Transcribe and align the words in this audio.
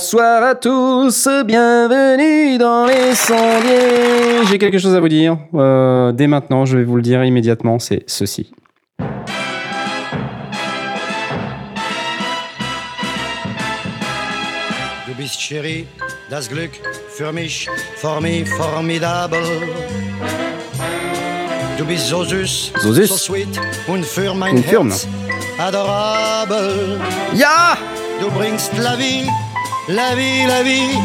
Bonsoir 0.00 0.42
à 0.42 0.54
tous, 0.54 1.28
bienvenue 1.44 2.56
dans 2.56 2.86
les 2.86 3.14
sondiers. 3.14 4.46
J'ai 4.48 4.56
quelque 4.56 4.78
chose 4.78 4.94
à 4.94 5.00
vous 5.00 5.10
dire. 5.10 5.36
Euh, 5.52 6.10
dès 6.12 6.26
maintenant, 6.26 6.64
je 6.64 6.78
vais 6.78 6.84
vous 6.84 6.96
le 6.96 7.02
dire 7.02 7.22
immédiatement, 7.22 7.78
c'est 7.78 8.04
ceci. 8.06 8.50
Du 15.06 15.12
bist 15.18 15.38
chéri, 15.38 15.84
das 16.30 16.48
Glück 16.48 16.80
für 17.10 17.30
mich, 17.30 17.68
für 17.96 18.22
mich 18.22 18.48
formidable. 18.48 19.44
Du 21.76 21.84
bist 21.84 22.06
so 22.06 22.24
süß, 22.24 22.72
süß. 22.82 23.06
so 23.06 23.18
sweet 23.18 23.60
und 23.86 24.06
für 24.06 24.32
mein 24.32 24.62
Herz 24.62 25.06
adorable. 25.58 26.98
Ja! 27.34 27.76
Du 28.20 28.30
bringst 28.32 28.76
la 28.76 28.96
vie, 28.96 29.26
la 29.90 30.14
vie, 30.14 30.46
la 30.46 30.62
vie, 30.62 30.98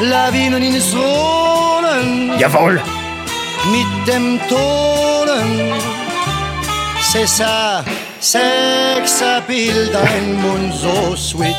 la 0.00 0.30
vie 0.30 0.48
nun 0.50 0.62
ins 0.62 0.94
Rollen. 0.94 2.32
Jawohl! 2.38 2.80
Mit 3.70 3.86
dem 4.06 4.38
Tonen, 4.48 5.72
c'est 7.12 7.26
ça, 7.28 7.84
Sexappeal, 8.20 9.90
dein 9.92 10.36
Mund 10.42 10.72
so 10.74 11.14
sweet. 11.16 11.56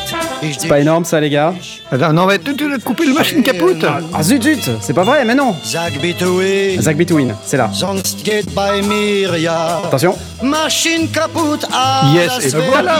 C'est 0.58 0.68
pas 0.68 0.80
énorme 0.80 1.04
ça, 1.06 1.20
les 1.20 1.30
gars 1.30 1.54
Attends, 1.90 2.12
non, 2.12 2.26
mais 2.26 2.38
tu, 2.38 2.54
tu 2.56 2.72
as 2.72 2.78
coupé 2.78 3.06
le 3.06 3.14
machine 3.14 3.42
capote. 3.42 3.84
Ah 4.12 4.22
zut 4.22 4.42
zut 4.42 4.70
C'est 4.80 4.92
pas 4.92 5.04
vrai, 5.04 5.24
mais 5.24 5.34
non 5.34 5.54
bitte 6.02 6.22
oui, 6.26 6.76
Zach 6.80 6.96
Between, 6.96 7.34
c'est 7.44 7.56
là. 7.56 7.70
sonst 7.72 8.22
geht 8.24 8.54
bei 8.54 8.82
mir 8.82 9.36
ja 9.38 9.78
Attention 9.84 10.14
Maschine 10.42 11.08
kaputt. 11.08 11.66
Ah, 11.72 12.10
Yes, 12.14 12.44
et 12.44 12.56
voilà. 12.56 12.96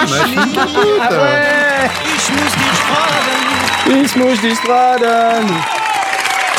Ich 2.16 2.28
muss 2.30 2.52
dich 2.52 2.78
fragen, 2.88 3.33
Ich 3.86 4.16
muss 4.16 4.40
die 4.40 4.54
Straden 4.54 5.46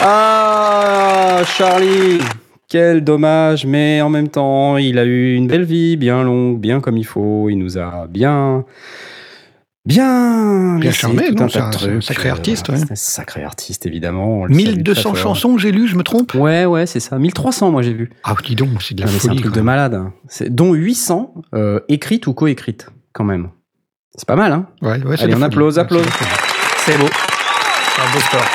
Ah, 0.02 1.42
Charlie 1.46 2.20
Quel 2.70 3.04
dommage, 3.04 3.66
mais 3.66 4.02
en 4.02 4.10
même 4.10 4.28
temps, 4.30 4.78
il 4.78 4.98
a 5.00 5.06
eu 5.06 5.36
une 5.36 5.48
belle 5.48 5.64
vie, 5.64 5.98
bien 5.98 6.24
longue, 6.24 6.60
bien 6.60 6.82
comme 6.82 6.98
il 6.98 7.06
faut. 7.06 7.50
Il 7.50 7.58
nous 7.58 7.78
a 7.78 8.08
bien... 8.10 8.66
Bien, 9.86 10.78
Bien 10.80 10.90
charmé, 10.92 11.30
non, 11.30 11.44
un 11.44 11.48
c'est 11.50 11.60
un- 11.60 12.02
sacré 12.02 12.30
Euh, 12.30 12.32
artiste, 12.32 12.70
ouais. 12.70 12.76
Un 12.90 12.96
sacré 12.96 13.44
artiste, 13.44 13.86
évidemment. 13.86 14.40
on 14.42 14.46
le 14.46 14.54
salue 14.56 14.78
1200 14.78 15.12
très 15.12 15.22
fort. 15.22 15.36
chansons, 15.36 15.58
j'ai 15.60 15.72
lu, 15.72 15.88
je 15.88 15.96
me 15.96 16.02
trompe? 16.02 16.34
Ouais, 16.34 16.66
ouais, 16.66 16.88
c'est 16.88 17.00
ça. 17.00 17.20
1300, 17.20 17.70
moi, 17.70 17.84
j'ai 17.84 17.94
vu. 17.94 18.10
Ah, 18.24 18.34
dis 18.44 18.56
donc, 18.56 18.82
c'est 18.82 18.96
de 18.96 19.02
la 19.02 19.06
mais 19.12 19.20
c'est 19.20 19.30
un 19.30 19.36
truc 19.36 19.54
de 19.54 19.62
malade. 19.62 19.94
hein. 19.94 20.12
Dont 20.50 20.74
800 20.74 21.36
euh, 21.54 21.80
écrites 21.88 22.26
ou 22.26 22.34
coécrites, 22.34 22.88
quand 23.14 23.26
même. 23.26 23.50
C'est 24.18 24.28
pas 24.28 24.36
mal, 24.36 24.54
hein 24.54 24.66
Ouais, 24.82 25.04
ouais, 25.04 25.18
c'est 25.18 25.26
Allez, 25.26 25.36
on 25.36 25.40
la 25.40 25.46
applause, 25.48 25.76
folie. 25.76 25.84
applause. 25.84 26.02
Ouais, 26.06 26.12
c'est 26.86 26.98
beau. 26.98 27.08
C'est 27.08 28.02
un 28.02 28.14
beau 28.14 28.20
sport. 28.20 28.46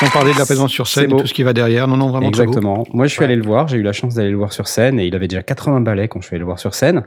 Sans 0.00 0.10
parler 0.10 0.32
de 0.32 0.38
la 0.38 0.44
présence 0.44 0.70
sur 0.70 0.86
scène 0.86 1.12
et 1.12 1.16
tout 1.16 1.26
ce 1.26 1.34
qui 1.34 1.42
va 1.42 1.52
derrière. 1.52 1.88
Non, 1.88 1.96
non, 1.96 2.10
vraiment 2.10 2.30
très 2.30 2.44
beau. 2.44 2.50
Exactement. 2.52 2.84
Moi, 2.92 3.06
je 3.06 3.12
suis 3.12 3.24
allé 3.24 3.34
le 3.34 3.42
voir. 3.42 3.66
J'ai 3.68 3.78
eu 3.78 3.82
la 3.82 3.92
chance 3.92 4.14
d'aller 4.14 4.30
le 4.30 4.36
voir 4.36 4.52
sur 4.52 4.68
scène 4.68 5.00
et 5.00 5.06
il 5.06 5.14
avait 5.16 5.26
déjà 5.28 5.42
80 5.42 5.80
ballets 5.80 6.06
quand 6.08 6.20
je 6.20 6.26
suis 6.26 6.34
allé 6.34 6.40
le 6.40 6.44
voir 6.44 6.58
sur 6.60 6.74
scène. 6.74 7.02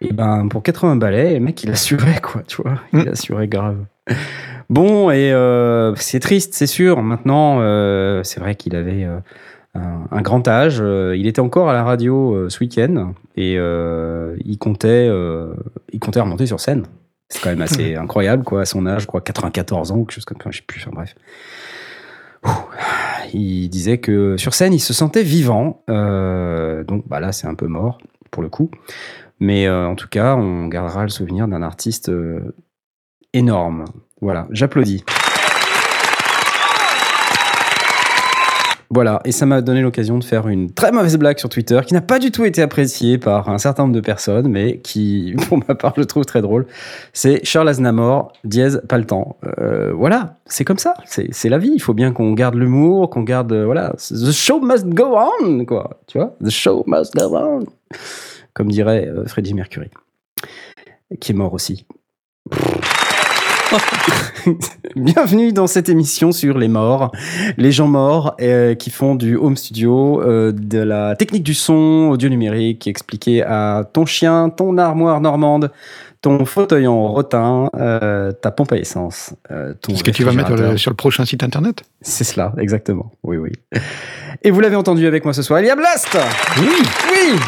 Et 0.00 0.12
ben, 0.12 0.46
pour 0.48 0.62
80 0.62 0.96
ballets, 0.96 1.34
le 1.34 1.40
mec, 1.40 1.62
il 1.64 1.70
assurait, 1.70 2.20
quoi, 2.22 2.42
tu 2.46 2.62
vois. 2.62 2.76
Il 2.92 3.00
Mm. 3.00 3.08
assurait 3.08 3.48
grave. 3.48 3.78
Bon, 4.68 5.10
et 5.10 5.32
euh, 5.32 5.94
c'est 5.96 6.20
triste, 6.20 6.54
c'est 6.54 6.66
sûr. 6.68 7.02
Maintenant, 7.02 7.58
euh, 7.60 8.22
c'est 8.22 8.38
vrai 8.40 8.54
qu'il 8.54 8.76
avait 8.76 9.04
euh, 9.04 9.18
un, 9.74 10.04
un 10.10 10.20
grand 10.22 10.46
âge. 10.46 10.80
Il 11.16 11.26
était 11.26 11.40
encore 11.40 11.68
à 11.68 11.72
la 11.72 11.82
radio 11.82 12.34
euh, 12.34 12.48
ce 12.48 12.60
week-end 12.60 13.12
et 13.36 13.56
euh, 13.58 14.36
il 14.44 14.56
comptait, 14.58 15.08
euh, 15.10 15.52
il 15.92 15.98
comptait 15.98 16.20
remonter 16.20 16.46
sur 16.46 16.60
scène. 16.60 16.84
C'est 17.30 17.42
quand 17.42 17.50
même 17.50 17.62
assez 17.62 17.94
incroyable, 17.94 18.44
quoi, 18.44 18.62
à 18.62 18.64
son 18.64 18.86
âge, 18.86 19.02
je 19.02 19.06
crois 19.06 19.20
94 19.20 19.92
ans, 19.92 19.96
ou 19.96 20.04
quelque 20.04 20.14
chose 20.14 20.24
comme 20.24 20.40
ça, 20.42 20.50
je 20.50 20.58
sais 20.58 20.64
plus, 20.66 20.82
enfin 20.82 20.90
bref. 20.92 21.14
Ouh. 22.44 22.50
Il 23.32 23.68
disait 23.68 23.98
que 23.98 24.36
sur 24.36 24.54
scène, 24.54 24.72
il 24.72 24.80
se 24.80 24.92
sentait 24.92 25.22
vivant. 25.22 25.82
Euh, 25.88 26.84
donc 26.84 27.06
bah 27.06 27.20
là, 27.20 27.32
c'est 27.32 27.46
un 27.46 27.54
peu 27.54 27.66
mort, 27.66 27.98
pour 28.30 28.42
le 28.42 28.48
coup. 28.48 28.70
Mais 29.38 29.66
euh, 29.66 29.86
en 29.86 29.94
tout 29.94 30.08
cas, 30.08 30.34
on 30.36 30.66
gardera 30.66 31.02
le 31.02 31.08
souvenir 31.08 31.48
d'un 31.48 31.62
artiste 31.62 32.08
euh, 32.08 32.54
énorme. 33.32 33.84
Voilà, 34.20 34.46
j'applaudis. 34.50 35.04
Voilà, 38.92 39.20
et 39.24 39.30
ça 39.30 39.46
m'a 39.46 39.60
donné 39.62 39.82
l'occasion 39.82 40.18
de 40.18 40.24
faire 40.24 40.48
une 40.48 40.72
très 40.72 40.90
mauvaise 40.90 41.16
blague 41.16 41.38
sur 41.38 41.48
Twitter 41.48 41.80
qui 41.86 41.94
n'a 41.94 42.00
pas 42.00 42.18
du 42.18 42.32
tout 42.32 42.44
été 42.44 42.60
appréciée 42.60 43.18
par 43.18 43.48
un 43.48 43.58
certain 43.58 43.84
nombre 43.84 43.94
de 43.94 44.00
personnes, 44.00 44.48
mais 44.48 44.78
qui, 44.78 45.36
pour 45.48 45.58
ma 45.58 45.76
part, 45.76 45.94
je 45.96 46.02
trouve 46.02 46.24
très 46.24 46.42
drôle. 46.42 46.66
C'est 47.12 47.44
Charles 47.44 47.68
Aznavour, 47.68 48.32
dièse, 48.42 48.82
pas 48.88 48.98
le 48.98 49.04
temps. 49.06 49.36
Euh, 49.60 49.92
voilà, 49.94 50.38
c'est 50.46 50.64
comme 50.64 50.78
ça, 50.78 50.94
c'est 51.06 51.28
c'est 51.32 51.48
la 51.48 51.58
vie. 51.58 51.70
Il 51.72 51.80
faut 51.80 51.94
bien 51.94 52.10
qu'on 52.12 52.32
garde 52.32 52.56
l'humour, 52.56 53.10
qu'on 53.10 53.22
garde. 53.22 53.52
euh, 53.52 53.64
Voilà, 53.64 53.92
the 54.10 54.32
show 54.32 54.58
must 54.60 54.86
go 54.88 55.16
on, 55.40 55.64
quoi. 55.64 56.00
Tu 56.08 56.18
vois, 56.18 56.34
the 56.44 56.50
show 56.50 56.82
must 56.88 57.14
go 57.14 57.36
on. 57.36 57.60
Comme 58.54 58.72
dirait 58.72 59.06
euh, 59.06 59.24
Freddie 59.26 59.54
Mercury, 59.54 59.90
qui 61.20 61.30
est 61.30 61.34
mort 61.36 61.54
aussi. 61.54 61.86
Bienvenue 64.96 65.52
dans 65.52 65.66
cette 65.66 65.88
émission 65.88 66.32
sur 66.32 66.58
les 66.58 66.68
morts, 66.68 67.12
les 67.56 67.70
gens 67.70 67.86
morts 67.86 68.34
euh, 68.40 68.74
qui 68.74 68.90
font 68.90 69.14
du 69.14 69.36
home 69.36 69.56
studio, 69.56 70.20
euh, 70.22 70.52
de 70.52 70.78
la 70.78 71.14
technique 71.14 71.44
du 71.44 71.54
son, 71.54 72.08
audio 72.10 72.28
numérique, 72.28 72.86
expliqué 72.86 73.42
à 73.42 73.88
ton 73.92 74.06
chien, 74.06 74.50
ton 74.50 74.76
armoire 74.78 75.20
normande, 75.20 75.70
ton 76.22 76.44
fauteuil 76.44 76.86
en 76.86 77.08
rotin, 77.08 77.70
euh, 77.78 78.30
ta 78.32 78.50
pompe 78.50 78.72
à 78.72 78.76
essence, 78.76 79.32
euh, 79.50 79.72
ton 79.80 79.94
Est-ce 79.94 80.04
que 80.04 80.10
tu 80.10 80.22
vas 80.22 80.32
mettre 80.32 80.54
le- 80.54 80.76
sur 80.76 80.90
le 80.90 80.96
prochain 80.96 81.24
site 81.24 81.42
internet 81.42 81.82
C'est 82.02 82.24
cela, 82.24 82.52
exactement. 82.58 83.10
Oui, 83.22 83.38
oui. 83.38 83.52
Et 84.42 84.50
vous 84.50 84.60
l'avez 84.60 84.76
entendu 84.76 85.06
avec 85.06 85.24
moi 85.24 85.32
ce 85.32 85.40
soir, 85.42 85.60
il 85.60 85.66
y 85.66 85.70
a 85.70 85.76
Blast 85.76 86.18
Oui 86.58 86.66
Oui 86.68 87.38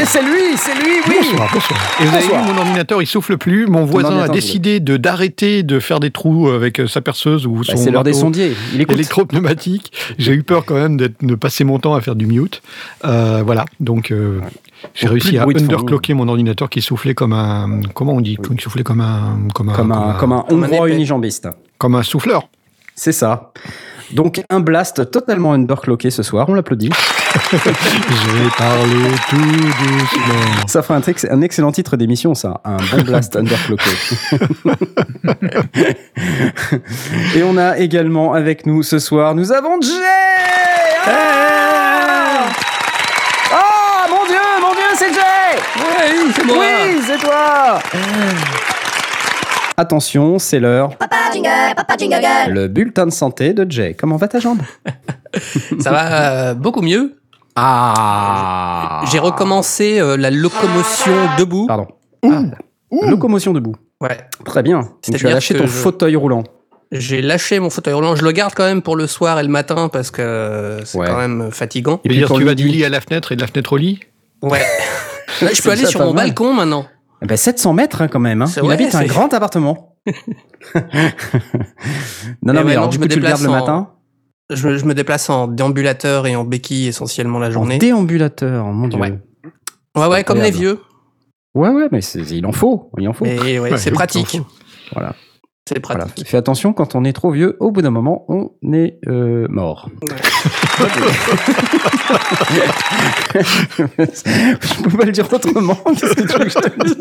Et 0.00 0.04
c'est 0.04 0.22
lui, 0.22 0.56
c'est 0.56 0.74
lui, 0.74 0.98
oui 1.08 1.14
Bonsoir, 1.22 1.50
bonsoir. 1.52 1.80
Et 2.00 2.04
vous 2.04 2.14
avez 2.14 2.22
Bonsoir. 2.24 2.44
vu, 2.46 2.52
mon 2.52 2.58
ordinateur, 2.60 3.02
il 3.02 3.06
souffle 3.06 3.36
plus. 3.36 3.66
Mon 3.66 3.84
voisin 3.84 4.18
a 4.20 4.28
décidé 4.28 4.78
de 4.80 4.96
d'arrêter 4.96 5.62
de 5.64 5.80
faire 5.80 5.98
des 6.00 6.10
trous 6.12 6.48
avec 6.50 6.78
euh, 6.80 6.86
sa 6.86 7.00
perceuse 7.00 7.46
ou 7.46 7.56
Bah, 7.56 7.62
son 7.66 7.76
C'est 7.76 7.90
l'heure 7.90 8.04
des 8.04 8.12
sondiers, 8.12 8.54
il 8.74 8.80
écoute. 8.80 8.94
électropneumatique. 8.94 9.92
J'ai 10.18 10.32
eu 10.34 10.42
peur 10.44 10.64
quand 10.64 10.74
même 10.74 10.96
de 10.96 11.34
passer 11.34 11.64
mon 11.64 11.78
temps 11.80 11.94
à 11.94 12.00
faire 12.00 12.14
du 12.16 12.26
mute. 12.26 12.62
Euh, 13.04 13.42
voilà, 13.44 13.64
donc 13.80 14.10
euh, 14.12 14.40
j'ai 14.94 15.08
réussi 15.08 15.38
à 15.38 15.44
underclocker 15.44 16.14
mon 16.14 16.28
ordinateur 16.28 16.68
qui 16.68 16.82
soufflait 16.82 17.14
comme 17.14 17.32
un... 17.32 17.80
Comment 17.94 18.12
on 18.14 18.20
dit 18.20 18.36
Il 18.50 18.60
soufflait 18.60 18.82
comme 18.82 19.00
un... 19.00 19.38
Comme 19.54 19.68
un, 19.70 19.74
Comme 19.74 19.92
un, 19.92 20.12
comme 20.12 20.12
un 20.12 20.14
Comme 20.14 20.32
un 20.32 20.44
hongrois 20.66 20.88
épais. 20.88 20.96
unijambiste. 20.96 21.48
comme 21.78 21.94
un 21.94 22.02
souffleur. 22.02 22.48
C'est 22.94 23.12
ça. 23.12 23.52
Donc 24.12 24.42
un 24.50 24.58
blast 24.60 25.08
totalement 25.10 25.52
underclocké 25.52 26.10
ce 26.10 26.22
soir, 26.24 26.48
on 26.48 26.54
l'applaudit. 26.54 26.90
Je 27.52 27.56
vais 27.56 28.50
parler 28.58 29.08
tout 29.28 29.36
doucement. 29.36 30.66
Ça 30.66 30.82
fera 30.82 30.96
un, 30.98 31.02
un 31.30 31.40
excellent 31.42 31.70
titre 31.70 31.96
d'émission, 31.96 32.34
ça. 32.34 32.60
Un 32.64 32.76
bon 32.78 33.02
blast 33.04 33.36
underclocké. 33.36 33.90
Et 37.36 37.44
on 37.44 37.56
a 37.56 37.78
également 37.78 38.32
avec 38.34 38.66
nous 38.66 38.82
ce 38.82 38.98
soir, 38.98 39.36
nous 39.36 39.52
avons 39.52 39.80
Jay 39.80 39.92
Ah 43.52 44.06
mon 44.08 44.26
dieu, 44.26 44.36
mon 44.60 44.72
dieu, 44.74 44.89
c'est 45.00 45.12
Jay 45.14 45.60
Oui, 45.78 46.32
c'est 46.34 46.44
moi. 46.44 46.56
Oui, 46.58 47.00
c'est 47.06 47.18
toi 47.18 47.78
Attention, 49.76 50.38
c'est 50.38 50.60
l'heure. 50.60 50.94
Papa 50.98 51.16
jingle, 51.32 51.48
papa 51.74 51.96
jingle. 51.96 52.52
Le 52.52 52.68
bulletin 52.68 53.06
de 53.06 53.10
santé 53.10 53.54
de 53.54 53.70
Jay. 53.70 53.94
Comment 53.98 54.16
va 54.16 54.28
ta 54.28 54.38
jambe? 54.38 54.60
Ça 55.80 55.90
va 55.90 56.22
euh, 56.50 56.54
beaucoup 56.54 56.82
mieux. 56.82 57.16
Ah 57.56 59.02
J'ai 59.10 59.18
recommencé 59.18 59.98
euh, 60.00 60.16
la 60.18 60.30
locomotion 60.30 61.14
debout. 61.38 61.66
Pardon. 61.66 61.88
Ah, 62.24 62.42
Locomotion 63.08 63.52
debout. 63.52 63.76
Ouais. 64.02 64.18
Très 64.44 64.62
bien. 64.62 64.80
Donc, 64.80 65.16
tu 65.16 65.26
as 65.26 65.30
lâché 65.32 65.54
ton 65.54 65.64
je- 65.64 65.68
fauteuil 65.68 66.16
roulant. 66.16 66.44
J'ai 66.92 67.22
lâché 67.22 67.58
mon 67.60 67.70
fauteuil 67.70 67.94
roulant. 67.94 68.16
Je 68.16 68.24
le 68.24 68.32
garde 68.32 68.52
quand 68.54 68.64
même 68.64 68.82
pour 68.82 68.96
le 68.96 69.06
soir 69.06 69.38
et 69.38 69.42
le 69.44 69.48
matin 69.48 69.88
parce 69.88 70.10
que 70.10 70.80
c'est 70.84 70.98
Ouais. 70.98 71.06
quand 71.06 71.16
même 71.16 71.50
fatigant. 71.52 72.00
Et 72.04 72.08
dire, 72.10 72.26
pour 72.26 72.38
tu 72.38 72.44
vas 72.44 72.54
du 72.54 72.66
lit 72.68 72.84
à 72.84 72.88
la 72.88 73.00
fenêtre 73.00 73.32
et 73.32 73.36
de 73.36 73.40
la 73.40 73.46
fenêtre 73.46 73.72
au 73.72 73.76
lit? 73.76 74.00
Ouais. 74.42 74.62
Là, 75.42 75.50
je 75.52 75.62
peux 75.62 75.70
aller 75.70 75.86
sur 75.86 76.00
mon 76.00 76.12
mal. 76.12 76.26
balcon 76.26 76.52
maintenant. 76.54 76.86
Eh 77.22 77.26
ben, 77.26 77.36
700 77.36 77.72
mètres 77.74 78.02
hein, 78.02 78.08
quand 78.08 78.20
même. 78.20 78.42
Hein. 78.42 78.46
Il 78.56 78.62
ouais, 78.62 78.74
habite 78.74 78.94
un 78.94 79.04
grand 79.04 79.32
appartement. 79.34 79.96
non, 80.74 80.82
non, 82.42 82.52
Eh 82.52 82.52
mais 82.52 82.62
ouais, 82.64 82.72
alors, 82.72 82.84
non, 82.84 82.88
du 82.90 82.94
je 82.96 82.98
coup, 83.00 83.04
me 83.04 83.08
tu 83.10 83.20
le 83.20 83.26
gardes 83.26 83.40
déplace 83.40 83.42
le 83.42 83.48
en- 83.48 83.52
matin? 83.52 83.90
Je, 84.52 84.68
me- 84.68 84.76
je 84.78 84.84
me 84.84 84.94
déplace 84.94 85.30
en 85.30 85.46
déambulateur 85.46 86.26
et 86.26 86.34
en 86.34 86.44
béquille 86.44 86.88
essentiellement 86.88 87.38
la 87.38 87.48
En 87.48 87.52
journée. 87.52 87.78
déambulateur, 87.78 88.64
mon 88.66 88.88
dieu. 88.88 88.98
Ouais. 88.98 89.18
Ouais, 89.96 90.06
ouais, 90.06 90.24
comme 90.24 90.40
les 90.40 90.50
vieux. 90.50 90.80
Ouais, 91.54 91.68
ouais, 91.68 91.88
mais 91.92 92.00
il 92.00 92.46
en 92.46 92.52
faut. 92.52 92.90
Il 92.98 93.08
en 93.08 93.12
faut. 93.12 93.24
Mais 93.24 93.58
ouais, 93.58 93.76
c'est 93.76 93.90
pratique. 93.90 94.40
Voilà. 94.92 95.14
C'est 95.72 95.86
Voilà. 95.86 96.06
pratique. 96.06 96.26
Fais 96.28 96.36
attention, 96.36 96.72
quand 96.72 96.96
on 96.96 97.04
est 97.04 97.12
trop 97.12 97.30
vieux, 97.30 97.56
au 97.60 97.70
bout 97.70 97.80
d'un 97.80 97.90
moment, 97.90 98.24
on 98.28 98.50
est 98.72 98.98
euh, 99.06 99.46
mort. 99.48 99.88
je 103.34 104.82
peux 104.82 104.96
pas 104.96 105.04
le 105.04 105.12
dire 105.12 105.32
autrement. 105.32 105.74
Qu'est-ce 105.86 106.14
que 106.14 106.22
tu 106.22 106.38
veux 106.38 106.44
que 106.44 106.50
je 106.50 106.58
te 106.58 106.84
dise 106.84 106.96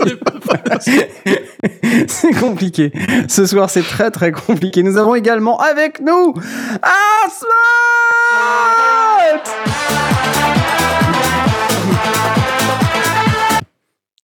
C'est 2.08 2.34
compliqué. 2.40 2.92
Ce 3.28 3.48
soir, 3.48 3.72
c'est 3.72 3.82
très 3.82 4.12
très 4.12 4.32
compliqué. 4.32 4.84
Nous 4.84 4.98
avons 4.98 5.16
également 5.16 5.58
avec 5.60 6.00
nous 6.02 6.36
Asmat 6.84 7.50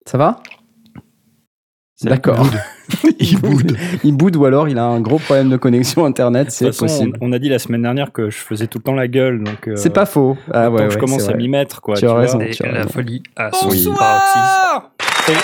Ça 0.06 0.18
va? 0.20 0.40
D'accord. 2.04 2.46
Il 3.20 3.40
boude. 3.40 3.78
Il 4.04 4.16
boude 4.16 4.36
ou 4.36 4.46
alors 4.46 4.68
il 4.70 4.78
a 4.78 4.84
un 4.86 5.00
gros 5.02 5.18
problème 5.20 5.50
de 5.50 5.58
connexion 5.58 6.06
internet, 6.06 6.52
c'est 6.52 6.78
possible. 6.78 7.18
on, 7.22 7.30
on 7.30 7.32
a 7.32 7.40
dit 7.40 7.50
la 7.50 7.60
semaine 7.60 7.82
dernière 7.82 8.12
que 8.12 8.30
je 8.30 8.38
faisais 8.38 8.68
tout 8.68 8.78
le 8.80 8.84
temps 8.84 8.94
la 8.94 9.08
gueule, 9.08 9.44
donc. 9.44 9.68
euh, 9.68 9.76
C'est 9.76 9.90
pas 9.94 10.06
faux. 10.06 10.38
Ah 10.52 10.70
ouais, 10.70 10.82
donc 10.82 10.92
je 10.92 10.96
ouais, 10.96 11.02
commence 11.02 11.28
à 11.30 11.34
m'y 11.34 11.48
mettre, 11.48 11.82
quoi. 11.82 11.96
Tu 11.96 12.06
as 12.06 12.10
vois. 12.10 12.20
raison. 12.20 12.40
Et 12.42 12.52
tu 12.52 12.64
as 12.64 12.72
la 12.72 12.78
raison. 12.80 12.90
folie 12.90 13.24
à 13.36 13.52
son 13.52 13.68
paroxysme. 13.68 13.90
Bonsoir 13.92 14.92
Salut. 15.26 15.40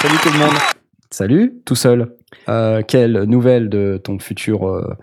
Salut 0.00 0.16
tout 0.22 0.32
le 0.32 0.38
monde. 0.38 0.54
Salut, 1.10 1.54
tout 1.64 1.76
seul. 1.76 2.12
Euh, 2.48 2.82
quelle 2.86 3.22
nouvelle 3.24 3.68
de 3.68 4.00
ton 4.02 4.18
futur 4.18 4.66
euh, 4.68 4.94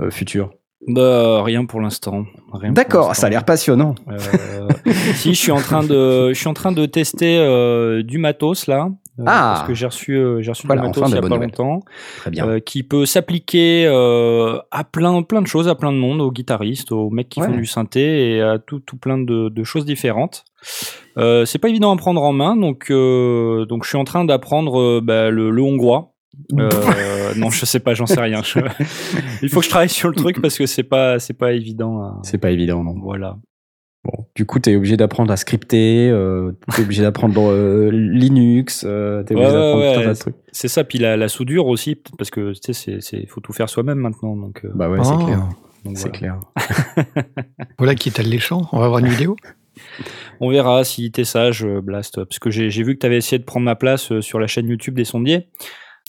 euh, 0.00 0.10
futur? 0.10 0.50
Bah, 0.86 1.42
rien 1.44 1.64
pour 1.66 1.80
l'instant. 1.80 2.24
D'accord, 2.70 3.14
ça 3.14 3.26
a 3.26 3.30
l'air 3.30 3.44
passionnant. 3.44 3.94
Euh, 4.10 4.18
si, 5.14 5.34
je 5.34 5.38
suis 5.38 5.50
en 5.52 5.60
train 5.60 5.82
de, 5.82 6.28
je 6.32 6.34
suis 6.38 6.48
en 6.48 6.54
train 6.54 6.72
de 6.72 6.86
tester 6.86 7.36
euh, 7.38 8.02
du 8.02 8.18
matos 8.18 8.66
là. 8.66 8.88
Euh, 9.18 9.24
Ah. 9.26 9.54
Parce 9.56 9.68
que 9.68 9.74
j'ai 9.74 9.86
reçu, 9.86 10.12
euh, 10.16 10.40
j'ai 10.42 10.50
reçu 10.50 10.66
Voilà, 10.66 10.82
du 10.82 10.88
matos 10.88 11.02
enfin, 11.02 11.10
de 11.10 11.14
il 11.14 11.16
y 11.16 11.18
a 11.18 11.22
pas 11.22 11.28
nouvelles. 11.34 11.48
longtemps, 11.50 11.80
Très 12.18 12.30
bien. 12.30 12.46
euh, 12.48 12.60
qui 12.60 12.82
peut 12.82 13.06
s'appliquer 13.06 13.86
euh, 13.86 14.58
à 14.70 14.84
plein, 14.84 15.22
plein 15.22 15.42
de 15.42 15.46
choses, 15.46 15.68
à 15.68 15.74
plein 15.74 15.92
de 15.92 15.98
monde, 15.98 16.20
aux 16.20 16.30
guitaristes, 16.30 16.92
aux 16.92 17.10
mecs 17.10 17.28
qui 17.28 17.40
Ouais. 17.40 17.46
font 17.46 17.54
du 17.56 17.66
synthé 17.66 18.34
et 18.36 18.40
à 18.42 18.58
tout, 18.58 18.80
tout 18.80 18.96
plein 18.96 19.18
de, 19.18 19.48
de 19.48 19.64
choses 19.64 19.84
différentes. 19.84 20.44
C'est 21.16 21.58
pas 21.58 21.68
évident 21.68 21.92
à 21.92 21.96
prendre 21.96 22.22
en 22.22 22.32
main, 22.32 22.56
donc, 22.56 22.90
donc 22.92 23.84
je 23.84 23.88
suis 23.88 23.98
en 23.98 24.04
train 24.04 24.24
d'apprendre 24.24 25.00
bah, 25.00 25.30
le, 25.30 25.50
le 25.50 25.62
hongrois. 25.62 26.12
Euh, 26.56 26.68
non, 27.36 27.50
je 27.50 27.64
sais 27.64 27.80
pas, 27.80 27.94
j'en 27.94 28.06
sais 28.06 28.20
rien. 28.20 28.42
Je- 28.44 28.60
Il 29.42 29.48
faut 29.48 29.58
que 29.58 29.64
je 29.64 29.70
travaille 29.70 29.88
sur 29.88 30.08
le 30.08 30.14
truc 30.14 30.40
parce 30.40 30.56
que 30.56 30.66
c'est 30.66 30.84
pas, 30.84 31.18
c'est 31.18 31.34
pas 31.36 31.52
évident. 31.52 32.00
à- 32.02 32.18
C'est 32.22 32.38
pas 32.38 32.52
évident, 32.52 32.84
non. 32.84 32.94
Voilà. 33.02 33.36
Bon, 34.04 34.26
du 34.36 34.46
coup, 34.46 34.60
t'es 34.60 34.76
obligé 34.76 34.96
d'apprendre 34.96 35.32
à 35.32 35.36
scripter, 35.36 36.08
euh, 36.08 36.52
t'es 36.74 36.82
obligé 36.82 37.02
d'apprendre 37.02 37.50
euh, 37.50 37.90
Linux, 37.90 38.84
euh, 38.86 39.22
t'es 39.24 39.34
obligé 39.34 39.50
Ouais, 39.50 39.54
d'apprendre 39.54 39.80
ouais, 39.82 39.92
tout 39.94 39.98
un 39.98 40.02
tas 40.02 40.08
ouais. 40.08 40.14
de 40.14 40.18
trucs. 40.18 40.36
C'est 40.52 40.68
ça, 40.68 40.84
puis 40.84 40.98
la, 40.98 41.16
la 41.16 41.28
soudure 41.28 41.66
aussi, 41.66 41.96
parce 42.16 42.30
que 42.30 42.52
tu 42.52 42.58
sais, 42.62 42.72
c'est, 42.72 43.00
c'est, 43.00 43.26
faut 43.26 43.40
tout 43.40 43.52
faire 43.52 43.68
soi-même 43.68 43.98
maintenant. 43.98 44.36
Donc, 44.36 44.64
euh, 44.64 44.70
Bah 44.74 44.88
ouais, 44.88 45.02
c'est 45.02 45.12
Oh, 45.14 45.24
clair. 45.24 45.48
C'est 45.94 46.08
voilà. 46.08 46.10
clair. 46.18 46.40
Voilà 47.78 47.94
qui 47.94 48.08
est 48.08 48.20
alléchant. 48.20 48.68
On 48.72 48.78
va 48.80 48.88
voir 48.88 49.00
une 49.00 49.08
vidéo. 49.08 49.36
On 50.40 50.50
verra 50.50 50.84
si 50.84 51.10
t'es 51.10 51.24
sage, 51.24 51.64
euh, 51.64 51.80
Blast. 51.80 52.16
Parce 52.24 52.38
que 52.38 52.50
j'ai, 52.50 52.68
vu 52.68 52.94
que 52.94 53.00
t'avais 53.00 53.16
essayé 53.16 53.38
de 53.38 53.44
prendre 53.44 53.64
ma 53.64 53.74
place 53.76 54.20
sur 54.20 54.38
la 54.38 54.46
chaîne 54.46 54.68
YouTube 54.68 54.94
des 54.94 55.04
sondiers. 55.04 55.48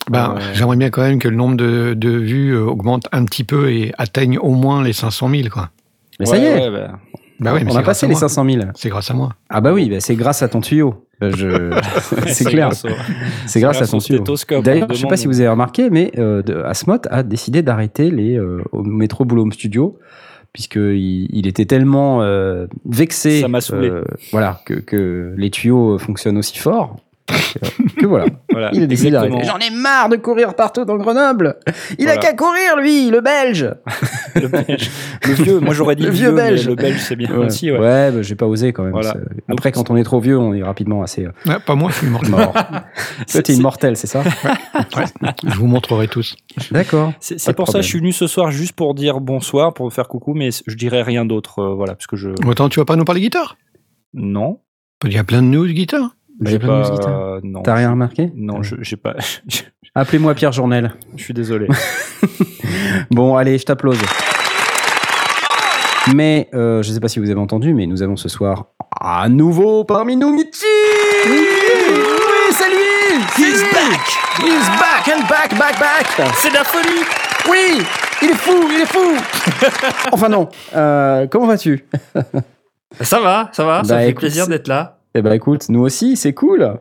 Ben. 0.09 0.36
J'aimerais 0.53 0.77
bien 0.77 0.89
quand 0.89 1.01
même 1.01 1.19
que 1.19 1.27
le 1.27 1.36
nombre 1.36 1.56
de, 1.57 1.94
de 1.95 2.09
vues 2.09 2.56
augmente 2.57 3.07
un 3.12 3.25
petit 3.25 3.44
peu 3.44 3.71
et 3.71 3.91
atteigne 3.97 4.38
au 4.38 4.51
moins 4.53 4.83
les 4.83 4.94
500 4.94 5.30
000. 5.30 5.50
Quoi. 5.50 5.69
Mais 6.19 6.25
ça 6.25 6.38
y 6.38 6.45
est, 6.45 6.53
ouais, 6.59 6.71
bah, 6.71 7.00
Bah 7.39 7.53
mais 7.53 7.71
on 7.71 7.75
a 7.75 7.83
passé 7.83 8.06
les 8.07 8.13
moi. 8.13 8.19
500 8.19 8.45
000. 8.45 8.62
C'est 8.75 8.89
grâce 8.89 9.09
à 9.12 9.13
moi. 9.13 9.30
Ah 9.50 9.62
bah 9.62 9.74
oui, 9.74 9.89
bah 9.89 10.00
c'est 10.00 10.15
grâce 10.15 10.41
à 10.44 10.47
ton 10.50 10.62
tuyau. 10.62 11.06
Je... 11.21 11.71
c'est 12.27 12.45
clair, 12.45 12.71
c'est 13.45 13.59
grâce 13.59 13.81
à 13.81 13.88
ton 13.88 13.97
au 13.97 14.01
tuyau. 14.01 14.24
D'ailleurs, 14.62 14.88
je 14.89 14.95
sais 14.95 15.00
demande- 15.01 15.09
pas 15.09 15.18
si 15.18 15.27
vous 15.27 15.39
avez 15.39 15.50
remarqué, 15.50 15.89
mais 15.89 16.12
euh, 16.18 16.41
a 17.09 17.24
décidé 17.24 17.62
d'arrêter 17.62 18.12
les 18.12 18.38
euh, 18.38 18.63
au 18.71 18.83
Metro 18.83 19.25
Boulot 19.25 19.50
Studio 19.51 19.97
puisqu'il 20.53 21.27
il 21.31 21.47
était 21.47 21.65
tellement 21.65 22.21
euh, 22.24 22.68
vexé 22.86 23.41
Ça 23.41 23.47
m'a 23.47 23.62
saoulé. 23.62 23.89
euh, 23.89 24.03
voilà, 24.31 24.62
que, 24.65 24.74
que 24.74 25.33
les 25.38 25.51
tuyaux 25.51 25.97
fonctionnent 26.00 26.38
aussi 26.38 26.57
fort 26.57 26.95
que, 27.31 28.00
que 28.02 28.06
voilà. 28.06 28.26
Voilà, 28.52 28.72
Il 28.74 28.81
a 28.84 28.88
décidé 28.88 29.12
d'arrêter. 29.12 29.44
J'en 29.44 29.58
ai 29.60 29.70
marre 29.70 30.10
de 30.10 30.16
courir 30.16 30.54
partout 30.56 30.84
dans 30.84 30.98
Grenoble. 30.98 31.58
Il 32.00 32.10
a 32.10 32.18
qu'à 32.18 32.34
courir, 32.34 32.78
lui, 32.78 33.10
le 33.12 33.22
Belge. 33.22 33.70
Le, 34.36 34.48
belge. 34.48 34.90
Le 35.28 35.34
vieux, 35.34 35.60
moi 35.60 35.74
j'aurais 35.74 35.96
dit 35.96 36.04
Le 36.04 36.10
vieux 36.12 36.31
mais 36.31 36.50
belge. 36.52 36.68
le 36.68 36.76
belge 36.76 37.00
c'est 37.00 37.16
bien 37.16 37.30
Ouais, 37.31 37.48
aussi. 37.48 37.72
Ouais. 37.72 37.80
ouais 37.80 38.12
bah, 38.12 38.22
j'ai 38.22 38.36
pas 38.36 38.46
osé 38.46 38.72
quand 38.74 38.84
même. 38.84 38.92
Voilà. 38.94 39.16
Après, 39.50 39.72
quand 39.72 39.90
on 39.90 39.98
est 39.98 40.04
trop 40.04 40.20
vieux, 40.20 40.38
on 40.38 40.54
est 40.54 40.64
rapidement 40.64 41.02
assez 41.02 41.26
euh, 41.26 41.31
Ouais, 41.46 41.58
pas 41.66 41.76
moi, 41.76 41.90
je 41.92 41.96
suis 41.98 42.08
mort. 42.08 42.24
mort. 42.30 42.54
Toi, 43.32 43.42
t'es 43.42 43.54
immortel, 43.54 43.98
c'est 43.98 44.08
ça? 44.08 44.24
Je 45.46 45.56
vous 45.56 45.68
montrerai 45.68 46.08
tous. 46.08 46.36
D'accord. 46.72 47.14
C'est 47.20 47.54
pour 47.54 47.68
ça 47.68 47.80
que 47.80 47.84
je 47.84 47.88
suis 47.90 48.00
venu 48.00 48.12
ce 48.14 48.28
soir 48.28 48.52
juste 48.52 48.74
pour 48.74 48.94
dire 48.94 49.20
bonsoir, 49.20 49.74
pour 49.74 49.92
faire 49.92 50.08
coucou, 50.08 50.34
mais 50.34 50.50
je 50.52 50.75
dirais 50.75 51.02
rien 51.02 51.25
d'autre. 51.25 51.60
euh, 51.60 51.74
voilà, 51.75 51.96
parce 51.96 52.08
que 52.08 52.16
je. 52.16 52.30
Autant 52.46 52.70
tu 52.70 52.80
vas 52.80 52.86
pas 52.86 52.96
nous 52.96 53.06
parler 53.06 53.22
guitare? 53.22 53.58
Non. 54.14 54.60
Il 55.06 55.14
y 55.14 55.18
a 55.18 55.24
plein 55.24 55.42
de 55.42 55.48
news 55.48 55.68
guitare. 55.68 56.16
J'ai 56.41 56.57
de 56.57 56.65
pas- 56.68 56.80
news 56.81 56.91
guitare. 56.91 57.39
Non. 57.44 57.62
T'as 57.62 57.75
rien 57.75 57.91
remarqué? 57.91 58.31
Non, 58.36 58.62
je 58.63 58.75
j'ai 58.81 58.95
pas. 58.97 59.15
je 59.47 59.62
Appelez-moi 59.95 60.33
Pierre 60.36 60.51
Journel. 60.51 60.94
suis 61.18 61.33
désolé. 61.33 61.68
Bon, 63.12 63.36
allez, 63.36 63.57
je 63.57 63.65
t'applause. 63.65 63.97
Mais 66.13 66.50
euh, 66.53 66.81
je 66.83 66.91
sais 66.91 67.00
pas 67.00 67.07
si 67.07 67.19
vous 67.19 67.30
avez 67.30 67.39
entendu, 67.39 67.74
mais 67.74 67.86
nous 67.86 68.01
avons 68.01 68.15
ce 68.15 68.30
soir 68.30 68.65
à 69.00 69.30
nouveau 69.30 69.83
parmi 69.83 70.15
nous 70.15 70.31
Michi 70.33 70.50
Oui, 71.27 71.45
c'est 72.51 72.69
lui 72.69 73.19
He's 73.38 73.62
back 73.71 74.00
He's 74.39 74.68
back 74.80 75.07
and 75.15 75.21
back, 75.27 75.57
back, 75.57 75.80
back 75.80 76.31
C'est 76.36 76.50
de 76.50 76.56
la 76.56 76.63
folie 76.63 77.03
Oui 77.50 77.83
Il 78.21 78.31
est 78.31 78.36
fou, 78.36 78.56
il 78.71 78.81
est 78.81 78.86
fou 78.86 79.69
Enfin 80.12 80.30
non. 80.30 80.50
Euh, 80.75 81.27
comment 81.27 81.47
vas-tu? 81.47 81.86
Ça 83.01 83.19
va, 83.19 83.50
ça 83.53 83.63
va, 83.65 83.83
ça 83.83 83.95
Bah, 83.95 84.00
fait 84.01 84.09
écoute, 84.09 84.21
plaisir 84.21 84.47
d'être 84.47 84.68
là. 84.68 84.99
Eh 85.16 85.22
ben 85.22 85.32
écoute, 85.34 85.70
nous 85.70 85.82
aussi, 85.82 86.16
c'est 86.16 86.34
cool. 86.34 86.76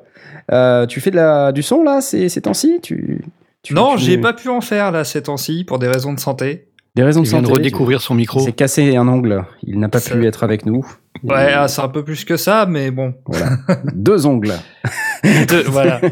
Euh, 0.53 0.87
tu 0.87 1.01
fais 1.01 1.11
de 1.11 1.17
la, 1.17 1.53
du 1.53 1.63
son 1.63 1.83
là 1.83 2.01
ces, 2.01 2.29
ces 2.29 2.43
temps-ci? 2.43 2.79
Tu, 2.83 3.23
tu- 3.63 3.75
non, 3.75 3.97
tu- 3.97 4.03
j'ai 4.05 4.19
pas 4.19 4.33
pu 4.33 4.49
en 4.49 4.61
faire 4.61 4.91
là 4.93 5.05
ces 5.05 5.23
temps-ci 5.23 5.65
pour 5.65 5.79
des 5.79 5.89
raisons 5.89 6.13
de 6.13 6.21
santé. 6.21 6.69
Des 6.95 7.03
raisons 7.05 7.21
Il 7.23 7.25
de 7.25 7.29
vient 7.31 7.41
de 7.43 7.47
santé. 7.47 7.59
redécouvrir 7.59 8.01
son 8.01 8.15
Il 8.15 8.19
micro. 8.19 8.41
s'est 8.41 8.53
cassé 8.53 8.97
un 8.97 9.07
ongle. 9.09 9.45
Il 9.63 9.79
n'a 9.79 9.89
pas 9.89 10.01
pu 10.01 10.27
être 10.27 10.43
avec 10.45 10.67
nous. 10.67 10.85
Ouais, 11.23 11.51
Et- 11.51 11.55
ah, 11.55 11.69
c'est 11.69 11.81
un 11.83 11.89
peu 11.89 12.03
plus 12.05 12.25
que 12.25 12.37
ça, 12.37 12.67
mais 12.69 12.91
bon. 12.91 13.15
Voilà. 13.27 13.51
Deux 13.95 14.27
ongles. 14.27 14.55
De- 15.25 15.69
voilà. 15.69 16.01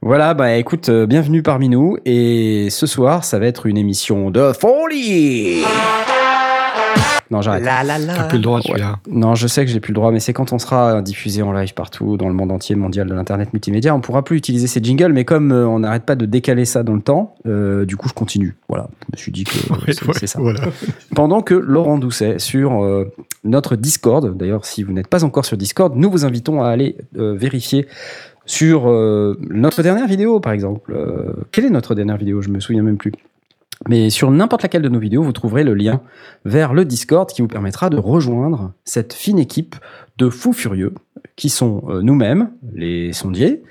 Voilà, 0.00 0.32
bah 0.32 0.54
écoute, 0.54 0.90
euh, 0.90 1.06
bienvenue 1.06 1.42
parmi 1.42 1.68
nous. 1.68 1.96
Et 2.04 2.68
ce 2.70 2.86
soir, 2.86 3.24
ça 3.24 3.40
va 3.40 3.46
être 3.46 3.66
une 3.66 3.76
émission 3.76 4.30
de 4.30 4.52
folie. 4.52 5.64
Non, 7.30 7.42
j'arrête. 7.42 7.64
La 7.64 7.82
la 7.84 7.98
la. 7.98 8.14
T'as 8.14 8.24
plus 8.24 8.38
le 8.38 8.42
droit 8.42 8.60
celui-là. 8.62 8.98
Non, 9.10 9.34
je 9.34 9.46
sais 9.46 9.64
que 9.64 9.70
j'ai 9.70 9.80
plus 9.80 9.92
le 9.92 9.96
droit, 9.96 10.12
mais 10.12 10.20
c'est 10.20 10.32
quand 10.32 10.52
on 10.52 10.58
sera 10.58 11.02
diffusé 11.02 11.42
en 11.42 11.52
live 11.52 11.74
partout 11.74 12.16
dans 12.16 12.28
le 12.28 12.34
monde 12.34 12.50
entier 12.52 12.74
mondial 12.74 13.08
de 13.08 13.14
l'internet 13.14 13.52
multimédia, 13.52 13.94
on 13.94 14.00
pourra 14.00 14.24
plus 14.24 14.36
utiliser 14.36 14.66
ces 14.66 14.82
jingles. 14.82 15.12
Mais 15.12 15.24
comme 15.24 15.52
euh, 15.52 15.66
on 15.66 15.80
n'arrête 15.80 16.04
pas 16.04 16.16
de 16.16 16.26
décaler 16.26 16.64
ça 16.64 16.82
dans 16.82 16.94
le 16.94 17.02
temps, 17.02 17.34
euh, 17.46 17.84
du 17.84 17.96
coup, 17.96 18.08
je 18.08 18.14
continue. 18.14 18.56
Voilà, 18.68 18.88
je 19.02 19.12
me 19.12 19.16
suis 19.18 19.32
dit 19.32 19.44
que 19.44 19.58
Ouais, 19.72 19.92
c'est 19.92 20.06
ouais, 20.06 20.26
ça. 20.26 20.40
Voilà. 20.40 20.60
Pendant 21.14 21.42
que 21.42 21.54
Laurent 21.54 21.98
Doucet 21.98 22.38
sur 22.38 22.82
euh, 22.82 23.12
notre 23.44 23.76
Discord, 23.76 24.36
d'ailleurs 24.36 24.64
si 24.64 24.82
vous 24.82 24.92
n'êtes 24.92 25.08
pas 25.08 25.24
encore 25.24 25.44
sur 25.44 25.56
Discord, 25.56 25.94
nous 25.96 26.10
vous 26.10 26.24
invitons 26.24 26.62
à 26.62 26.68
aller 26.68 26.96
euh, 27.16 27.34
vérifier 27.34 27.86
sur 28.46 28.88
euh, 28.88 29.38
notre 29.50 29.82
dernière 29.82 30.06
vidéo 30.06 30.40
par 30.40 30.52
exemple. 30.52 30.92
Euh, 30.94 31.32
quelle 31.52 31.66
est 31.66 31.70
notre 31.70 31.94
dernière 31.94 32.16
vidéo? 32.16 32.40
Je 32.40 32.48
me 32.48 32.60
souviens 32.60 32.82
même 32.82 32.96
plus. 32.96 33.12
Mais 33.88 34.10
sur 34.10 34.30
n'importe 34.30 34.62
laquelle 34.62 34.82
de 34.82 34.88
nos 34.88 34.98
vidéos, 34.98 35.22
vous 35.22 35.32
trouverez 35.32 35.62
le 35.62 35.74
lien 35.74 36.00
vers 36.44 36.74
le 36.74 36.84
Discord 36.84 37.30
qui 37.30 37.42
vous 37.42 37.48
permettra 37.48 37.90
de 37.90 37.96
rejoindre 37.96 38.72
cette 38.84 39.12
fine 39.12 39.38
équipe 39.38 39.76
de 40.18 40.30
fous 40.30 40.52
furieux 40.52 40.94
qui 41.36 41.48
sont 41.48 41.84
euh, 41.88 42.02
nous-mêmes, 42.02 42.50
les 42.74 43.12
sondiers, 43.12 43.62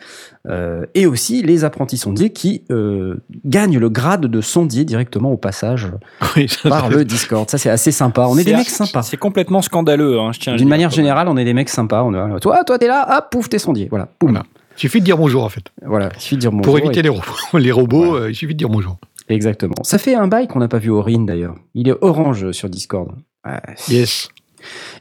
euh, 0.48 0.86
et 0.96 1.06
aussi 1.06 1.44
les 1.44 1.66
apprentis 1.66 1.98
sondiers 1.98 2.32
qui 2.32 2.64
euh, 2.72 3.16
gagnent 3.46 3.78
le 3.78 3.90
grade 3.90 4.22
de 4.28 4.42
sondier 4.42 4.86
directement 4.86 5.32
au 5.34 5.38
passage 5.38 5.92
Oui, 6.38 6.48
par 6.64 6.90
le 6.90 7.04
Discord. 7.04 7.50
Ça, 7.50 7.58
c'est 7.58 7.70
assez 7.70 7.92
sympa. 7.92 8.28
On 8.30 8.38
est 8.38 8.46
des 8.46 8.56
mecs 8.56 8.70
sympas. 8.70 9.04
C'est 9.04 9.18
complètement 9.18 9.62
scandaleux, 9.62 10.20
hein, 10.20 10.32
je 10.32 10.40
tiens 10.40 10.56
D'une 10.56 10.70
manière 10.70 10.90
générale, 10.92 11.28
on 11.28 11.36
est 11.36 11.44
des 11.46 11.54
mecs 11.54 11.70
sympas. 11.70 12.04
On 12.04 12.14
est, 12.14 12.40
toi, 12.40 12.64
toi, 12.64 12.80
t'es 12.80 12.88
là, 12.88 13.18
hop, 13.18 13.28
pouf, 13.32 13.50
t'es 13.50 13.60
sondier. 13.60 13.88
Voilà, 13.90 14.08
boum. 14.20 14.32
Voilà. 14.32 14.46
Il 14.78 14.82
suffit 14.82 15.00
de 15.00 15.06
dire 15.06 15.18
bonjour 15.18 15.44
en 15.44 15.50
fait. 15.50 15.64
Voilà, 15.84 16.10
il 16.16 16.22
suffit 16.22 16.36
de 16.36 16.42
dire 16.42 16.52
bonjour. 16.52 16.66
Pour 16.66 16.78
éviter 16.78 17.00
et- 17.00 17.04
les 17.04 17.10
robots, 17.10 17.34
les 17.58 17.72
robots 17.72 18.06
Voilà. 18.06 18.26
euh, 18.26 18.30
il 18.30 18.36
suffit 18.36 18.54
de 18.54 18.60
dire 18.60 18.70
bonjour. 18.70 18.98
Exactement. 19.30 19.76
Ça 19.84 19.98
fait 19.98 20.16
un 20.16 20.28
bail 20.28 20.48
qu'on 20.48 20.60
n'a 20.60 20.68
pas 20.68 20.78
vu 20.80 20.90
Aurine 20.90 21.26
d'ailleurs. 21.26 21.56
Il 21.74 21.90
est 21.90 21.96
orange 22.02 22.52
sur 22.52 22.70
Discord. 22.70 23.12
Ouais. 23.46 23.60
Yes. 23.90 24.30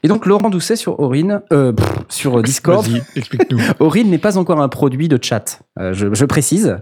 Et 0.02 0.08
donc, 0.08 0.26
Laurent 0.26 0.50
Doucet 0.50 0.76
sur 0.76 1.00
Aurine, 1.00 1.42
euh, 1.52 1.72
pff, 1.72 1.88
sur 2.08 2.40
Discord. 2.42 2.86
Explique-nous. 3.16 3.58
Aurine 3.80 4.10
n'est 4.10 4.18
pas 4.18 4.36
encore 4.38 4.60
un 4.60 4.68
produit 4.68 5.08
de 5.08 5.18
chat. 5.20 5.60
Euh, 5.78 5.92
je, 5.92 6.12
je 6.14 6.24
précise. 6.24 6.78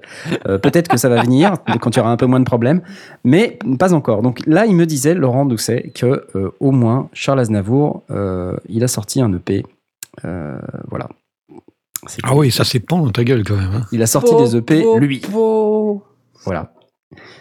Euh, 0.46 0.58
Peut-être 0.58 0.88
que 0.88 0.96
ça 0.96 1.08
va 1.08 1.22
venir 1.22 1.54
quand 1.80 1.94
il 1.94 1.98
y 1.98 2.00
aura 2.00 2.10
un 2.10 2.16
peu 2.16 2.26
moins 2.26 2.40
de 2.40 2.44
problèmes, 2.44 2.82
mais 3.22 3.58
pas 3.78 3.94
encore. 3.94 4.22
Donc 4.22 4.40
là, 4.46 4.66
il 4.66 4.74
me 4.74 4.84
disait, 4.86 5.14
Laurent 5.14 5.46
Doucet, 5.46 5.92
que 5.94 6.26
euh, 6.34 6.50
au 6.60 6.72
moins 6.72 7.08
Charles 7.12 7.40
Aznavour, 7.40 8.02
euh, 8.10 8.56
il 8.68 8.82
a 8.84 8.88
sorti 8.88 9.20
un 9.22 9.32
EP. 9.32 9.64
Euh, 10.24 10.58
voilà. 10.90 11.08
C'est 12.06 12.20
Ah 12.24 12.34
oui, 12.34 12.50
ça 12.50 12.64
c'est 12.64 12.80
pan 12.80 13.00
dans 13.00 13.10
ta 13.12 13.24
gueule 13.24 13.44
quand 13.44 13.56
même. 13.56 13.72
hein. 13.74 13.86
Il 13.92 14.02
a 14.02 14.06
sorti 14.06 14.34
des 14.36 14.56
EP, 14.56 14.84
lui. 14.98 15.22
Voilà. 16.44 16.73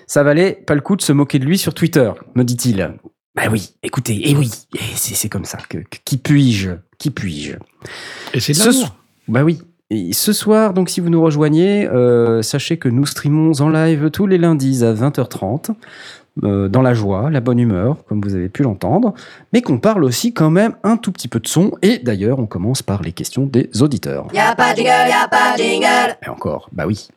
Ça 0.08 0.24
valait 0.24 0.54
pas 0.66 0.76
le 0.76 0.82
coup 0.82 0.96
de 0.96 1.02
se 1.02 1.12
moquer 1.14 1.40
de 1.40 1.46
lui 1.46 1.58
sur 1.58 1.74
Twitter, 1.74 2.12
me 2.36 2.44
dit-il. 2.44 2.94
Bah 3.36 3.44
oui, 3.52 3.74
écoutez, 3.82 4.30
et 4.30 4.36
oui, 4.36 4.52
et 4.76 4.80
c'est 4.96 5.30
comme 5.30 5.46
ça. 5.46 5.58
Que, 5.68 5.80
que- 5.80 5.98
qui 6.06 6.18
puis-je 6.18 6.72
Qui 7.00 7.10
puis-je 7.10 7.54
Et 8.34 8.40
c'est 8.40 8.54
de 8.54 8.58
Ce 8.58 8.68
l'amour. 8.70 8.88
so- 8.88 8.94
Bah 9.28 9.44
oui. 9.44 9.60
Et 9.90 10.14
ce 10.14 10.34
soir, 10.34 10.74
donc, 10.74 10.90
si 10.90 11.02
vous 11.02 11.10
nous 11.10 11.22
rejoignez, 11.22 11.88
euh, 11.88 12.42
sachez 12.42 12.78
que 12.78 12.90
nous 12.90 13.06
streamons 13.06 13.52
en 13.60 13.70
live 13.70 14.10
tous 14.12 14.26
les 14.28 14.38
lundis 14.38 14.84
à 14.84 14.94
20h30, 14.94 15.72
euh, 16.44 16.68
dans 16.68 16.82
la 16.82 16.94
joie, 16.96 17.30
la 17.30 17.42
bonne 17.42 17.60
humeur, 17.60 18.04
comme 18.06 18.20
vous 18.22 18.34
avez 18.34 18.50
pu 18.50 18.64
l'entendre, 18.64 19.14
mais 19.52 19.62
qu'on 19.62 19.78
parle 19.80 20.04
aussi 20.04 20.34
quand 20.34 20.50
même 20.50 20.76
un 20.84 20.98
tout 20.98 21.12
petit 21.12 21.28
peu 21.28 21.40
de 21.40 21.48
son. 21.48 21.72
Et 21.84 22.00
d'ailleurs, 22.00 22.40
on 22.40 22.48
commence 22.48 22.82
par 22.82 23.02
les 23.04 23.12
questions 23.12 23.46
des 23.46 23.70
auditeurs. 23.82 24.28
Y 24.34 24.40
a 24.40 24.56
pas 24.56 24.72
de 24.74 24.78
jingle, 24.78 24.90
y 24.90 25.12
a 25.24 25.28
pas 25.28 25.54
de 25.58 25.62
jingle. 25.62 26.18
Et 26.26 26.30
encore, 26.30 26.70
bah 26.72 26.86
oui. 26.88 27.08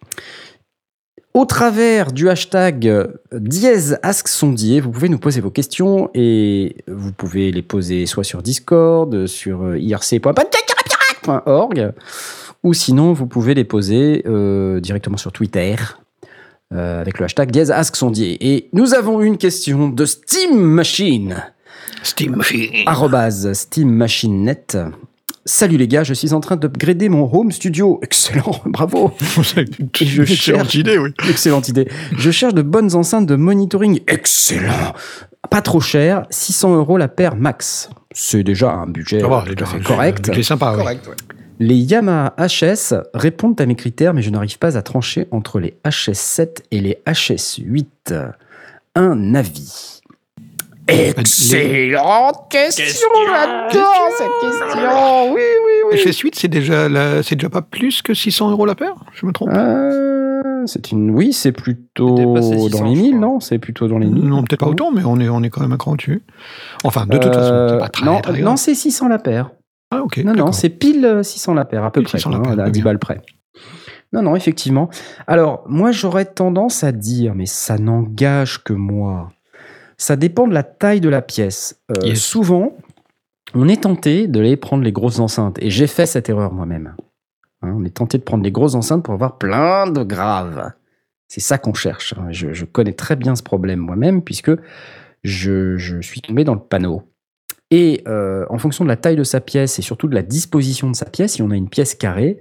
Au 1.37 1.45
travers 1.45 2.13
du 2.13 2.31
hashtag 2.31 2.89
euh, 2.89 3.09
dièse 3.31 3.99
ask 4.03 4.27
sondier, 4.27 4.81
vous 4.81 4.91
pouvez 4.91 5.11
nous 5.11 5.19
poser 5.19 5.43
vos 5.43 5.51
questions 5.51 6.09
et 6.15 6.77
vous 6.89 7.13
pouvez 7.13 7.53
les 7.53 7.61
poser 7.61 8.07
soit 8.07 8.25
sur 8.25 8.41
Discord, 8.41 9.27
sur 9.27 9.65
euh, 9.65 9.79
irc.org, 9.79 10.33
ou 12.63 12.73
sinon 12.73 13.13
vous 13.13 13.27
pouvez 13.27 13.53
les 13.53 13.65
poser 13.65 14.23
euh, 14.25 14.81
directement 14.81 15.19
sur 15.19 15.31
Twitter 15.31 15.77
euh, 16.73 17.03
avec 17.03 17.19
le 17.19 17.27
hashtag 17.27 17.51
dièse 17.51 17.71
ask 17.71 17.97
sondier. 17.97 18.39
Et 18.41 18.71
nous 18.73 18.95
avons 18.95 19.21
une 19.21 19.37
question 19.37 19.91
de 19.91 20.07
Steam 20.07 20.59
Machine 20.59 21.45
Steam 22.03 22.37
Machine. 22.37 22.71
arrobase 22.87 23.53
Steam 23.53 23.91
Machine 23.91 24.45
Net. 24.45 24.79
Salut 25.49 25.77
les 25.77 25.87
gars, 25.87 26.03
je 26.03 26.13
suis 26.13 26.33
en 26.33 26.41
train 26.41 26.57
d'upgrader 26.57 27.09
mon 27.09 27.33
home 27.33 27.53
studio. 27.53 28.01
Excellent, 28.03 28.61
bravo. 28.67 29.13
Et 30.01 30.05
je 30.05 30.23
Excellente 30.23 30.65
cherche- 30.65 30.75
idée, 30.75 30.99
oui. 30.99 31.11
Excellente 31.31 31.69
idée. 31.69 31.89
Je 32.19 32.31
cherche 32.33 32.53
de 32.55 32.63
bonnes 32.63 32.95
enceintes 32.97 33.27
de 33.27 33.37
monitoring. 33.37 34.01
Excellent. 34.09 34.93
Pas 35.49 35.63
trop 35.63 35.79
cher, 35.81 36.27
600 36.31 36.75
euros 36.75 36.99
la 36.99 37.07
paire 37.07 37.37
max. 37.37 37.89
C'est 38.11 38.43
déjà 38.43 38.73
un 38.73 38.89
budget 38.89 39.21
gars, 39.21 39.45
fait 39.67 39.81
correct. 39.85 40.31
C'est 40.35 40.43
sympa, 40.43 40.73
oui. 40.73 40.79
Correct, 40.83 41.07
ouais. 41.07 41.15
Les 41.61 41.77
Yamaha 41.77 42.35
HS 42.39 42.95
répondent 43.15 43.61
à 43.61 43.67
mes 43.67 43.77
critères, 43.77 44.15
mais 44.15 44.23
je 44.23 44.31
n'arrive 44.31 44.59
pas 44.59 44.77
à 44.77 44.83
trancher 44.83 45.29
entre 45.31 45.61
les 45.61 45.77
HS7 45.85 46.57
et 46.73 46.81
les 46.81 46.99
HS8. 47.07 47.87
Un 48.97 49.35
avis. 49.37 49.96
Excellente 50.89 52.49
question, 52.51 53.09
j'adore 53.27 54.09
cette 54.19 54.29
question. 54.41 55.33
Oui, 55.33 55.41
oui, 55.41 55.73
oui. 55.93 55.99
HS8, 55.99 56.31
c'est 56.35 56.49
déjà, 56.49 56.89
la- 56.89 57.23
c'est 57.23 57.37
déjà 57.37 57.49
pas 57.49 57.63
plus 57.63 58.03
que 58.03 58.15
600 58.15 58.51
euros 58.51 58.67
la 58.67 58.75
paire 58.75 58.95
Je 59.13 59.27
me 59.27 59.33
trompe 59.33 59.51
Euh, 59.53 60.63
c'est 60.67 60.91
une, 60.93 61.11
oui, 61.11 61.33
c'est 61.33 61.53
plutôt 61.53 62.15
Dépassé 62.17 62.57
dans 62.57 62.63
600, 62.63 62.85
les 62.85 62.95
je 62.97 63.01
1000, 63.03 63.11
crois. 63.17 63.21
non? 63.29 63.41
C'est 63.41 63.59
plutôt 63.59 63.89
dans 63.89 63.99
les 63.99 64.07
1000. 64.07 64.25
Non, 64.25 64.43
peut-être 64.43 64.61
pas 64.61 64.67
autant, 64.69 64.91
mais 64.93 65.03
on 65.05 65.19
est, 65.21 65.29
on 65.29 65.43
est 65.43 65.51
quand 65.51 65.61
même 65.63 65.73
un 65.73 65.77
cran 65.77 65.95
dessus. 65.97 66.23
Enfin, 66.85 67.07
de 67.07 67.17
toute 67.19 67.35
façon, 67.35 67.53
Euh, 67.53 67.69
c'est 67.71 67.79
pas 67.79 67.89
très, 67.89 68.05
non, 68.07 68.21
très 68.21 68.41
non, 68.43 68.57
c'est 68.57 68.75
600 68.75 69.09
la 69.09 69.19
paire. 69.19 69.51
Ah, 69.91 70.03
ok. 70.03 70.19
Non, 70.19 70.35
non, 70.35 70.53
c'est 70.53 70.69
pile 70.69 71.05
euh, 71.05 71.23
600 71.23 71.55
la 71.55 71.65
paire, 71.65 71.85
à 71.85 71.91
peu 71.93 72.01
Pile 72.01 72.09
près, 72.09 72.19
600 72.19 72.31
la 72.31 72.37
hein, 72.39 72.43
paire, 72.43 72.53
à 72.53 72.57
très 72.57 72.71
10 72.71 72.81
bien. 72.81 72.85
balles 72.85 72.99
près. 72.99 73.21
Non, 74.13 74.23
non, 74.23 74.37
effectivement. 74.37 74.89
Alors, 75.27 75.65
moi, 75.69 75.91
j'aurais 75.93 76.25
tendance 76.27 76.85
à 76.85 76.93
dire, 76.93 77.35
mais 77.35 77.47
ça 77.47 77.77
n'engage 77.79 78.63
que 78.63 78.73
moi. 78.73 79.31
Ça 79.99 80.17
dépend 80.17 80.47
de 80.47 80.55
la 80.55 80.63
taille 80.63 81.01
de 81.01 81.09
la 81.09 81.23
pièce. 81.23 81.81
Euh, 81.91 82.07
Yes. 82.07 82.21
Souvent, 82.21 82.77
on 83.55 83.69
est 83.69 83.83
tenté 83.83 84.29
de 84.29 84.41
les 84.41 84.57
prendre 84.57 84.83
les 84.85 84.93
grosses 84.93 85.19
enceintes. 85.21 85.59
Et 85.61 85.71
j'ai 85.71 85.87
fait 85.87 86.07
cette 86.07 86.29
erreur 86.29 86.53
moi-même. 86.53 86.95
Hein, 87.63 87.73
on 87.77 87.85
est 87.85 87.97
tenté 87.97 88.19
de 88.19 88.23
prendre 88.23 88.45
les 88.45 88.53
grosses 88.53 88.75
enceintes 88.75 89.03
pour 89.05 89.15
avoir 89.15 89.39
plein 89.39 89.91
de 89.91 90.03
graves. 90.03 90.73
C'est 91.29 91.41
ça 91.41 91.59
qu'on 91.59 91.75
cherche. 91.75 92.15
hein. 92.19 92.27
Je, 92.31 92.53
je 92.53 92.65
connais 92.65 92.93
très 92.93 93.17
bien 93.17 93.35
ce 93.35 93.43
problème 93.43 93.81
moi-même, 93.81 94.23
puisque 94.23 94.53
je, 95.25 95.77
je 95.77 96.01
suis 96.01 96.21
tombé 96.21 96.45
dans 96.45 96.55
le 96.55 96.61
panneau. 96.61 97.03
Et 97.71 98.03
euh, 98.07 98.47
en 98.49 98.59
fonction 98.59 98.85
de 98.85 98.89
la 98.89 98.97
taille 98.97 99.17
de 99.17 99.25
sa 99.25 99.41
pièce 99.41 99.79
et 99.79 99.83
surtout 99.83 100.07
de 100.07 100.15
la 100.15 100.23
disposition 100.23 100.89
de 100.91 100.95
sa 100.95 101.07
pièce, 101.07 101.33
si 101.33 101.43
on 101.43 101.51
a 101.51 101.57
une 101.57 101.69
pièce 101.69 101.95
carrée, 101.97 102.39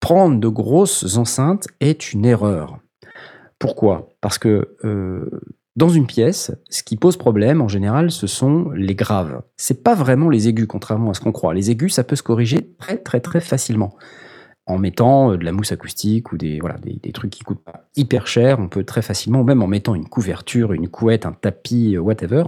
prendre 0.00 0.40
de 0.40 0.48
grosses 0.48 1.16
enceintes 1.18 1.66
est 1.80 2.12
une 2.14 2.24
erreur. 2.24 2.78
Pourquoi? 3.58 4.08
Parce 4.22 4.38
que 4.38 4.76
euh, 4.84 5.28
dans 5.74 5.88
une 5.88 6.06
pièce, 6.06 6.52
ce 6.68 6.82
qui 6.82 6.96
pose 6.96 7.16
problème 7.16 7.62
en 7.62 7.68
général, 7.68 8.10
ce 8.10 8.26
sont 8.26 8.70
les 8.70 8.94
graves. 8.94 9.42
C'est 9.56 9.82
pas 9.82 9.94
vraiment 9.94 10.28
les 10.28 10.48
aigus, 10.48 10.66
contrairement 10.66 11.10
à 11.10 11.14
ce 11.14 11.20
qu'on 11.20 11.32
croit. 11.32 11.54
Les 11.54 11.70
aigus, 11.70 11.94
ça 11.94 12.04
peut 12.04 12.16
se 12.16 12.22
corriger 12.22 12.74
très 12.78 12.98
très 12.98 13.20
très 13.20 13.40
facilement. 13.40 13.96
En 14.66 14.78
mettant 14.78 15.32
euh, 15.32 15.36
de 15.38 15.44
la 15.44 15.52
mousse 15.52 15.72
acoustique 15.72 16.30
ou 16.32 16.38
des, 16.38 16.60
voilà, 16.60 16.78
des, 16.78 16.98
des 17.02 17.12
trucs 17.12 17.30
qui 17.30 17.42
coûtent 17.42 17.64
pas 17.64 17.88
hyper 17.96 18.26
cher, 18.26 18.60
on 18.60 18.68
peut 18.68 18.84
très 18.84 19.02
facilement, 19.02 19.42
même 19.42 19.62
en 19.62 19.66
mettant 19.66 19.94
une 19.94 20.08
couverture, 20.08 20.72
une 20.72 20.88
couette, 20.88 21.26
un 21.26 21.32
tapis, 21.32 21.96
euh, 21.96 22.00
whatever, 22.00 22.44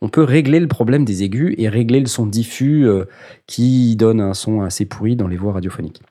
on 0.00 0.08
peut 0.08 0.22
régler 0.22 0.60
le 0.60 0.68
problème 0.68 1.04
des 1.04 1.22
aigus 1.22 1.54
et 1.58 1.68
régler 1.68 2.00
le 2.00 2.06
son 2.06 2.26
diffus 2.26 2.86
euh, 2.86 3.04
qui 3.46 3.96
donne 3.96 4.20
un 4.20 4.32
son 4.32 4.62
assez 4.62 4.86
pourri 4.86 5.16
dans 5.16 5.28
les 5.28 5.36
voix 5.36 5.52
radiophoniques. 5.52 6.02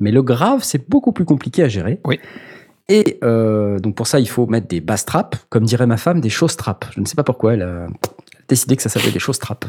Mais 0.00 0.10
le 0.10 0.22
grave, 0.22 0.62
c'est 0.62 0.88
beaucoup 0.88 1.12
plus 1.12 1.24
compliqué 1.24 1.62
à 1.62 1.68
gérer. 1.68 2.00
Oui. 2.04 2.18
Et 2.88 3.18
euh, 3.24 3.78
donc 3.78 3.96
pour 3.96 4.06
ça, 4.06 4.20
il 4.20 4.28
faut 4.28 4.46
mettre 4.46 4.68
des 4.68 4.80
bass 4.80 5.04
traps, 5.04 5.38
comme 5.48 5.64
dirait 5.64 5.86
ma 5.86 5.96
femme, 5.96 6.20
des 6.20 6.30
choses 6.30 6.56
traps. 6.56 6.88
Je 6.94 7.00
ne 7.00 7.06
sais 7.06 7.16
pas 7.16 7.24
pourquoi 7.24 7.54
elle 7.54 7.62
a 7.62 7.86
décidé 8.48 8.76
que 8.76 8.82
ça 8.82 8.88
s'appelait 8.88 9.10
des 9.10 9.18
choses 9.18 9.40
traps. 9.40 9.66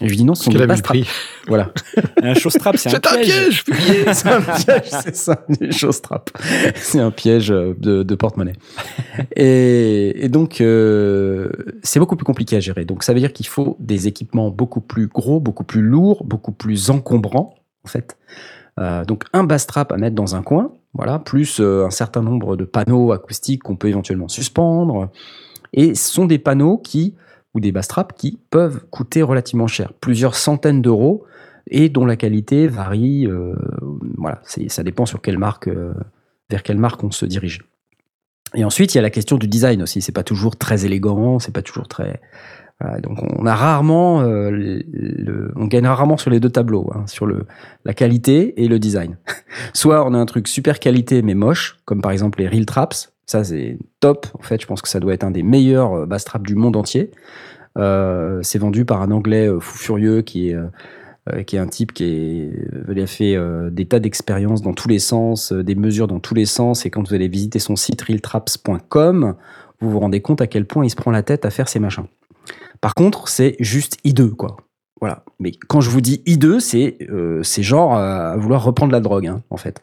Et 0.00 0.04
je 0.04 0.10
lui 0.10 0.16
dis 0.18 0.24
non, 0.24 0.36
ce 0.36 0.44
sont 0.44 0.50
des 0.52 0.58
a 0.58 0.60
vu 0.62 0.66
bass 0.68 0.78
le 0.78 0.82
traps. 0.82 1.00
prix. 1.00 1.10
Voilà. 1.48 1.72
Un 2.22 2.34
c'est 2.34 2.66
un 2.66 2.72
C'est 2.76 2.94
un 3.06 3.16
piège. 3.20 3.64
piège 3.64 4.04
c'est 4.12 4.28
un 4.28 4.42
piège, 4.42 4.82
c'est 4.90 5.16
ça, 5.16 5.44
des 5.48 5.72
choses 5.72 6.00
trappes. 6.02 6.30
C'est 6.76 7.00
un 7.00 7.10
piège 7.10 7.50
euh, 7.50 7.74
de, 7.78 8.02
de 8.04 8.14
porte-monnaie. 8.14 8.54
Et, 9.34 10.24
et 10.24 10.28
donc, 10.28 10.60
euh, 10.60 11.48
c'est 11.82 11.98
beaucoup 11.98 12.16
plus 12.16 12.24
compliqué 12.24 12.56
à 12.56 12.60
gérer. 12.60 12.84
Donc, 12.84 13.02
ça 13.02 13.12
veut 13.12 13.20
dire 13.20 13.32
qu'il 13.32 13.46
faut 13.46 13.76
des 13.80 14.06
équipements 14.06 14.50
beaucoup 14.50 14.80
plus 14.80 15.08
gros, 15.08 15.40
beaucoup 15.40 15.64
plus 15.64 15.82
lourds, 15.82 16.24
beaucoup 16.24 16.52
plus 16.52 16.90
encombrants, 16.90 17.56
en 17.84 17.88
fait. 17.88 18.16
Euh, 18.78 19.04
donc, 19.04 19.24
un 19.32 19.44
bass 19.44 19.66
trap 19.66 19.92
à 19.92 19.96
mettre 19.96 20.14
dans 20.14 20.36
un 20.36 20.42
coin, 20.42 20.72
voilà, 20.92 21.18
plus 21.18 21.60
euh, 21.60 21.86
un 21.86 21.90
certain 21.90 22.22
nombre 22.22 22.56
de 22.56 22.64
panneaux 22.64 23.12
acoustiques 23.12 23.62
qu'on 23.62 23.76
peut 23.76 23.88
éventuellement 23.88 24.28
suspendre. 24.28 25.10
Et 25.72 25.94
ce 25.94 26.12
sont 26.12 26.26
des 26.26 26.38
panneaux 26.38 26.78
qui, 26.78 27.14
ou 27.54 27.60
des 27.60 27.72
bass 27.72 27.88
traps 27.88 28.14
qui 28.16 28.38
peuvent 28.50 28.84
coûter 28.90 29.22
relativement 29.22 29.66
cher, 29.66 29.92
plusieurs 29.94 30.34
centaines 30.34 30.82
d'euros 30.82 31.24
et 31.68 31.88
dont 31.88 32.04
la 32.04 32.16
qualité 32.16 32.68
varie. 32.68 33.26
euh, 33.26 33.54
voilà, 34.18 34.40
ça 34.44 34.82
dépend 34.82 35.06
sur 35.06 35.20
quelle 35.20 35.38
marque, 35.38 35.68
vers 36.50 36.62
quelle 36.62 36.78
marque 36.78 37.02
on 37.02 37.10
se 37.10 37.26
dirige. 37.26 37.64
Et 38.54 38.64
ensuite, 38.64 38.94
il 38.94 38.98
y 38.98 39.00
a 39.00 39.02
la 39.02 39.10
question 39.10 39.36
du 39.36 39.48
design 39.48 39.82
aussi. 39.82 40.00
C'est 40.00 40.12
pas 40.12 40.22
toujours 40.22 40.56
très 40.56 40.86
élégant, 40.86 41.38
c'est 41.38 41.52
pas 41.52 41.62
toujours 41.62 41.88
très. 41.88 42.20
Donc, 43.02 43.18
on 43.38 43.46
a 43.46 43.54
rarement, 43.54 44.20
euh, 44.20 44.50
le- 44.50 45.52
on 45.56 45.66
gagne 45.66 45.86
rarement 45.86 46.16
sur 46.18 46.30
les 46.30 46.40
deux 46.40 46.50
tableaux, 46.50 46.90
hein, 46.94 47.04
sur 47.06 47.24
le 47.26 47.46
la 47.84 47.94
qualité 47.94 48.62
et 48.62 48.68
le 48.68 48.78
design. 48.78 49.16
Soit 49.72 50.06
on 50.06 50.12
a 50.12 50.18
un 50.18 50.26
truc 50.26 50.46
super 50.46 50.78
qualité 50.78 51.22
mais 51.22 51.34
moche, 51.34 51.78
comme 51.86 52.02
par 52.02 52.12
exemple 52.12 52.38
les 52.40 52.48
Real 52.48 52.66
Traps. 52.66 53.12
Ça, 53.24 53.42
c'est 53.44 53.78
top. 54.00 54.26
En 54.38 54.42
fait, 54.42 54.60
je 54.60 54.66
pense 54.66 54.82
que 54.82 54.88
ça 54.88 55.00
doit 55.00 55.14
être 55.14 55.24
un 55.24 55.30
des 55.30 55.42
meilleurs 55.42 55.94
euh, 55.94 56.06
bass 56.06 56.24
traps 56.24 56.46
du 56.46 56.54
monde 56.54 56.76
entier. 56.76 57.10
Euh, 57.78 58.40
c'est 58.42 58.58
vendu 58.58 58.84
par 58.84 59.02
un 59.02 59.10
Anglais 59.10 59.48
euh, 59.48 59.58
fou 59.60 59.76
furieux 59.78 60.22
qui 60.22 60.50
est 60.50 60.54
euh, 60.54 61.42
qui 61.42 61.56
est 61.56 61.58
un 61.58 61.66
type 61.66 61.92
qui 61.92 62.04
est, 62.04 63.02
a 63.02 63.06
fait 63.06 63.36
des 63.72 63.84
tas 63.86 63.98
d'expériences 63.98 64.62
dans 64.62 64.74
tous 64.74 64.86
les 64.86 65.00
sens, 65.00 65.52
des 65.52 65.74
mesures 65.74 66.06
dans 66.06 66.20
tous 66.20 66.34
les 66.34 66.46
sens, 66.46 66.86
et 66.86 66.90
quand 66.90 67.08
vous 67.08 67.14
allez 67.14 67.26
visiter 67.26 67.58
son 67.58 67.74
site 67.74 68.00
realtraps.com, 68.02 69.34
vous 69.80 69.90
vous 69.90 69.98
rendez 69.98 70.20
compte 70.20 70.40
à 70.40 70.46
quel 70.46 70.66
point 70.66 70.84
il 70.84 70.90
se 70.90 70.94
prend 70.94 71.10
la 71.10 71.24
tête 71.24 71.44
à 71.44 71.50
faire 71.50 71.68
ces 71.68 71.80
machins. 71.80 72.04
Par 72.86 72.94
contre, 72.94 73.26
c'est 73.26 73.56
juste 73.58 73.98
hideux, 74.04 74.30
quoi. 74.30 74.58
Voilà. 75.00 75.24
Mais 75.40 75.50
quand 75.50 75.80
je 75.80 75.90
vous 75.90 76.00
dis 76.00 76.22
hideux, 76.24 76.60
c'est 76.60 76.98
euh, 77.10 77.42
genre 77.42 77.96
euh, 77.96 78.34
à 78.34 78.36
vouloir 78.36 78.62
reprendre 78.62 78.92
la 78.92 79.00
drogue, 79.00 79.26
hein, 79.26 79.42
en 79.50 79.56
fait. 79.56 79.82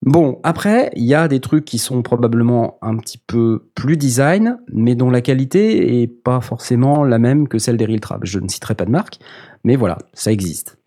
Bon, 0.00 0.40
après, 0.44 0.90
il 0.96 1.04
y 1.04 1.12
a 1.14 1.28
des 1.28 1.40
trucs 1.40 1.66
qui 1.66 1.76
sont 1.76 2.00
probablement 2.00 2.78
un 2.80 2.96
petit 2.96 3.18
peu 3.18 3.68
plus 3.74 3.98
design, 3.98 4.56
mais 4.72 4.94
dont 4.94 5.10
la 5.10 5.20
qualité 5.20 6.00
est 6.00 6.06
pas 6.06 6.40
forcément 6.40 7.04
la 7.04 7.18
même 7.18 7.48
que 7.48 7.58
celle 7.58 7.76
des 7.76 7.84
Real 7.84 8.00
Traps. 8.00 8.24
Je 8.24 8.38
ne 8.38 8.48
citerai 8.48 8.74
pas 8.74 8.86
de 8.86 8.90
marque, 8.90 9.18
mais 9.62 9.76
voilà, 9.76 9.98
ça 10.14 10.32
existe. 10.32 10.78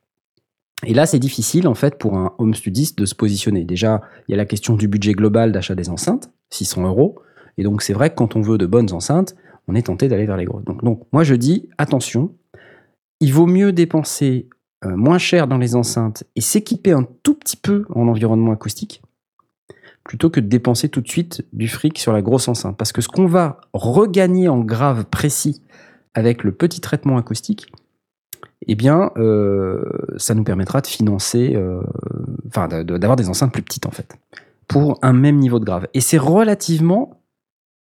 Et 0.84 0.96
là, 0.96 1.06
c'est 1.06 1.20
difficile 1.20 1.68
en 1.68 1.76
fait 1.76 2.00
pour 2.00 2.18
un 2.18 2.34
home 2.40 2.56
studiste 2.56 2.98
de 2.98 3.06
se 3.06 3.14
positionner. 3.14 3.66
Déjà, 3.66 4.02
il 4.28 4.32
y 4.32 4.34
a 4.34 4.38
la 4.38 4.46
question 4.46 4.76
du 4.76 4.88
budget 4.88 5.14
global 5.14 5.52
d'achat 5.52 5.76
des 5.76 5.92
enceintes, 5.92 6.32
600 6.50 6.88
euros. 6.88 7.20
Et 7.60 7.64
donc, 7.64 7.84
c'est 7.84 7.94
vrai 7.94 8.10
que 8.10 8.16
quand 8.16 8.36
on 8.36 8.42
veut 8.42 8.58
de 8.58 8.66
bonnes 8.66 8.92
enceintes, 8.94 9.36
on 9.68 9.76
est 9.76 9.84
tenté 9.84 10.08
d'aller 10.08 10.26
vers 10.26 10.38
les 10.38 10.46
grosses. 10.46 10.66
Donc, 10.66 11.02
moi, 11.12 11.24
je 11.24 11.36
dis 11.36 11.70
attention, 11.78 12.36
il 13.20 13.34
vaut 13.34 13.48
mieux 13.48 13.72
dépenser 13.72 14.50
euh, 14.86 14.96
moins 14.96 15.18
cher 15.18 15.48
dans 15.48 15.58
les 15.58 15.76
enceintes 15.76 16.24
et 16.36 16.42
s'équiper 16.42 16.92
un 16.92 17.08
tout 17.24 17.34
petit 17.34 17.58
peu 17.58 17.86
en 17.94 18.08
environnement 18.08 18.52
acoustique 18.52 19.02
plutôt 20.08 20.30
que 20.30 20.40
de 20.40 20.48
dépenser 20.48 20.88
tout 20.88 21.02
de 21.02 21.08
suite 21.08 21.46
du 21.52 21.68
fric 21.68 22.00
sur 22.00 22.14
la 22.14 22.22
grosse 22.22 22.48
enceinte. 22.48 22.78
Parce 22.78 22.94
que 22.94 23.02
ce 23.02 23.10
qu'on 23.10 23.28
va 23.28 23.60
regagner 23.74 24.48
en 24.48 24.60
grave 24.60 25.06
précis 25.06 25.62
avec 26.14 26.44
le 26.44 26.54
petit 26.54 26.80
traitement 26.80 27.18
acoustique, 27.18 27.72
eh 28.68 28.76
bien, 28.76 29.12
euh, 29.18 29.84
ça 30.18 30.34
nous 30.34 30.44
permettra 30.44 30.82
de 30.82 30.88
financer, 30.88 31.56
euh, 31.56 31.82
enfin, 32.48 32.68
d'avoir 32.68 33.18
des 33.18 33.30
enceintes 33.30 33.52
plus 33.52 33.62
petites 33.62 33.86
en 33.86 33.92
fait, 33.92 34.18
pour 34.68 34.98
un 35.02 35.14
même 35.14 35.38
niveau 35.38 35.60
de 35.60 35.66
grave. 35.66 35.88
Et 35.94 36.02
c'est 36.02 36.18
relativement 36.18 37.22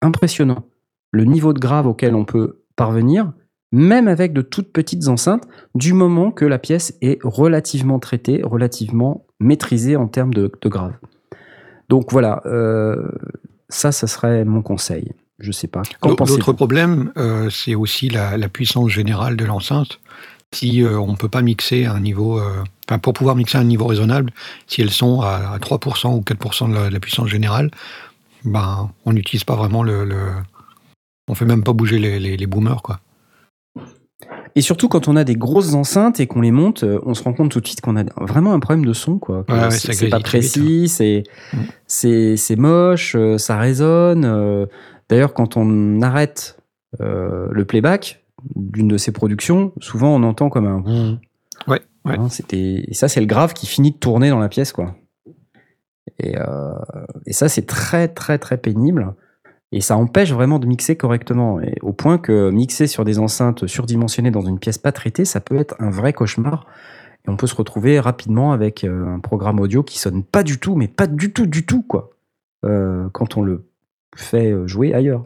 impressionnant. 0.01 0.65
Le 1.13 1.25
niveau 1.25 1.53
de 1.53 1.59
grave 1.61 1.87
auquel 1.87 2.15
on 2.15 2.25
peut 2.25 2.63
parvenir, 2.77 3.33
même 3.71 4.09
avec 4.09 4.33
de 4.33 4.43
toutes 4.43 4.73
petites 4.73 5.09
enceintes, 5.09 5.45
du 5.75 5.93
moment 5.93 6.31
que 6.31 6.45
la 6.45 6.59
pièce 6.59 6.95
est 7.03 7.19
relativement 7.23 7.99
traitée, 7.99 8.41
relativement 8.43 9.25
maîtrisée 9.41 9.97
en 9.97 10.09
termes 10.09 10.35
de, 10.35 10.51
de 10.61 10.69
grave. 10.69 10.93
Donc 11.89 12.13
voilà, 12.13 12.43
euh, 12.47 13.09
ça, 13.69 13.93
ça 13.93 14.07
serait 14.07 14.45
mon 14.45 14.63
conseil. 14.63 15.13
Je 15.39 15.53
sais 15.53 15.69
pas. 15.69 15.83
Qu'en 16.01 16.11
L'au- 16.11 16.17
pensez-vous? 16.17 16.39
L'autre 16.39 16.53
problème, 16.53 17.13
euh, 17.17 17.51
c'est 17.51 17.75
aussi 17.75 18.09
la, 18.09 18.37
la 18.37 18.49
puissance 18.49 18.91
générale 18.91 19.37
de 19.37 19.45
l'enceinte. 19.45 20.01
Si 20.55 20.83
euh, 20.83 20.99
on 20.99 21.13
ne 21.13 21.17
peut 21.17 21.29
pas 21.31 21.43
mixer 21.43 21.87
à 21.87 21.95
un 21.95 22.01
niveau, 22.01 22.39
enfin 22.89 22.99
pour 22.99 23.13
pouvoir 23.15 23.37
mixer 23.37 23.57
à 23.59 23.63
un 23.63 23.65
niveau 23.65 23.87
raisonnable, 23.87 24.31
si 24.67 24.83
elles 24.83 24.91
sont 24.91 25.23
à, 25.23 25.53
à 25.55 25.59
3% 25.59 26.15
ou 26.17 26.21
4% 26.21 26.69
de 26.71 26.75
la, 26.75 26.89
de 26.89 26.93
la 26.95 27.01
puissance 27.01 27.29
générale, 27.29 27.71
ben 28.45 28.91
on 29.07 29.13
n'utilise 29.15 29.45
pas 29.45 29.57
vraiment 29.57 29.83
le, 29.83 30.05
le- 30.05 30.33
on 31.29 31.35
fait 31.35 31.45
même 31.45 31.63
pas 31.65 31.73
bouger 31.73 31.99
les, 31.99 32.19
les, 32.19 32.37
les 32.37 32.47
boomers 32.47 32.83
quoi. 32.83 33.01
Et 34.55 34.61
surtout 34.61 34.89
quand 34.89 35.09
on 35.09 35.17
a 35.17 35.25
des 35.25 35.35
grosses 35.35 35.73
enceintes 35.75 36.21
et 36.21 36.27
qu'on 36.27 36.43
les 36.43 36.51
monte, 36.51 36.85
euh, 36.85 37.01
on 37.07 37.15
se 37.15 37.23
rend 37.23 37.33
compte 37.33 37.51
tout 37.51 37.61
de 37.61 37.67
suite 37.67 37.81
qu'on 37.81 37.97
a 37.97 38.05
vraiment 38.21 38.53
un 38.53 38.61
problème 38.61 38.85
de 38.85 38.93
son. 38.93 39.19
Quoi. 39.19 39.45
Ouais, 39.49 39.55
ouais, 39.59 39.71
c'est 39.71 40.09
pas 40.11 40.19
vite, 40.19 40.27
précis, 40.27 40.89
c'est 40.89 41.23
Mm. 41.55 41.57
c'est 41.87 42.37
c'est 42.37 42.57
moche, 42.57 43.15
euh, 43.17 43.39
ça 43.39 43.57
résonne. 43.59 44.25
euh. 44.27 44.67
D'ailleurs, 45.09 45.33
quand 45.33 45.57
on 45.57 46.03
arrête 46.03 46.59
euh, 47.01 47.49
le 47.51 47.65
playback 47.65 48.25
d'une 48.55 48.89
de 48.89 48.99
ses 48.99 49.13
productions, 49.13 49.73
souvent 49.81 50.15
on 50.15 50.23
entend 50.23 50.51
comme 50.51 50.67
un. 50.67 50.83
Ouais, 51.67 51.81
ouais. 52.05 52.19
Hein, 52.19 52.29
c'était 52.29 52.85
et 52.87 52.95
ça 52.95 53.09
c'est 53.09 53.21
le 53.21 53.27
grave 53.27 53.55
qui 53.55 53.67
finit 53.67 53.93
de 53.93 53.97
tourner 53.97 54.29
dans 54.29 54.39
la 54.39 54.49
pièce 54.51 54.73
quoi. 54.73 54.97
Et, 56.19 56.37
euh, 56.37 56.75
et 57.27 57.33
ça 57.33 57.49
c'est 57.49 57.67
très 57.67 58.09
très 58.09 58.39
très 58.39 58.59
pénible 58.59 59.15
et 59.73 59.81
ça 59.81 59.97
empêche 59.97 60.33
vraiment 60.33 60.59
de 60.59 60.67
mixer 60.67 60.97
correctement 60.97 61.61
et 61.61 61.75
au 61.83 61.93
point 61.93 62.19
que 62.19 62.51
mixer 62.51 62.87
sur 62.87 63.05
des 63.05 63.19
enceintes 63.19 63.67
surdimensionnées 63.67 64.31
dans 64.31 64.43
une 64.45 64.59
pièce 64.59 64.79
pas 64.79 64.93
traitée 64.93 65.25
ça 65.25 65.41
peut 65.41 65.57
être 65.57 65.75
un 65.79 65.91
vrai 65.91 66.13
cauchemar 66.13 66.67
et 67.27 67.31
on 67.31 67.37
peut 67.37 67.47
se 67.47 67.55
retrouver 67.55 67.99
rapidement 68.01 68.53
avec 68.53 68.85
euh, 68.85 69.07
un 69.07 69.19
programme 69.19 69.61
audio 69.61 69.83
qui 69.83 69.99
sonne 69.99 70.23
pas 70.23 70.43
du 70.43 70.59
tout 70.59 70.75
mais 70.77 70.89
pas 70.89 71.07
du 71.07 71.33
tout 71.33 71.47
du 71.47 71.65
tout 71.67 71.83
quoi 71.83 72.11
euh, 72.65 73.09
quand 73.13 73.37
on 73.37 73.43
le 73.43 73.65
fait 74.15 74.53
euh, 74.53 74.67
jouer 74.67 74.95
ailleurs. 74.95 75.25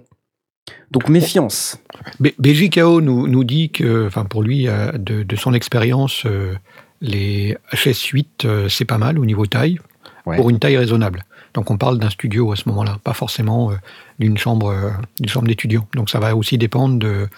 Donc 0.91 1.09
méfiance. 1.09 1.79
BJKO 2.21 3.01
nous, 3.01 3.29
nous 3.29 3.45
dit 3.45 3.71
que, 3.71 4.07
enfin 4.07 4.25
pour 4.25 4.43
lui, 4.43 4.67
de, 4.67 5.23
de 5.23 5.37
son 5.37 5.55
expérience, 5.55 6.25
euh, 6.27 6.55
les 7.01 7.57
HS8 7.73 8.27
euh, 8.45 8.69
c'est 8.69 8.85
pas 8.85 8.99
mal 8.99 9.19
au 9.19 9.25
niveau 9.25 9.47
taille, 9.47 9.79
Ouais. 10.25 10.37
pour 10.37 10.51
une 10.51 10.59
taille 10.59 10.77
raisonnable. 10.77 11.25
Donc 11.55 11.71
on 11.71 11.79
parle 11.79 12.01
d'un 12.01 12.11
studio 12.11 12.51
à 12.51 12.57
ce 12.57 12.69
moment-là, 12.69 12.99
pas 13.05 13.13
forcément 13.13 13.71
euh, 13.71 13.75
d'une 14.19 14.39
chambre, 14.39 14.69
euh, 14.71 14.91
d'une 15.21 15.45
d'étudiant. 15.45 15.87
Donc 15.95 16.11
ça 16.11 16.19
va 16.19 16.35
aussi 16.37 16.59
dépendre 16.59 16.99
de, 16.99 17.29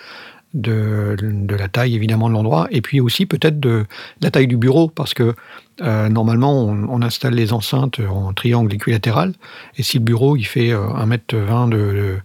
la 0.55 1.69
taille 1.69 1.95
évidemment 1.95 2.29
de 2.29 2.35
l'endroit, 2.35 2.69
et 2.71 2.81
puis 2.81 3.01
aussi 3.01 3.27
peut-être 3.27 3.61
de 3.61 3.87
la 4.21 4.31
taille 4.31 4.47
du 4.47 4.57
bureau, 4.57 4.89
parce 4.89 5.15
que 5.15 5.35
euh, 5.81 6.09
normalement 6.09 6.65
on, 6.65 7.03
installe 7.03 7.35
les 7.35 7.53
enceintes 7.53 8.01
en 8.01 8.33
triangle 8.33 8.73
équilatéral, 8.73 9.35
et 9.77 9.83
si 9.83 9.99
le 9.99 10.05
bureau 10.05 10.37
il 10.37 10.45
fait 10.45 10.73
euh, 10.73 10.89
1m20 10.89 11.69
de, 11.69 11.77
de- 11.77 12.19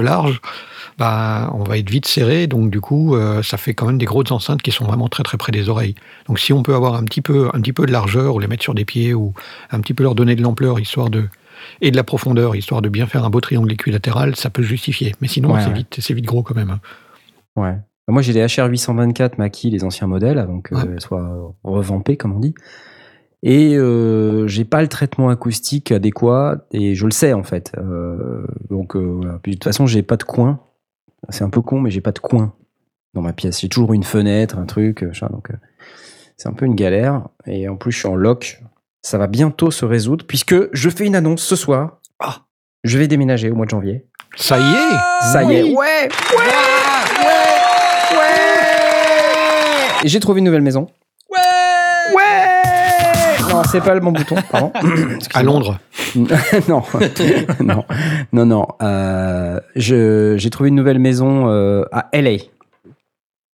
large, 0.00 0.40
bah, 0.96 1.50
on 1.54 1.64
va 1.64 1.78
être 1.78 1.90
vite 1.90 2.06
serré, 2.06 2.46
donc 2.46 2.70
du 2.70 2.80
coup, 2.80 3.16
euh, 3.16 3.42
ça 3.42 3.56
fait 3.56 3.74
quand 3.74 3.86
même 3.86 3.98
des 3.98 4.06
grosses 4.06 4.30
enceintes 4.30 4.62
qui 4.62 4.70
sont 4.70 4.84
vraiment 4.84 5.08
très 5.08 5.22
très 5.22 5.36
près 5.36 5.52
des 5.52 5.68
oreilles. 5.68 5.94
Donc 6.26 6.38
si 6.38 6.52
on 6.52 6.62
peut 6.62 6.74
avoir 6.74 6.94
un 6.94 7.04
petit 7.04 7.20
peu, 7.20 7.48
un 7.52 7.60
petit 7.60 7.72
peu 7.72 7.86
de 7.86 7.92
largeur, 7.92 8.34
ou 8.34 8.38
les 8.38 8.46
mettre 8.46 8.62
sur 8.62 8.74
des 8.74 8.84
pieds, 8.84 9.14
ou 9.14 9.34
un 9.70 9.80
petit 9.80 9.94
peu 9.94 10.04
leur 10.04 10.14
donner 10.14 10.36
de 10.36 10.42
l'ampleur, 10.42 10.78
histoire 10.80 11.10
de 11.10 11.28
et 11.80 11.90
de 11.90 11.96
la 11.96 12.04
profondeur, 12.04 12.56
histoire 12.56 12.82
de 12.82 12.88
bien 12.88 13.06
faire 13.06 13.24
un 13.24 13.30
beau 13.30 13.40
triangle 13.40 13.72
équilatéral, 13.72 14.36
ça 14.36 14.50
peut 14.50 14.62
justifier. 14.62 15.14
Mais 15.20 15.28
sinon, 15.28 15.52
Ouais, 15.52 15.60
c'est 15.62 15.68
ouais. 15.68 16.14
vite, 16.14 16.26
gros 16.26 16.42
quand 16.42 16.54
même. 16.54 16.78
Ouais. 17.56 17.76
Moi, 18.08 18.22
j'ai 18.22 18.32
des 18.32 18.46
HR 18.46 18.66
824 18.68 19.38
Mackie, 19.38 19.70
les 19.70 19.84
anciens 19.84 20.06
modèles, 20.06 20.38
avant 20.38 20.60
qu'elles 20.60 21.00
soient 21.00 21.54
revampées, 21.62 22.16
comme 22.16 22.32
on 22.34 22.40
dit. 22.40 22.54
Et 23.42 23.76
euh, 23.76 24.48
j'ai 24.48 24.64
pas 24.64 24.82
le 24.82 24.88
traitement 24.88 25.28
acoustique 25.28 25.92
adéquat, 25.92 26.64
et 26.72 26.94
je 26.94 27.04
le 27.04 27.10
sais 27.12 27.32
en 27.34 27.42
fait. 27.44 27.72
Euh, 27.78 28.44
donc, 28.70 28.96
euh, 28.96 29.00
voilà. 29.00 29.38
Puis, 29.42 29.52
de 29.52 29.56
toute 29.56 29.64
façon, 29.64 29.86
j'ai 29.86 30.02
pas 30.02 30.16
de 30.16 30.24
coin. 30.24 30.60
C'est 31.28 31.44
un 31.44 31.50
peu 31.50 31.60
con, 31.60 31.80
mais 31.80 31.90
j'ai 31.90 32.00
pas 32.00 32.12
de 32.12 32.18
coin 32.18 32.54
dans 33.14 33.22
ma 33.22 33.32
pièce. 33.32 33.60
J'ai 33.60 33.68
toujours 33.68 33.92
une 33.92 34.04
fenêtre, 34.04 34.58
un 34.58 34.66
truc, 34.66 35.02
euh, 35.02 35.12
donc 35.30 35.50
euh, 35.50 35.54
c'est 36.36 36.48
un 36.48 36.52
peu 36.52 36.64
une 36.66 36.74
galère. 36.74 37.28
Et 37.46 37.68
en 37.68 37.76
plus, 37.76 37.92
je 37.92 37.98
suis 37.98 38.08
en 38.08 38.14
lock. 38.16 38.62
Ça 39.08 39.16
va 39.16 39.26
bientôt 39.26 39.70
se 39.70 39.86
résoudre, 39.86 40.26
puisque 40.26 40.54
je 40.74 40.90
fais 40.90 41.06
une 41.06 41.16
annonce 41.16 41.42
ce 41.42 41.56
soir. 41.56 41.96
Ah. 42.20 42.40
Je 42.84 42.98
vais 42.98 43.08
déménager 43.08 43.50
au 43.50 43.54
mois 43.54 43.64
de 43.64 43.70
janvier. 43.70 44.04
Ça 44.36 44.58
y 44.58 44.60
est 44.60 45.32
Ça 45.32 45.42
y 45.44 45.54
est. 45.56 45.62
Ouais, 45.62 45.72
ouais, 45.72 46.08
ouais. 48.12 50.04
Et 50.04 50.08
J'ai 50.08 50.20
trouvé 50.20 50.40
une 50.40 50.44
nouvelle 50.44 50.60
maison. 50.60 50.88
Ouais. 51.30 52.14
Ouais. 52.14 53.48
Non, 53.50 53.62
c'est 53.72 53.80
pas 53.80 53.94
le 53.94 54.00
bon 54.00 54.12
bouton. 54.12 54.36
Pardon. 54.50 54.72
À 55.34 55.42
Londres. 55.42 55.78
non, 56.68 56.82
non, 57.60 57.84
non, 58.34 58.44
non. 58.44 58.66
Euh, 58.82 59.58
J'ai 59.74 60.50
trouvé 60.50 60.68
une 60.68 60.74
nouvelle 60.74 60.98
maison 60.98 61.48
euh, 61.48 61.82
à 61.92 62.10
LA, 62.12 62.42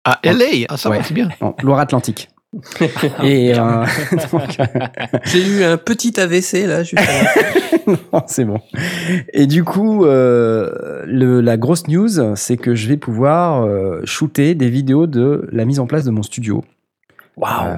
À 0.04 0.20
LA 0.24 0.68
Ah, 0.70 0.78
ça 0.78 0.92
Ouais. 0.92 1.00
va, 1.00 1.04
c'est 1.04 1.16
bien. 1.16 1.30
en 1.42 1.56
Loire-Atlantique. 1.64 2.30
Et 3.24 3.54
euh, 3.58 3.86
donc, 4.32 4.42
J'ai 5.26 5.48
eu 5.48 5.64
un 5.64 5.78
petit 5.78 6.20
AVC 6.20 6.66
là, 6.68 6.84
juste 6.84 6.98
avant. 6.98 7.98
non, 8.14 8.24
c'est 8.28 8.46
bon. 8.46 8.60
Et 9.34 9.46
du 9.48 9.64
coup, 9.64 10.06
euh, 10.06 11.04
le, 11.06 11.42
la 11.42 11.58
grosse 11.58 11.88
news, 11.88 12.36
c'est 12.36 12.58
que 12.58 12.74
je 12.76 12.88
vais 12.88 12.98
pouvoir 12.98 13.64
euh, 13.64 14.02
shooter 14.04 14.56
des 14.56 14.70
vidéos 14.70 15.06
de 15.08 15.48
la 15.52 15.66
mise 15.66 15.80
en 15.80 15.86
place 15.88 16.06
de 16.06 16.12
mon 16.12 16.24
studio. 16.24 16.64
Euh, 17.68 17.78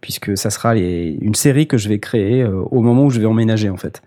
puisque 0.00 0.36
ça 0.36 0.50
sera 0.50 0.74
les- 0.74 1.18
une 1.20 1.34
série 1.34 1.66
que 1.66 1.76
je 1.78 1.88
vais 1.88 1.98
créer 1.98 2.42
euh, 2.42 2.62
au 2.70 2.80
moment 2.80 3.06
où 3.06 3.10
je 3.10 3.18
vais 3.20 3.26
emménager 3.26 3.68
en 3.68 3.76
fait. 3.76 4.02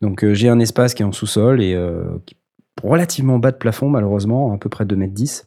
Donc 0.00 0.24
euh, 0.24 0.34
j'ai 0.34 0.48
un 0.48 0.58
espace 0.58 0.94
qui 0.94 1.02
est 1.02 1.06
en 1.06 1.12
sous-sol 1.12 1.62
et 1.62 1.74
euh, 1.74 2.02
qui 2.26 2.34
est 2.34 2.38
relativement 2.88 3.38
bas 3.38 3.52
de 3.52 3.56
plafond 3.56 3.88
malheureusement, 3.88 4.52
à 4.52 4.58
peu 4.58 4.68
près 4.68 4.84
2 4.84 4.96
mètres 4.96 5.12
10. 5.14 5.44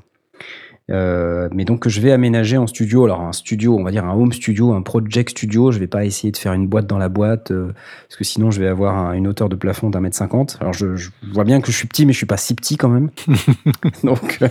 Euh, 0.92 1.50
mais 1.52 1.66
donc 1.66 1.80
que 1.82 1.90
je 1.90 2.00
vais 2.00 2.12
aménager 2.12 2.58
en 2.58 2.68
studio, 2.68 3.06
alors 3.06 3.22
un 3.22 3.34
studio, 3.34 3.76
on 3.76 3.84
va 3.84 3.90
dire 3.92 4.06
un 4.06 4.14
home 4.14 4.32
studio, 4.32 4.74
un 4.74 4.84
project 4.84 5.32
studio, 5.32 5.72
je 5.72 5.80
vais 5.80 5.88
pas 5.88 6.06
essayer 6.06 6.32
de 6.32 6.38
faire 6.38 6.54
une 6.54 6.68
boîte 6.68 6.86
dans 6.86 7.00
la 7.00 7.10
boîte, 7.10 7.50
euh, 7.52 7.72
parce 8.08 8.18
que 8.18 8.24
sinon 8.24 8.52
je 8.52 8.60
vais 8.60 8.68
avoir 8.68 8.96
un- 8.96 9.14
une 9.14 9.28
hauteur 9.28 9.50
de 9.50 9.56
plafond 9.56 9.90
d'un 9.90 10.00
mètre 10.00 10.16
cinquante. 10.16 10.58
Alors 10.62 10.74
je, 10.74 10.96
je 10.96 11.10
vois 11.34 11.44
bien 11.44 11.60
que 11.60 11.72
je 11.72 11.78
suis 11.78 11.88
petit, 11.88 12.06
mais 12.06 12.14
je 12.14 12.18
suis 12.18 12.28
pas 12.28 12.38
si 12.38 12.54
petit 12.54 12.78
quand 12.78 12.90
même. 12.90 13.10
donc 14.04 14.38
euh, 14.42 14.48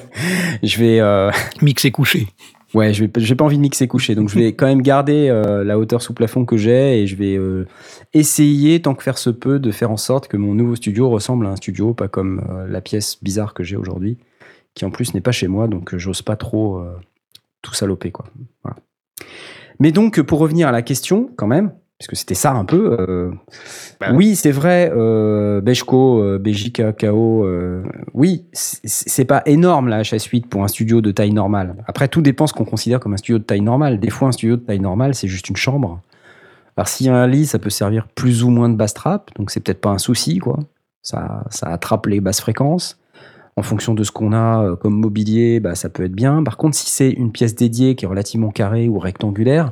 je 0.62 0.78
vais... 0.78 1.30
Mix 1.62 1.84
et 1.84 1.90
couché. 1.92 2.26
Ouais, 2.74 2.92
je 2.92 3.04
j'ai 3.18 3.34
pas 3.36 3.44
envie 3.44 3.56
de 3.56 3.62
mixer 3.62 3.86
coucher, 3.86 4.16
donc 4.16 4.28
je 4.28 4.34
vais 4.34 4.52
quand 4.52 4.66
même 4.66 4.82
garder 4.82 5.28
euh, 5.30 5.62
la 5.62 5.78
hauteur 5.78 6.02
sous 6.02 6.12
plafond 6.12 6.44
que 6.44 6.56
j'ai 6.56 7.00
et 7.02 7.06
je 7.06 7.14
vais 7.14 7.36
euh, 7.36 7.68
essayer, 8.14 8.82
tant 8.82 8.96
que 8.96 9.04
faire 9.04 9.16
se 9.16 9.30
peut, 9.30 9.60
de 9.60 9.70
faire 9.70 9.92
en 9.92 9.96
sorte 9.96 10.26
que 10.26 10.36
mon 10.36 10.54
nouveau 10.54 10.74
studio 10.74 11.08
ressemble 11.08 11.46
à 11.46 11.50
un 11.50 11.56
studio, 11.56 11.94
pas 11.94 12.08
comme 12.08 12.42
euh, 12.50 12.66
la 12.68 12.80
pièce 12.80 13.18
bizarre 13.22 13.54
que 13.54 13.62
j'ai 13.62 13.76
aujourd'hui, 13.76 14.18
qui 14.74 14.84
en 14.84 14.90
plus 14.90 15.14
n'est 15.14 15.20
pas 15.20 15.32
chez 15.32 15.48
moi, 15.48 15.68
donc 15.68 15.94
euh, 15.94 15.98
j'ose 15.98 16.22
pas 16.22 16.36
trop 16.36 16.78
euh, 16.78 16.96
tout 17.62 17.74
saloper, 17.74 18.10
quoi. 18.10 18.26
Voilà. 18.62 18.76
Mais 19.80 19.92
donc, 19.92 20.20
pour 20.22 20.38
revenir 20.38 20.68
à 20.68 20.72
la 20.72 20.82
question, 20.82 21.30
quand 21.36 21.46
même, 21.46 21.72
puisque 21.98 22.16
c'était 22.16 22.34
ça 22.34 22.52
un 22.52 22.64
peu. 22.64 22.96
euh, 23.00 23.30
oui, 24.12 24.36
c'est 24.36 24.50
vrai, 24.50 24.90
euh, 24.94 25.60
euh, 25.62 26.38
BJKKO, 26.38 27.44
euh, 27.44 27.82
oui, 28.12 28.44
c'est 28.52 29.24
pas 29.24 29.42
énorme 29.46 29.88
la 29.88 30.02
HS8 30.02 30.46
pour 30.46 30.64
un 30.64 30.68
studio 30.68 31.00
de 31.00 31.10
taille 31.10 31.32
normale. 31.32 31.76
Après, 31.86 32.08
tout 32.08 32.20
dépend 32.22 32.46
ce 32.46 32.52
qu'on 32.52 32.64
considère 32.64 33.00
comme 33.00 33.14
un 33.14 33.18
studio 33.18 33.38
de 33.38 33.44
taille 33.44 33.60
normale. 33.60 34.00
Des 34.00 34.10
fois, 34.10 34.28
un 34.28 34.32
studio 34.32 34.56
de 34.56 34.62
taille 34.62 34.80
normale, 34.80 35.14
c'est 35.14 35.28
juste 35.28 35.48
une 35.48 35.56
chambre. 35.56 36.00
Alors, 36.76 36.88
s'il 36.88 37.06
y 37.06 37.08
a 37.08 37.14
un 37.16 37.26
lit, 37.26 37.46
ça 37.46 37.58
peut 37.60 37.70
servir 37.70 38.08
plus 38.08 38.42
ou 38.42 38.50
moins 38.50 38.68
de 38.68 38.74
basse 38.74 38.94
trap, 38.94 39.30
donc 39.36 39.50
c'est 39.50 39.60
peut-être 39.60 39.80
pas 39.80 39.90
un 39.90 39.98
souci, 39.98 40.38
quoi. 40.38 40.58
Ça, 41.02 41.44
ça 41.50 41.68
attrape 41.68 42.06
les 42.06 42.20
basses 42.20 42.40
fréquences. 42.40 42.98
En 43.56 43.62
fonction 43.62 43.94
de 43.94 44.02
ce 44.02 44.10
qu'on 44.10 44.32
a 44.32 44.64
euh, 44.64 44.76
comme 44.76 44.98
mobilier, 44.98 45.60
bah, 45.60 45.74
ça 45.74 45.88
peut 45.88 46.04
être 46.04 46.14
bien. 46.14 46.42
Par 46.42 46.56
contre, 46.56 46.76
si 46.76 46.90
c'est 46.90 47.10
une 47.10 47.30
pièce 47.32 47.54
dédiée 47.54 47.94
qui 47.94 48.04
est 48.04 48.08
relativement 48.08 48.50
carrée 48.50 48.88
ou 48.88 48.98
rectangulaire, 48.98 49.70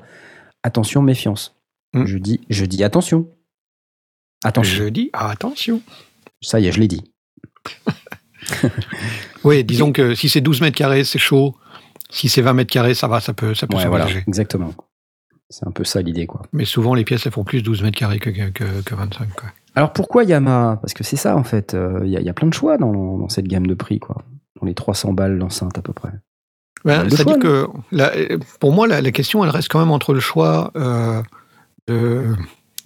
attention, 0.63 1.03
méfiance. 1.03 1.57
Mm. 1.93 2.05
Je 2.07 2.19
dis, 2.19 2.41
je 2.49 2.65
dis 2.65 2.85
attention. 2.85 3.29
Attention. 4.45 4.77
Je 4.85 4.89
dis, 4.89 5.11
attention. 5.13 5.83
Ça 6.41 6.61
y 6.61 6.67
est, 6.69 6.73
je 6.73 6.81
l'ai 6.81 6.89
dit. 6.89 7.03
Oui, 9.45 9.65
disons 9.65 9.93
que 9.93 10.15
si 10.15 10.29
c'est 10.29 10.41
12 10.41 10.61
mètres 10.61 10.77
carrés, 10.77 11.05
c'est 11.05 11.19
chaud. 11.19 11.57
Si 12.11 12.29
c'est 12.29 12.43
20 12.43 12.53
mètres 12.55 12.73
carrés, 12.73 12.95
ça 12.95 13.09
va, 13.09 13.21
ça 13.21 13.33
peut, 13.33 13.55
ça 13.55 13.67
peut 13.67 13.77
Ouais, 13.77 13.87
voilà, 13.87 14.09
exactement. 14.27 14.75
C'est 15.49 15.67
un 15.67 15.71
peu 15.71 15.85
ça 15.85 16.01
l'idée, 16.03 16.27
quoi. 16.27 16.43
Mais 16.53 16.65
souvent, 16.65 16.95
les 16.95 17.05
pièces, 17.05 17.27
elles 17.27 17.33
font 17.33 17.45
plus 17.45 17.63
12 17.63 17.83
mètres 17.83 17.99
carrés 17.99 18.19
que, 18.19 18.31
que, 18.31 18.51
que- 18.51 18.83
que 18.83 18.95
25. 18.95 19.29
Quoi. 19.35 19.51
Alors 19.75 19.93
pourquoi 19.93 20.25
Yamaha? 20.25 20.77
Parce 20.83 20.93
que 20.95 21.05
c'est 21.05 21.17
ça, 21.17 21.37
en 21.37 21.45
fait. 21.45 21.75
Euh, 21.75 22.01
Il 22.05 22.11
y, 22.11 22.17
a- 22.17 22.21
il 22.21 22.27
y 22.27 22.29
a 22.29 22.35
plein 22.35 22.49
de 22.49 22.55
choix 22.55 22.77
dans, 22.79 23.19
dans 23.19 23.29
cette 23.29 23.47
gamme 23.49 23.67
de 23.67 23.75
prix, 23.75 23.99
quoi. 23.99 24.17
Dans 24.61 24.67
les 24.67 24.75
300 24.75 25.13
balles 25.13 25.37
l'enceinte, 25.39 25.79
à 25.79 25.83
peu 25.83 25.93
près. 25.93 26.11
Ben, 26.85 27.05
choix, 27.23 27.39
que 27.39 27.67
la- 27.91 28.11
pour 28.61 28.73
moi, 28.73 28.87
la, 28.87 29.01
la 29.01 29.11
question, 29.13 29.45
elle 29.45 29.51
reste 29.51 29.69
quand 29.71 29.79
même 29.81 29.91
entre 29.93 30.13
le 30.15 30.21
choix 30.21 30.73
euh, 30.77 31.23
de- 31.87 32.35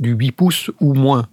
du 0.01 0.13
8 0.13 0.33
pouces 0.33 0.71
ou 0.81 0.95
moins. 0.95 1.27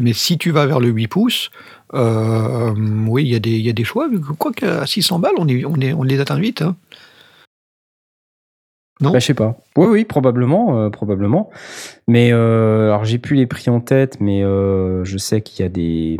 Mais 0.00 0.12
si 0.12 0.36
tu 0.38 0.50
vas 0.50 0.66
vers 0.66 0.80
le 0.80 0.88
8 0.88 1.08
pouces, 1.08 1.50
Euh, 1.94 2.74
oui, 3.06 3.22
il 3.22 3.28
y, 3.28 3.36
a 3.36 3.38
des- 3.38 3.50
il 3.58 3.64
y 3.64 3.70
a 3.70 3.72
des 3.72 3.84
choix. 3.84 4.08
Quoi 4.38 4.50
qu'à 4.52 4.84
600 4.86 5.20
balles, 5.20 5.34
on, 5.38 5.46
est, 5.46 5.64
on, 5.64 5.76
est, 5.76 5.92
on 5.92 6.02
les 6.02 6.18
atteint 6.18 6.36
vite. 6.38 6.62
hein. 6.62 6.74
Non 9.00 9.10
Bah, 9.10 9.18
je 9.18 9.26
sais 9.26 9.34
pas. 9.34 9.58
Oui, 9.76 9.86
oui, 9.90 10.04
probablement, 10.04 10.78
euh, 10.80 10.90
probablement. 10.90 11.50
Mais 12.08 12.32
euh, 12.32 12.86
alors, 12.88 13.04
j'ai 13.04 13.18
plus 13.18 13.36
les 13.36 13.46
prix 13.46 13.70
en 13.70 13.80
tête, 13.80 14.18
mais 14.20 14.42
euh, 14.42 15.04
je 15.04 15.18
sais 15.18 15.42
qu'il 15.42 15.62
y 15.62 15.66
a 15.66 15.68
des 15.68 16.18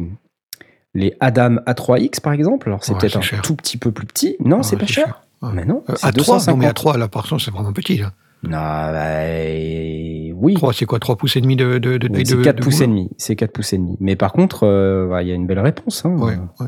les 0.95 1.15
Adam 1.21 1.57
A3X 1.67 2.21
par 2.21 2.33
exemple. 2.33 2.69
Alors, 2.69 2.85
c'est 2.85 2.93
Ouais, 2.93 2.99
peut-être 2.99 3.17
un 3.17 3.21
cher. 3.23 3.43
tout 3.43 3.55
petit 3.57 3.77
peu 3.79 3.93
plus 3.93 4.07
petit. 4.07 4.37
Non, 4.45 4.59
Ouais, 4.59 4.63
c'est 4.63 4.77
pas 4.77 4.87
cher. 4.87 5.05
cher. 5.07 5.23
Ouais. 5.43 5.51
Mais 5.55 5.65
non, 5.65 5.83
Euh, 5.89 5.95
c'est 5.97 6.07
à 6.07 6.13
3, 6.13 6.35
non, 6.35 6.39
250. 6.39 6.59
mais 6.59 6.67
à 6.67 6.73
3, 6.73 6.97
là, 6.99 7.09
par 7.09 7.29
contre, 7.29 7.43
c'est 7.43 7.51
vraiment 7.51 7.73
petit. 7.73 7.99
Là. 7.99 8.13
Non, 8.43 8.51
bah, 8.51 10.35
oui. 10.35 10.55
3, 10.55 10.73
c'est 10.73 10.87
quoi 10.87 10.99
3 10.99 11.17
pouces 11.17 11.37
et 11.37 11.41
demi 11.41 11.57
de, 11.57 11.79
de, 11.79 11.97
de 11.99 12.07
Oui, 12.09 12.13
taille 12.13 12.27
c'est 12.27 12.37
de 12.37 12.43
4 12.43 12.57
de 12.57 12.63
pouces 12.63 12.81
et 12.81 12.87
demi. 12.87 13.11
C'est 13.17 13.37
4 13.37 13.53
pouces 13.53 13.73
et 13.73 13.79
demi. 13.79 13.97
Mais 14.01 14.17
par 14.17 14.33
contre, 14.33 14.65
euh, 14.67 15.19
il 15.23 15.29
y 15.29 15.33
a 15.33 15.35
une 15.35 15.47
belle 15.47 15.61
réponse. 15.61 16.05
hein. 16.05 16.17
Ouais, 16.19 16.37
ouais. 16.61 16.67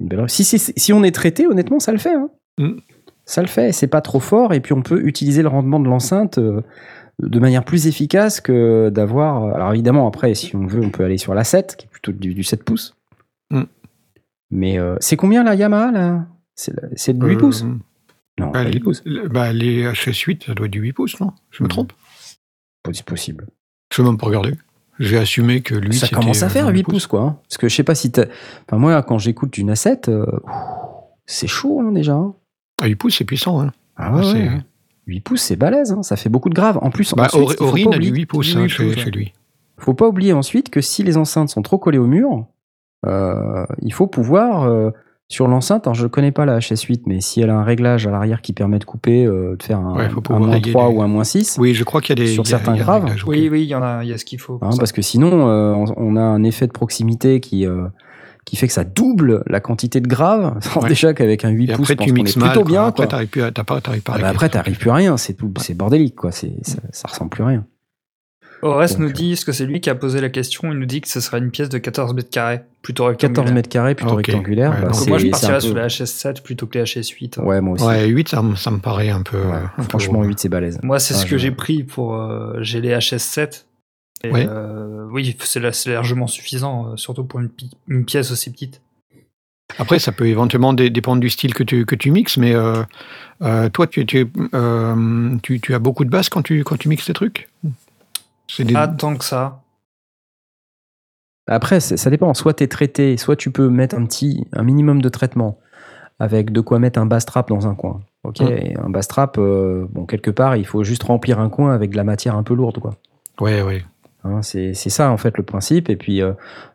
Une 0.00 0.08
belle- 0.08 0.28
Si, 0.28 0.44
si, 0.44 0.58
si 0.58 0.92
on 0.92 1.02
est 1.02 1.14
traité, 1.14 1.46
honnêtement, 1.46 1.80
ça 1.80 1.92
le 1.92 1.98
fait. 1.98 2.14
hein. 2.14 2.28
Mm. 2.58 2.78
Ça 3.30 3.42
le 3.42 3.48
fait. 3.48 3.70
C'est 3.72 3.86
pas 3.86 4.00
trop 4.00 4.18
fort. 4.20 4.52
Et 4.54 4.60
puis, 4.60 4.72
on 4.72 4.82
peut 4.82 5.00
utiliser 5.06 5.42
le 5.42 5.48
rendement 5.48 5.78
de 5.78 5.88
l'enceinte 5.88 6.38
euh, 6.38 6.62
de 7.22 7.38
manière 7.38 7.64
plus 7.64 7.86
efficace 7.86 8.40
que 8.40 8.88
d'avoir. 8.88 9.54
Alors, 9.54 9.72
évidemment, 9.72 10.08
après, 10.08 10.34
si 10.34 10.56
on 10.56 10.66
veut, 10.66 10.80
on 10.82 10.90
peut 10.90 11.04
aller 11.04 11.18
sur 11.18 11.32
la 11.34 11.44
7, 11.44 11.76
qui 11.76 11.86
est 11.86 11.88
plutôt 11.88 12.12
du, 12.12 12.34
du 12.34 12.42
7 12.42 12.64
pouces. 12.64 12.96
Mm. 13.50 13.62
Mais 14.50 14.78
euh, 14.78 14.96
c'est 15.00 15.16
combien 15.16 15.44
la 15.44 15.54
Yamaha 15.54 15.92
là? 15.92 16.26
C'est 16.56 17.16
de 17.16 17.24
8 17.26 17.34
Euh, 17.34 17.38
pouces? 17.38 17.62
Non, 17.62 18.46
bah, 18.46 18.50
pas 18.52 18.64
les, 18.64 18.72
8 18.72 18.80
pouces. 18.80 19.04
bah, 19.30 19.52
les 19.52 19.84
HS8, 19.84 20.46
ça 20.46 20.54
doit 20.54 20.66
être 20.66 20.72
du 20.72 20.80
8 20.80 20.92
pouces, 20.92 21.20
non? 21.20 21.32
Je 21.50 21.62
me 21.62 21.68
Mm. 21.68 21.70
trompe? 21.70 21.92
C'est 22.92 23.04
possible. 23.04 23.46
Je 23.94 24.02
ne 24.02 24.08
même 24.08 24.18
pas 24.18 24.26
regardé. 24.26 24.54
J'ai 24.98 25.18
assumé 25.18 25.60
que 25.62 25.74
lui, 25.76 25.94
ça 25.94 26.08
commence 26.08 26.42
à 26.42 26.46
euh, 26.46 26.48
faire 26.48 26.66
8 26.68 26.78
8 26.78 26.82
pouces, 26.82 27.06
quoi. 27.06 27.20
hein. 27.22 27.38
Parce 27.48 27.58
que 27.58 27.68
je 27.68 27.74
sais 27.76 27.84
pas 27.84 27.94
si. 27.94 28.10
Enfin, 28.66 28.78
moi, 28.78 29.00
quand 29.04 29.18
j'écoute 29.18 29.56
une 29.56 29.70
A7, 29.72 30.08
euh, 30.10 30.26
c'est 31.26 31.46
chaud 31.46 31.80
hein, 31.80 31.92
déjà. 31.92 32.14
hein. 32.14 32.34
À 32.80 32.86
8 32.86 32.94
pouces, 32.96 33.16
c'est 33.18 33.24
puissant. 33.24 33.60
Hein. 33.60 33.72
Ah 33.96 34.14
ouais, 34.14 34.22
c'est- 34.22 34.32
ouais. 34.48 34.60
8 35.06 35.20
pouces, 35.20 35.42
c'est 35.42 35.56
balèze, 35.56 35.92
hein, 35.92 36.02
ça 36.02 36.16
fait 36.16 36.28
beaucoup 36.28 36.48
de 36.50 36.54
graves. 36.54 36.78
En 36.82 36.90
plus, 36.90 37.12
Bah, 37.14 37.24
ensuite, 37.32 37.60
Aurine 37.60 37.88
a 37.88 37.98
du 37.98 38.08
oublier- 38.08 38.12
8 38.12 38.26
pouces 38.26 38.50
du 38.52 38.58
hein, 38.58 38.62
8 38.62 38.68
chez, 38.68 38.96
chez 38.96 39.10
lui. 39.10 39.32
faut 39.78 39.94
pas 39.94 40.06
oublier 40.06 40.32
ensuite 40.32 40.70
que 40.70 40.80
si 40.80 41.02
les 41.02 41.16
enceintes 41.16 41.48
sont 41.48 41.62
trop 41.62 41.78
collées 41.78 41.98
au 41.98 42.06
mur, 42.06 42.46
euh, 43.06 43.64
il 43.82 43.92
faut 43.92 44.06
pouvoir 44.06 44.64
euh, 44.64 44.90
sur 45.28 45.48
l'enceinte. 45.48 45.86
Alors 45.86 45.94
je 45.94 46.06
connais 46.06 46.32
pas 46.32 46.44
la 46.44 46.58
HS8, 46.58 47.02
mais 47.06 47.20
si 47.20 47.40
elle 47.40 47.50
a 47.50 47.56
un 47.56 47.64
réglage 47.64 48.06
à 48.06 48.10
l'arrière 48.10 48.42
qui 48.42 48.52
permet 48.52 48.78
de 48.78 48.84
couper, 48.84 49.24
euh, 49.24 49.56
de 49.56 49.62
faire 49.62 49.78
un, 49.78 49.96
Ouais, 49.96 50.08
moins 50.30 50.50
régler 50.50 50.72
3 50.72 50.90
les- 50.90 50.96
ou 50.96 51.02
un 51.02 51.06
moins 51.08 51.24
6. 51.24 51.56
Oui, 51.58 51.74
je 51.74 51.82
crois 51.84 52.00
qu'il 52.00 52.18
y 52.18 52.22
a 52.22 52.24
des. 52.24 52.30
Sur 52.32 52.44
il 52.44 52.50
y 52.50 52.54
a- 52.54 52.58
certains 52.58 52.76
y 52.76 52.80
a 52.80 52.82
graves. 52.82 53.14
Oui, 53.26 53.48
oui, 53.50 53.62
il 53.62 53.68
y 53.68 53.74
en 53.74 53.82
a, 53.82 54.04
il 54.04 54.10
y 54.10 54.12
a 54.12 54.18
ce 54.18 54.24
qu'il 54.24 54.38
faut. 54.40 54.58
Hein, 54.62 54.70
parce 54.78 54.92
que 54.92 55.02
sinon, 55.02 55.48
euh, 55.48 55.72
on, 55.72 55.86
on 55.96 56.16
a 56.16 56.22
un 56.22 56.42
effet 56.44 56.66
de 56.66 56.72
proximité 56.72 57.40
qui, 57.40 57.66
euh, 57.66 57.86
qui 58.50 58.56
fait 58.56 58.66
que 58.66 58.72
ça 58.72 58.82
double 58.84 59.44
la 59.46 59.60
quantité 59.60 60.00
de 60.00 60.08
graves. 60.08 60.58
Ouais. 60.82 60.88
Déjà 60.88 61.14
qu'avec 61.14 61.44
un 61.44 61.50
8 61.50 61.70
Et 61.70 61.72
pouces, 61.74 61.90
après, 61.92 62.04
tu 62.04 62.12
mixes 62.12 62.36
est 62.36 62.40
mal. 62.40 62.48
plutôt 62.50 62.62
quoi. 62.64 62.70
bien. 62.70 62.86
Après, 62.86 63.04
quoi. 63.04 63.06
t'arrives 63.10 63.28
plus 63.28 63.42
à- 63.42 63.52
t'as 63.52 63.64
pas- 63.64 63.80
t'arrives 63.80 64.02
pas 64.02 64.12
à 64.12 64.16
Ah 64.16 64.22
bah 64.22 64.28
après, 64.28 64.48
t'arrives 64.48 64.76
plus 64.78 64.90
à 64.90 64.94
rien, 64.94 65.16
c'est 65.16 65.34
tout, 65.34 65.52
c'est 65.58 65.74
bordélique, 65.74 66.16
quoi. 66.16 66.32
C'est, 66.32 66.52
ça, 66.62 66.78
ça 66.90 67.08
ressemble 67.08 67.30
plus 67.30 67.44
à 67.44 67.46
rien. 67.46 67.64
Ores 68.62 68.98
nous 68.98 69.10
dit, 69.10 69.32
est-ce 69.32 69.46
que 69.46 69.52
c'est 69.52 69.64
lui 69.64 69.80
qui 69.80 69.88
a 69.88 69.94
posé 69.94 70.20
la 70.20 70.28
question? 70.28 70.70
Il 70.70 70.78
nous 70.78 70.84
dit 70.86 71.00
que 71.00 71.08
ce 71.08 71.20
serait 71.20 71.38
une 71.38 71.50
pièce 71.50 71.70
de 71.70 71.78
14 71.78 72.12
mètres 72.12 72.28
carrés, 72.28 72.60
plutôt 72.82 73.04
14 73.04 73.22
rectangulaire. 73.28 73.54
mètres 73.54 73.68
carrés, 73.70 73.94
plutôt 73.94 74.16
rectangulaire. 74.16 74.70
Ouais, 74.72 74.82
bah, 74.82 74.90
moi, 75.08 75.18
je 75.18 75.28
partirais 75.28 75.54
un 75.54 75.60
sur 75.60 75.72
peu- 75.72 75.78
la 75.80 75.86
HS7 75.88 76.42
plutôt 76.42 76.66
que 76.66 76.76
la 76.78 76.84
HS8. 76.84 77.38
hein. 77.40 77.44
Ouais, 77.44 77.60
moi 77.62 77.74
aussi. 77.76 77.84
Ouais, 77.84 78.06
8, 78.08 78.28
ça, 78.28 78.42
me- 78.42 78.56
ça 78.56 78.70
me 78.70 78.78
paraît 78.78 79.08
un 79.08 79.22
peu. 79.22 79.38
Ouais, 79.38 79.52
un 79.54 79.70
peu 79.78 79.82
franchement, 79.84 80.18
gros. 80.20 80.24
8, 80.28 80.40
c'est 80.40 80.48
balèze. 80.50 80.78
Moi, 80.82 80.98
c'est 80.98 81.14
Ah, 81.14 81.18
ce 81.18 81.26
que 81.26 81.38
j'ai 81.38 81.52
pris 81.52 81.84
pour. 81.84 82.14
euh, 82.16 82.58
j'ai 82.60 82.82
les 82.82 82.90
HS7. 82.92 83.64
Et, 84.24 84.30
Ouais. 84.30 84.46
euh, 84.48 85.06
oui, 85.10 85.36
c'est 85.40 85.60
la- 85.60 85.72
c'est 85.72 85.92
largement 85.92 86.26
suffisant, 86.26 86.92
euh, 86.92 86.96
surtout 86.96 87.24
pour 87.24 87.40
une, 87.40 87.48
pi- 87.48 87.70
une 87.88 88.04
pièce 88.04 88.30
aussi 88.30 88.50
petite. 88.52 88.82
Après, 89.78 89.98
ça 89.98 90.12
peut 90.12 90.26
éventuellement 90.26 90.72
dé- 90.72 90.90
dépendre 90.90 91.20
du 91.20 91.30
style 91.30 91.54
que 91.54 91.62
tu, 91.62 91.86
que 91.86 91.94
tu 91.94 92.10
mixes, 92.10 92.36
mais 92.36 92.54
euh, 92.54 92.82
euh, 93.42 93.68
toi, 93.70 93.86
tu, 93.86 94.04
tu, 94.04 94.30
euh, 94.52 95.36
tu, 95.42 95.60
tu 95.60 95.74
as 95.74 95.78
beaucoup 95.78 96.04
de 96.04 96.10
basses 96.10 96.28
quand 96.28 96.42
tu, 96.42 96.64
quand 96.64 96.76
tu 96.76 96.88
mixes 96.88 97.06
tes 97.06 97.12
trucs? 97.14 97.48
Des... 98.58 98.74
Pas 98.74 98.88
tant 98.88 99.16
que 99.16 99.24
ça. 99.24 99.62
Après, 101.46 101.80
ça 101.80 102.10
dépend. 102.10 102.34
Soit 102.34 102.54
tu 102.54 102.64
es 102.64 102.68
traité, 102.68 103.16
soit 103.16 103.36
tu 103.36 103.50
peux 103.50 103.68
mettre 103.70 103.96
un 103.96 104.04
petit, 104.04 104.46
un 104.52 104.62
minimum 104.62 105.00
de 105.00 105.08
traitement 105.08 105.58
avec 106.18 106.52
de 106.52 106.60
quoi 106.60 106.78
mettre 106.78 106.98
un 107.00 107.06
bass 107.06 107.24
trap 107.24 107.48
dans 107.48 107.66
un 107.66 107.74
coin. 107.74 108.02
Ok, 108.24 108.40
Mm. 108.40 108.48
Et 108.48 108.76
un 108.76 108.90
bass 108.90 109.08
trap, 109.08 109.38
euh, 109.38 109.86
bon, 109.90 110.04
quelque 110.04 110.30
part, 110.30 110.56
il 110.56 110.66
faut 110.66 110.84
juste 110.84 111.04
remplir 111.04 111.38
un 111.40 111.48
coin 111.48 111.72
avec 111.74 111.90
de 111.90 111.96
la 111.96 112.04
matière 112.04 112.36
un 112.36 112.42
peu 112.42 112.54
lourde, 112.54 112.78
quoi. 112.78 112.96
Ouais, 113.40 113.62
ouais. 113.62 113.82
Hein, 114.24 114.42
c'est 114.42 114.74
ça 114.74 115.10
en 115.10 115.16
fait 115.16 115.36
le 115.38 115.42
principe. 115.44 115.88
Et 115.88 115.96
puis, 115.96 116.22
euh, 116.22 116.32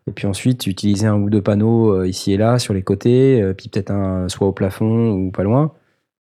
et 0.07 0.11
puis 0.11 0.27
ensuite, 0.27 0.65
utiliser 0.67 1.07
un 1.07 1.15
ou 1.15 1.29
deux 1.29 1.41
panneaux 1.41 1.93
euh, 1.93 2.07
ici 2.07 2.33
et 2.33 2.37
là 2.37 2.57
sur 2.59 2.73
les 2.73 2.81
côtés, 2.83 3.41
euh, 3.41 3.53
puis 3.53 3.69
peut-être 3.69 3.91
un 3.91 4.27
soit 4.29 4.47
au 4.47 4.51
plafond 4.51 5.11
ou 5.11 5.31
pas 5.31 5.43
loin, 5.43 5.71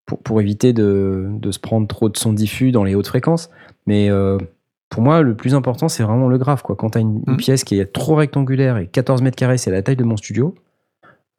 pour, 0.05 0.19
pour 0.19 0.41
éviter 0.41 0.73
de, 0.73 1.27
de 1.31 1.51
se 1.51 1.59
prendre 1.59 1.87
trop 1.87 2.09
de 2.09 2.17
son 2.17 2.33
diffus 2.33 2.71
dans 2.71 2.83
les 2.83 2.95
hautes 2.95 3.07
fréquences. 3.07 3.49
Mais 3.85 4.09
pour 4.89 5.01
moi, 5.01 5.21
le 5.21 5.35
plus 5.35 5.55
important, 5.55 5.87
c'est 5.89 6.03
vraiment 6.03 6.27
le 6.27 6.37
graphe. 6.37 6.61
Quoi. 6.61 6.75
Quand 6.75 6.91
tu 6.91 6.97
as 6.97 7.01
une, 7.01 7.21
une 7.27 7.33
Mhm. 7.33 7.37
pièce 7.37 7.63
qui 7.63 7.79
est 7.79 7.91
trop 7.91 8.15
rectangulaire 8.15 8.77
et 8.77 8.87
14 8.87 9.21
mètres 9.21 9.35
carrés, 9.37 9.57
c'est 9.57 9.71
la 9.71 9.81
taille 9.81 9.95
de 9.97 10.03
mon 10.03 10.17
studio 10.17 10.55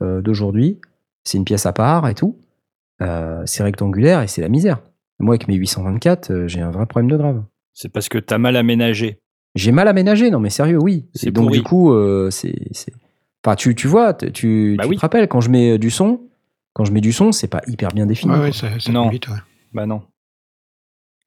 d'aujourd'hui, 0.00 0.80
c'est 1.22 1.38
une 1.38 1.44
pièce 1.44 1.64
à 1.64 1.72
part 1.72 2.08
et 2.08 2.14
tout, 2.14 2.36
c'est 3.00 3.62
rectangulaire 3.62 4.20
et 4.22 4.26
c'est 4.26 4.42
la 4.42 4.48
misère. 4.48 4.80
Moi, 5.20 5.34
avec 5.34 5.48
mes 5.48 5.54
824, 5.54 6.30
euh, 6.30 6.48
j'ai 6.48 6.60
un 6.60 6.70
vrai 6.70 6.86
problème 6.86 7.10
de 7.10 7.16
grave. 7.16 7.42
C'est 7.72 7.88
parce 7.90 8.08
que 8.08 8.18
t'as 8.18 8.38
mal 8.38 8.56
aménagé. 8.56 9.20
J'ai 9.54 9.70
mal 9.72 9.86
aménagé, 9.88 10.30
non 10.30 10.40
mais 10.40 10.50
sérieux, 10.50 10.78
oui. 10.80 11.06
C'est 11.14 11.28
Et 11.28 11.30
donc 11.30 11.44
pourri. 11.46 11.58
du 11.58 11.62
coup, 11.62 11.92
euh, 11.92 12.30
c'est, 12.30 12.54
c'est- 12.72 12.92
enfin 13.44 13.54
tu, 13.56 13.74
tu 13.74 13.86
vois, 13.88 14.12
tu, 14.14 14.74
Bah 14.76 14.84
tu 14.84 14.90
oui. 14.90 14.96
te 14.96 15.00
rappelles 15.00 15.28
quand 15.28 15.40
je 15.40 15.48
mets 15.50 15.72
euh, 15.72 15.78
du 15.78 15.90
son, 15.90 16.20
quand 16.72 16.84
je 16.84 16.92
mets 16.92 17.00
du 17.00 17.12
son, 17.12 17.30
c'est 17.32 17.46
pas 17.48 17.60
hyper 17.68 17.90
bien 17.90 18.06
défini. 18.06 18.32
Ouais, 18.32 18.38
ouais, 18.40 18.52
ça, 18.52 18.68
ça 18.80 18.90
Non. 18.92 19.08
vite. 19.10 19.28
ouais. 19.28 19.36
Bah 19.72 19.86
non. 19.86 20.02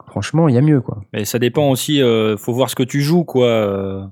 Franchement, 0.08 0.48
il 0.48 0.56
y 0.56 0.58
a 0.58 0.62
mieux 0.62 0.82
quoi. 0.82 1.02
Mais 1.13 1.26
ça 1.26 1.40
dépend 1.40 1.70
aussi, 1.70 2.02
euh, 2.02 2.38
faut 2.38 2.54
voir 2.54 2.70
ce 2.70 2.76
que 2.76 2.84
tu 2.84 3.02
joues, 3.02 3.24
quoi. 3.24 3.48
euh. 3.48 4.04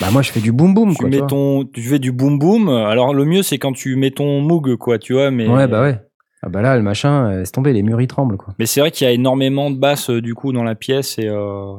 Bah 0.00 0.10
moi 0.10 0.22
je 0.22 0.32
fais 0.32 0.40
du 0.40 0.50
boom 0.52 0.74
boom 0.74 0.92
tu 0.92 0.98
quoi. 0.98 1.10
tu 1.10 1.20
mets 1.20 1.26
ton, 1.26 1.64
tu 1.64 1.82
fais 1.82 1.98
du 1.98 2.10
boom 2.12 2.38
boom. 2.38 2.68
Alors 2.68 3.14
le 3.14 3.24
mieux 3.24 3.42
c'est 3.42 3.58
quand 3.58 3.72
tu 3.72 3.94
mets 3.96 4.10
ton 4.10 4.40
Moog, 4.40 4.76
quoi, 4.76 4.98
tu 4.98 5.12
vois. 5.12 5.30
Mais 5.30 5.46
Ouais 5.46 5.68
bah 5.68 5.82
ouais. 5.82 6.00
Ah 6.42 6.48
bah 6.48 6.62
là 6.62 6.76
le 6.76 6.82
machin, 6.82 7.26
euh, 7.30 7.38
laisse 7.40 7.52
tomber, 7.52 7.72
les 7.72 7.82
murs 7.84 8.00
ils 8.00 8.08
tremblent 8.08 8.36
quoi. 8.36 8.54
Mais 8.58 8.66
c'est 8.66 8.80
vrai 8.80 8.90
qu'il 8.90 9.04
y 9.06 9.08
a 9.08 9.12
énormément 9.12 9.70
de 9.70 9.76
basses 9.76 10.10
euh, 10.10 10.20
du 10.20 10.34
coup 10.34 10.52
dans 10.52 10.64
la 10.64 10.74
pièce 10.74 11.18
et 11.18 11.28
euh, 11.28 11.74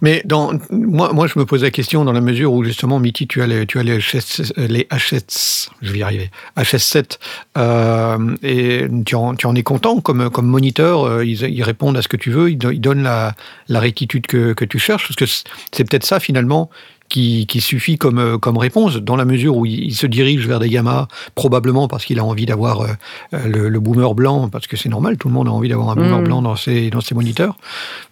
Mais 0.00 0.22
dans, 0.24 0.52
moi, 0.70 1.12
moi, 1.12 1.26
je 1.26 1.38
me 1.38 1.44
pose 1.44 1.62
la 1.62 1.70
question 1.70 2.04
dans 2.04 2.12
la 2.12 2.20
mesure 2.20 2.52
où 2.52 2.64
justement, 2.64 2.98
Mitty, 2.98 3.26
tu 3.26 3.42
as 3.42 3.46
les, 3.46 3.66
HS, 3.66 4.52
les 4.56 4.86
HS, 4.90 5.70
je 5.82 5.92
vais 5.92 5.98
y 5.98 6.02
arriver, 6.02 6.30
HS7, 6.56 7.18
euh, 7.58 8.36
et 8.42 8.86
tu 9.04 9.14
en, 9.14 9.34
tu 9.34 9.46
en 9.46 9.54
es 9.54 9.62
content 9.62 10.00
comme, 10.00 10.30
comme 10.30 10.46
moniteur, 10.46 11.04
euh, 11.04 11.24
ils, 11.24 11.42
ils 11.42 11.62
répondent 11.62 11.96
à 11.96 12.02
ce 12.02 12.08
que 12.08 12.16
tu 12.16 12.30
veux, 12.30 12.50
ils, 12.50 12.56
do- 12.58 12.70
ils 12.70 12.80
donnent 12.80 13.02
la, 13.02 13.34
la 13.68 13.80
rectitude 13.80 14.26
que, 14.26 14.52
que 14.52 14.64
tu 14.64 14.78
cherches, 14.78 15.08
parce 15.08 15.16
que 15.16 15.26
c'est 15.72 15.84
peut-être 15.84 16.06
ça 16.06 16.20
finalement 16.20 16.70
qui, 17.10 17.46
qui 17.46 17.60
suffit 17.60 17.98
comme, 17.98 18.18
euh, 18.18 18.38
comme 18.38 18.56
réponse, 18.56 18.96
dans 18.96 19.16
la 19.16 19.26
mesure 19.26 19.56
où 19.58 19.66
il, 19.66 19.84
il 19.84 19.94
se 19.94 20.06
dirige 20.06 20.46
vers 20.46 20.58
des 20.60 20.68
Yamaha, 20.68 21.08
probablement 21.34 21.88
parce 21.88 22.06
qu'il 22.06 22.18
a 22.18 22.24
envie 22.24 22.46
d'avoir 22.46 22.80
euh, 22.80 22.86
euh, 23.34 23.46
le, 23.46 23.68
le 23.68 23.80
boomer 23.80 24.14
blanc, 24.14 24.48
parce 24.48 24.66
que 24.66 24.76
c'est 24.78 24.88
normal, 24.88 25.18
tout 25.18 25.28
le 25.28 25.34
monde 25.34 25.48
a 25.48 25.50
envie 25.50 25.68
d'avoir 25.68 25.90
un 25.90 25.96
boomer 25.96 26.20
Mm. 26.20 26.24
blanc 26.24 26.40
dans 26.40 26.56
ses, 26.56 26.88
dans 26.88 27.02
ses 27.02 27.14
moniteurs, 27.14 27.56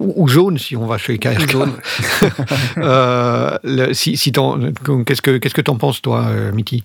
ou, 0.00 0.12
ou 0.16 0.28
jaune 0.28 0.58
si 0.58 0.76
on 0.76 0.84
va 0.86 0.98
chez 0.98 1.16
KRK. 1.18 1.56
Euh, 2.78 3.56
le- 3.64 3.92
si, 3.94 4.16
si 4.16 4.32
t'en- 4.32 4.58
qu'est-ce 5.04 5.22
que 5.22 5.38
qu'est-ce 5.38 5.54
que 5.54 5.60
t'en 5.60 5.76
penses 5.76 6.02
toi, 6.02 6.30
Mitty? 6.52 6.84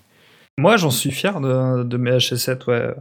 Moi, 0.58 0.76
j'en 0.76 0.90
suis 0.90 1.10
fier 1.10 1.40
de, 1.40 1.82
de 1.82 1.96
mes 1.96 2.12
HS7, 2.12 2.64
ouais. 2.68 2.94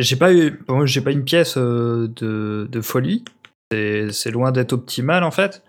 J'ai 0.00 0.16
pas 0.16 0.32
eu, 0.32 0.58
bon, 0.66 0.86
j'ai 0.86 1.00
pas 1.02 1.10
une 1.12 1.24
pièce 1.24 1.54
euh, 1.58 2.08
de, 2.16 2.66
de 2.70 2.80
folie. 2.80 3.24
C'est 3.70 4.10
c'est 4.12 4.30
loin 4.30 4.50
d'être 4.50 4.72
optimal 4.72 5.22
en 5.24 5.30
fait. 5.30 5.62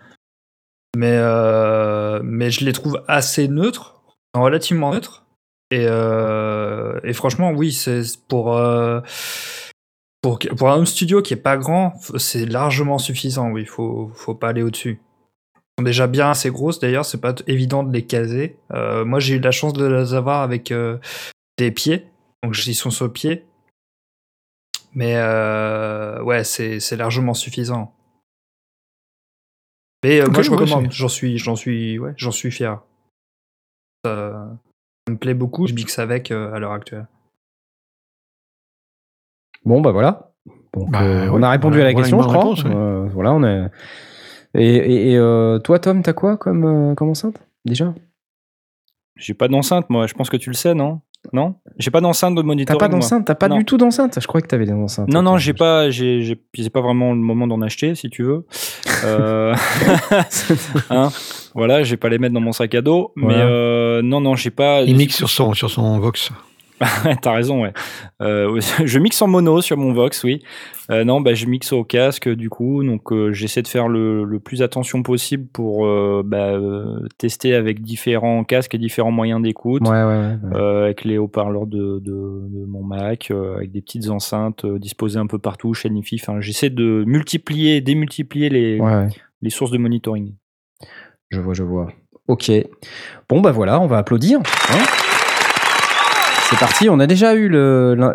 Mais, 0.96 1.16
euh, 1.16 2.20
mais 2.24 2.50
je 2.50 2.64
les 2.64 2.72
trouve 2.72 3.02
assez 3.06 3.48
neutres, 3.48 4.02
relativement 4.34 4.92
neutres. 4.92 5.24
Et, 5.70 5.86
euh, 5.86 6.98
et 7.04 7.12
franchement, 7.12 7.52
oui, 7.52 7.72
c'est 7.72 8.02
pour, 8.26 8.56
euh, 8.56 9.00
pour, 10.20 10.38
pour 10.38 10.70
un 10.70 10.84
studio 10.84 11.22
qui 11.22 11.34
est 11.34 11.36
pas 11.36 11.56
grand, 11.56 11.94
c'est 12.18 12.44
largement 12.44 12.98
suffisant. 12.98 13.50
Oui, 13.50 13.64
faut, 13.66 14.10
faut 14.14 14.34
pas 14.34 14.48
aller 14.48 14.62
au-dessus. 14.62 15.00
Elles 15.54 15.82
sont 15.82 15.84
déjà 15.84 16.06
bien 16.08 16.30
assez 16.30 16.50
grosses 16.50 16.80
d'ailleurs, 16.80 17.04
c'est 17.04 17.20
pas 17.20 17.34
évident 17.46 17.84
de 17.84 17.92
les 17.92 18.04
caser. 18.04 18.58
Moi, 18.70 19.20
j'ai 19.20 19.36
eu 19.36 19.40
la 19.40 19.52
chance 19.52 19.72
de 19.72 19.86
les 19.86 20.14
avoir 20.14 20.42
avec 20.42 20.74
des 21.56 21.70
pieds, 21.70 22.06
donc 22.42 22.66
ils 22.66 22.74
sont 22.74 22.90
sur 22.90 23.10
pied. 23.12 23.46
Mais 24.92 25.14
ouais, 26.22 26.42
c'est 26.42 26.96
largement 26.96 27.32
suffisant. 27.32 27.94
Mais 30.04 30.20
euh, 30.22 30.28
moi, 30.30 30.42
je 30.42 30.50
recommande. 30.50 30.90
J'en 30.90 31.08
suis, 31.08 31.38
j'en 31.38 31.56
suis, 31.56 31.98
ouais, 31.98 32.14
j'en 32.16 32.30
suis 32.30 32.50
fier. 32.50 32.80
Ça, 34.04 34.48
ça 35.06 35.12
me 35.12 35.18
plaît 35.18 35.34
beaucoup. 35.34 35.66
Je 35.66 35.74
mixe 35.74 35.98
avec 35.98 36.30
euh, 36.30 36.52
à 36.54 36.58
l'heure 36.58 36.72
actuelle. 36.72 37.06
Bon 39.64 39.80
bah 39.82 39.90
voilà. 39.92 40.32
Donc, 40.72 40.90
Bah, 40.90 41.02
euh, 41.02 41.24
ouais, 41.26 41.30
on 41.32 41.42
a 41.42 41.50
répondu 41.50 41.76
voilà- 41.78 41.90
à 41.90 41.92
la 41.92 41.94
question, 41.94 42.22
je 42.22 42.28
crois. 42.28 42.38
réponse, 42.38 42.64
ouais. 42.64 42.74
Euh, 42.74 43.06
voilà, 43.12 43.32
on 43.34 43.42
est. 43.44 43.66
Et, 44.54 44.76
et- 44.76 45.10
et, 45.12 45.16
euh, 45.18 45.58
toi, 45.58 45.78
Tom, 45.78 46.02
t'as 46.02 46.12
quoi 46.14 46.36
comme, 46.38 46.64
euh, 46.64 46.94
comme 46.94 47.10
enceinte 47.10 47.40
déjà? 47.64 47.94
J'ai 49.16 49.34
pas 49.34 49.48
d'enceinte, 49.48 49.90
moi. 49.90 50.06
Je 50.06 50.14
pense 50.14 50.30
que 50.30 50.36
tu 50.38 50.48
le 50.48 50.54
sais, 50.54 50.72
non? 50.74 51.02
Non? 51.32 51.54
J'ai 51.78 51.90
pas 51.90 52.00
d'enceinte 52.00 52.34
de 52.34 52.40
T'as 52.40 52.46
monitoring. 52.46 52.78
pas 52.80 52.88
moi. 52.88 52.98
d'enceinte? 52.98 53.26
T'as 53.26 53.34
pas 53.34 53.48
Non. 53.48 53.58
du 53.58 53.64
tout 53.64 53.76
d'enceinte? 53.76 54.18
Je 54.20 54.26
croyais 54.26 54.42
que 54.42 54.48
t'avais 54.48 54.64
des 54.66 54.72
enceintes. 54.72 55.08
Non, 55.08 55.22
non, 55.22 55.36
j'ai 55.36 55.52
pas, 55.52 55.90
j'ai, 55.90 56.36
pas 56.72 56.80
vraiment 56.80 57.12
le 57.12 57.18
moment 57.18 57.46
d'en 57.46 57.60
acheter, 57.62 57.94
si 57.94 58.08
tu 58.10 58.22
veux. 58.22 58.46
Euh, 59.02 59.54
hein, 60.90 61.08
voilà, 61.54 61.82
j'ai 61.84 61.96
pas 61.96 62.10
les 62.10 62.18
mettre 62.18 62.34
dans 62.34 62.40
mon 62.40 62.52
sac 62.52 62.74
à 62.74 62.82
dos, 62.82 63.12
mais 63.16 63.24
Voilà. 63.34 63.44
euh, 63.46 64.02
non, 64.02 64.20
non, 64.20 64.34
j'ai 64.36 64.50
pas. 64.50 64.82
Il 64.82 64.94
mixe 64.96 65.16
sur 65.16 65.30
son, 65.30 65.54
sur 65.54 65.70
son 65.70 65.98
Vox. 66.00 66.30
T'as 67.22 67.32
raison, 67.32 67.62
ouais. 67.62 67.72
Euh, 68.22 68.60
je 68.84 68.98
mixe 68.98 69.20
en 69.22 69.28
mono 69.28 69.60
sur 69.60 69.76
mon 69.76 69.92
Vox, 69.92 70.24
oui. 70.24 70.42
Euh, 70.90 71.04
non, 71.04 71.20
bah, 71.20 71.34
je 71.34 71.46
mixe 71.46 71.72
au 71.72 71.84
casque, 71.84 72.28
du 72.28 72.48
coup, 72.48 72.82
donc 72.82 73.12
euh, 73.12 73.32
j'essaie 73.32 73.62
de 73.62 73.68
faire 73.68 73.86
le, 73.86 74.24
le 74.24 74.40
plus 74.40 74.62
attention 74.62 75.02
possible 75.02 75.46
pour 75.52 75.86
bah, 76.24 76.58
tester 77.18 77.54
avec 77.54 77.82
différents 77.82 78.44
casques 78.44 78.74
et 78.74 78.78
différents 78.78 79.12
moyens 79.12 79.42
d'écoute. 79.42 79.82
Ouais, 79.82 80.02
ouais, 80.02 80.36
ouais. 80.42 80.54
ouais. 80.54 80.82
Avec 80.84 81.04
les 81.04 81.18
haut-parleurs 81.18 81.66
de, 81.66 81.98
de, 82.00 82.48
de 82.48 82.64
mon 82.66 82.82
Mac, 82.82 83.30
avec 83.30 83.70
des 83.70 83.82
petites 83.82 84.08
enceintes 84.08 84.66
disposées 84.66 85.18
un 85.18 85.26
peu 85.26 85.38
partout, 85.38 85.74
chaîne 85.74 85.96
IFI. 85.96 86.18
Enfin, 86.20 86.40
j'essaie 86.40 86.70
de 86.70 87.04
multiplier, 87.06 87.80
démultiplier 87.80 88.48
les 88.48 89.50
sources 89.50 89.70
de 89.70 89.78
monitoring. 89.78 90.34
Je 91.30 91.40
vois, 91.40 91.54
je 91.54 91.62
vois. 91.62 91.92
Ok. 92.26 92.50
Bon, 93.28 93.40
bah 93.40 93.52
voilà, 93.52 93.80
on 93.80 93.86
va 93.86 93.98
applaudir. 93.98 94.40
hein. 94.70 94.84
C'est 96.50 96.58
parti. 96.58 96.88
On 96.90 97.00
a 97.00 97.06
déjà 97.06 97.34
eu 97.34 97.48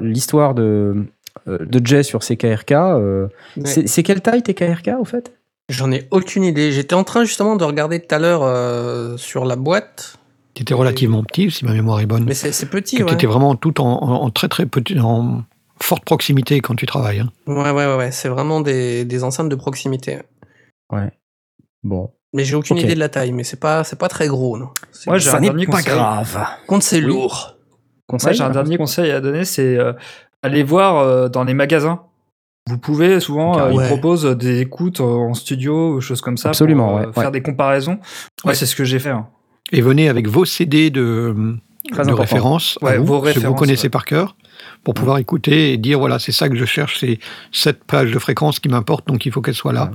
l'histoire 0.01 0.53
de, 0.53 1.05
euh, 1.47 1.57
de 1.59 1.85
Jay 1.85 2.03
sur 2.03 2.23
ses 2.23 2.37
KRK. 2.37 2.71
euh, 2.73 3.27
Mais 3.57 3.87
c'est 3.87 4.03
quelle 4.03 4.21
taille 4.21 4.43
tes 4.43 4.53
KRK, 4.53 4.91
au 4.99 5.05
fait? 5.05 5.33
J'en 5.69 5.91
ai 5.91 6.07
aucune 6.11 6.43
idée. 6.43 6.71
J'étais 6.71 6.93
en 6.93 7.03
train 7.03 7.23
justement 7.23 7.55
de 7.55 7.63
regarder 7.63 7.99
tout 7.99 8.13
à 8.13 8.19
l'heure 8.19 8.43
euh, 8.43 9.17
sur 9.17 9.45
la 9.45 9.55
boîte. 9.55 10.17
qui 10.53 10.61
était 10.61 10.73
relativement 10.75 11.23
petit, 11.23 11.49
si 11.49 11.65
ma 11.65 11.73
mémoire 11.73 11.99
est 12.01 12.05
bonne. 12.05 12.25
Mais 12.25 12.33
c'est 12.35 12.69
petit, 12.69 12.97
qui 12.97 13.03
ouais. 13.03 13.13
était 13.13 13.25
vraiment 13.27 13.55
tout 13.55 13.81
en, 13.81 13.85
en- 14.03 14.21
en 14.23 14.29
très 14.29 14.47
très 14.47 14.65
petit, 14.67 14.99
en 14.99 15.43
forte 15.81 16.05
proximité 16.05 16.61
quand 16.61 16.75
tu 16.75 16.85
travailles. 16.85 17.19
hein. 17.21 17.31
Ouais, 17.47 17.71
ouais, 17.71 17.85
ouais, 17.87 17.95
ouais. 17.97 18.11
C'est 18.11 18.29
vraiment 18.29 18.61
des, 18.61 19.05
des 19.05 19.23
enceintes 19.23 19.49
de 19.49 19.55
proximité. 19.55 20.19
Ouais. 20.93 21.09
Bon. 21.83 22.11
Mais 22.33 22.43
j'ai 22.43 22.55
aucune 22.55 22.77
idée 22.77 22.93
de 22.95 22.99
la 22.99 23.09
taille, 23.09 23.31
mais 23.31 23.43
c'est 23.43 23.59
pas, 23.59 23.83
c'est 23.83 23.97
pas 23.97 24.07
très 24.07 24.27
gros, 24.27 24.57
non. 24.57 24.69
J'ai 25.05 25.19
Ça 25.19 25.39
n'est 25.39 25.51
pas 25.65 25.81
grave. 25.81 26.45
Contre, 26.67 26.83
c'est 26.85 26.97
Oui. 26.97 27.05
lourd. 27.05 27.54
Conseil 28.07 28.33
j'ai 28.35 28.43
un 28.43 28.49
dernier 28.49 28.77
conseil 28.77 29.11
à 29.11 29.19
donner, 29.21 29.45
c'est 29.45 29.77
euh, 29.77 29.93
aller 30.43 30.63
voir 30.63 30.97
euh, 30.97 31.27
dans 31.29 31.43
les 31.43 31.53
magasins. 31.53 32.01
Vous 32.69 32.77
pouvez 32.77 33.19
souvent, 33.19 33.59
euh, 33.59 33.71
Ouais. 33.71 33.83
ils 33.83 33.87
proposent 33.87 34.25
des 34.25 34.61
écoutes 34.61 34.99
en 34.99 35.33
studio 35.33 35.95
ou 35.95 36.01
choses 36.01 36.21
comme 36.21 36.37
ça. 36.37 36.49
Absolument, 36.49 36.97
pour, 36.97 37.07
ouais, 37.07 37.13
Faire 37.13 37.31
des 37.31 37.41
comparaisons. 37.41 37.99
Ouais, 38.43 38.55
c'est 38.55 38.65
ce 38.65 38.75
que 38.75 38.83
j'ai 38.83 38.99
fait. 38.99 39.09
hein. 39.09 39.27
Et 39.71 39.81
venez 39.81 40.09
avec 40.09 40.27
vos 40.27 40.45
CD 40.45 40.89
de, 40.91 41.35
référence, 41.91 42.77
à 42.81 42.85
Ouais, 42.85 42.97
vous, 42.97 43.05
vos 43.05 43.25
ce 43.27 43.39
que 43.39 43.47
vous 43.47 43.55
connaissez 43.55 43.89
par 43.89 44.05
cœur, 44.05 44.35
pour 44.83 44.93
pouvoir 44.93 45.17
écouter 45.17 45.73
et 45.73 45.77
dire 45.77 45.99
voilà, 45.99 46.19
c'est 46.19 46.31
ça 46.31 46.49
que 46.49 46.55
je 46.55 46.65
cherche, 46.65 46.99
c'est 46.99 47.19
cette 47.51 47.83
plage 47.83 48.11
de 48.11 48.19
fréquence 48.19 48.59
qui 48.59 48.69
m'importe, 48.69 49.07
donc 49.07 49.25
il 49.25 49.31
faut 49.31 49.41
qu'elle 49.41 49.55
soit 49.55 49.73
là. 49.73 49.91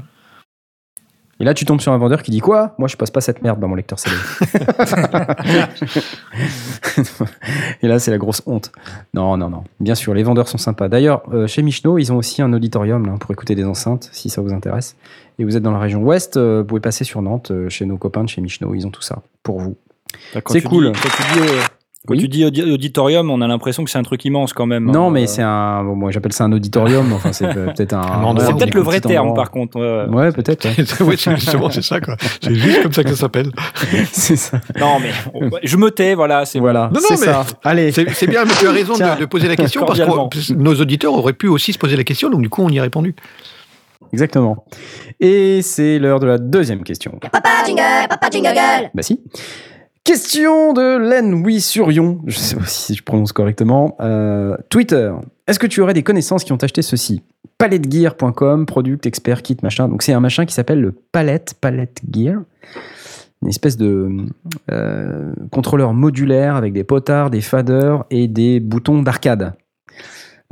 Et 1.40 1.44
là, 1.44 1.54
tu 1.54 1.64
tombes 1.64 1.80
sur 1.80 1.90
un 1.92 1.98
vendeur 1.98 2.22
qui 2.22 2.30
dit 2.30 2.40
quoi? 2.40 2.74
Moi, 2.78 2.86
je 2.86 2.96
passe 2.96 3.10
pas 3.10 3.22
cette 3.22 3.42
merde 3.42 3.58
dans 3.58 3.66
mon 3.68 3.74
lecteur 3.74 3.98
CD. 3.98 4.14
Et 7.82 7.88
là, 7.88 7.98
c'est 7.98 8.10
la 8.10 8.18
grosse 8.18 8.42
honte. 8.46 8.70
Non, 9.14 9.36
non, 9.36 9.48
non. 9.48 9.64
Bien 9.80 9.94
sûr, 9.94 10.14
les 10.14 10.22
vendeurs 10.22 10.48
sont 10.48 10.58
sympas. 10.58 10.88
D'ailleurs, 10.88 11.22
euh, 11.32 11.46
chez 11.46 11.62
Michno, 11.62 11.98
ils 11.98 12.12
ont 12.12 12.16
aussi 12.16 12.42
un 12.42 12.52
auditorium 12.52 13.06
là, 13.06 13.14
pour 13.18 13.30
écouter 13.30 13.54
des 13.54 13.64
enceintes, 13.64 14.08
si 14.12 14.28
ça 14.28 14.42
vous 14.42 14.52
intéresse. 14.52 14.96
Et 15.38 15.44
vous 15.44 15.56
êtes 15.56 15.62
dans 15.62 15.72
la 15.72 15.78
région 15.78 16.02
ouest, 16.02 16.36
euh, 16.36 16.58
vous 16.60 16.66
pouvez 16.66 16.80
passer 16.80 17.04
sur 17.04 17.22
Nantes, 17.22 17.50
euh, 17.50 17.68
chez 17.70 17.86
nos 17.86 17.96
copains 17.96 18.24
de 18.24 18.28
chez 18.28 18.40
Michno. 18.42 18.74
Ils 18.74 18.86
ont 18.86 18.90
tout 18.90 19.02
ça 19.02 19.22
pour 19.42 19.60
vous. 19.60 19.76
C'est 20.48 20.62
cool. 20.62 20.92
dis- 20.92 21.40
quand 22.06 22.14
tu 22.14 22.28
dis, 22.28 22.40
quand 22.40 22.46
Oui. 22.46 22.52
tu 22.52 22.60
dis 22.60 22.62
audi- 22.62 22.72
auditorium, 22.72 23.30
on 23.30 23.40
a 23.42 23.46
l'impression 23.46 23.84
que 23.84 23.90
c'est 23.90 23.98
un 23.98 24.02
truc 24.02 24.24
immense 24.24 24.52
quand 24.52 24.64
même. 24.66 24.90
Non, 24.90 25.08
hein. 25.08 25.10
mais 25.10 25.24
Euh, 25.24 25.26
c'est 25.26 25.42
un. 25.42 25.84
Bon, 25.84 25.94
moi, 25.96 26.10
j'appelle 26.10 26.32
ça 26.32 26.44
un 26.44 26.52
auditorium. 26.52 27.06
mais 27.08 27.14
enfin, 27.14 27.32
c'est 27.32 27.46
peut-être 27.54 27.92
un. 27.94 28.34
C'est 28.38 28.54
peut-être 28.56 28.74
le 28.74 28.80
vrai 28.80 29.00
terme 29.00 29.28
endroit. 29.28 29.44
par 29.44 29.50
contre. 29.50 29.78
ouais, 30.08 30.32
peut-être. 30.32 30.64
ouais. 31.04 31.16
Justement 31.36 31.70
c'est 31.70 31.82
ça 31.82 32.00
quoi. 32.00 32.16
C'est 32.42 32.54
juste 32.54 32.82
comme 32.82 32.92
ça 32.92 33.04
que 33.04 33.10
ça 33.10 33.16
s'appelle. 33.16 33.50
c'est 34.12 34.36
ça. 34.36 34.60
Non, 34.78 34.98
mais 35.00 35.10
on- 35.34 35.50
je 35.62 35.76
me 35.76 35.90
tais, 35.90 36.14
voilà. 36.14 36.44
C'est 36.46 36.58
Voilà. 36.58 36.90
Non, 36.92 37.00
non, 37.00 37.06
c'est 37.16 37.20
mais- 37.20 37.32
ça. 37.32 37.44
Allez. 37.64 37.92
C'est 37.92 38.26
bien, 38.26 38.44
mais 38.44 38.52
tu 38.58 38.66
as 38.66 38.70
raison 38.72 38.94
Tiens, 38.94 39.14
de, 39.16 39.20
de 39.20 39.26
poser 39.26 39.48
la 39.48 39.56
question 39.56 39.84
parce 39.84 39.98
que 39.98 40.52
nos 40.54 40.74
auditeurs 40.74 41.12
auraient 41.14 41.32
pu 41.34 41.48
aussi 41.48 41.72
se 41.72 41.78
poser 41.78 41.96
la 41.96 42.04
question, 42.04 42.30
donc 42.30 42.40
du 42.42 42.48
coup 42.48 42.62
on 42.62 42.70
y 42.70 42.78
a 42.78 42.82
répondu. 42.82 43.14
Exactement. 44.12 44.64
Et 45.20 45.62
c'est 45.62 45.98
l'heure 45.98 46.18
de 46.18 46.26
la 46.26 46.38
deuxième 46.38 46.82
question. 46.82 47.12
Papa 47.30 47.48
jingle, 47.66 47.82
papa 48.08 48.28
jingle 48.30 48.54
gueule. 48.54 48.90
Bah 48.94 49.02
si. 49.02 49.20
Question 50.04 50.72
de 50.72 50.96
Len 50.96 51.34
Oui 51.34 51.60
Surion, 51.60 52.20
je 52.26 52.38
sais 52.38 52.56
pas 52.56 52.66
si 52.66 52.94
je 52.94 53.02
prononce 53.02 53.32
correctement. 53.32 53.96
Euh, 54.00 54.56
Twitter. 54.70 55.12
Est-ce 55.46 55.58
que 55.58 55.66
tu 55.66 55.80
aurais 55.80 55.94
des 55.94 56.02
connaissances 56.02 56.42
qui 56.42 56.52
ont 56.52 56.56
acheté 56.56 56.82
ceci? 56.82 57.22
Palettegear.com, 57.58 58.66
product, 58.66 59.04
expert, 59.04 59.42
kit, 59.42 59.58
machin. 59.62 59.88
Donc 59.88 60.02
c'est 60.02 60.14
un 60.14 60.20
machin 60.20 60.46
qui 60.46 60.54
s'appelle 60.54 60.80
le 60.80 60.92
Palette, 60.92 61.54
Palette 61.60 62.00
Gear. 62.10 62.40
Une 63.42 63.48
espèce 63.48 63.76
de 63.76 64.26
euh, 64.70 65.32
contrôleur 65.50 65.92
modulaire 65.92 66.56
avec 66.56 66.72
des 66.72 66.84
potards, 66.84 67.30
des 67.30 67.40
faders 67.40 68.04
et 68.10 68.26
des 68.26 68.60
boutons 68.60 69.02
d'arcade. 69.02 69.54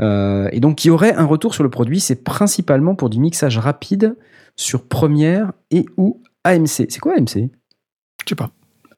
Euh, 0.00 0.48
et 0.52 0.60
donc 0.60 0.76
qui 0.76 0.90
aurait 0.90 1.14
un 1.14 1.24
retour 1.24 1.54
sur 1.54 1.62
le 1.62 1.70
produit, 1.70 2.00
c'est 2.00 2.22
principalement 2.22 2.94
pour 2.94 3.10
du 3.10 3.18
mixage 3.18 3.58
rapide 3.58 4.14
sur 4.56 4.84
Premiere 4.84 5.52
et 5.70 5.86
ou 5.96 6.20
AMC. 6.44 6.86
C'est 6.88 7.00
quoi 7.00 7.14
AMC 7.14 7.34
Je 7.34 8.28
sais 8.28 8.34
pas. 8.34 8.50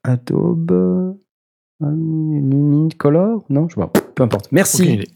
Adobe 0.03 1.17
Color 2.97 3.43
Non, 3.49 3.67
je 3.69 3.75
vois. 3.75 3.91
Peu 4.15 4.23
importe. 4.23 4.51
Merci. 4.51 5.07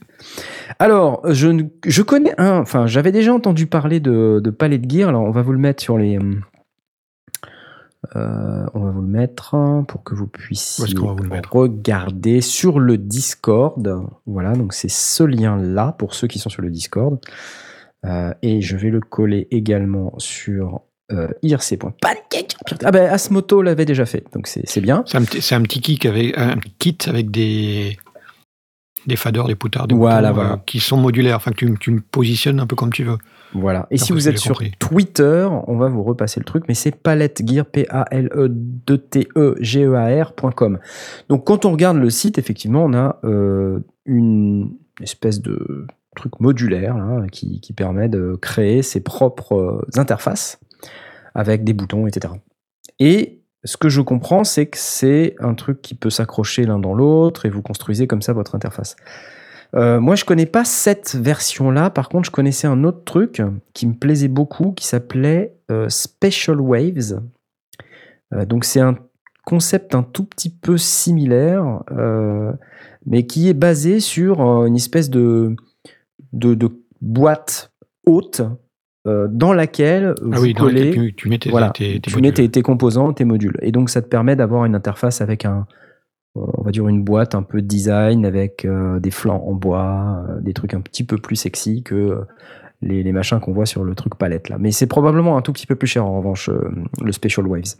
Alors, 0.80 1.22
je, 1.32 1.66
je 1.86 2.02
connais 2.02 2.34
un. 2.40 2.60
Enfin, 2.60 2.88
j'avais 2.88 3.12
déjà 3.12 3.34
entendu 3.34 3.68
parler 3.68 4.00
de, 4.00 4.40
de 4.44 4.50
Palette 4.50 4.90
Gear. 4.90 5.10
Alors, 5.10 5.24
on 5.24 5.32
va 5.32 5.42
vous 5.42 5.52
le 5.52 5.60
mettre 5.60 5.84
sur 5.84 5.98
les. 5.98 6.18
euh, 8.16 8.66
on 8.74 8.80
va 8.80 8.92
vous 8.92 9.02
le 9.02 9.08
mettre 9.08 9.56
pour 9.88 10.04
que 10.04 10.16
vous 10.16 10.28
puissiez 10.28 10.96
va 10.96 11.14
vous 11.14 11.42
regarder 11.52 12.42
sur 12.42 12.80
le 12.80 12.98
Discord. 12.98 14.04
Voilà, 14.26 14.54
donc 14.54 14.74
c'est 14.74 14.90
ce 14.92 15.24
lien-là 15.24 15.96
pour 15.98 16.14
ceux 16.16 16.28
qui 16.28 16.40
sont 16.40 16.50
sur 16.50 16.62
le 16.62 16.72
Discord. 16.72 17.20
Euh, 18.06 18.34
et 18.42 18.62
je 18.62 18.78
vais 18.78 18.90
le 18.90 19.02
coller 19.02 19.48
également 19.52 20.14
sur 20.18 20.82
euh, 21.12 21.28
irc.pancake. 21.44 22.56
Ah 22.84 22.92
ben, 22.92 23.10
Asmoto 23.12 23.62
l'avait 23.62 23.86
déjà 23.86 24.06
fait, 24.06 24.24
donc 24.34 24.48
c'est 24.48 24.82
bien. 24.82 25.04
C'est 25.06 25.18
un, 25.18 25.24
petit- 25.24 25.42
c'est 25.42 25.56
un 25.56 25.62
petit 25.62 25.82
kit 25.82 26.00
avec, 26.08 26.38
un 26.38 26.56
kit 26.80 26.98
avec 27.08 27.30
des, 27.32 27.98
des 29.06 29.16
faders, 29.16 29.48
des 29.48 29.56
poutards, 29.56 29.88
des 29.88 29.96
Voilà, 29.96 30.30
boutons, 30.32 30.42
euh, 30.42 30.48
voilà. 30.48 30.64
qui 30.66 30.80
sont 30.80 30.98
modulaires, 30.98 31.38
enfin 31.38 31.52
que 31.52 31.58
tu, 31.58 31.74
tu 31.80 31.92
me 31.92 32.02
positionnes 32.02 32.60
un 32.60 32.66
peu 32.68 32.76
comme 32.76 32.92
tu 32.92 33.04
veux. 33.04 33.18
Voilà. 33.54 33.88
Et 33.92 33.98
si 33.98 34.12
vous 34.12 34.28
êtes 34.28 34.38
sur 34.40 34.52
compris. 34.58 34.72
Twitter, 34.80 35.48
on 35.68 35.78
va 35.78 35.88
vous 35.88 36.04
repasser 36.04 36.40
le 36.42 36.46
truc, 36.46 36.66
mais 36.68 36.74
c'est 36.74 36.92
Palette 36.94 37.42
Gear, 37.48 37.66
E 37.66 37.70
P-A-L-E-T-E-G-E-A-R.com. 39.56 40.80
Donc 41.30 41.46
quand 41.46 41.66
on 41.66 41.72
regarde 41.72 41.98
le 41.98 42.10
site, 42.10 42.38
effectivement, 42.38 42.84
on 42.86 42.94
a 42.94 43.20
euh, 43.24 43.80
une 44.06 44.72
espèce 45.02 45.42
de 45.42 45.88
truc 46.16 46.40
modulaire 46.40 46.98
là, 46.98 47.28
qui, 47.32 47.60
qui 47.60 47.74
permet 47.74 48.08
de 48.08 48.38
créer 48.42 48.82
ses 48.82 49.02
propres 49.02 49.54
euh, 49.56 49.82
interfaces 50.00 50.60
avec 51.36 51.64
des 51.64 51.74
boutons, 51.74 52.08
etc. 52.08 52.34
Et 53.00 53.42
ce 53.66 53.78
que 53.78 53.90
je 53.90 54.02
comprends, 54.02 54.44
c'est 54.44 54.68
que 54.68 54.78
c'est 54.78 55.36
un 55.40 55.54
truc 55.54 55.82
qui 55.82 55.96
peut 55.96 56.10
s'accrocher 56.10 56.66
l'un 56.66 56.80
dans 56.80 56.94
l'autre 56.94 57.46
et 57.46 57.50
vous 57.50 57.62
construisez 57.62 58.08
comme 58.08 58.22
ça 58.22 58.34
votre 58.34 58.56
interface. 58.56 58.96
Euh, 59.76 60.00
moi, 60.00 60.16
je 60.16 60.24
connais 60.24 60.46
pas 60.46 60.64
cette 60.64 61.16
version-là. 61.16 61.90
Par 61.90 62.08
contre, 62.10 62.26
je 62.26 62.32
connaissais 62.32 62.68
un 62.68 62.84
autre 62.84 63.04
truc 63.04 63.42
qui 63.74 63.88
me 63.88 63.94
plaisait 63.94 64.30
beaucoup, 64.30 64.72
qui 64.72 64.88
s'appelait 64.88 65.56
euh, 65.72 65.90
Special 65.90 66.62
Waves. 66.62 67.20
Euh, 68.34 68.46
donc, 68.46 68.64
c'est 68.64 68.80
un 68.80 68.96
concept 69.46 69.94
un 69.94 70.04
tout 70.04 70.26
petit 70.26 70.50
peu 70.50 70.78
similaire, 70.78 71.84
mais 73.06 73.28
qui 73.28 73.48
est 73.48 73.54
basé 73.54 74.00
sur 74.00 74.42
une 74.66 74.76
espèce 74.76 75.12
de 75.12 75.56
boîte 77.02 77.72
haute 78.08 78.42
euh, 79.08 79.28
dans 79.30 79.54
laquelle 79.54 80.16
Ah 80.20 80.24
vous 80.38 80.42
oui, 80.44 80.54
collez 80.54 80.90
lequel 80.90 80.94
tu, 81.10 81.16
tu 81.16 81.30
mets 81.30 81.38
tes, 81.38 81.50
voilà, 81.50 81.70
tes- 81.70 82.00
tes 82.00 82.12
tu 82.12 82.16
mets 82.18 82.30
modules. 82.30 82.34
tes, 82.34 82.50
tes 82.50 82.62
composants, 82.62 83.14
tes 83.14 83.26
modules. 83.26 83.58
Et 83.62 83.72
donc, 83.72 83.90
ça 83.90 84.02
te 84.02 84.08
permet 84.08 84.36
d'avoir 84.36 84.66
une 84.66 84.74
interface 84.76 85.22
avec 85.22 85.46
un, 85.46 85.68
euh, 86.38 86.42
on 86.58 86.64
va 86.64 86.72
dire 86.72 86.88
une 86.88 87.04
boîte 87.04 87.36
un 87.36 87.44
peu 87.44 87.62
design 87.62 88.26
avec 88.26 88.66
euh, 88.66 89.00
des 89.00 89.12
flancs 89.12 89.44
en 89.46 89.54
bois, 89.54 90.24
euh, 90.30 90.42
des 90.42 90.54
trucs 90.54 90.74
un 90.74 90.82
petit 90.82 91.04
peu 91.04 91.18
plus 91.18 91.36
sexy 91.36 91.84
que 91.84 92.20
les, 92.82 93.04
les 93.04 93.12
machins 93.12 93.40
qu'on 93.40 93.54
voit 93.54 93.66
sur 93.66 93.84
le 93.84 93.94
truc 93.96 94.16
palette 94.16 94.50
là. 94.50 94.58
Mais 94.60 94.72
c'est 94.72 94.88
probablement 94.88 95.38
un 95.38 95.42
tout 95.42 95.54
petit 95.54 95.68
peu 95.68 95.76
plus 95.76 95.88
cher 95.88 96.06
en 96.06 96.18
revanche, 96.18 96.50
le 97.04 97.12
Special 97.12 97.46
Waves. 97.48 97.76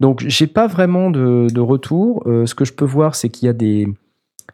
Donc, 0.00 0.24
j'ai 0.26 0.46
pas 0.48 0.66
vraiment 0.66 1.10
de, 1.10 1.46
de 1.52 1.60
retour. 1.60 2.24
Ce 2.26 2.54
que 2.54 2.64
je 2.64 2.72
peux 2.72 2.84
voir, 2.84 3.14
c'est 3.14 3.28
qu'il 3.28 3.46
y 3.46 3.48
a 3.48 3.52
des. 3.52 3.86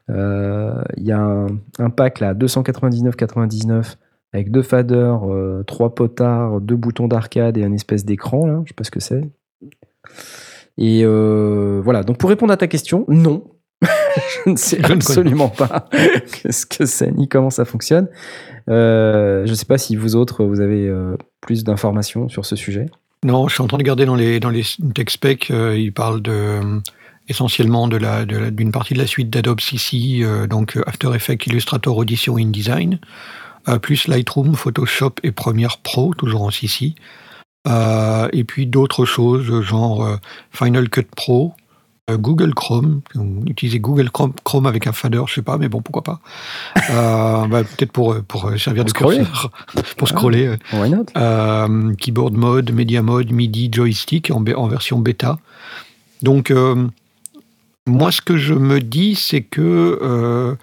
Il 0.09 1.03
y 1.05 1.13
a 1.13 1.19
un, 1.21 1.47
un 1.79 1.91
pack 1.91 2.21
là, 2.21 2.35
299,99 2.35 3.97
avec 4.33 4.51
deux 4.51 4.63
faders, 4.63 5.23
euh, 5.33 5.63
trois 5.67 5.95
potards, 5.95 6.61
deux 6.61 6.77
boutons 6.77 7.09
d'arcade 7.09 7.57
et 7.59 7.65
un 7.65 7.73
espèce 7.73 8.05
d'écran 8.05 8.47
là. 8.47 8.61
Je 8.65 8.69
sais 8.71 8.75
pas 8.75 8.85
ce 8.85 8.91
que 8.91 9.01
c'est. 9.01 9.23
Et 10.77 11.03
euh, 11.05 11.81
voilà, 11.83 12.03
donc 12.03 12.19
pour 12.19 12.29
répondre 12.31 12.53
à 12.53 12.57
ta 12.57 12.67
question, 12.69 13.05
non. 13.09 13.45
je 14.45 14.51
ne 14.51 14.57
sais 14.57 14.77
Je 14.77 14.83
ne 14.83 14.87
connais 14.89 14.95
absolument 14.95 15.49
pas 15.49 15.89
ce 16.51 16.67
que 16.67 16.85
c'est 16.87 17.11
ni 17.13 17.29
comment 17.29 17.51
ça 17.51 17.65
fonctionne. 17.65 18.09
Euh, 18.69 19.45
je 19.47 19.51
ne 19.51 19.55
sais 19.57 19.65
pas 19.65 19.79
si 19.79 19.97
vous 19.97 20.15
autres, 20.17 20.45
vous 20.45 20.61
avez 20.61 20.93
plus 21.41 21.65
d'informations 21.65 22.29
sur 22.29 22.45
ce 22.45 22.57
sujet. 22.57 22.87
Non, 23.25 23.49
je 23.49 23.55
suis 23.55 23.63
en 23.63 23.67
train 23.67 23.79
de 23.79 23.83
regarder 23.83 24.05
dans 24.07 24.15
les, 24.15 24.39
dans 24.41 24.51
les 24.51 24.63
tech 24.95 25.09
specs, 25.11 25.51
il 25.51 25.93
parle 25.93 26.23
de, 26.23 26.31
euh, 26.33 26.81
essentiellement 27.29 27.89
de 27.89 27.97
la, 27.97 28.25
de 28.25 28.37
la- 28.37 28.51
d'une 28.51 28.71
partie 28.73 28.95
de 28.95 28.99
la 28.99 29.07
suite 29.07 29.31
d'Adobe 29.31 29.61
CC, 29.61 30.23
donc 30.49 30.79
After 30.87 31.11
Effects, 31.15 31.47
Illustrator, 31.47 31.97
Audition, 31.97 32.37
InDesign, 32.37 33.01
plus 33.83 34.09
Lightroom, 34.09 34.55
Photoshop 34.55 35.15
et 35.23 35.33
Premiere 35.33 35.79
Pro, 35.79 36.15
toujours 36.15 36.43
en 36.43 36.51
CC. 36.51 36.95
Euh, 37.67 38.29
et 38.33 38.45
puis 38.45 38.67
d'autres 38.67 39.05
choses, 39.05 39.63
genre 39.63 40.05
euh, 40.05 40.17
Final 40.53 40.89
Cut 40.89 41.07
Pro, 41.15 41.55
euh, 42.09 42.17
Google 42.17 42.55
Chrome, 42.55 43.03
utiliser 43.47 43.81
Google 43.81 44.11
Chrome, 44.11 44.33
Chrome 44.45 44.67
avec 44.67 44.87
un 44.87 44.93
fader, 44.93 45.23
je 45.27 45.35
sais 45.35 45.43
pas, 45.43 45.59
mais 45.59 45.69
bon, 45.69 45.83
pourquoi 45.83 46.03
pas. 46.03 46.21
Euh, 46.91 47.47
bah, 47.49 47.65
peut-être 47.65 47.93
pour, 47.93 48.15
euh, 48.15 48.23
pour 48.27 48.47
euh, 48.47 48.57
servir 48.57 48.85
de 48.85 48.89
scroller. 48.89 49.19
curseur, 49.19 49.51
pour 49.99 50.09
scroller. 50.09 50.57
Why 50.73 50.89
not? 50.89 51.05
Euh, 51.19 51.95
keyboard 51.97 52.35
mode, 52.35 52.73
media 52.73 53.03
mode, 53.03 53.31
MIDI, 53.31 53.69
joystick 53.71 54.31
en, 54.31 54.69
version 54.69 54.99
bêta. 54.99 55.39
Donc, 56.23 56.51
euh, 56.51 56.87
moi, 57.87 58.11
ce 58.11 58.23
que 58.23 58.39
je 58.39 58.55
me 58.55 58.81
dis, 58.81 59.17
c'est 59.17 59.43
que 59.43 59.99
euh, 60.01 60.55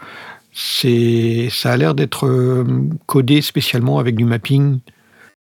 c'est, 0.57 1.49
ça 1.51 1.73
a 1.73 1.77
l'air 1.77 1.95
d'être 1.95 2.25
euh, 2.25 2.63
codé 3.07 3.41
spécialement 3.41 3.99
avec 3.99 4.15
du 4.15 4.23
mapping 4.23 4.79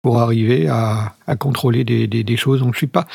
pour 0.02 0.20
arriver 0.20 0.67
à, 0.67 1.15
contrôler 1.39 1.84
des, 1.84 2.38
choses. 2.38 2.60
Donc, 2.60 2.74
je 2.74 2.80
suis 2.80 2.88
pas. 2.88 3.08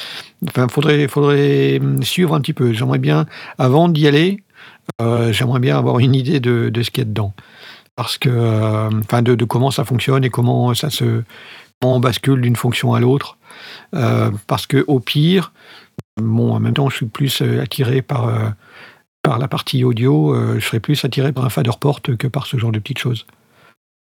Enfin, 0.48 0.68
faudrait, 0.68 1.06
faudrait 1.06 1.80
suivre 2.00 2.34
un 2.34 2.40
petit 2.40 2.54
peu. 2.54 2.72
J'aimerais 2.72 2.98
bien, 2.98 3.26
avant 3.58 3.88
d'y 3.88 4.06
aller, 4.08 4.42
euh, 5.00 5.32
j'aimerais 5.32 5.60
bien 5.60 5.78
avoir 5.78 5.98
une 6.00 6.14
idée 6.14 6.40
de, 6.40 6.70
ce 6.82 6.90
qu'il 6.90 7.02
y 7.02 7.06
a 7.06 7.08
dedans. 7.08 7.34
Parce 7.94 8.18
que, 8.18 8.30
euh, 8.30 8.90
enfin, 9.00 9.22
de, 9.22 9.44
comment 9.44 9.70
ça 9.70 9.84
fonctionne 9.84 10.24
et 10.24 10.30
comment 10.30 10.74
ça 10.74 10.90
se, 10.90 11.22
comment 11.80 11.96
on 11.96 12.00
bascule 12.00 12.40
d'une 12.40 12.56
fonction 12.56 12.94
à 12.94 13.00
l'autre. 13.00 13.36
Euh, 13.94 14.30
parce 14.46 14.66
que 14.66 14.84
au 14.86 15.00
pire, 15.00 15.52
bon, 16.16 16.54
en 16.54 16.60
même 16.60 16.74
temps, 16.74 16.88
je 16.88 16.96
suis 16.96 17.06
plus 17.06 17.42
euh, 17.42 17.60
attiré 17.62 18.02
par, 18.02 18.28
euh, 18.28 18.48
par 19.22 19.38
la 19.38 19.48
partie 19.48 19.84
audio, 19.84 20.34
euh, 20.34 20.58
je 20.58 20.66
serais 20.66 20.80
plus 20.80 21.04
attiré 21.04 21.32
par 21.32 21.44
un 21.44 21.48
fader 21.50 21.70
port 21.80 22.02
que 22.02 22.26
par 22.26 22.46
ce 22.46 22.56
genre 22.56 22.72
de 22.72 22.78
petites 22.78 22.98
choses. 22.98 23.26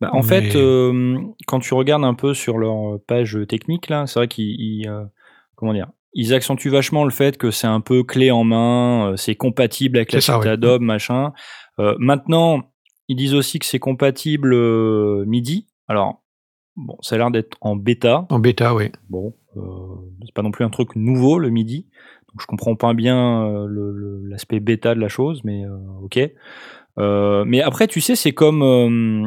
Bah, 0.00 0.10
en 0.12 0.22
Mais- 0.22 0.22
fait, 0.22 0.56
euh, 0.56 1.16
quand 1.46 1.60
tu 1.60 1.72
regardes 1.74 2.04
un 2.04 2.14
peu 2.14 2.34
sur 2.34 2.58
leur 2.58 2.98
page 3.06 3.38
technique, 3.48 3.88
là, 3.88 4.06
c'est 4.06 4.18
vrai 4.18 4.28
qu'ils 4.28 4.60
ils, 4.60 4.88
euh, 4.88 5.04
comment 5.54 5.72
dire, 5.72 5.88
ils 6.12 6.34
accentuent 6.34 6.70
vachement 6.70 7.04
le 7.04 7.10
fait 7.10 7.38
que 7.38 7.50
c'est 7.50 7.66
un 7.66 7.80
peu 7.80 8.02
clé 8.02 8.30
en 8.30 8.44
main, 8.44 9.12
euh, 9.12 9.16
c'est 9.16 9.34
compatible 9.36 9.96
avec 9.96 10.12
la 10.12 10.20
suite. 10.20 10.34
Adobe, 10.46 10.82
machin. 10.82 11.32
Euh, 11.78 11.94
maintenant, 11.98 12.62
ils 13.08 13.16
disent 13.16 13.34
aussi 13.34 13.58
que 13.58 13.66
c'est 13.66 13.78
compatible 13.78 14.52
euh, 14.54 15.24
MIDI. 15.26 15.66
Alors, 15.88 16.22
bon, 16.74 16.96
ça 17.00 17.14
a 17.14 17.18
l'air 17.18 17.30
d'être 17.30 17.56
en 17.60 17.76
bêta. 17.76 18.26
En 18.30 18.38
bêta, 18.38 18.74
oui. 18.74 18.90
Bon, 19.08 19.34
euh, 19.56 19.60
c'est 20.24 20.34
pas 20.34 20.42
non 20.42 20.50
plus 20.50 20.64
un 20.64 20.70
truc 20.70 20.96
nouveau 20.96 21.38
le 21.38 21.50
MIDI. 21.50 21.86
Donc 22.36 22.42
je 22.42 22.46
comprends 22.46 22.76
pas 22.76 22.92
bien 22.92 23.44
euh, 23.46 23.66
le- 23.66 23.92
le- 23.92 24.20
l'aspect 24.28 24.60
bêta 24.60 24.94
de 24.94 25.00
la 25.00 25.08
chose, 25.08 25.40
mais 25.42 25.64
euh, 25.64 25.70
ok. 26.02 26.20
Euh, 26.98 27.44
mais 27.46 27.62
après, 27.62 27.86
tu 27.86 28.02
sais, 28.02 28.14
c'est 28.14 28.32
comme, 28.32 28.62
euh, 28.62 29.26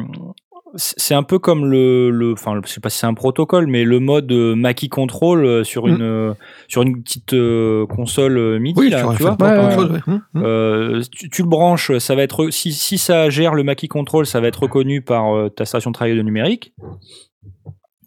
c'est 0.76 1.14
un 1.14 1.24
peu 1.24 1.40
comme 1.40 1.66
le, 1.66 2.10
le, 2.10 2.34
enfin, 2.34 2.60
je 2.64 2.70
sais 2.70 2.80
pas 2.80 2.88
si 2.88 2.98
c'est 2.98 3.08
un 3.08 3.14
protocole, 3.14 3.66
mais 3.66 3.82
le 3.82 3.98
mode 3.98 4.30
Mackie 4.32 4.88
Control 4.88 5.64
sur 5.64 5.86
Mm. 5.86 5.90
une, 5.90 6.34
sur 6.68 6.82
une 6.82 7.02
petite 7.02 7.32
euh, 7.34 7.84
console 7.86 8.60
MIDI, 8.60 8.78
Oui, 8.80 8.90
là, 8.90 8.98
tu 9.00 9.22
vois. 9.22 9.32
fader 9.32 9.36
port, 9.36 9.48
Ouais, 9.48 9.58
autre 9.58 9.68
ouais. 9.94 10.00
chose, 10.06 10.20
ouais. 10.36 10.42
Euh, 10.44 11.02
tu, 11.10 11.28
tu 11.30 11.42
le 11.42 11.48
branches, 11.48 11.96
ça 11.98 12.14
va 12.14 12.22
être 12.22 12.50
si, 12.50 12.72
si 12.72 12.96
ça 12.96 13.28
gère 13.30 13.54
le 13.54 13.64
Mackie 13.64 13.88
Control, 13.88 14.24
ça 14.24 14.40
va 14.40 14.46
être 14.46 14.62
reconnu 14.62 15.02
par 15.02 15.34
euh, 15.34 15.48
ta 15.48 15.64
station 15.64 15.90
de 15.90 15.94
travail 15.94 16.16
de 16.16 16.22
numérique. 16.22 16.72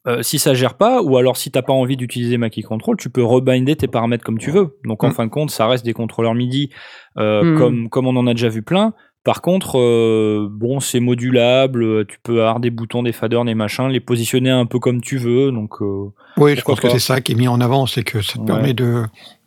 Euh, 0.06 0.22
si 0.22 0.38
ça 0.38 0.54
gère 0.54 0.74
pas, 0.74 1.02
ou 1.02 1.16
alors 1.18 1.38
si 1.38 1.50
t'as 1.50 1.62
pas 1.62 1.72
envie 1.74 1.96
d'utiliser 1.96 2.38
Mackie 2.38 2.62
Control, 2.62 2.98
tu 2.98 3.10
peux 3.10 3.24
rebinder 3.24 3.76
tes 3.78 3.88
paramètres 3.88 4.24
comme 4.26 4.38
tu 4.38 4.52
veux. 4.52 4.78
Donc 4.84 5.04
en 5.04 5.10
Mm. 5.10 5.14
fin 5.14 5.26
de 5.26 5.32
compte, 5.32 5.50
ça 5.50 5.66
reste 5.68 5.86
des 5.86 5.94
contrôleurs 5.94 6.34
MIDI 6.34 6.70
euh, 7.18 7.44
Mm. 7.56 7.58
comme 7.58 7.90
comme 7.90 8.08
on 8.08 8.16
en 8.18 8.28
a 8.28 8.34
déjà 8.34 8.50
vu 8.50 8.62
plein. 8.64 8.94
Par 9.24 9.42
contre, 9.42 9.80
euh, 9.80 10.50
bon, 10.52 10.82
c'est 10.82 11.00
modulable. 11.00 12.06
Tu 12.08 12.18
peux 12.22 12.42
avoir 12.42 12.60
des 12.60 12.70
boutons, 12.70 13.04
des 13.04 13.14
faders, 13.14 13.46
des 13.46 13.56
machins, 13.56 13.88
les 13.88 14.02
positionner 14.02 14.50
un 14.50 14.66
peu 14.66 14.80
comme 14.80 15.00
tu 15.00 15.18
veux. 15.18 15.52
Donc 15.52 15.82
euh, 15.82 16.10
oui, 16.38 16.56
je 16.58 16.62
pense 16.62 16.80
que 16.82 16.90
c'est 16.90 17.00
ça 17.00 17.22
qui 17.22 17.32
est 17.32 17.36
mis 17.36 17.48
en 17.48 17.62
avant, 17.62 17.86
c'est 17.86 18.04
que 18.04 18.22
ça 18.22 18.34
te 18.34 18.40
Ouais. 18.40 18.46
permet 18.46 18.74
de, 18.74 19.04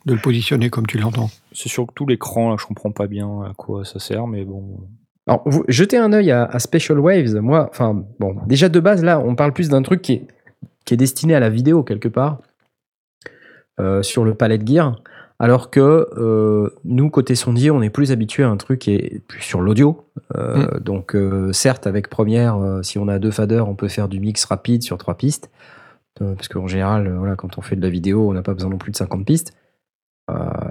de 0.07 0.13
le 0.13 0.19
positionner 0.19 0.69
comme 0.71 0.87
tu 0.87 0.97
l'entends. 0.97 1.29
c'est 1.51 1.69
surtout 1.69 2.07
l'écran. 2.07 2.49
Là, 2.51 2.55
je 2.59 2.65
comprends 2.65 2.91
pas 2.91 3.05
bien 3.07 3.27
à 3.43 3.53
quoi 3.55 3.85
ça 3.85 3.99
sert, 3.99 4.25
mais 4.25 4.43
bon. 4.45 4.79
Alors, 5.27 5.41
vous, 5.45 5.63
jetez 5.67 5.97
un 5.97 6.13
œil 6.13 6.31
à, 6.31 6.45
à 6.45 6.57
Special 6.59 6.99
Waves. 6.99 7.35
Moi, 7.41 7.67
enfin, 7.69 8.03
bon, 8.19 8.35
déjà 8.47 8.69
de 8.69 8.79
base, 8.79 9.03
là, 9.03 9.19
on 9.19 9.35
parle 9.35 9.53
plus 9.53 9.69
d'un 9.69 9.81
truc 9.81 10.01
qui 10.01 10.13
est, 10.13 10.27
qui 10.87 10.93
est 10.93 10.97
destiné 10.97 11.35
à 11.35 11.39
la 11.39 11.49
vidéo 11.49 11.83
quelque 11.83 12.07
part, 12.07 12.39
euh, 13.79 14.01
sur 14.01 14.23
le 14.23 14.33
palette 14.33 14.65
gear, 14.65 14.95
alors 15.37 15.69
que 15.69 16.07
euh, 16.17 16.69
nous, 16.85 17.09
côté 17.09 17.35
sondier, 17.35 17.69
on 17.69 17.81
est 17.81 17.91
plus 17.91 18.11
habitué 18.11 18.43
à 18.43 18.49
un 18.49 18.57
truc 18.57 18.79
qui 18.79 18.93
est 18.93 19.21
plus 19.27 19.41
sur 19.41 19.61
l'audio. 19.61 20.07
Euh, 20.35 20.79
Donc, 20.79 21.13
euh, 21.13 21.51
certes, 21.51 21.85
avec 21.85 22.09
Premiere, 22.09 22.55
euh, 22.55 22.81
si 22.81 22.97
on 22.97 23.07
a 23.09 23.19
deux 23.19 23.31
faders, 23.31 23.67
on 23.67 23.75
peut 23.75 23.89
faire 23.89 24.07
du 24.07 24.19
mix 24.21 24.45
rapide 24.45 24.81
sur 24.81 24.97
trois 24.97 25.15
pistes, 25.15 25.51
parce 26.19 26.47
qu'en 26.47 26.65
général, 26.65 27.13
voilà, 27.15 27.35
quand 27.35 27.59
on 27.59 27.61
fait 27.61 27.75
de 27.75 27.81
la 27.81 27.89
vidéo, 27.89 28.27
on 28.27 28.33
n'a 28.33 28.41
pas 28.41 28.55
besoin 28.55 28.71
non 28.71 28.79
plus 28.79 28.91
de 28.91 28.97
50 28.97 29.23
pistes. 29.23 29.55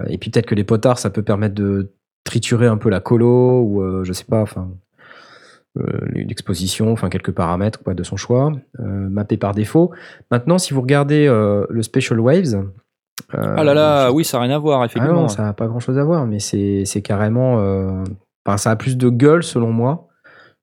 Et 0.09 0.17
puis 0.17 0.29
peut-être 0.29 0.45
que 0.45 0.55
les 0.55 0.65
potards, 0.65 0.99
ça 0.99 1.09
peut 1.09 1.23
permettre 1.23 1.55
de 1.55 1.93
triturer 2.25 2.67
un 2.67 2.75
peu 2.75 2.89
la 2.89 2.99
colo 2.99 3.61
ou 3.61 4.03
je 4.03 4.11
sais 4.11 4.25
pas, 4.25 4.41
enfin 4.41 4.69
l'exposition, 6.11 6.91
enfin 6.91 7.09
quelques 7.09 7.31
paramètres 7.31 7.81
quoi, 7.83 7.93
de 7.93 8.03
son 8.03 8.15
choix, 8.17 8.51
euh, 8.79 8.83
mappé 9.09 9.37
par 9.37 9.53
défaut. 9.53 9.91
Maintenant, 10.31 10.57
si 10.57 10.73
vous 10.73 10.81
regardez 10.81 11.27
euh, 11.27 11.65
le 11.69 11.83
Special 11.83 12.19
Waves, 12.19 12.55
euh, 13.33 13.53
Ah 13.57 13.63
là 13.63 13.73
là, 13.73 14.07
je- 14.07 14.13
oui, 14.13 14.23
ça 14.23 14.37
n'a 14.37 14.43
rien 14.43 14.55
à 14.55 14.59
voir, 14.59 14.81
ah 14.81 14.85
effectivement. 14.85 15.21
non, 15.21 15.27
ça 15.27 15.43
n'a 15.43 15.53
pas 15.53 15.67
grand 15.67 15.79
chose 15.79 15.97
à 15.97 16.03
voir, 16.03 16.25
mais 16.27 16.39
c'est 16.39 17.01
carrément. 17.03 17.59
euh, 17.59 18.03
enfin, 18.45 18.57
ça 18.57 18.71
a 18.71 18.75
plus 18.75 18.97
de 18.97 19.09
gueule 19.09 19.43
selon 19.43 19.71
moi. 19.71 20.07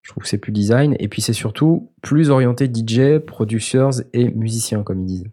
Je 0.03 0.11
trouve 0.11 0.23
que 0.23 0.29
c'est 0.29 0.39
plus 0.39 0.53
design. 0.53 0.95
Et 0.99 1.09
puis 1.09 1.23
c'est 1.23 1.33
surtout 1.33 1.91
plus 2.03 2.29
orienté 2.31 2.67
DJ, 2.73 3.19
producers 3.19 4.03
et 4.13 4.31
musiciens, 4.33 4.83
comme 4.83 5.01
ils 5.01 5.07
disent. 5.07 5.25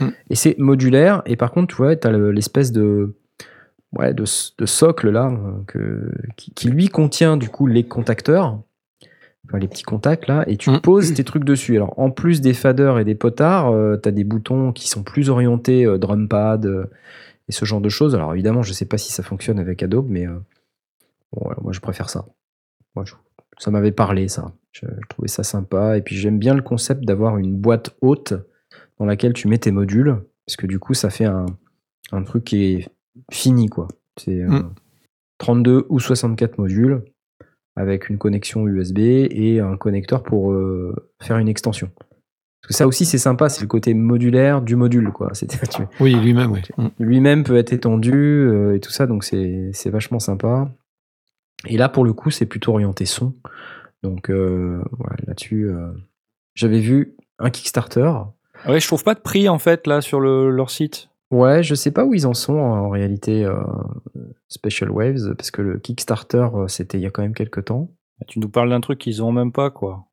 Mm. 0.00 0.06
Et 0.30 0.34
c'est 0.36 0.56
modulaire. 0.58 1.22
Et 1.26 1.34
par 1.36 1.50
contre, 1.50 1.66
tu 1.74 1.76
vois, 1.82 1.96
tu 1.96 2.06
as 2.06 2.12
l'espèce 2.12 2.70
de, 2.70 3.16
ouais, 3.98 4.14
de, 4.14 4.22
de 4.58 4.66
socle 4.66 5.10
là, 5.10 5.26
euh, 5.32 5.62
que, 5.66 6.12
qui, 6.36 6.52
qui 6.54 6.68
lui 6.68 6.86
contient 6.88 7.36
du 7.36 7.48
coup 7.48 7.66
les 7.66 7.82
contacteurs. 7.84 8.60
Enfin, 9.50 9.58
les 9.58 9.66
petits 9.68 9.82
contacts 9.82 10.28
là, 10.28 10.44
et 10.46 10.56
tu 10.56 10.70
Mm. 10.70 10.80
poses 10.80 11.12
tes 11.12 11.24
trucs 11.24 11.44
dessus. 11.44 11.74
Alors, 11.76 11.98
en 11.98 12.10
plus 12.10 12.40
des 12.40 12.54
faders 12.54 12.98
et 13.00 13.04
des 13.04 13.16
potards, 13.16 13.72
tu 14.00 14.08
as 14.08 14.12
des 14.12 14.22
boutons 14.24 14.72
qui 14.72 14.88
sont 14.88 15.02
plus 15.02 15.28
orientés 15.28 15.84
euh, 15.84 15.98
drum 15.98 16.28
pad 16.28 16.66
euh, 16.66 16.84
et 17.48 17.52
ce 17.52 17.64
genre 17.64 17.80
de 17.80 17.88
choses. 17.88 18.14
Alors, 18.14 18.32
évidemment, 18.32 18.62
je 18.62 18.72
sais 18.72 18.84
pas 18.86 18.96
si 18.98 19.10
ça 19.12 19.22
fonctionne 19.24 19.58
avec 19.58 19.82
Adobe, 19.82 20.06
mais 20.08 20.26
euh, 20.26 20.38
bon, 21.32 21.50
moi 21.62 21.72
je 21.72 21.80
préfère 21.80 22.08
ça. 22.10 22.26
Moi, 22.94 23.04
je- 23.04 23.14
ça 23.58 23.70
m'avait 23.72 23.92
parlé, 23.92 24.28
ça. 24.28 24.52
Je, 24.72 24.86
je 24.86 25.06
trouvais 25.08 25.28
ça 25.28 25.42
sympa. 25.42 25.96
Et 25.98 26.02
puis, 26.02 26.14
j'aime 26.16 26.38
bien 26.38 26.54
le 26.54 26.62
concept 26.62 27.04
d'avoir 27.04 27.36
une 27.36 27.56
boîte 27.56 27.96
haute 28.02 28.34
dans 28.98 29.04
laquelle 29.06 29.32
tu 29.32 29.48
mets 29.48 29.58
tes 29.58 29.72
modules, 29.72 30.16
parce 30.46 30.56
que 30.56 30.66
du 30.66 30.78
coup, 30.78 30.94
ça 30.94 31.10
fait 31.10 31.24
un, 31.24 31.46
un 32.12 32.22
truc 32.22 32.44
qui 32.44 32.64
est 32.64 32.88
fini, 33.32 33.68
quoi. 33.68 33.88
C'est 34.16 34.42
euh, 34.42 34.48
Mm. 34.48 34.74
32 35.38 35.86
ou 35.88 35.98
64 35.98 36.58
modules 36.58 37.02
avec 37.80 38.08
une 38.08 38.18
connexion 38.18 38.66
USB 38.68 38.98
et 38.98 39.60
un 39.60 39.76
connecteur 39.76 40.22
pour 40.22 40.52
euh, 40.52 40.94
faire 41.20 41.38
une 41.38 41.48
extension. 41.48 41.90
Parce 42.62 42.68
que 42.68 42.74
ça 42.74 42.86
aussi, 42.86 43.04
c'est 43.06 43.18
sympa, 43.18 43.48
c'est 43.48 43.62
le 43.62 43.66
côté 43.68 43.94
modulaire 43.94 44.60
du 44.62 44.76
module, 44.76 45.10
quoi. 45.12 45.32
Tu- 45.70 45.82
Oui, 45.98 46.14
lui-même, 46.14 46.52
oui. 46.52 46.60
Hum. 46.78 46.90
lui-même 46.98 47.42
peut 47.44 47.56
être 47.56 47.72
étendu 47.72 48.12
euh, 48.14 48.74
et 48.76 48.80
tout 48.80 48.90
ça, 48.90 49.06
donc 49.06 49.24
c'est 49.24 49.70
c'est 49.72 49.90
vachement 49.90 50.18
sympa. 50.20 50.70
Et 51.66 51.76
là, 51.76 51.88
pour 51.88 52.04
le 52.04 52.12
coup, 52.12 52.30
c'est 52.30 52.46
plutôt 52.46 52.72
orienté 52.72 53.04
son. 53.04 53.34
Donc 54.02 54.30
euh, 54.30 54.78
ouais, 54.98 55.16
là-dessus, 55.26 55.68
euh, 55.68 55.90
j'avais 56.54 56.80
vu 56.80 57.16
un 57.38 57.50
Kickstarter. 57.50 58.10
Ah 58.64 58.70
Ouais, 58.72 58.80
je 58.80 58.86
trouve 58.86 59.04
pas 59.04 59.14
de 59.14 59.20
prix 59.20 59.48
en 59.48 59.58
fait 59.58 59.86
là 59.86 60.00
sur 60.00 60.20
le- 60.20 60.50
leur 60.50 60.70
site. 60.70 61.09
Ouais, 61.30 61.62
je 61.62 61.74
sais 61.76 61.92
pas 61.92 62.04
où 62.04 62.12
ils 62.14 62.26
en 62.26 62.34
sont 62.34 62.54
en 62.58 62.88
réalité, 62.88 63.44
euh, 63.44 63.62
Special 64.48 64.90
Waves, 64.90 65.34
parce 65.36 65.50
que 65.50 65.62
le 65.62 65.78
Kickstarter, 65.78 66.48
euh, 66.54 66.66
c'était 66.68 66.98
il 66.98 67.02
y 67.02 67.06
a 67.06 67.10
quand 67.10 67.22
même 67.22 67.34
quelques 67.34 67.66
temps. 67.66 67.90
Tu 68.26 68.40
nous 68.40 68.48
parles 68.48 68.70
d'un 68.70 68.80
truc 68.80 68.98
qu'ils 68.98 69.22
ont 69.22 69.30
même 69.32 69.52
pas 69.52 69.70
quoi. 69.70 70.06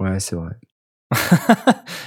Ouais, 0.00 0.18
c'est 0.20 0.34
vrai. 0.36 0.50
Putain, 1.12 1.44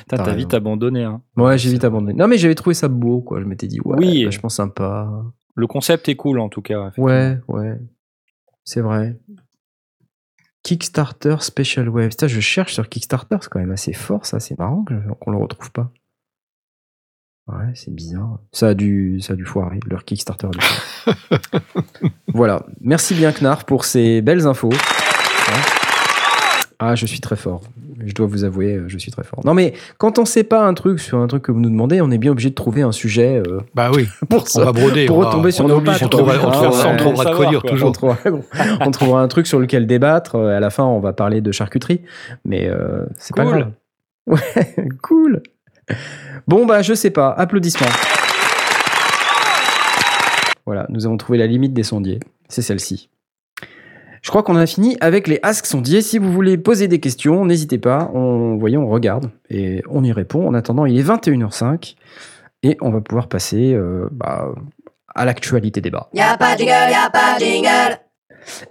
T'as 0.07 0.17
T'as 0.17 0.23
raison. 0.23 0.37
vite 0.37 0.53
abandonné. 0.53 1.03
Hein. 1.05 1.21
Ouais, 1.37 1.57
j'ai 1.57 1.71
vite 1.71 1.85
abandonné. 1.85 2.13
Non, 2.13 2.27
mais 2.27 2.37
j'avais 2.37 2.55
trouvé 2.55 2.73
ça 2.73 2.89
beau, 2.89 3.21
quoi. 3.21 3.39
Je 3.39 3.45
m'étais 3.45 3.67
dit, 3.67 3.79
ouais, 3.81 3.97
Oui. 3.97 4.25
vachement 4.25 4.49
sympa. 4.49 5.09
Le 5.55 5.67
concept 5.67 6.09
est 6.09 6.15
cool 6.15 6.39
en 6.39 6.49
tout 6.49 6.61
cas. 6.61 6.81
effectivement. 6.89 7.05
Ouais, 7.05 7.37
ouais. 7.47 7.79
C'est 8.65 8.81
vrai. 8.81 9.17
Kickstarter 10.63 11.37
Special 11.39 11.87
Wave. 11.89 12.09
Putain, 12.09 12.27
je 12.27 12.39
cherche 12.41 12.73
sur 12.73 12.87
Kickstarter, 12.89 13.37
c'est 13.41 13.49
quand 13.49 13.59
même 13.59 13.71
assez 13.71 13.93
fort, 13.93 14.25
ça. 14.25 14.39
C'est 14.39 14.57
marrant 14.59 14.83
que- 14.83 15.13
qu'on 15.19 15.31
le 15.31 15.37
retrouve 15.37 15.71
pas. 15.71 15.91
Ouais, 17.51 17.71
c'est 17.73 17.93
bizarre. 17.93 18.39
Ça 18.51 18.67
a 18.69 18.73
dû, 18.75 19.19
ça 19.21 19.33
a 19.33 19.35
dû 19.35 19.43
foirer, 19.45 19.79
leur 19.89 20.05
Kickstarter. 20.05 20.47
a 20.47 20.49
dû 20.51 20.59
foirer. 20.59 21.17
voilà. 22.33 22.63
Merci 22.81 23.15
bien, 23.15 23.31
Knarf, 23.31 23.63
pour 23.65 23.85
ces 23.85 24.21
belles 24.21 24.45
infos. 24.45 24.69
Ah, 26.81 26.95
je 26.95 27.05
suis 27.05 27.19
très 27.19 27.35
fort. 27.35 27.61
Je 28.05 28.13
dois 28.13 28.27
vous 28.27 28.45
avouer, 28.45 28.75
euh, 28.75 28.85
je 28.87 28.97
suis 28.97 29.11
très 29.11 29.23
fort. 29.25 29.41
Non, 29.43 29.53
mais 29.53 29.73
quand 29.97 30.17
on 30.19 30.23
sait 30.25 30.45
pas 30.45 30.65
un 30.65 30.73
truc 30.73 30.99
sur 31.01 31.17
un 31.17 31.27
truc 31.27 31.43
que 31.43 31.51
vous 31.51 31.59
nous 31.59 31.69
demandez, 31.69 31.99
on 31.99 32.09
est 32.11 32.17
bien 32.17 32.31
obligé 32.31 32.49
de 32.49 32.55
trouver 32.55 32.81
un 32.83 32.93
sujet 32.93 33.43
euh, 33.45 33.59
Bah 33.75 33.91
oui, 33.93 34.07
pour 34.29 34.43
on 34.43 34.45
ça. 34.45 34.63
va 34.63 34.71
broder. 34.71 35.05
pour 35.05 35.17
on 35.17 35.21
retomber 35.21 35.51
sur 35.51 35.65
on 35.65 35.67
nos 35.67 35.81
pattes. 35.81 36.01
On 36.03 36.07
trouvera, 36.07 36.35
on 36.35 36.47
Ah, 36.47 36.51
trouvera- 36.51 36.69
ouais, 36.69 36.91
on 36.93 36.95
trouvera 36.97 37.11
de 37.11 37.17
savoir, 37.29 37.35
quoi 37.35 37.45
dire 37.49 37.61
quoi. 37.61 37.69
toujours. 37.71 37.89
On 37.89 37.91
trouvera, 37.91 38.17
on 38.79 38.91
trouvera 38.91 39.21
un 39.21 39.27
truc 39.27 39.47
sur 39.47 39.59
lequel 39.59 39.87
débattre. 39.87 40.35
euh, 40.35 40.55
À 40.55 40.61
la 40.61 40.69
fin, 40.69 40.85
on 40.85 41.01
va 41.01 41.11
parler 41.11 41.41
de 41.41 41.51
charcuterie. 41.51 42.01
Mais 42.45 42.69
euh, 42.69 43.05
c'est 43.17 43.35
pas 43.35 43.43
Cool. 43.43 43.51
grave. 43.59 43.71
Ouais, 44.27 44.75
cool. 45.01 45.41
Bon, 46.47 46.65
bah, 46.65 46.81
je 46.81 46.93
sais 46.93 47.11
pas. 47.11 47.31
Applaudissements. 47.31 47.87
Voilà, 50.65 50.85
nous 50.89 51.05
avons 51.05 51.17
trouvé 51.17 51.37
la 51.37 51.47
limite 51.47 51.73
des 51.73 51.83
sondiers. 51.83 52.19
C'est 52.47 52.61
celle-ci. 52.61 53.09
Je 54.21 54.29
crois 54.29 54.43
qu'on 54.43 54.55
a 54.55 54.65
fini 54.65 54.97
avec 55.01 55.27
les 55.27 55.39
Ask 55.43 55.65
sondiers. 55.65 56.01
Si 56.01 56.17
vous 56.17 56.31
voulez 56.31 56.57
poser 56.57 56.87
des 56.87 56.99
questions, 56.99 57.45
n'hésitez 57.45 57.77
pas. 57.77 58.11
On, 58.13 58.57
voyez, 58.57 58.77
on 58.77 58.87
regarde 58.89 59.31
et 59.49 59.81
on 59.89 60.03
y 60.03 60.11
répond. 60.11 60.47
En 60.47 60.53
attendant, 60.53 60.85
il 60.85 60.99
est 60.99 61.03
21h05 61.03 61.95
et 62.63 62.77
on 62.81 62.89
va 62.91 63.01
pouvoir 63.01 63.27
passer 63.27 63.73
euh, 63.73 64.07
bah, 64.11 64.53
à 65.15 65.25
l'actualité 65.25 65.81
débat. 65.81 66.09
Y'a 66.13 66.37
pas 66.37 66.55
de 66.55 66.59
jingle, 66.59 66.91
y'a 66.91 67.09
pas 67.09 67.39
de 67.39 67.45
jingle. 67.45 67.99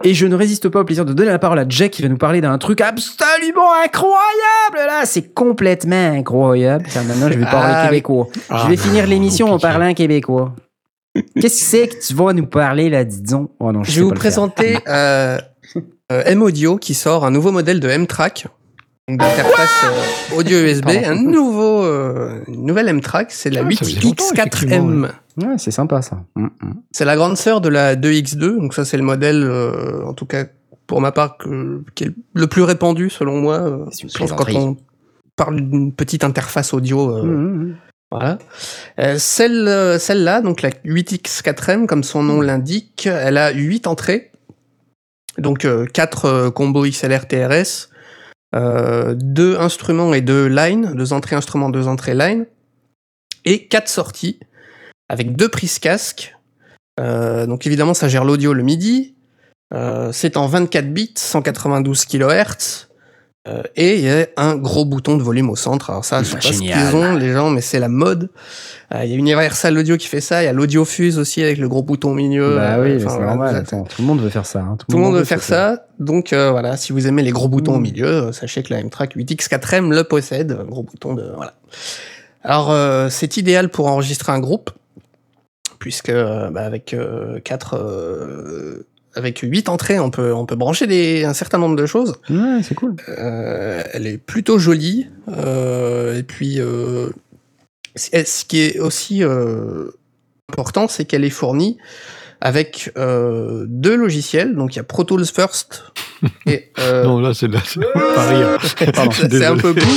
Et 0.04 0.14
je 0.14 0.26
ne 0.26 0.34
résiste 0.34 0.68
pas 0.68 0.80
au 0.80 0.84
plaisir 0.84 1.04
de 1.04 1.12
donner 1.12 1.30
la 1.30 1.38
parole 1.38 1.58
à 1.58 1.64
Jack 1.68 1.92
qui 1.92 2.02
va 2.02 2.08
nous 2.08 2.16
parler 2.16 2.40
d'un 2.40 2.58
truc 2.58 2.80
absolument 2.80 3.72
incroyable. 3.84 4.76
Là, 4.76 5.04
c'est 5.04 5.34
complètement 5.34 6.12
incroyable. 6.12 6.86
Tiens, 6.88 7.02
maintenant, 7.04 7.28
je 7.30 7.38
vais 7.38 7.44
parler 7.44 7.74
Ah, 7.76 7.86
québécois. 7.86 8.28
Ah, 8.50 8.62
je 8.64 8.70
vais 8.70 8.76
finir 8.76 9.04
non, 9.04 9.10
l'émission 9.10 9.46
en 9.46 9.56
pitié. 9.56 9.68
parlant 9.68 9.94
québécois. 9.94 10.54
Qu'est-ce 11.40 11.60
que 11.60 11.66
c'est 11.66 11.88
que 11.88 12.06
tu 12.06 12.14
vas 12.14 12.32
nous 12.32 12.46
parler 12.46 12.90
là, 12.90 13.04
disons 13.04 13.50
Oh 13.58 13.72
non, 13.72 13.82
je, 13.82 14.00
vais 14.00 14.06
vous 14.06 14.12
présenter 14.12 14.78
euh, 14.86 15.38
euh, 16.12 16.22
M-Audio 16.26 16.76
qui 16.76 16.94
sort 16.94 17.24
un 17.24 17.30
nouveau 17.30 17.50
modèle 17.50 17.80
de 17.80 17.88
M-Track, 17.88 18.44
donc 18.44 18.57
d'interface 19.08 19.84
euh, 19.84 20.36
audio 20.36 20.58
USB, 20.58 20.84
Pardon. 20.84 21.00
un 21.06 21.14
nouveau, 21.22 21.82
euh, 21.84 22.40
une 22.48 22.66
nouvelle 22.66 22.88
M-Track, 22.88 23.30
c'est 23.30 23.50
la 23.50 23.60
Ah, 23.60 23.70
ça 23.70 23.84
faisait 23.84 24.00
longtemps, 24.00 24.24
8X4M. 24.24 24.38
effectivement, 24.46 25.08
Ouais, 25.38 25.54
c'est 25.58 25.70
sympa 25.70 26.02
ça. 26.02 26.18
Mm, 26.36 26.44
mm. 26.44 26.74
C'est 26.92 27.04
la 27.04 27.16
grande 27.16 27.36
sœur 27.36 27.60
de 27.60 27.68
la 27.68 27.94
2X2, 27.96 28.58
donc 28.58 28.74
ça 28.74 28.84
c'est 28.84 28.96
le 28.96 29.02
modèle, 29.04 29.42
euh, 29.44 30.04
en 30.04 30.12
tout 30.14 30.26
cas 30.26 30.44
pour 30.86 31.00
ma 31.00 31.12
part, 31.12 31.36
que- 31.38 31.82
qui 31.94 32.04
est 32.04 32.12
le 32.34 32.46
plus 32.46 32.62
répandu 32.62 33.10
selon 33.10 33.38
moi. 33.40 33.56
euh, 33.60 33.84
C'est 33.90 34.02
une 34.04 34.08
quand 34.08 34.18
plaisanterie. 34.18 34.56
on 34.56 34.76
parle 35.36 35.56
d'une 35.56 35.92
petite 35.92 36.24
interface 36.24 36.72
audio. 36.74 37.16
euh, 37.16 37.22
Mm, 37.22 37.62
mm. 37.70 37.76
Voilà. 38.10 38.38
Euh, 39.00 39.16
celle, 39.18 39.68
euh, 39.68 39.98
celle-là, 39.98 40.40
donc 40.40 40.62
la 40.62 40.70
8X4M, 40.84 41.86
comme 41.86 42.02
son 42.02 42.22
nom 42.22 42.40
l'indique, 42.40 43.06
elle 43.06 43.36
a 43.36 43.50
8 43.52 43.86
entrées. 43.86 44.30
Donc 45.36 45.66
4 45.92 46.48
combos 46.48 46.84
XLR 46.86 47.28
TRS, 47.28 47.90
2 48.54 49.58
instruments 49.58 50.14
et 50.14 50.20
2 50.20 50.46
lines, 50.46 50.94
2 50.94 51.12
entrées 51.12 51.36
instruments, 51.36 51.70
2 51.70 51.86
entrées 51.86 52.14
line, 52.14 52.46
et 53.44 53.66
4 53.66 53.88
sorties, 53.88 54.40
avec 55.08 55.36
2 55.36 55.48
prises 55.48 55.78
casque. 55.78 56.36
Euh, 56.98 57.46
donc 57.46 57.66
évidemment, 57.66 57.94
ça 57.94 58.08
gère 58.08 58.24
l'audio 58.24 58.52
le 58.52 58.62
MIDI. 58.62 59.14
Euh, 59.74 60.12
c'est 60.12 60.36
en 60.36 60.46
24 60.46 60.92
bits, 60.92 61.14
192 61.16 62.04
kHz. 62.04 62.87
Euh, 63.48 63.62
et 63.76 63.94
il 63.96 64.00
y 64.04 64.10
a 64.10 64.26
un 64.36 64.56
gros 64.56 64.84
bouton 64.84 65.16
de 65.16 65.22
volume 65.22 65.48
au 65.48 65.56
centre. 65.56 65.88
Alors 65.90 66.04
ça, 66.04 66.22
je 66.22 66.28
sais 66.28 66.34
pas 66.34 66.40
ce 66.42 66.58
qu'ils 66.58 66.96
ont, 66.96 67.14
les 67.16 67.32
gens, 67.32 67.48
mais 67.50 67.60
c'est 67.62 67.78
la 67.78 67.88
mode. 67.88 68.28
Euh, 68.94 69.04
Il 69.04 69.10
y 69.10 69.14
a 69.14 69.16
Universal 69.16 69.78
Audio 69.78 69.96
qui 69.96 70.06
fait 70.06 70.20
ça. 70.20 70.42
Il 70.42 70.46
y 70.46 70.48
a 70.48 70.52
l'Audio 70.52 70.84
Fuse 70.84 71.18
aussi 71.18 71.42
avec 71.42 71.56
le 71.58 71.68
gros 71.68 71.82
bouton 71.82 72.10
au 72.10 72.14
milieu. 72.14 72.56
Bah 72.56 72.78
oui, 72.80 72.90
Euh, 72.90 72.96
mais 72.98 73.04
enfin, 73.04 73.14
voilà, 73.16 73.26
normal. 73.30 73.56
Attends, 73.56 73.84
tout 73.84 74.02
le 74.02 74.06
monde 74.08 74.20
veut 74.20 74.28
faire 74.28 74.44
ça. 74.46 74.60
hein. 74.60 74.76
tout 74.78 74.96
le 74.96 75.02
monde 75.02 75.14
veut 75.14 75.24
faire 75.24 75.42
ça. 75.42 75.86
Donc 75.98 76.32
euh, 76.32 76.50
voilà, 76.50 76.76
si 76.76 76.92
vous 76.92 77.06
aimez 77.06 77.22
les 77.22 77.30
gros 77.30 77.48
boutons 77.48 77.74
au 77.76 77.78
Mm. 77.78 77.82
milieu, 77.82 78.32
sachez 78.32 78.62
que 78.62 78.72
la 78.74 78.80
M-Track 78.80 79.16
8X4M 79.16 79.94
le 79.94 80.04
possède. 80.04 80.52
Un 80.60 80.64
gros 80.64 80.82
bouton 80.82 81.14
de 81.14 81.30
voilà. 81.34 81.54
Alors 82.44 82.74
c'est 83.10 83.36
idéal 83.36 83.68
pour 83.68 83.86
enregistrer 83.88 84.32
un 84.32 84.40
groupe, 84.40 84.70
puisque 85.78 86.12
bah, 86.12 86.62
avec 86.64 86.94
quatre, 87.44 87.76
avec 89.18 89.40
huit 89.40 89.68
entrées, 89.68 89.98
on 89.98 90.10
peut 90.10 90.32
on 90.32 90.46
peut 90.46 90.56
brancher 90.56 90.86
des, 90.86 91.24
un 91.24 91.34
certain 91.34 91.58
nombre 91.58 91.76
de 91.76 91.84
choses. 91.86 92.14
Ouais, 92.30 92.60
c'est 92.62 92.74
cool. 92.74 92.94
Euh, 93.08 93.82
elle 93.92 94.06
est 94.06 94.16
plutôt 94.18 94.58
jolie. 94.58 95.08
euh, 95.28 96.16
et 96.18 96.22
puis, 96.22 96.60
euh, 96.60 97.10
ce 97.96 98.44
qui 98.44 98.60
est 98.62 98.78
aussi 98.78 99.22
important, 100.52 100.88
c'est 100.88 101.04
qu'elle 101.04 101.24
est 101.24 101.30
fournie 101.30 101.76
avec 102.40 102.92
deux 102.96 103.96
logiciels. 103.96 104.54
Donc, 104.54 104.74
il 104.74 104.78
y 104.78 104.80
a 104.80 104.84
Pro 104.84 105.02
Tools 105.04 105.26
First 105.26 105.82
et 106.46 106.70
Non, 107.04 107.18
là, 107.20 107.34
c'est 107.34 107.48
pas. 107.48 107.58
Pardon, 108.94 109.10
c'est 109.12 109.44
un 109.44 109.56
peu 109.56 109.74
cool. 109.74 109.82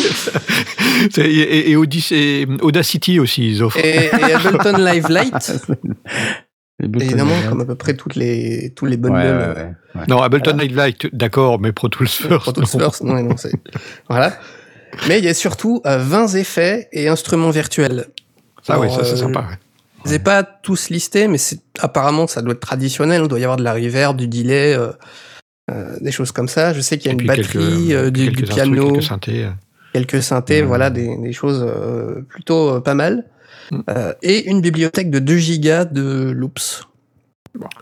Et, 1.17 1.71
et 1.71 1.75
Audis- 1.77 2.13
et 2.13 2.45
Audacity 2.61 3.19
aussi, 3.19 3.49
ils 3.49 3.63
offrent. 3.63 3.77
Et, 3.77 4.05
et 4.05 4.33
Ableton 4.33 4.77
Live 4.77 5.07
Lite, 5.09 5.53
évidemment, 6.83 7.39
de- 7.43 7.49
comme 7.49 7.61
à 7.61 7.65
peu 7.65 7.75
près 7.75 7.93
toutes 7.95 8.15
les, 8.15 8.71
tous 8.75 8.85
les 8.85 8.97
bundles. 8.97 9.15
Ouais, 9.15 9.23
ouais, 9.23 9.29
euh, 9.29 9.53
ouais, 9.53 9.73
ouais. 9.95 10.01
Non, 10.07 10.21
Ableton 10.21 10.57
Light, 10.57 11.07
d'accord, 11.15 11.59
mais 11.59 11.71
Pro 11.71 11.89
Tools 11.89 12.07
First. 12.07 12.39
Pro 12.39 12.51
Tools 12.51 12.63
non. 12.73 12.79
First, 12.79 13.03
non, 13.03 13.23
non, 13.23 13.37
c'est 13.37 13.51
voilà. 14.09 14.33
Mais 15.07 15.19
il 15.19 15.25
y 15.25 15.29
a 15.29 15.33
surtout 15.33 15.81
euh, 15.85 15.97
20 15.99 16.35
effets 16.35 16.89
et 16.91 17.07
instruments 17.07 17.49
virtuels. 17.51 18.07
Ah 18.67 18.79
oui, 18.79 18.87
Alors, 18.87 18.97
ça 18.99 19.05
c'est 19.05 19.13
euh, 19.13 19.27
sympa. 19.27 19.45
Je 20.03 20.09
les 20.09 20.15
ai 20.15 20.19
pas 20.19 20.43
tous 20.43 20.89
listés, 20.89 21.27
mais 21.27 21.37
c'est 21.37 21.59
apparemment 21.79 22.25
ça 22.27 22.41
doit 22.41 22.53
être 22.53 22.59
traditionnel. 22.59 23.21
Il 23.23 23.27
doit 23.27 23.39
y 23.39 23.43
avoir 23.43 23.57
de 23.57 23.63
la 23.63 23.73
reverb, 23.73 24.17
du 24.17 24.27
delay, 24.27 24.73
euh, 24.75 24.91
euh, 25.69 25.95
des 26.01 26.11
choses 26.11 26.31
comme 26.31 26.47
ça. 26.47 26.73
Je 26.73 26.81
sais 26.81 26.97
qu'il 26.97 27.11
y 27.11 27.13
a 27.13 27.17
Et 27.17 27.21
une 27.21 27.27
batterie, 27.27 27.43
quelques- 27.87 27.91
euh, 27.91 28.09
du, 28.11 28.31
quelques 28.31 28.49
piano, 28.49 28.73
quelques 28.73 28.93
quelques, 28.95 29.03
synthés. 29.03 29.45
euh. 29.45 30.21
synthés, 30.21 30.61
voilà 30.63 30.89
des, 30.89 31.15
des 31.17 31.33
choses 31.33 31.63
euh, 31.67 32.21
plutôt 32.27 32.75
euh, 32.75 32.79
pas 32.81 32.95
mal. 32.95 33.25
Euh, 33.89 34.13
et 34.21 34.49
une 34.49 34.61
bibliothèque 34.61 35.09
de 35.09 35.19
2 35.19 35.37
gigas 35.37 35.85
de 35.85 36.31
loops. 36.31 36.87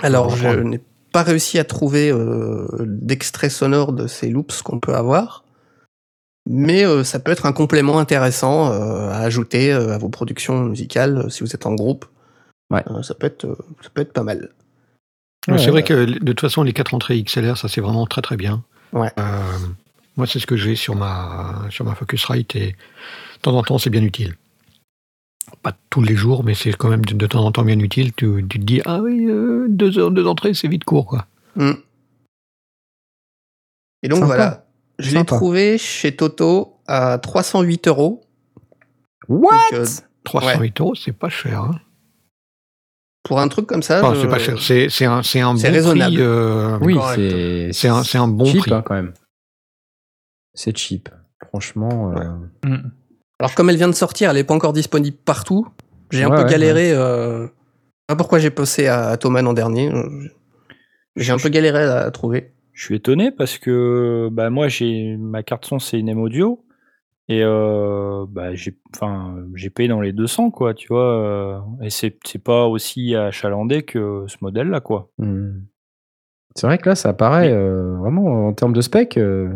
Alors 0.01 0.35
je 0.35 0.47
n'ai 0.47 0.81
pas 1.11 1.23
réussi 1.23 1.57
à 1.59 1.63
trouver 1.63 2.11
euh, 2.11 2.67
d'extrait 2.79 3.49
sonore 3.49 3.93
de 3.93 4.07
ces 4.07 4.29
loops 4.29 4.61
qu'on 4.61 4.79
peut 4.79 4.95
avoir. 4.95 5.43
Mais 6.47 6.85
euh, 6.85 7.03
ça 7.03 7.19
peut 7.19 7.31
être 7.31 7.45
un 7.45 7.53
complément 7.53 7.99
intéressant 7.99 8.71
euh, 8.71 9.09
à 9.09 9.19
ajouter 9.19 9.71
euh, 9.71 9.93
à 9.93 9.97
vos 9.97 10.09
productions 10.09 10.63
musicales 10.63 11.29
si 11.29 11.41
vous 11.41 11.53
êtes 11.53 11.65
en 11.65 11.75
groupe. 11.75 12.05
Ouais. 12.71 12.83
Euh, 12.89 13.03
ça 13.03 13.13
peut 13.13 13.27
être, 13.27 13.45
euh, 13.45 13.55
ça 13.81 13.89
peut 13.93 14.01
être 14.01 14.13
pas 14.13 14.23
mal. 14.23 14.49
Ouais, 15.47 15.57
c'est 15.57 15.71
vrai 15.71 15.83
que 15.83 16.05
de 16.05 16.17
toute 16.19 16.41
façon, 16.41 16.63
les 16.63 16.73
quatre 16.73 16.93
entrées 16.93 17.21
XLR, 17.21 17.57
ça 17.57 17.67
c'est 17.67 17.81
vraiment 17.81 18.05
très 18.05 18.21
très 18.21 18.35
bien. 18.35 18.63
Ouais. 18.93 19.11
Euh, 19.19 19.57
moi, 20.17 20.27
c'est 20.27 20.39
ce 20.39 20.45
que 20.45 20.57
j'ai 20.57 20.75
sur 20.75 20.95
ma, 20.95 21.65
sur 21.69 21.85
ma 21.85 21.95
Focusrite 21.95 22.55
et 22.55 22.71
de 22.71 23.41
temps 23.41 23.55
en 23.55 23.63
temps, 23.63 23.77
c'est 23.77 23.89
bien 23.89 24.03
utile. 24.03 24.35
Pas 25.61 25.73
tous 25.89 26.01
les 26.01 26.15
jours, 26.15 26.43
mais 26.43 26.53
c'est 26.53 26.71
quand 26.73 26.87
même 26.89 27.03
de, 27.03 27.13
de 27.13 27.27
temps 27.27 27.43
en 27.45 27.51
temps 27.51 27.63
bien 27.63 27.79
utile. 27.79 28.13
Tu, 28.13 28.45
tu 28.49 28.59
te 28.59 28.63
dis, 28.65 28.81
ah 28.85 29.01
oui, 29.01 29.25
euh, 29.25 29.67
deux 29.69 29.97
heures, 29.99 30.11
deux 30.11 30.25
entrées, 30.25 30.53
c'est 30.53 30.67
vite 30.69 30.85
court, 30.85 31.05
quoi. 31.05 31.25
Mm. 31.55 31.71
Et 34.03 34.07
donc 34.07 34.19
Sympa. 34.19 34.25
voilà, 34.27 34.65
je 34.99 35.17
l'ai 35.17 35.25
trouvé 35.25 35.77
chez 35.77 36.15
Toto 36.15 36.77
à 36.87 37.17
308 37.17 37.87
euros. 37.89 38.21
What? 39.27 39.51
Donc, 39.71 39.79
euh, 39.81 39.85
308 40.23 40.79
euros, 40.81 40.95
c'est 40.95 41.11
pas 41.11 41.29
cher. 41.29 41.61
Hein. 41.63 41.79
pour 43.23 43.39
un 43.41 43.47
truc 43.49 43.67
comme 43.67 43.83
ça, 43.83 43.99
Enfin, 44.03 44.15
je- 44.15 44.21
c'est 44.21 44.27
pas 44.27 44.39
cher, 44.39 44.59
c'est 44.89 45.05
un, 45.05 45.21
c'est 45.21 45.41
un 45.41 45.53
bon 45.53 45.59
c'est 45.59 45.69
raisonnable. 45.69 46.15
prix. 46.15 46.23
euh, 46.23 46.79
Oui, 46.81 46.93
correct. 46.95 47.15
c'est 47.19 47.73
C'est 47.73 47.87
un, 47.89 48.03
c'est 48.03 48.17
un 48.17 48.27
bon 48.27 48.45
cheap 48.45 48.61
prix. 48.61 48.73
hein, 48.73 48.81
quand 48.83 48.95
même. 48.95 49.13
C'est 50.55 50.75
cheap. 50.75 51.09
Franchement. 51.49 52.13
euh, 52.15 52.29
Mm. 52.65 52.91
Alors 53.39 53.55
comme 53.55 53.69
elle 53.69 53.77
vient 53.77 53.87
de 53.87 53.93
sortir, 53.95 54.29
elle 54.29 54.37
est 54.37 54.43
pas 54.43 54.53
encore 54.53 54.73
disponible 54.73 55.17
partout. 55.17 55.67
J'ai 56.11 56.23
un 56.23 56.29
Ouais, 56.29 56.37
peu 56.37 56.43
ouais, 56.43 56.49
galéré. 56.49 56.91
Euh... 56.93 57.47
Pas 58.07 58.15
pourquoi 58.15 58.39
j'ai 58.39 58.49
passé 58.49 58.87
à 58.87 59.15
Thomas 59.17 59.41
l'an 59.41 59.53
dernier. 59.53 59.93
euh, 59.93 60.03
J'ai 61.15 61.31
un 61.31 61.37
peu 61.37 61.49
galéré 61.49 61.83
à 61.83 62.09
trouver. 62.11 62.53
Je 62.73 62.83
suis 62.85 62.95
étonné 62.95 63.31
parce 63.31 63.57
que 63.57 64.29
bah, 64.31 64.49
moi, 64.49 64.67
j'ai 64.67 65.15
ma 65.17 65.43
carte 65.43 65.65
son, 65.65 65.79
c'est 65.79 65.99
une 65.99 66.09
M 66.09 66.19
Audio. 66.19 66.65
Et 67.27 67.43
euh, 67.43 68.25
bah, 68.27 68.55
j'ai 68.55 68.75
enfin, 68.95 69.35
j'ai 69.53 69.69
payé 69.69 69.87
dans 69.87 70.01
les 70.01 70.13
200, 70.13 70.49
quoi, 70.49 70.73
tu 70.73 70.87
vois. 70.87 71.13
euh, 71.13 71.59
et 71.83 71.91
c'est 71.91 72.17
c'est 72.25 72.43
pas 72.43 72.65
aussi 72.65 73.15
achalandé 73.15 73.83
que 73.83 74.23
ce 74.27 74.37
modèle-là, 74.41 74.79
quoi. 74.81 75.11
hmm. 75.19 75.61
C'est 76.55 76.65
vrai 76.65 76.79
que 76.79 76.89
là, 76.89 76.95
ça 76.95 77.13
paraît 77.13 77.49
Mais- 77.49 77.53
euh, 77.55 77.95
vraiment 77.99 78.47
en 78.47 78.53
termes 78.53 78.73
de 78.73 78.81
spec. 78.81 79.17
euh, 79.17 79.49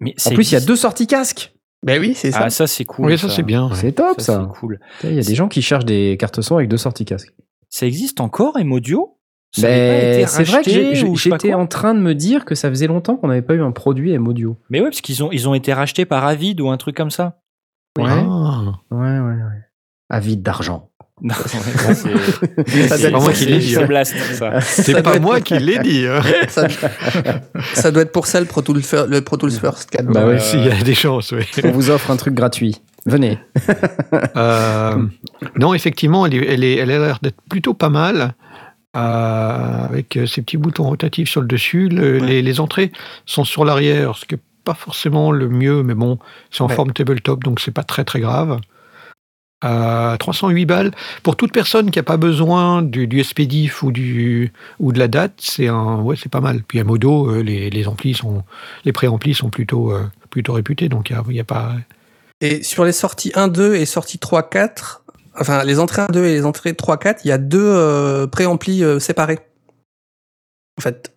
Mais 0.00 0.14
En 0.26 0.30
plus, 0.30 0.50
il 0.50 0.54
y 0.54 0.58
a 0.58 0.60
deux 0.66 0.74
sorties 0.74 1.06
casque. 1.06 1.54
Ben 1.84 2.00
oui, 2.00 2.14
c'est 2.14 2.30
ça. 2.30 2.42
Ah, 2.44 2.50
ça, 2.50 2.66
c'est 2.66 2.84
cool. 2.84 3.06
Oui, 3.06 3.18
ça, 3.18 3.28
c'est 3.28 3.42
bien. 3.42 3.68
ouais. 3.68 3.74
C'est 3.74 3.92
top 3.92 4.20
Ça, 4.20 4.34
ça. 4.34 4.50
c'est 4.52 4.60
cool. 4.60 4.78
Il 5.04 5.14
y 5.14 5.18
a 5.18 5.22
des 5.22 5.34
gens 5.34 5.48
qui 5.48 5.62
cherchent 5.62 5.84
des 5.84 6.16
cartes 6.18 6.40
son 6.40 6.56
avec 6.56 6.68
deux 6.68 6.76
sorties 6.76 7.04
casque. 7.04 7.32
Ça 7.68 7.86
existe 7.86 8.20
encore, 8.20 8.58
M 8.58 8.70
Audio 8.72 9.18
Ça 9.50 9.66
avait 9.66 9.76
pas 9.76 10.16
Ben, 10.18 10.26
c'est 10.28 10.44
vrai 10.44 10.62
que 10.62 10.70
j'étais 11.16 11.54
en 11.54 11.66
train 11.66 11.94
de 11.94 12.00
me 12.00 12.14
dire 12.14 12.44
que 12.44 12.54
ça 12.54 12.68
faisait 12.68 12.86
longtemps 12.86 13.16
qu'on 13.16 13.28
n'avait 13.28 13.42
pas 13.42 13.54
eu 13.54 13.62
un 13.62 13.72
produit 13.72 14.12
M 14.12 14.28
audio. 14.28 14.56
Mais 14.70 14.80
ouais, 14.80 14.90
parce 14.90 15.00
qu'ils 15.00 15.24
ont, 15.24 15.32
ils 15.32 15.48
ont 15.48 15.54
été 15.54 15.72
rachetés 15.72 16.04
par 16.04 16.24
Avid 16.24 16.60
ou 16.60 16.68
un 16.70 16.76
truc 16.76 16.96
comme 16.96 17.10
ça. 17.10 17.40
Ouais. 17.98 18.04
Ah. 18.08 18.74
Ouais, 18.90 18.98
ouais, 19.00 19.18
ouais. 19.20 19.62
avide 20.08 20.42
d'argent. 20.42 20.91
Non, 21.24 21.34
c'est 21.46 23.04
être 23.04 23.20
moi 23.20 23.32
qui 23.32 23.46
l'ai 23.46 23.58
dit, 23.58 23.76
c'est 24.62 25.02
pas 25.02 25.18
moi 25.20 25.40
qui 25.40 25.56
l'ai 25.58 25.78
dit. 25.78 26.04
ça, 27.74 27.90
doit 27.92 28.02
être 28.02 28.10
pour 28.12 28.26
ça 28.26 28.40
le 28.40 28.46
Pro 28.46 28.60
Tools, 28.62 28.82
Fir- 28.82 29.06
le 29.06 29.20
Pro 29.20 29.36
Tools 29.36 29.52
First 29.52 29.90
4. 29.90 30.06
Bah 30.06 30.26
ouais. 30.26 30.40
Si, 30.40 30.56
il 30.56 30.66
y 30.66 30.70
a 30.70 30.82
des 30.82 30.94
chances, 30.94 31.32
oui. 31.32 31.44
On 31.64 31.70
vous 31.70 31.90
offre 31.90 32.10
un 32.10 32.16
truc 32.16 32.34
gratuit. 32.34 32.80
Venez. 33.06 33.38
Euh, 34.36 34.96
non, 35.58 35.74
effectivement, 35.74 36.26
elle, 36.26 36.34
est- 36.34 36.46
elle, 36.46 36.64
est- 36.64 36.76
elle 36.76 36.90
a 36.90 36.98
l'air 36.98 37.18
d'être 37.22 37.40
plutôt 37.48 37.74
pas 37.74 37.88
mal. 37.88 38.34
euh, 38.94 39.84
avec 39.88 40.16
euh, 40.18 40.26
ces 40.26 40.42
petits 40.42 40.58
boutons 40.58 40.84
rotatifs 40.84 41.30
sur 41.30 41.40
le 41.40 41.46
dessus. 41.46 41.88
Le- 41.88 42.18
les, 42.18 42.42
les 42.42 42.60
entrées 42.60 42.92
sont 43.24 43.44
sur 43.44 43.64
l'arrière, 43.64 44.16
ce 44.16 44.26
qui 44.26 44.34
n'est 44.34 44.40
pas 44.64 44.74
forcément 44.74 45.32
le 45.32 45.48
mieux, 45.48 45.82
mais 45.82 45.94
bon, 45.94 46.18
c'est 46.50 46.60
en 46.62 46.68
Ouais. 46.68 46.74
forme 46.74 46.92
tabletop, 46.92 47.42
donc 47.42 47.60
c'est 47.60 47.70
pas 47.70 47.84
très 47.84 48.04
très 48.04 48.20
grave. 48.20 48.58
Euh, 49.64 50.16
308 50.16 50.66
balles. 50.66 50.90
Pour 51.22 51.36
toute 51.36 51.52
personne 51.52 51.90
qui 51.90 51.98
n'a 51.98 52.02
pas 52.02 52.16
besoin 52.16 52.82
du, 52.82 53.06
du 53.06 53.22
SPDIF 53.22 53.82
ou, 53.84 53.92
du, 53.92 54.52
ou 54.80 54.92
de 54.92 54.98
la 54.98 55.06
date, 55.08 55.34
c'est 55.38 55.70
ouais, 55.70 56.16
pas 56.30 56.40
mal. 56.40 56.62
Puis 56.66 56.80
à 56.80 56.84
modo, 56.84 57.30
euh, 57.30 57.42
les, 57.42 57.70
les 57.70 57.86
amplis 57.88 58.14
sont, 58.14 58.42
les 58.84 58.92
préamplis 58.92 59.34
sont 59.34 59.50
plutôt, 59.50 59.92
euh, 59.92 60.02
plutôt 60.30 60.52
réputés, 60.54 60.88
donc 60.88 61.10
il 61.10 61.16
n'y 61.28 61.40
a, 61.40 61.44
pas. 61.44 61.74
Et 62.40 62.62
sur 62.64 62.84
les 62.84 62.92
sorties 62.92 63.30
1-2 63.36 63.74
et 63.74 63.86
sorties 63.86 64.18
3-4, 64.18 65.00
enfin 65.38 65.62
les 65.62 65.78
entrées 65.78 66.02
1-2 66.02 66.16
et 66.24 66.32
les 66.34 66.44
entrées 66.44 66.72
3-4, 66.72 67.20
il 67.24 67.28
y 67.28 67.32
a 67.32 67.38
deux 67.38 67.60
euh, 67.64 68.26
préamplis 68.26 68.82
euh, 68.82 68.98
séparés. 68.98 69.38
En 70.78 70.82
fait. 70.82 71.14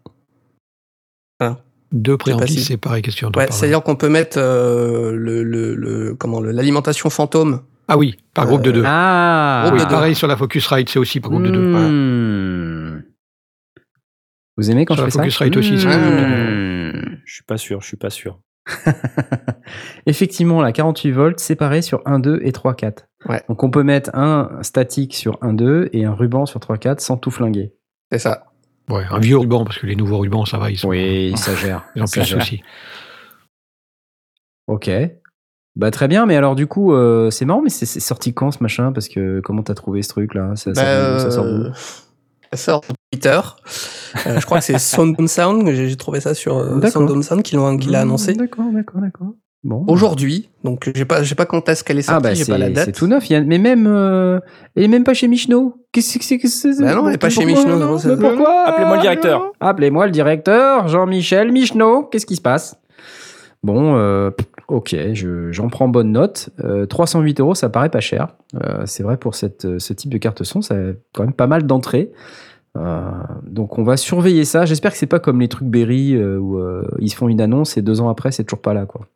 Deux 1.92 2.18
pas 2.18 2.24
préamplis 2.26 2.62
séparés, 2.62 3.02
question 3.02 3.30
de 3.30 3.38
Ouais, 3.40 3.48
c'est-à-dire 3.52 3.82
qu'on 3.82 3.96
peut 3.96 4.10
mettre 4.10 4.38
le, 4.38 5.44
le, 5.44 5.76
le- 5.76 6.14
comment 6.14 6.42
le- 6.42 6.52
l'alimentation 6.52 7.10
fantôme. 7.10 7.62
Ah 7.88 7.98
oui, 7.98 8.18
par 8.34 8.46
groupe 8.48 8.62
de 8.64 8.72
deux. 8.72 8.84
Ah 8.86 9.62
Groupe 9.66 9.76
oui, 9.76 9.80
de 9.80 9.86
deux. 9.86 9.92
pareil 9.96 10.16
sur 10.16 10.28
la 10.28 10.36
Focusrite, 10.38 10.90
c'est 10.90 11.00
aussi 11.00 11.20
par 11.20 11.30
groupe 11.32 11.44
de 11.44 11.52
deux. 11.52 11.60
Hmm. 11.62 13.04
Vous 14.58 14.72
aimez 14.72 14.86
quand 14.86 14.96
Sur 14.96 15.02
je 15.04 15.06
la 15.06 15.12
fais 15.12 15.18
ça 15.18 15.46
Focusrite 15.46 15.58
aussi, 15.58 15.80
c'est 15.80 15.88
Hmm. 15.88 17.18
Je 17.26 17.34
suis 17.34 17.44
pas 17.44 17.58
sûr, 17.58 17.82
je 17.82 17.88
suis 17.88 17.98
pas 17.98 18.10
sûr. 18.10 18.40
Effectivement, 20.08 20.62
la 20.62 20.72
48 20.72 21.12
volts 21.12 21.40
séparée 21.40 21.82
sur 21.82 22.02
1, 22.06 22.20
2 22.20 22.40
et 22.44 22.52
3, 22.52 22.74
4. 22.76 23.06
Ouais. 23.28 23.42
Donc 23.50 23.64
on 23.64 23.70
peut 23.70 23.84
mettre 23.84 24.10
un 24.16 24.60
statique 24.62 25.14
sur 25.16 25.38
1, 25.42 25.54
2 25.54 25.90
et 25.94 26.06
un 26.06 26.14
ruban 26.14 26.46
sur 26.46 26.60
3, 26.60 26.78
4 26.78 27.00
sans 27.02 27.18
tout 27.18 27.32
flinguer. 27.32 27.74
C'est 28.12 28.20
ça. 28.20 28.46
Ouais, 28.90 29.04
un 29.10 29.20
vieux 29.20 29.38
ruban, 29.38 29.66
parce 29.66 29.80
que 29.80 29.88
les 29.88 29.96
nouveaux 29.96 30.20
rubans, 30.20 30.46
ça 30.46 30.58
va, 30.58 30.70
ils 30.72 30.78
sont. 30.78 30.90
Oui, 30.90 31.34
ça 31.38 31.56
gère. 31.56 31.86
Ils 31.96 32.04
ont 32.04 32.08
Ça 32.08 32.22
plus 32.22 32.22
de 32.22 32.26
gère. 32.38 32.42
soucis. 32.44 32.64
Ok. 34.68 34.90
Bah 35.76 35.92
très 35.92 36.08
bien, 36.08 36.26
mais 36.26 36.36
alors 36.38 36.56
du 36.56 36.68
coup, 36.68 36.94
euh, 36.94 37.30
c'est 37.32 37.44
marrant, 37.46 37.62
mais 37.62 37.70
c'est 37.70 37.86
sorti 38.00 38.34
quand 38.34 38.52
ce 38.52 38.60
machin? 38.62 38.92
Parce 38.94 39.10
que 39.10 39.42
comment 39.44 39.62
t'as 39.62 39.74
trouvé 39.74 40.02
ce 40.04 40.10
truc 40.10 40.34
là 40.34 40.52
ça, 40.56 40.72
Bah, 40.72 40.82
sort 40.82 41.14
d'où, 41.14 41.20
ça 41.20 41.32
sort 41.32 41.46
d'où 41.46 41.64
euh, 41.66 41.72
ça 42.54 42.58
sort 42.58 42.82
de 42.82 42.96
Twitter. 43.12 43.40
Euh, 44.28 44.40
je 44.40 44.46
crois 44.46 44.60
que 44.60 44.64
c'est 44.64 44.78
Sound 44.80 45.28
Sound, 45.28 45.70
j'ai 45.74 45.96
trouvé 45.98 46.22
ça 46.22 46.34
sur 46.34 46.58
euh. 46.58 46.80
Sound 46.90 47.22
Sound 47.24 47.44
qui 47.44 47.56
l'a 47.92 48.00
annoncé 48.02 48.34
D'accord, 48.34 48.66
d'accord, 48.74 49.02
d'accord. 49.02 49.28
Bon. 49.66 49.84
aujourd'hui. 49.88 50.50
Donc 50.64 50.92
j'ai 50.96 51.06
pas, 51.06 51.24
j'ai 51.24 51.34
pas 51.34 51.48
quand 51.48 51.68
est-ce 51.68 51.84
qu'elle 51.84 51.98
est 51.98 52.08
Ah 52.08 52.14
sortie, 52.14 52.24
bah 52.24 52.34
j'ai 52.36 52.46
pas 52.46 52.58
la 52.60 52.70
date. 52.70 52.86
c'est 52.86 52.92
tout 52.92 53.08
neuf. 53.08 53.28
il 53.30 53.34
y 53.34 53.36
a- 53.36 53.42
Mais 53.42 53.58
même, 53.58 53.88
euh, 53.88 54.40
elle 54.76 54.84
est 54.84 54.88
même 54.88 55.04
pas 55.04 55.16
chez 55.16 55.28
Michno. 55.28 55.76
Qu'est-ce 55.92 56.20
que 56.20 56.24
c'est 56.24 56.38
que 56.38 56.48
c'est 56.48 56.80
Bah 56.80 56.94
non, 56.94 57.08
elle 57.10 57.16
est 57.16 57.18
pas 57.18 57.30
chez 57.32 57.46
Michno, 57.46 57.76
non 57.76 57.98
Mais 58.06 58.16
pourquoi? 58.16 58.64
Appelez-moi 58.68 58.96
le 58.98 59.02
directeur. 59.02 59.52
Appelez-moi 59.60 60.06
le 60.06 60.12
directeur, 60.12 60.88
Jean-Michel 60.88 61.52
Michno. 61.52 62.04
Qu'est-ce 62.04 62.28
qui 62.28 62.36
se 62.36 62.42
passe? 62.42 62.76
Bon, 63.64 63.96
euh, 63.98 64.30
ok, 64.68 64.96
je- 65.14 65.52
j'en 65.52 65.70
prends 65.70 65.88
bonne 65.88 66.12
note. 66.12 66.50
Euh, 66.64 66.86
308 66.86 67.40
euros, 67.40 67.56
ça 67.56 67.70
paraît 67.70 67.90
pas 67.90 68.00
cher. 68.00 68.30
Euh, 68.64 68.84
c'est 68.86 69.04
vrai 69.04 69.18
pour 69.18 69.36
cette, 69.36 69.80
ce 69.80 69.94
type 69.94 70.12
de 70.12 70.18
carte 70.18 70.44
son, 70.44 70.62
ça 70.62 70.76
a 70.76 70.92
quand 71.14 71.24
même 71.24 71.34
pas 71.34 71.48
mal 71.48 71.66
d'entrées. 71.66 72.12
Euh, 72.78 73.02
donc 73.44 73.78
on 73.78 73.84
va 73.84 73.96
surveiller 73.98 74.44
ça. 74.44 74.66
J'espère 74.66 74.92
que 74.92 74.98
c'est 74.98 75.06
pas 75.08 75.20
comme 75.20 75.40
les 75.40 75.48
trucs 75.48 75.68
Berry 75.70 76.14
euh, 76.16 76.38
où 76.38 76.58
euh, 76.60 76.86
ils 77.00 77.10
se 77.10 77.16
font 77.16 77.30
une 77.30 77.40
annonce 77.42 77.78
et 77.78 77.82
deux 77.82 78.02
ans 78.02 78.10
après 78.10 78.32
c'est 78.32 78.44
toujours 78.44 78.62
pas 78.62 78.74
là 78.74 78.86
quoi. 78.86 79.08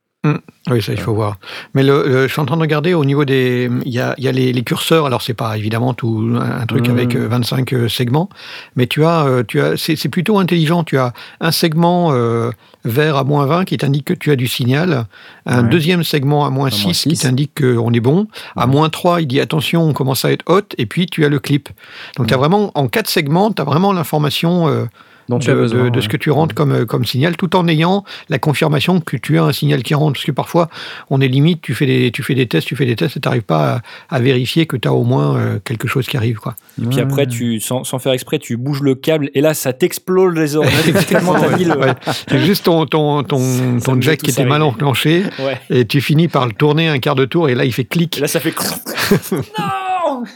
Oui, 0.70 0.82
ça, 0.82 0.92
il 0.92 1.00
faut 1.00 1.14
voir. 1.14 1.38
Mais 1.74 1.82
le, 1.82 2.04
le- 2.06 2.28
je 2.28 2.32
suis 2.34 2.42
en 2.42 2.46
train 2.46 2.58
de 2.58 2.62
regarder 2.62 2.94
au 2.94 3.06
niveau 3.06 3.24
des. 3.24 3.70
Il 3.86 3.92
y 3.94 4.02
a, 4.02 4.16
il 4.18 4.26
y 4.26 4.28
a 4.28 4.34
les, 4.34 4.52
les 4.52 4.64
curseurs, 4.64 5.06
alors 5.06 5.22
c'est 5.22 5.34
pas 5.34 5.58
évidemment 5.58 5.94
tout 5.94 6.38
un 6.42 6.66
truc 6.66 6.88
Mhm. 6.90 6.94
avec 6.94 7.16
euh, 7.16 7.28
25 7.30 7.72
euh, 7.72 7.88
segments, 7.88 8.28
mais 8.76 8.86
tu 8.86 9.06
as, 9.06 9.26
euh, 9.26 9.44
tu 9.48 9.62
as, 9.62 9.78
c'est 9.78 10.10
plutôt 10.10 10.38
intelligent. 10.38 10.84
Tu 10.84 10.98
as 10.98 11.14
un 11.40 11.52
segment 11.52 12.10
euh, 12.12 12.52
vert 12.84 13.16
à 13.16 13.24
moins 13.24 13.46
20 13.46 13.64
qui 13.64 13.78
t'indique 13.78 14.04
que 14.06 14.14
tu 14.14 14.30
as 14.32 14.36
du 14.36 14.48
signal, 14.50 15.06
un 15.46 15.64
Ouais. 15.64 15.70
deuxième 15.70 16.04
segment 16.04 16.46
à 16.46 16.50
moins 16.50 16.68
À 16.68 16.72
6 16.72 16.84
moins 16.84 16.92
qui 16.94 17.16
6. 17.16 17.20
t'indique 17.22 17.52
qu'on 17.62 17.94
est 17.94 18.00
bon, 18.02 18.28
à 18.58 18.66
Ouais. 18.66 18.72
moins 18.74 18.90
3 18.90 19.22
il 19.22 19.28
dit 19.28 19.40
attention, 19.40 19.84
on 19.84 19.94
commence 19.94 20.26
à 20.26 20.34
être 20.34 20.44
hot, 20.48 20.62
et 20.78 20.86
puis 20.86 21.06
tu 21.06 21.24
as 21.24 21.30
le 21.30 21.40
clip. 21.40 21.70
Donc 22.18 22.28
tu 22.28 22.34
as 22.34 22.38
vraiment, 22.38 22.72
en 22.76 22.90
quatre 22.90 23.10
segments, 23.10 23.54
tu 23.54 23.62
as 23.62 23.66
vraiment 23.66 23.94
l'information. 23.94 24.68
euh, 24.68 24.84
dont 25.30 25.38
de, 25.38 25.44
tu 25.44 25.52
as 25.52 25.56
besoin. 25.56 25.86
de- 25.86 25.90
de 25.90 26.02
ce 26.02 26.10
que 26.10 26.18
tu 26.18 26.30
rentres 26.32 26.54
comme, 26.54 26.72
euh, 26.74 26.86
comme 26.86 27.06
signal, 27.06 27.38
tout 27.38 27.56
en 27.56 27.68
ayant 27.68 28.04
la 28.30 28.40
confirmation 28.40 29.00
que 29.00 29.16
tu 29.16 29.38
as 29.40 29.44
un 29.44 29.54
signal 29.54 29.82
qui 29.84 29.94
rentre. 29.94 30.14
Parce 30.14 30.26
que 30.26 30.32
parfois, 30.32 30.68
on 31.10 31.22
est 31.22 31.28
limite, 31.28 31.62
tu 31.62 31.74
fais 31.76 31.86
des, 31.86 32.12
tu 32.12 32.24
fais 32.24 32.36
des 32.36 32.48
tests, 32.48 32.68
tu 32.68 32.76
fais 32.76 32.86
des 32.86 32.96
tests 32.96 33.16
et 33.18 33.20
tu 33.22 33.28
n'arrives 33.28 33.44
pas 33.44 33.82
à, 34.10 34.16
à 34.16 34.20
vérifier 34.20 34.66
que 34.66 34.76
tu 34.76 34.88
as 34.88 34.94
au 34.94 35.04
moins 35.04 35.38
euh, 35.38 35.60
quelque 35.64 35.88
chose 35.88 36.08
qui 36.08 36.18
arrive. 36.18 36.38
Quoi. 36.40 36.56
Et 36.82 36.86
puis 36.88 37.00
après, 37.00 37.28
tu, 37.28 37.60
sans, 37.60 37.84
sans 37.84 38.00
faire 38.00 38.12
exprès, 38.14 38.40
tu 38.40 38.58
bouges 38.58 38.82
le 38.82 38.96
câble 38.96 39.30
et 39.34 39.42
là, 39.42 39.54
ça 39.54 39.72
t'explose 39.74 40.36
les 40.36 40.56
oreilles. 40.56 40.72
C'est 42.30 42.40
juste 42.40 42.66
ton, 42.66 42.86
ton, 42.86 43.24
ton, 43.24 43.80
ton 43.84 44.02
jack 44.02 44.20
qui 44.20 44.32
était 44.32 44.46
mal 44.46 44.62
enclenché 44.62 45.24
Ouais. 45.40 45.60
et 45.70 45.86
tu 45.86 46.02
finis 46.02 46.28
par 46.28 46.46
le 46.48 46.54
tourner 46.54 46.88
un 46.90 47.00
quart 47.00 47.16
de 47.16 47.26
tour 47.26 47.50
et 47.50 47.56
là, 47.56 47.66
il 47.66 47.74
fait 47.74 47.84
Et 47.84 47.86
clic. 47.86 48.20
là, 48.20 48.28
ça 48.28 48.40
fait. 48.40 48.54
non 49.32 49.42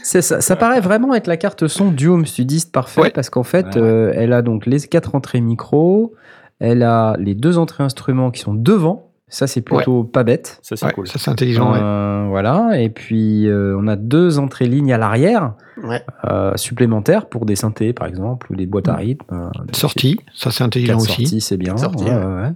C'est 0.02 0.22
ça, 0.22 0.40
ça 0.40 0.56
paraît 0.56 0.80
vraiment 0.80 1.14
être 1.14 1.26
la 1.26 1.36
carte 1.36 1.66
son 1.66 1.90
du 1.90 2.08
home 2.08 2.26
studiste 2.26 2.72
parfait 2.72 3.00
Ouais. 3.02 3.10
parce 3.10 3.30
qu'en 3.30 3.42
fait, 3.44 3.66
Ouais, 3.66 3.76
euh, 3.82 4.12
elle 4.14 4.32
a 4.32 4.42
donc 4.42 4.66
les 4.66 4.80
quatre 4.80 5.14
entrées 5.14 5.40
micro, 5.40 6.14
elle 6.60 6.82
a 6.82 7.16
les 7.18 7.34
deux 7.34 7.58
entrées 7.58 7.84
instruments 7.84 8.30
qui 8.30 8.40
sont 8.40 8.54
devant. 8.54 9.10
Ça, 9.28 9.46
c'est 9.48 9.62
plutôt 9.62 10.04
pas 10.04 10.22
bête. 10.22 10.58
Ça, 10.62 10.76
c'est 10.76 10.86
Ouais, 10.86 10.92
cool. 10.92 11.08
Ça, 11.08 11.18
c'est 11.18 11.30
intelligent. 11.30 11.72
ouais. 11.72 11.78
Euh, 11.82 12.26
Voilà. 12.28 12.80
Et 12.80 12.88
puis, 12.90 13.48
euh, 13.48 13.76
on 13.80 13.88
a 13.88 13.96
deux 13.96 14.38
entrées 14.38 14.66
lignes 14.66 14.92
à 14.92 14.98
l'arrière 14.98 15.54
Ouais. 15.82 16.02
euh, 16.26 16.52
supplémentaires 16.56 17.26
pour 17.26 17.44
des 17.46 17.56
synthés, 17.56 17.92
par 17.92 18.06
exemple, 18.06 18.52
ou 18.52 18.56
des 18.56 18.66
boîtes 18.66 18.88
à 18.88 18.94
rythme. 18.94 19.24
euh, 19.32 19.48
Sortie, 19.72 20.18
ça, 20.34 20.50
c'est 20.50 20.62
intelligent 20.62 20.96
aussi. 20.98 21.06
sorties, 21.26 21.40
c'est 21.40 21.56
bien. 21.56 21.74
Quatre 21.74 21.80
sorties, 21.84 22.04
Ouais, 22.04 22.10
ouais. 22.14 22.24
ouais, 22.24 22.42
ouais. 22.42 22.52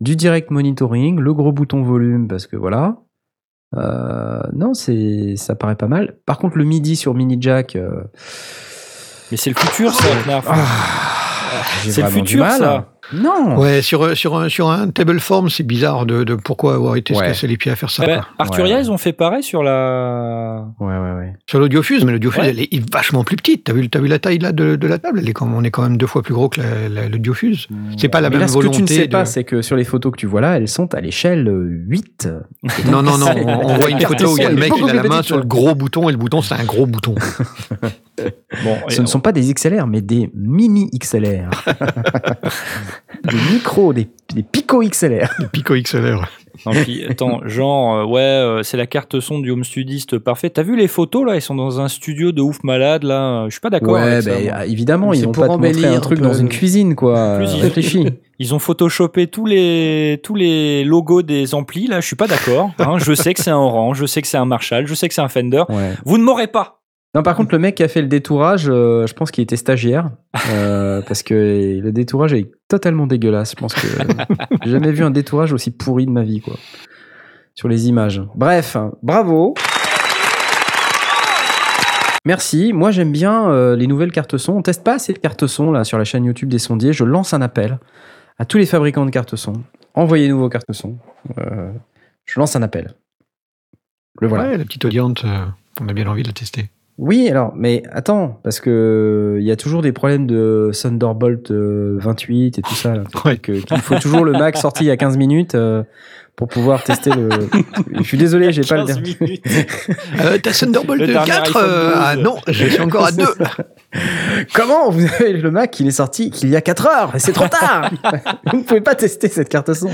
Du 0.00 0.14
direct 0.14 0.50
monitoring, 0.50 1.18
le 1.18 1.34
gros 1.34 1.52
bouton 1.52 1.82
volume, 1.82 2.28
parce 2.28 2.46
que 2.46 2.56
voilà. 2.56 2.96
Euh, 3.76 4.42
non, 4.52 4.74
c'est 4.74 5.34
ça 5.36 5.54
paraît 5.54 5.76
pas 5.76 5.86
mal. 5.86 6.16
Par 6.26 6.38
contre, 6.38 6.58
le 6.58 6.64
MIDI 6.64 6.96
sur 6.96 7.14
mini 7.14 7.36
jack. 7.40 7.76
euh, 7.76 8.02
Mais 9.30 9.36
c'est 9.36 9.50
le 9.50 9.56
futur, 9.56 9.92
ça, 9.94 10.08
Knarf. 10.26 10.46
j'ai 11.84 11.92
C'est 11.92 12.00
le 12.02 12.08
vraiment 12.08 12.22
du 12.24 12.30
futur, 12.32 12.44
mal. 12.44 12.58
ça. 12.58 12.89
Non. 13.12 13.58
Ouais, 13.58 13.82
sur, 13.82 14.16
sur, 14.16 14.36
un, 14.36 14.48
sur 14.48 14.70
un 14.70 14.88
table 14.90 15.18
form, 15.20 15.48
c'est 15.50 15.62
bizarre 15.64 16.06
de, 16.06 16.24
de 16.24 16.34
pourquoi 16.34 16.74
avoir 16.74 16.96
été 16.96 17.14
se 17.14 17.18
Ouais. 17.20 17.26
casser 17.26 17.46
les 17.46 17.56
pieds 17.56 17.72
à 17.72 17.76
faire 17.76 17.90
ça. 17.90 18.04
Ouais. 18.06 18.18
Arturia, 18.38 18.76
Ouais. 18.76 18.82
ils 18.82 18.90
ont 18.90 18.98
fait 18.98 19.12
pareil 19.12 19.42
sur 19.42 19.62
la. 19.62 20.66
Ouais, 20.78 20.86
ouais, 20.96 21.12
ouais. 21.18 21.32
Sur 21.46 21.58
l'audiofuse, 21.60 22.04
mais 22.04 22.12
l'audiofuse, 22.12 22.42
Ouais. 22.42 22.50
elle 22.50 22.60
est 22.60 22.92
vachement 22.92 23.24
plus 23.24 23.36
petite. 23.36 23.64
T'as 23.64 23.72
vu, 23.72 23.88
t'as 23.90 23.98
vu 24.00 24.06
la 24.08 24.18
taille 24.18 24.38
là 24.38 24.52
de, 24.52 24.76
de 24.76 24.86
la 24.86 24.98
table? 24.98 25.18
Elle 25.22 25.28
est 25.28 25.32
comme, 25.32 25.54
On 25.54 25.64
est 25.64 25.70
quand 25.70 25.82
même 25.82 25.96
deux 25.96 26.06
fois 26.06 26.22
plus 26.22 26.34
gros 26.34 26.48
que 26.48 26.60
la- 26.60 26.88
la- 26.88 27.08
l'audiofuse. 27.08 27.66
C'est 27.96 28.08
pas 28.08 28.20
la 28.20 28.28
Mais 28.30 28.34
même 28.36 28.40
là, 28.42 28.48
ce 28.48 28.52
que 28.54 28.58
volonté. 28.58 28.76
tu 28.76 28.82
ne 28.82 28.88
sais 28.88 29.06
de- 29.06 29.12
pas, 29.12 29.24
c'est 29.24 29.44
que 29.44 29.60
sur 29.62 29.76
les 29.76 29.84
photos 29.84 30.12
que 30.12 30.16
tu 30.18 30.26
vois 30.26 30.40
là, 30.40 30.56
elles 30.56 30.68
sont 30.68 30.94
à 30.94 31.00
l'échelle 31.00 31.48
euh, 31.48 31.68
8. 31.88 32.28
Non, 32.90 33.02
non, 33.02 33.18
non. 33.18 33.26
On, 33.44 33.70
on 33.70 33.74
voit 33.74 33.90
une 33.90 34.00
photo 34.06 34.32
où 34.32 34.36
il 34.36 34.42
y 34.42 34.46
a 34.46 34.50
le 34.50 34.56
mec, 34.56 34.72
il 34.76 34.88
a 34.88 34.92
la 34.94 35.02
main 35.02 35.22
sur 35.22 35.36
le 35.36 35.44
gros 35.44 35.74
bouton 35.74 36.08
et 36.08 36.12
le 36.12 36.18
bouton, 36.18 36.42
c'est 36.42 36.54
un 36.54 36.64
gros 36.64 36.86
bouton. 36.86 37.14
Bon, 38.64 38.76
Ce 38.88 39.00
ne 39.00 39.06
sont 39.06 39.20
pas 39.20 39.32
des 39.32 39.52
XLR, 39.52 39.86
mais 39.86 40.02
des 40.02 40.30
mini 40.34 40.90
XLR. 40.98 41.48
des 43.24 43.36
micros, 43.52 43.92
des, 43.92 44.08
des 44.34 44.42
pico 44.42 44.80
XLR. 44.82 45.28
Le 45.38 45.46
Pico 45.48 45.74
XLR. 45.74 46.28
Non, 46.66 46.72
puis, 46.72 47.04
attends, 47.08 47.40
genre, 47.46 47.94
euh, 47.96 48.04
ouais, 48.04 48.20
euh, 48.20 48.62
c'est 48.62 48.76
la 48.76 48.86
carte 48.86 49.18
son 49.20 49.38
du 49.38 49.50
home 49.50 49.64
studiste 49.64 50.18
parfait. 50.18 50.50
T'as 50.50 50.62
vu 50.62 50.76
les 50.76 50.88
photos 50.88 51.24
là? 51.26 51.34
Ils 51.36 51.40
sont 51.40 51.54
dans 51.54 51.80
un 51.80 51.88
studio 51.88 52.32
de 52.32 52.42
ouf 52.42 52.62
malade 52.64 53.02
là. 53.04 53.44
Je 53.46 53.52
suis 53.52 53.60
pas 53.60 53.70
d'accord. 53.70 53.94
Ouais, 53.94 54.00
avec 54.02 54.22
ça, 54.24 54.30
bah, 54.50 54.66
évidemment, 54.66 55.14
ils 55.14 55.24
vont 55.24 55.32
pour 55.32 55.42
pas 55.46 55.48
te 55.48 55.52
montrer 55.54 55.70
embellir 55.70 55.92
un 55.94 56.00
truc 56.00 56.20
dans 56.20 56.34
une 56.34 56.48
cuisine, 56.50 56.94
quoi. 56.96 57.36
Plus, 57.38 57.54
ils- 57.54 57.62
Réfléchis. 57.62 58.06
Ils 58.42 58.54
ont 58.54 58.58
photoshopé 58.58 59.26
tous 59.26 59.44
les 59.44 60.18
tous 60.22 60.34
les 60.34 60.82
logos 60.82 61.20
des 61.20 61.54
amplis 61.54 61.86
là. 61.88 62.00
Je 62.00 62.06
suis 62.06 62.16
pas 62.16 62.26
d'accord. 62.26 62.70
hein. 62.78 62.96
je 62.98 63.12
sais 63.14 63.34
que 63.34 63.42
c'est 63.42 63.50
un 63.50 63.56
Orange, 63.58 63.98
je 63.98 64.06
sais 64.06 64.22
que 64.22 64.28
c'est 64.28 64.38
un 64.38 64.46
Marshall, 64.46 64.86
je 64.86 64.94
sais 64.94 65.08
que 65.08 65.14
c'est 65.14 65.20
un 65.20 65.28
Fender. 65.28 65.64
Ouais. 65.68 65.92
Vous 66.06 66.16
ne 66.16 66.22
m'aurez 66.22 66.46
pas. 66.46 66.79
Non, 67.14 67.22
par 67.24 67.34
contre, 67.34 67.52
le 67.52 67.58
mec 67.58 67.74
qui 67.74 67.82
a 67.82 67.88
fait 67.88 68.02
le 68.02 68.06
détourage, 68.08 68.66
euh, 68.68 69.04
je 69.06 69.14
pense 69.14 69.32
qu'il 69.32 69.42
était 69.42 69.56
stagiaire. 69.56 70.10
euh, 70.50 71.02
parce 71.02 71.24
que 71.24 71.80
le 71.82 71.90
détourage 71.92 72.32
est 72.34 72.52
totalement 72.68 73.06
dégueulasse. 73.08 73.50
Je 73.50 73.56
pense 73.56 73.74
que 73.74 73.86
j'ai 74.64 74.70
jamais 74.70 74.92
vu 74.92 75.02
un 75.02 75.10
détourage 75.10 75.52
aussi 75.52 75.72
pourri 75.72 76.06
de 76.06 76.10
ma 76.12 76.22
vie, 76.22 76.40
quoi. 76.40 76.54
Sur 77.56 77.66
les 77.68 77.88
images. 77.88 78.22
Bref, 78.36 78.76
bravo. 79.02 79.54
Merci. 82.24 82.72
Moi, 82.72 82.90
j'aime 82.90 83.12
bien 83.12 83.50
euh, 83.50 83.74
les 83.76 83.86
nouvelles 83.86 84.12
cartes 84.12 84.36
son. 84.36 84.52
On 84.52 84.62
teste 84.62 84.84
pas 84.84 84.94
assez 84.94 85.12
de 85.12 85.18
cartes 85.18 85.46
son 85.46 85.72
là 85.72 85.84
sur 85.84 85.98
la 85.98 86.04
chaîne 86.04 86.24
YouTube 86.24 86.48
des 86.48 86.58
sondiers. 86.58 86.92
Je 86.92 87.04
lance 87.04 87.34
un 87.34 87.40
appel 87.42 87.78
à 88.38 88.44
tous 88.44 88.58
les 88.58 88.66
fabricants 88.66 89.04
de 89.06 89.10
cartes 89.10 89.36
son. 89.36 89.54
Envoyez-nous 89.94 90.38
vos 90.38 90.48
cartes 90.48 90.72
son. 90.72 90.96
Je 92.26 92.38
lance 92.38 92.54
un 92.56 92.62
appel. 92.62 92.94
Le 94.20 94.28
voilà. 94.28 94.44
Ouais, 94.50 94.58
la 94.58 94.64
petite 94.64 94.84
audience. 94.84 95.24
euh, 95.24 95.44
On 95.80 95.88
a 95.88 95.92
bien 95.92 96.06
envie 96.06 96.22
de 96.22 96.28
le 96.28 96.34
tester. 96.34 96.70
Oui, 96.98 97.28
alors, 97.30 97.54
mais 97.56 97.82
attends, 97.92 98.40
parce 98.44 98.60
que 98.60 99.36
il 99.40 99.46
y 99.46 99.50
a 99.50 99.56
toujours 99.56 99.80
des 99.80 99.92
problèmes 99.92 100.26
de 100.26 100.70
Thunderbolt 100.74 101.50
euh, 101.50 101.96
28 101.98 102.58
et 102.58 102.62
tout 102.62 102.74
ça. 102.74 102.94
là. 102.94 103.02
Ouais. 103.24 103.38
Que- 103.38 103.52
qu'il 103.52 103.78
faut 103.78 103.98
toujours 103.98 104.24
le 104.24 104.32
Mac 104.32 104.58
sorti 104.58 104.84
il 104.84 104.88
y 104.88 104.90
a 104.90 104.98
15 104.98 105.16
minutes 105.16 105.54
euh, 105.54 105.82
pour 106.36 106.48
pouvoir 106.48 106.84
tester 106.84 107.10
le. 107.10 107.30
Je 107.96 108.02
suis 108.02 108.18
désolé, 108.18 108.52
j'ai 108.52 108.60
pas 108.62 108.76
le 108.76 108.84
15 108.84 108.96
dernier. 109.02 109.16
minutes. 109.20 109.44
Euh, 110.22 110.36
T'as 110.42 110.52
Thunderbolt 110.52 111.00
Le 111.00 111.06
dernier 111.06 111.30
4 111.30 111.48
iPhone 111.48 111.62
euh, 111.64 111.90
12. 111.92 111.98
Ah 111.98 112.16
non, 112.16 112.36
je 112.48 112.66
suis 112.66 112.80
encore 112.82 113.06
à 113.06 113.12
2. 113.12 113.24
Comment 114.54 114.90
vous 114.90 115.04
avez 115.20 115.32
le 115.32 115.50
Mac 115.50 115.80
Il 115.80 115.86
est 115.86 115.92
sorti 115.92 116.30
qu'il 116.30 116.50
y 116.50 116.56
a 116.56 116.60
4 116.60 116.86
heures 116.86 117.16
et 117.16 117.18
c'est 117.18 117.32
trop 117.32 117.48
tard. 117.48 117.90
vous 118.52 118.58
ne 118.58 118.62
pouvez 118.64 118.82
pas 118.82 118.94
tester 118.94 119.28
cette 119.28 119.48
carte 119.48 119.72
son. 119.72 119.88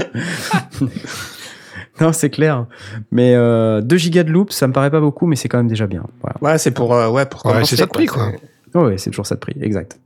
non, 2.01 2.13
c'est 2.13 2.31
clair. 2.31 2.67
Mais 3.11 3.35
euh, 3.35 3.81
2 3.81 3.97
gigas 3.97 4.23
de 4.25 4.31
loop, 4.31 4.53
ça 4.53 4.67
me 4.67 4.73
paraît 4.73 4.91
pas 4.91 5.01
beaucoup, 5.01 5.27
mais 5.27 5.37
c'est 5.37 5.49
quand 5.49 5.59
même 5.59 5.69
déjà 5.69 5.87
bien. 5.87 6.05
Voilà. 6.23 6.37
Ouais, 6.41 6.59
c'est 6.59 6.71
pour, 6.73 6.95
euh, 6.95 7.09
ouais, 7.09 7.27
pour 7.27 7.45
Ouais, 7.47 7.65
c'est 7.65 7.77
ça 7.77 7.87
de 7.87 7.91
prix, 7.91 8.07
quoi. 8.07 8.31
C'est- 8.73 8.79
Ouais, 8.79 8.99
c'est 8.99 9.11
toujours 9.11 9.27
ça 9.27 9.37
de 9.37 9.41
prix, 9.41 9.57
exact. 9.63 9.99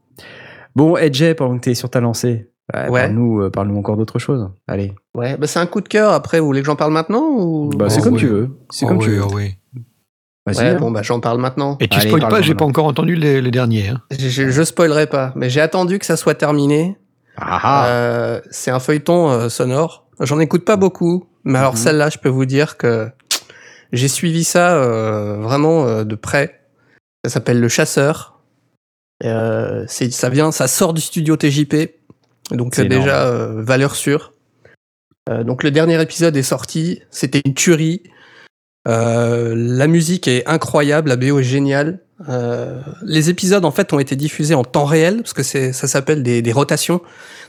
Bon, 0.76 0.97
Edge, 0.97 1.24
pendant 1.34 1.57
que 1.59 1.62
t'es 1.64 1.74
sur 1.74 1.91
ta 1.91 2.01
lancée, 2.01 2.49
ouais, 2.72 2.88
Ouais. 2.88 3.01
parle-nous 3.03 3.43
euh, 3.43 3.51
parle-nous 3.51 3.76
encore 3.78 3.97
d'autre 3.97 4.18
chose. 4.20 4.49
Allez, 4.68 4.93
Ouais, 5.16 5.36
bah 5.36 5.49
c'est 5.49 5.59
un 5.59 5.66
coup 5.66 5.80
de 5.80 5.88
cœur. 5.88 6.12
Après, 6.12 6.38
vous 6.38 6.47
voulez 6.47 6.61
que 6.61 6.66
j'en 6.66 6.76
parle 6.76 6.93
maintenant 6.93 7.24
ou... 7.30 7.70
bah, 7.74 7.88
c'est 7.91 8.01
Oh, 8.01 8.05
comme 8.05 8.14
oui. 8.14 8.20
tu 8.20 8.28
veux. 8.28 8.51
C'est 8.70 8.84
Oh 8.84 8.88
comme 8.88 8.99
oui, 8.99 9.05
tu 9.07 9.11
veux. 9.11 9.22
oh 9.24 9.30
oui. 9.34 9.57
Vas-y, 10.47 10.57
Ouais, 10.59 10.64
hein. 10.70 10.76
bon, 10.78 10.91
bah 10.93 11.03
j'en 11.03 11.18
parle 11.20 11.38
maintenant. 11.41 11.76
Et 11.80 11.88
tu 11.88 11.99
Allez, 11.99 12.09
spoil 12.09 12.20
parle 12.20 12.32
pas, 12.32 12.41
j'ai 12.43 12.55
pas 12.55 12.64
encore 12.64 12.86
entendu 12.86 13.16
les, 13.16 13.41
les 13.43 13.51
derniers. 13.51 13.88
hein. 13.88 14.01
Je, 14.16 14.28
je, 14.51 14.62
spoilerai 14.62 15.07
pas, 15.09 15.32
mais 15.34 15.51
j'ai 15.51 15.61
attendu 15.61 15.99
que 15.99 16.07
ça 16.07 16.16
soit 16.16 16.34
terminé. 16.34 16.97
Ah, 17.36 17.61
ah. 17.62 17.86
Euh, 17.88 18.41
c'est 18.51 18.70
un 18.70 18.78
feuilleton 18.80 19.28
euh, 19.30 19.49
sonore. 19.49 20.07
J'en 20.20 20.38
écoute 20.38 20.64
pas 20.64 20.76
beaucoup, 20.76 21.26
mais 21.45 21.59
alors 21.59 21.72
Mhm. 21.74 21.78
celle-là, 21.78 22.11
je 22.11 22.18
peux 22.18 22.28
vous 22.28 22.47
dire 22.47 22.76
que 22.76 23.11
j'ai 23.93 24.09
suivi 24.09 24.45
ça 24.45 24.74
euh, 24.76 25.36
vraiment 25.41 25.86
euh, 25.86 26.05
de 26.05 26.14
près. 26.14 26.61
Ça 27.24 27.30
s'appelle 27.30 27.61
Le 27.61 27.68
Chasseur. 27.68 28.41
Euh, 29.24 29.86
ça 29.86 30.28
vient, 30.30 30.53
ça 30.53 30.68
sort 30.68 30.95
du 30.95 31.01
studio 31.03 31.36
TJP, 31.36 31.95
donc 32.53 32.74
déjà 32.80 33.30
valeur 33.53 33.95
sûre. 33.95 34.32
Donc 35.45 35.62
le 35.62 35.70
dernier 35.70 36.01
épisode 36.01 36.36
est 36.36 36.43
sorti, 36.43 37.03
c'était 37.11 37.43
une 37.45 37.53
tuerie. 37.53 38.03
La 38.86 39.86
musique 39.86 40.26
est 40.26 40.49
incroyable, 40.49 41.11
la 41.11 41.16
BO 41.16 41.38
est 41.38 41.45
géniale. 41.45 42.01
Euh, 42.28 42.80
les 43.02 43.30
épisodes 43.30 43.64
en 43.64 43.70
fait 43.70 43.92
ont 43.92 43.98
été 43.98 44.14
diffusés 44.14 44.54
en 44.54 44.62
temps 44.62 44.84
réel 44.84 45.18
parce 45.18 45.32
que 45.32 45.42
c'est 45.42 45.72
ça 45.72 45.88
s'appelle 45.88 46.22
des, 46.22 46.42
des 46.42 46.52
rotations. 46.52 47.00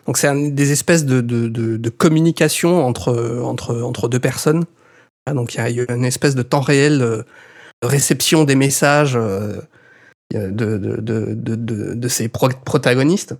Donc 0.07 0.17
c'est 0.17 0.51
des 0.51 0.72
espèces 0.72 1.05
de, 1.05 1.19
de, 1.19 1.49
de, 1.49 1.78
de 1.78 1.89
communication 1.89 2.86
entre 2.86 3.41
entre 3.43 3.82
entre 3.82 4.07
deux 4.07 4.19
personnes. 4.19 4.63
Ah, 5.26 5.34
donc 5.34 5.55
il 5.55 5.57
y 5.76 5.82
a 5.82 5.93
une 5.93 6.05
espèce 6.05 6.36
de 6.36 6.41
temps 6.41 6.61
réel 6.61 7.01
euh, 7.01 7.24
de 7.84 7.88
réception 7.88 8.43
des 8.45 8.55
messages 8.55 9.15
euh, 9.15 9.57
de, 10.34 10.49
de, 10.49 10.78
de, 10.78 11.93
de, 11.93 12.07
ces 12.07 12.30
pro- 12.30 12.49
protagonistes. 12.63 13.36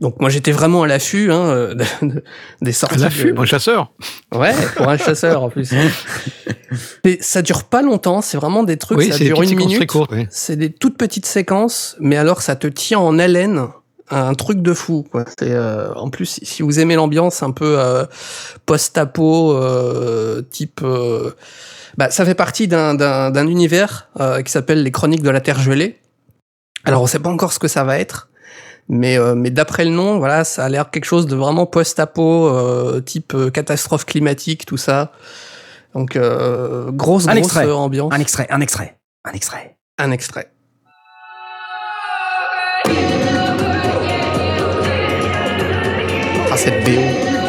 Donc 0.00 0.20
moi 0.20 0.30
j'étais 0.30 0.52
vraiment 0.52 0.82
à 0.82 0.86
l'affût 0.86 1.30
hein, 1.32 1.46
euh, 1.46 1.74
de- 1.74 1.84
de- 2.06 2.24
des 2.62 2.70
À 2.70 2.74
sorties. 2.74 2.98
l'affût, 2.98 3.28
de- 3.28 3.32
mon 3.32 3.44
chasseur? 3.44 3.92
Ouais, 4.34 4.52
pour 4.76 4.88
un 4.88 4.96
chasseur 4.96 5.42
en 5.42 5.50
plus. 5.50 5.70
Mais 7.04 7.18
ça 7.20 7.42
dure 7.42 7.64
pas 7.64 7.82
longtemps, 7.82 8.22
c'est 8.22 8.36
vraiment 8.36 8.62
des 8.62 8.76
trucs, 8.76 8.98
Oui, 8.98 9.10
ça 9.10 9.18
dure 9.18 9.42
une 9.42 9.56
minute. 9.56 9.90
oui. 10.12 10.26
C'est 10.30 10.56
des 10.56 10.70
toutes 10.70 10.96
petites 10.96 11.26
séquences, 11.26 11.96
mais 12.00 12.16
alors 12.16 12.42
ça 12.42 12.54
te 12.56 12.66
tient 12.68 12.98
en 13.00 13.18
haleine. 13.18 13.66
Un 14.12 14.34
truc 14.34 14.60
de 14.60 14.74
fou, 14.74 15.06
quoi. 15.08 15.24
C'est 15.38 15.52
euh, 15.52 15.92
en 15.94 16.10
plus 16.10 16.40
si 16.42 16.62
vous 16.62 16.80
aimez 16.80 16.96
l'ambiance 16.96 17.44
un 17.44 17.52
peu 17.52 17.78
euh, 17.78 18.04
post-apo, 18.66 19.52
euh, 19.54 20.42
type, 20.50 20.80
euh, 20.82 21.30
bah 21.96 22.10
ça 22.10 22.24
fait 22.24 22.34
partie 22.34 22.66
d'un 22.66 22.94
d'un 22.94 23.30
d'un 23.30 23.46
univers 23.46 24.08
euh, 24.18 24.42
qui 24.42 24.50
s'appelle 24.50 24.82
les 24.82 24.90
Chroniques 24.90 25.22
de 25.22 25.30
la 25.30 25.40
Terre 25.40 25.60
gelée. 25.60 26.00
Alors 26.84 27.02
on 27.02 27.06
sait 27.06 27.20
pas 27.20 27.30
encore 27.30 27.52
ce 27.52 27.60
que 27.60 27.68
ça 27.68 27.84
va 27.84 27.98
être, 28.00 28.29
mais 28.88 29.18
euh, 29.18 29.34
mais 29.34 29.50
d'après 29.50 29.84
le 29.84 29.90
nom, 29.90 30.18
voilà, 30.18 30.44
ça 30.44 30.64
a 30.64 30.68
l'air 30.68 30.90
quelque 30.90 31.04
chose 31.04 31.26
de 31.26 31.36
vraiment 31.36 31.66
post-apo, 31.66 32.48
euh, 32.48 33.00
type 33.00 33.34
euh, 33.34 33.50
catastrophe 33.50 34.04
climatique, 34.06 34.66
tout 34.66 34.76
ça. 34.76 35.12
Donc 35.94 36.16
euh, 36.16 36.90
grosse 36.92 37.26
Un 37.28 37.34
grosse 37.34 37.46
extrait. 37.46 37.66
euh, 37.66 37.74
ambiance. 37.74 38.12
Un 38.12 38.20
extrait, 38.20 38.46
un 38.50 38.60
extrait, 38.60 38.96
un 39.24 39.32
extrait. 39.32 39.76
Un 39.98 40.10
extrait. 40.12 40.50
Ah, 46.52 46.56
cette 46.56 46.84
BO. 46.84 47.39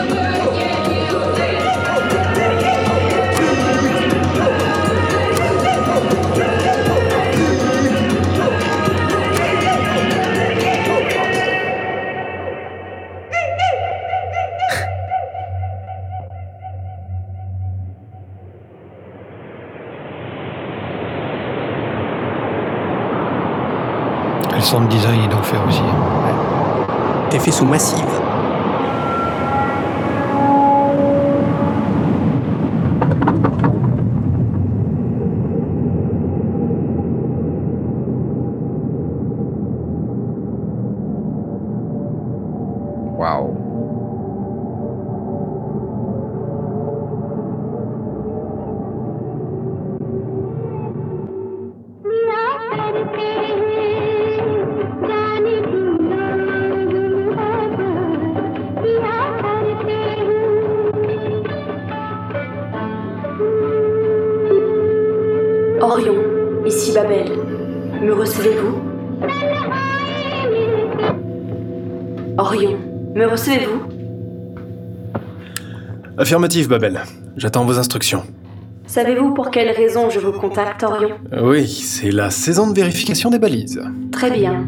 Sound 24.71 24.87
design 24.87 25.19
est 25.25 25.27
d'enfer 25.27 25.59
aussi. 25.67 25.81
T'es 27.29 27.39
fait 27.39 27.51
sous 27.51 27.65
massive. 27.65 28.30
Orion, 65.81 66.15
ici 66.65 66.91
Babel. 66.93 67.31
Me 68.01 68.13
recevez-vous? 68.13 68.79
Orion, 72.37 72.77
me 73.15 73.25
recevez-vous? 73.25 73.81
Affirmatif, 76.17 76.67
Babel. 76.67 77.01
J'attends 77.37 77.65
vos 77.65 77.77
instructions. 77.79 78.23
Savez-vous 78.85 79.33
pour 79.33 79.51
quelle 79.51 79.71
raison 79.71 80.09
je 80.09 80.19
vous 80.19 80.33
contacte, 80.33 80.83
Orion? 80.83 81.09
Euh, 81.33 81.49
Oui, 81.49 81.67
c'est 81.67 82.11
la 82.11 82.29
saison 82.29 82.69
de 82.69 82.75
vérification 82.75 83.29
des 83.29 83.39
balises. 83.39 83.81
Très 84.11 84.31
bien. 84.31 84.67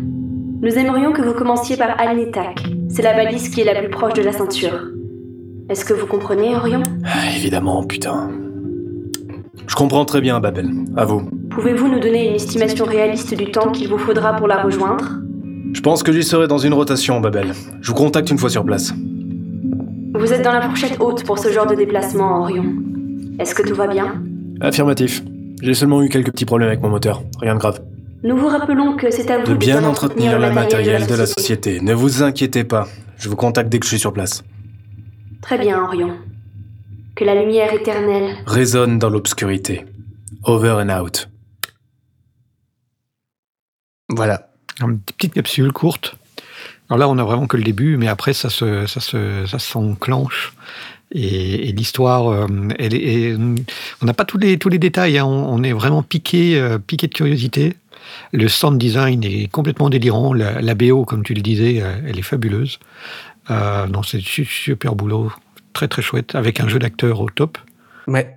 Nous 0.61 0.77
aimerions 0.77 1.11
que 1.11 1.21
vous 1.21 1.33
commenciez 1.33 1.75
par 1.75 1.99
Alnitak. 1.99 2.63
C'est 2.89 3.01
la 3.01 3.13
balise 3.13 3.49
qui 3.49 3.61
est 3.61 3.65
la 3.65 3.79
plus 3.81 3.89
proche 3.89 4.13
de 4.13 4.21
la 4.21 4.31
ceinture. 4.31 4.79
Est-ce 5.69 5.83
que 5.83 5.93
vous 5.93 6.07
comprenez, 6.07 6.55
Orion? 6.55 6.83
Ah, 7.05 7.35
évidemment, 7.35 7.83
putain. 7.83 8.29
Je 9.67 9.75
comprends 9.75 10.05
très 10.05 10.21
bien, 10.21 10.39
Babel. 10.39 10.69
À 10.95 11.05
vous. 11.05 11.29
Pouvez-vous 11.51 11.87
nous 11.87 11.99
donner 11.99 12.29
une 12.29 12.35
estimation 12.35 12.85
réaliste 12.85 13.35
du 13.35 13.51
temps 13.51 13.71
qu'il 13.71 13.87
vous 13.87 13.97
faudra 13.97 14.35
pour 14.35 14.47
la 14.47 14.61
rejoindre? 14.61 15.05
Je 15.73 15.81
pense 15.81 16.03
que 16.03 16.11
j'y 16.11 16.23
serai 16.23 16.47
dans 16.47 16.57
une 16.59 16.73
rotation, 16.73 17.19
Babel. 17.19 17.53
Je 17.81 17.87
vous 17.89 17.95
contacte 17.95 18.29
une 18.29 18.37
fois 18.37 18.49
sur 18.49 18.63
place. 18.63 18.93
Vous 20.13 20.31
êtes 20.31 20.43
dans 20.43 20.51
la 20.51 20.61
fourchette 20.61 20.97
haute 20.99 21.23
pour 21.23 21.39
ce 21.39 21.51
genre 21.51 21.65
de 21.65 21.75
déplacement, 21.75 22.41
Orion. 22.41 22.65
Est-ce 23.39 23.55
que 23.55 23.63
tout 23.67 23.75
va 23.75 23.87
bien? 23.87 24.21
Affirmatif. 24.61 25.23
J'ai 25.61 25.73
seulement 25.73 26.03
eu 26.03 26.09
quelques 26.09 26.31
petits 26.31 26.45
problèmes 26.45 26.69
avec 26.69 26.81
mon 26.81 26.89
moteur. 26.89 27.23
Rien 27.41 27.55
de 27.55 27.59
grave. 27.59 27.81
Nous 28.23 28.37
vous 28.37 28.47
rappelons 28.47 28.95
que 28.95 29.11
c'est 29.11 29.29
à 29.31 29.39
vous 29.39 29.47
De 29.47 29.55
bien 29.55 29.79
bien 29.79 29.89
entretenir 29.89 30.39
le 30.39 30.51
matériel 30.51 31.07
de 31.07 31.15
la 31.15 31.25
société. 31.25 31.81
Ne 31.81 31.93
vous 31.93 32.21
inquiétez 32.23 32.63
pas. 32.63 32.87
Je 33.17 33.27
vous 33.27 33.35
contacte 33.35 33.69
dès 33.69 33.79
que 33.79 33.85
je 33.85 33.89
suis 33.89 33.99
sur 33.99 34.13
place. 34.13 34.43
Très 35.41 35.57
bien, 35.57 35.83
Orion. 35.83 36.11
Que 37.15 37.23
la 37.25 37.35
lumière 37.35 37.71
éternelle 37.73 38.35
Résonne 38.45 38.97
dans 38.99 39.09
l'obscurité. 39.09 39.85
Over 40.45 40.71
and 40.83 40.89
out. 40.89 41.29
Voilà. 44.09 44.49
Une 44.81 44.99
petite 44.99 45.33
capsule 45.33 45.71
courte. 45.71 46.15
Alors 46.89 46.97
là, 46.99 47.09
on 47.09 47.17
a 47.17 47.23
vraiment 47.23 47.47
que 47.47 47.57
le 47.57 47.63
début, 47.63 47.97
mais 47.97 48.07
après, 48.07 48.33
ça 48.33 48.49
se, 48.49 48.85
ça 48.87 48.99
se, 48.99 49.45
ça 49.45 49.59
s'enclenche. 49.59 50.53
Et, 51.11 51.69
et 51.69 51.71
l'histoire, 51.71 52.27
euh, 52.29 52.47
elle 52.79 52.95
est, 52.95 53.31
est- 53.31 53.35
on 54.01 54.05
n'a 54.05 54.13
pas 54.13 54.25
tous 54.25 54.37
les, 54.39 54.57
tous 54.57 54.69
les 54.69 54.79
détails. 54.79 55.19
hein. 55.19 55.25
On, 55.25 55.53
on 55.59 55.63
est 55.63 55.71
vraiment 55.73 56.01
piqué, 56.01 56.59
euh, 56.59 56.79
piqué 56.79 57.07
de 57.07 57.13
curiosité. 57.13 57.75
Le 58.31 58.47
sound 58.47 58.77
design 58.79 59.23
est 59.23 59.47
complètement 59.51 59.89
délirant. 59.89 60.33
La, 60.33 60.61
la 60.61 60.75
BO, 60.75 61.05
comme 61.05 61.23
tu 61.23 61.33
le 61.35 61.41
disais, 61.41 61.81
euh, 61.81 61.93
elle 62.07 62.17
est 62.17 62.23
fabuleuse. 62.23 62.79
Euh, 63.51 63.85
non, 63.87 64.01
c'est 64.03 64.19
su- 64.21 64.45
super 64.45 64.95
boulot, 64.95 65.31
très 65.73 65.87
très 65.87 66.01
chouette, 66.01 66.35
avec 66.35 66.59
un 66.59 66.67
jeu 66.67 66.79
d'acteur 66.79 67.19
au 67.21 67.29
top. 67.29 67.57
Ouais. 68.07 68.35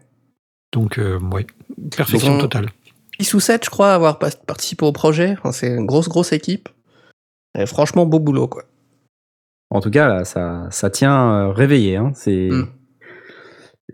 Donc, 0.72 0.99
euh, 0.99 1.18
ouais, 1.32 1.47
perfection 1.97 2.32
Donc, 2.32 2.41
totale. 2.43 2.68
6 3.20 3.34
ou 3.34 3.41
7, 3.41 3.64
je 3.64 3.70
crois, 3.70 3.93
à 3.93 3.95
avoir 3.95 4.18
participé 4.18 4.84
au 4.84 4.93
projet. 4.93 5.37
Enfin, 5.39 5.53
c'est 5.53 5.68
une 5.68 5.87
grosse, 5.87 6.09
grosse 6.09 6.32
équipe. 6.32 6.68
Et 7.59 7.64
franchement, 7.66 8.05
beau 8.05 8.18
boulot, 8.20 8.49
quoi. 8.49 8.64
En 9.70 9.80
tout 9.80 9.91
cas, 9.91 10.07
là, 10.09 10.24
ça, 10.24 10.66
ça 10.70 10.91
tient 10.91 11.32
euh, 11.32 11.53
réveillé. 11.53 11.97
Hein. 11.97 12.12
C'est... 12.14 12.49
Mm. 12.51 12.68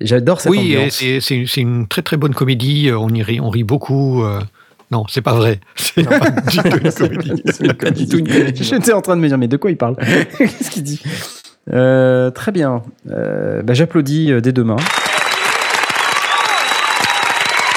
J'adore 0.00 0.40
cette 0.40 0.50
Oui, 0.50 0.76
ambiance. 0.76 0.94
c'est 0.94 1.20
c'est 1.20 1.36
une, 1.36 1.46
c'est 1.46 1.60
une 1.60 1.86
très 1.86 2.02
très 2.02 2.16
bonne 2.16 2.34
comédie. 2.34 2.88
euh, 2.88 2.98
On 2.98 3.10
y 3.10 3.22
rit, 3.22 3.40
on 3.40 3.50
rit 3.50 3.62
beaucoup. 3.64 4.22
euh. 4.24 4.40
Non, 4.90 5.04
c'est 5.08 5.22
pas 5.22 5.34
vrai. 5.34 5.60
C'est 5.76 6.02
pas 6.04 6.30
du 6.30 6.58
tout 6.58 6.66
une 6.66 6.92
comédie. 6.92 7.42
C'est 7.52 7.74
pas 7.74 7.90
du 7.90 8.06
tout 8.08 8.18
une 8.18 8.28
comédie. 8.28 8.64
J'étais 8.64 8.92
en 8.92 9.00
train 9.00 9.16
de 9.16 9.22
me 9.22 9.28
dire, 9.28 9.38
mais 9.38 9.48
de 9.48 9.56
quoi 9.56 9.70
il 9.70 9.76
parle? 9.78 9.96
Qu'est-ce 10.36 10.70
qu'il 10.70 10.82
dit? 10.82 11.00
Euh, 11.70 12.30
Très 12.30 12.52
bien. 12.52 12.82
Euh, 13.10 13.62
bah, 13.62 13.74
J'applaudis 13.74 14.32
euh, 14.32 14.40
dès 14.40 14.52
demain. 14.52 14.76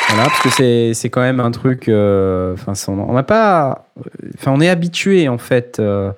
Voilà, 0.09 0.29
parce 0.29 0.57
que 0.57 0.93
c'est 0.93 1.09
quand 1.09 1.21
même 1.21 1.39
un 1.39 1.51
truc. 1.51 1.83
Enfin, 1.89 2.73
on 2.87 3.13
n'a 3.13 3.23
pas. 3.23 3.89
Enfin, 4.35 4.51
on 4.53 4.61
est 4.61 4.69
habitué 4.69 5.27
en 5.27 5.37
fait 5.37 5.81
à 5.81 6.13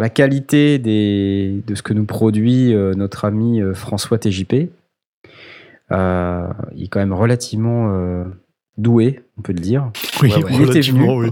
la 0.00 0.08
qualité 0.08 0.78
de 0.78 1.74
ce 1.74 1.82
que 1.82 1.92
nous 1.92 2.04
produit 2.04 2.74
notre 2.96 3.24
ami 3.24 3.60
François 3.74 4.18
TJP. 4.18 4.52
Il 5.90 5.94
est 5.94 6.88
quand 6.88 6.98
même 6.98 7.12
relativement 7.12 8.24
doué, 8.78 9.20
on 9.38 9.42
peut 9.42 9.52
le 9.52 9.60
dire. 9.60 9.90
Oui, 10.22 10.32
Ouais, 10.32 10.44
ouais. 10.44 10.50
Il 10.54 10.62
était 10.62 10.80
venu. 10.80 11.10
oui. 11.10 11.30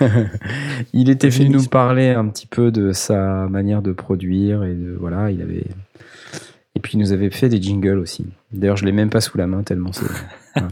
il 0.92 1.10
était 1.10 1.28
venu 1.28 1.50
nous 1.50 1.64
parler 1.66 2.08
un 2.10 2.26
petit 2.28 2.46
peu 2.46 2.70
de 2.70 2.92
sa 2.92 3.46
manière 3.48 3.82
de 3.82 3.92
produire 3.92 4.64
et 4.64 4.74
de 4.74 4.96
voilà, 4.98 5.30
il 5.30 5.40
avait 5.42 5.64
et 6.74 6.80
puis 6.80 6.92
il 6.94 6.98
nous 7.00 7.12
avait 7.12 7.30
fait 7.30 7.48
des 7.48 7.60
jingles 7.60 7.98
aussi. 7.98 8.26
D'ailleurs, 8.52 8.76
je 8.76 8.84
l'ai 8.86 8.92
même 8.92 9.10
pas 9.10 9.20
sous 9.20 9.36
la 9.38 9.46
main 9.46 9.62
tellement 9.62 9.92
c'est. 9.92 10.06
voilà. 10.54 10.70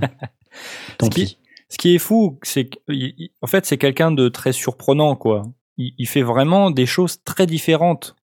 Tant 0.98 1.06
Ce 1.06 1.10
qui- 1.10 1.24
pis. 1.24 1.38
Ce 1.70 1.76
qui 1.76 1.94
est 1.94 1.98
fou, 1.98 2.38
c'est 2.42 2.64
qu'en 2.70 3.46
fait, 3.46 3.66
c'est 3.66 3.76
quelqu'un 3.76 4.10
de 4.10 4.30
très 4.30 4.52
surprenant, 4.52 5.16
quoi. 5.16 5.42
Il, 5.76 5.92
il 5.98 6.06
fait 6.08 6.22
vraiment 6.22 6.70
des 6.70 6.86
choses 6.86 7.22
très 7.24 7.46
différentes. 7.46 8.16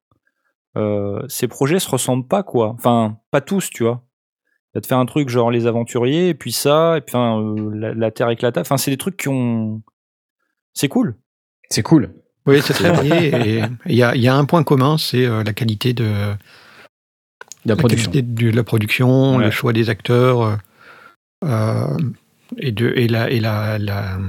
Euh, 0.77 1.21
ses 1.27 1.47
projets 1.47 1.77
se 1.77 1.87
ressemblent 1.87 2.27
pas, 2.27 2.41
quoi. 2.41 2.69
Enfin, 2.69 3.19
pas 3.29 3.41
tous, 3.41 3.69
tu 3.69 3.83
vois. 3.83 4.01
Va 4.75 4.81
te 4.81 4.87
faire 4.87 4.97
un 4.99 5.05
truc 5.05 5.29
genre 5.29 5.49
Les 5.51 5.65
Aventuriers, 5.67 6.29
et 6.29 6.33
puis 6.33 6.51
ça, 6.51 6.97
et 6.97 7.01
puis 7.01 7.15
enfin, 7.15 7.39
euh, 7.41 7.71
la, 7.73 7.93
la 7.93 8.11
Terre 8.11 8.29
éclata. 8.29 8.59
Enfin, 8.61 8.77
c'est 8.77 8.91
des 8.91 8.97
trucs 8.97 9.17
qui 9.17 9.29
ont. 9.29 9.81
C'est 10.73 10.89
cool. 10.89 11.15
C'est 11.69 11.81
cool. 11.81 12.11
Oui, 12.45 12.61
c'est 12.61 12.73
très 12.73 12.91
varié. 12.91 13.63
Il 13.87 13.95
y 13.95 14.03
a, 14.03 14.13
il 14.15 14.21
y 14.21 14.27
a 14.27 14.35
un 14.35 14.45
point 14.45 14.63
commun, 14.63 14.97
c'est 14.97 15.25
euh, 15.25 15.43
la 15.43 15.53
qualité 15.53 15.93
de 15.93 16.11
La 17.65 17.75
production. 17.75 18.11
qualité 18.11 18.21
de 18.21 18.51
la 18.51 18.63
production, 18.63 19.37
Ouais. 19.37 19.45
le 19.45 19.51
choix 19.51 19.73
des 19.73 19.89
acteurs 19.89 20.59
euh, 21.43 21.97
et, 22.57 22.71
de, 22.71 22.91
et, 22.95 23.07
la, 23.07 23.31
et 23.31 23.39
la, 23.39 23.79
la, 23.79 24.19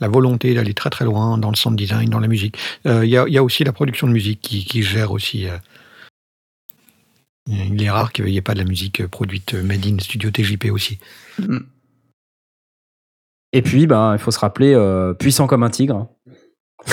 la 0.00 0.08
volonté 0.08 0.54
d'aller 0.54 0.74
très 0.74 0.90
très 0.90 1.04
loin 1.04 1.38
dans 1.38 1.50
le 1.50 1.56
sound 1.56 1.76
design, 1.76 2.08
dans 2.10 2.20
la 2.20 2.28
musique. 2.28 2.58
Euh, 2.86 3.04
Il 3.04 3.10
y, 3.10 3.16
a, 3.16 3.24
il 3.26 3.32
y 3.32 3.38
a 3.38 3.42
aussi 3.42 3.64
la 3.64 3.72
production 3.72 4.06
de 4.06 4.12
musique 4.12 4.40
qui, 4.40 4.64
qui 4.64 4.82
gère 4.82 5.10
aussi. 5.10 5.46
Il 7.46 7.82
est 7.82 7.90
rare 7.90 8.12
qu'il 8.12 8.24
n'y 8.24 8.36
ait 8.36 8.42
pas 8.42 8.54
de 8.54 8.58
la 8.58 8.64
musique 8.64 9.00
euh, 9.00 9.08
produite 9.08 9.54
euh, 9.54 9.62
made 9.62 9.84
in 9.86 9.98
studio 9.98 10.30
TJP 10.30 10.70
aussi. 10.72 10.98
Et 13.52 13.62
puis, 13.62 13.86
ben, 13.86 14.14
il 14.14 14.18
faut 14.18 14.30
se 14.30 14.38
rappeler, 14.38 14.74
euh, 14.74 15.14
puissant 15.14 15.46
comme 15.46 15.62
un 15.62 15.70
tigre. 15.70 16.08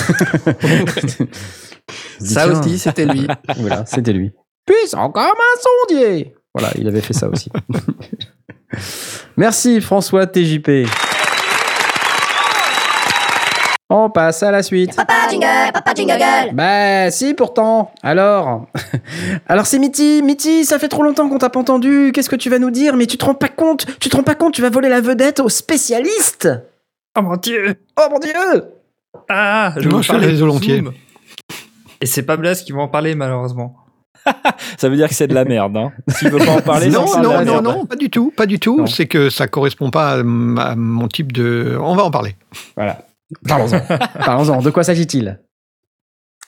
Ça 2.20 2.44
Tiens. 2.44 2.60
aussi, 2.60 2.78
c'était 2.78 3.06
lui. 3.06 3.26
Voilà, 3.56 3.84
c'était 3.86 4.12
lui. 4.12 4.32
Puissant 4.64 5.10
comme 5.10 5.24
un 5.24 5.60
sondier. 5.88 6.34
Voilà, 6.54 6.70
il 6.78 6.86
avait 6.86 7.00
fait 7.00 7.14
ça 7.14 7.28
aussi. 7.28 7.50
Merci 9.36 9.80
François 9.80 10.26
TJP. 10.26 10.86
On 13.94 14.08
passe 14.08 14.42
à 14.42 14.50
la 14.50 14.62
suite. 14.62 14.96
Papa 14.96 15.28
jingle, 15.30 15.70
papa 15.74 15.92
jingle. 15.94 16.54
Bah 16.54 17.10
si 17.10 17.34
pourtant. 17.34 17.92
Alors, 18.02 18.66
alors 19.48 19.66
c'est 19.66 19.78
Mitty. 19.78 20.22
Mitty, 20.22 20.64
ça 20.64 20.78
fait 20.78 20.88
trop 20.88 21.02
longtemps 21.02 21.28
qu'on 21.28 21.36
t'a 21.36 21.50
pas 21.50 21.60
entendu. 21.60 22.10
Qu'est-ce 22.14 22.30
que 22.30 22.36
tu 22.36 22.48
vas 22.48 22.58
nous 22.58 22.70
dire? 22.70 22.96
Mais 22.96 23.04
tu 23.04 23.18
te 23.18 23.24
rends 23.26 23.34
pas 23.34 23.48
compte 23.48 23.84
Tu 24.00 24.08
te 24.08 24.16
rends 24.16 24.22
pas 24.22 24.34
compte 24.34 24.54
Tu 24.54 24.62
vas 24.62 24.70
voler 24.70 24.88
la 24.88 25.02
vedette 25.02 25.40
aux 25.40 25.50
spécialistes 25.50 26.48
Oh 27.18 27.20
mon 27.20 27.36
dieu 27.36 27.74
Oh 28.00 28.08
mon 28.10 28.18
dieu 28.18 28.32
Ah, 29.28 29.74
je 29.76 29.86
vais 29.86 30.06
parler 30.06 30.38
de. 30.38 30.92
Et 32.00 32.06
c'est 32.06 32.22
pas 32.22 32.38
Blas 32.38 32.62
qui 32.64 32.72
va 32.72 32.80
en 32.80 32.88
parler 32.88 33.14
malheureusement. 33.14 33.76
Ça 34.78 34.88
veut 34.88 34.96
dire 34.96 35.08
que 35.08 35.14
c'est 35.14 35.26
de 35.26 35.34
la 35.34 35.44
merde. 35.44 35.76
Hein. 35.76 35.92
S'il 36.08 36.30
veut 36.30 36.38
pas 36.38 36.52
en 36.52 36.62
parler, 36.62 36.88
non, 36.88 37.06
c'est 37.06 37.20
de 37.20 37.24
la 37.28 37.44
non, 37.44 37.44
non, 37.44 37.62
merde. 37.62 37.64
non, 37.64 37.84
pas 37.84 37.96
du 37.96 38.08
tout, 38.08 38.32
pas 38.34 38.46
du 38.46 38.58
tout. 38.58 38.86
C'est 38.86 39.06
que 39.06 39.28
ça 39.28 39.48
correspond 39.48 39.90
pas 39.90 40.12
à 40.12 40.22
mon 40.22 41.08
type 41.08 41.32
de. 41.32 41.76
On 41.78 41.94
va 41.94 42.04
en 42.04 42.10
parler. 42.10 42.36
Voilà. 42.74 43.04
Parlons-en. 43.46 43.80
Parlons-en. 44.24 44.62
De 44.62 44.70
quoi 44.70 44.84
s'agit-il? 44.84 45.40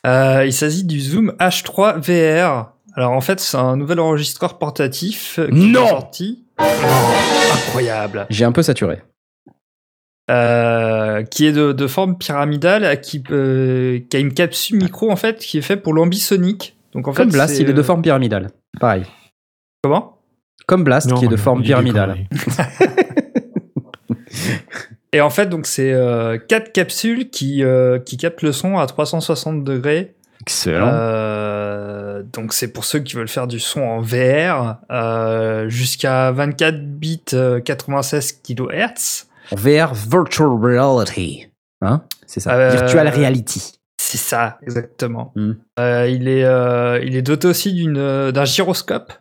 Euh, 0.07 0.45
il 0.45 0.53
s'agit 0.53 0.85
du 0.85 1.01
Zoom 1.01 1.32
H3 1.41 1.99
VR. 1.99 2.72
Alors 2.97 3.12
en 3.12 3.20
fait, 3.20 3.41
c'est 3.41 3.57
un 3.57 3.76
nouvel 3.76 4.01
enregistreur 4.01 4.59
portatif 4.59 5.39
euh, 5.39 5.49
qui 5.49 5.70
Non 5.70 5.85
est 5.85 5.89
sorti. 5.89 6.45
Oh, 6.61 6.64
incroyable. 7.55 8.26
J'ai 8.30 8.45
un 8.45 8.53
peu 8.53 8.62
saturé. 8.62 9.03
Euh, 10.30 11.22
qui 11.22 11.47
est 11.47 11.53
de, 11.53 11.72
de 11.72 11.87
forme 11.87 12.16
pyramidale, 12.16 13.01
qui, 13.03 13.22
euh, 13.30 14.01
qui 14.09 14.16
a 14.16 14.20
une 14.20 14.32
capsule 14.32 14.78
micro 14.78 15.11
en 15.11 15.16
fait 15.16 15.39
qui 15.39 15.59
est 15.59 15.62
fait 15.62 15.76
pour 15.76 15.93
l'ambisonique. 15.93 16.76
Donc 16.95 17.09
en 17.09 17.12
Comme 17.12 17.30
fait, 17.30 17.37
Blast, 17.37 17.59
il 17.59 17.68
est 17.68 17.74
de 17.74 17.82
forme 17.82 18.01
pyramidale. 18.01 18.51
Pareil. 18.80 19.05
Comment? 19.82 20.18
Comme 20.66 20.82
Blast, 20.85 21.09
Non, 21.11 21.16
qui 21.16 21.26
est 21.26 21.28
de 21.28 21.37
forme 21.37 21.62
pyramidale. 21.62 22.26
Et 25.15 25.21
en 25.21 25.31
fait, 25.31 25.47
donc 25.47 25.67
c'est 25.67 25.93
euh, 25.93 26.39
quatre 26.39 26.73
capsules 26.73 27.31
qui 27.31 27.62
euh, 27.62 27.99
qui 28.01 28.17
captent 28.17 28.43
le 28.43 28.53
son 28.53 28.79
à 28.79 28.87
360 28.87 29.62
degrés. 29.65 30.15
Excellent. 30.41 30.89
Euh, 30.93 32.23
donc 32.33 32.53
c'est 32.53 32.73
pour 32.73 32.85
ceux 32.85 32.99
qui 32.99 33.15
veulent 33.15 33.29
faire 33.29 33.47
du 33.47 33.61
son 33.61 33.81
en 33.83 34.01
VR 34.01 34.79
euh, 34.91 35.69
jusqu'à 35.69 36.33
24 36.33 36.81
bits 36.99 37.21
euh, 37.33 37.61
96 37.61 38.41
kHz. 38.43 39.27
En 39.53 39.57
VR 39.57 39.95
Virtual 39.95 40.49
Reality. 40.49 41.47
Hein 41.81 42.03
C'est 42.27 42.41
ça. 42.41 42.53
Euh, 42.55 42.71
Virtual 42.71 43.09
Reality. 43.09 43.73
C'est 44.01 44.19
ça, 44.19 44.59
exactement. 44.62 45.33
Hmm. 45.37 45.53
Euh, 45.79 46.09
il, 46.11 46.29
est, 46.29 46.45
euh, 46.45 47.01
il 47.05 47.15
est 47.17 47.23
doté 47.23 47.47
aussi 47.49 47.73
d'une, 47.73 48.31
d'un 48.33 48.45
gyroscope 48.45 49.12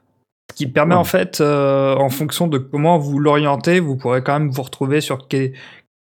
ce 0.51 0.55
qui 0.57 0.67
permet 0.67 0.93
Oh. 0.95 0.99
en 0.99 1.03
fait, 1.03 1.39
euh, 1.41 1.95
en 1.95 2.09
fonction 2.09 2.47
de 2.47 2.57
comment 2.57 2.97
vous 2.99 3.17
l'orientez, 3.17 3.79
vous 3.79 3.95
pourrez 3.95 4.21
quand 4.23 4.37
même 4.37 4.49
vous 4.51 4.61
retrouver 4.61 4.99
sur 5.01 5.27
qu'est- 5.27 5.53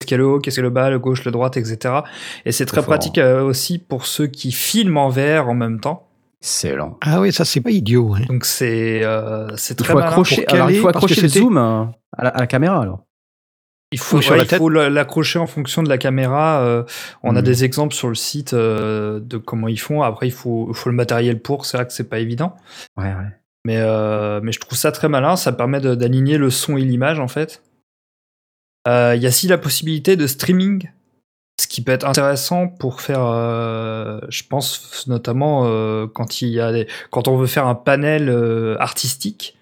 qu'est-ce 0.01 0.07
qu'il 0.09 0.15
y 0.15 0.15
a 0.15 0.19
le 0.19 0.27
haut, 0.27 0.39
qu'est-ce 0.39 0.57
qu'il 0.57 0.63
y 0.63 0.67
a 0.67 0.69
le 0.69 0.71
bas, 0.75 0.91
le 0.91 0.99
gauche, 0.99 1.25
le 1.25 1.31
droite, 1.31 1.57
etc. 1.57 1.95
Et 2.45 2.53
c'est 2.53 2.67
très 2.67 2.77
fort. 2.81 2.87
pratique 2.87 3.19
euh, 3.19 3.43
aussi 3.43 3.79
pour 3.79 4.07
ceux 4.07 4.27
qui 4.27 4.51
filment 4.51 4.97
en 4.97 5.09
VR 5.11 5.49
en 5.49 5.55
même 5.55 5.79
temps. 5.81 6.07
Excellent. 6.43 6.97
Ah 7.03 7.21
oui, 7.21 7.33
ça 7.33 7.45
c'est 7.45 7.61
pas 7.61 7.71
idiot. 7.71 8.15
hein. 8.15 8.23
Donc 8.29 8.47
c'est 8.47 9.05
euh, 9.05 9.49
c'est 9.57 9.75
très 9.77 9.93
faut 9.93 9.99
malin 9.99 10.09
accrocher, 10.09 10.43
pour 10.47 10.55
alors, 10.55 10.71
il 10.71 10.73
caler, 10.75 10.81
faut 10.83 10.89
accrocher 10.89 11.21
le 11.21 11.29
zoom 11.29 11.59
euh, 11.59 11.85
à 12.17 12.25
la, 12.25 12.31
à 12.31 12.41
la 12.41 12.47
caméra 12.47 12.81
alors. 12.81 13.05
Il 13.93 13.99
faut, 13.99 14.19
ouais, 14.19 14.39
il 14.39 14.73
l'accrocher 14.95 15.41
en 15.41 15.49
fonction 15.49 15.83
de 15.83 15.89
la 15.89 15.99
caméra. 15.99 16.61
euh, 16.61 16.85
on 17.25 17.35
a 17.35 17.41
Mhm. 17.41 17.45
des 17.45 17.65
exemples 17.65 17.93
sur 17.93 18.09
le 18.09 18.15
site 18.15 18.55
euh, 18.55 19.19
de 19.21 19.37
comment 19.37 19.67
ils 19.67 19.81
font. 19.81 20.03
Après, 20.03 20.29
il 20.29 20.33
faut, 20.33 20.73
le 20.87 20.93
matériel 20.93 21.41
pour. 21.41 21.67
C'est 21.67 21.77
vrai 21.77 21.87
que 21.89 21.93
c'est 21.93 22.09
pas 22.09 22.21
évident. 22.21 22.55
Ouais, 22.97 23.07
ouais. 23.07 23.35
Mais, 23.67 23.79
euh, 23.79 24.39
mais 24.45 24.53
je 24.53 24.61
trouve 24.61 24.79
ça 24.79 24.93
très 24.93 25.09
malin. 25.09 25.35
Ça 25.35 25.51
permet 25.51 25.81
d'aligner 25.81 26.39
le 26.39 26.51
son 26.51 26.77
et 26.77 26.83
l'image, 26.83 27.19
en 27.19 27.27
fait. 27.27 27.63
Euh, 28.89 29.15
Il 29.17 29.23
y 29.23 29.27
a 29.27 29.29
aussi 29.29 29.47
la 29.49 29.59
possibilité 29.59 30.17
de 30.17 30.27
streaming, 30.27 30.91
ce 31.61 31.67
qui 31.67 31.83
peut 31.83 31.93
être 31.93 32.07
intéressant 32.07 32.67
pour 32.69 33.01
faire, 33.03 33.23
euh, 33.25 34.21
je 34.31 34.43
pense 34.49 35.07
notamment 35.07 35.65
euh, 35.67 36.07
quand, 36.07 36.41
il 36.43 36.49
y 36.49 36.61
a 36.61 36.73
des- 36.73 36.87
quand 37.11 37.29
on 37.29 37.37
veut 37.37 37.47
faire 37.47 37.67
un 37.67 37.75
panel 37.75 38.29
euh, 38.31 38.77
artistique. 38.79 39.57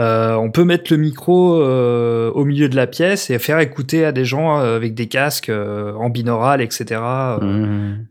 Euh, 0.00 0.34
on 0.36 0.50
peut 0.50 0.64
mettre 0.64 0.90
le 0.90 0.96
micro 0.96 1.60
euh, 1.60 2.30
au 2.32 2.46
milieu 2.46 2.70
de 2.70 2.76
la 2.76 2.86
pièce 2.86 3.28
et 3.28 3.38
faire 3.38 3.58
écouter 3.58 4.06
à 4.06 4.12
des 4.12 4.24
gens 4.24 4.58
euh, 4.58 4.74
avec 4.76 4.94
des 4.94 5.06
casques 5.06 5.50
euh, 5.50 5.92
en 5.96 6.08
binaural, 6.08 6.62
etc. 6.62 6.98
euh, 7.42 7.44
Mhm. 7.44 8.06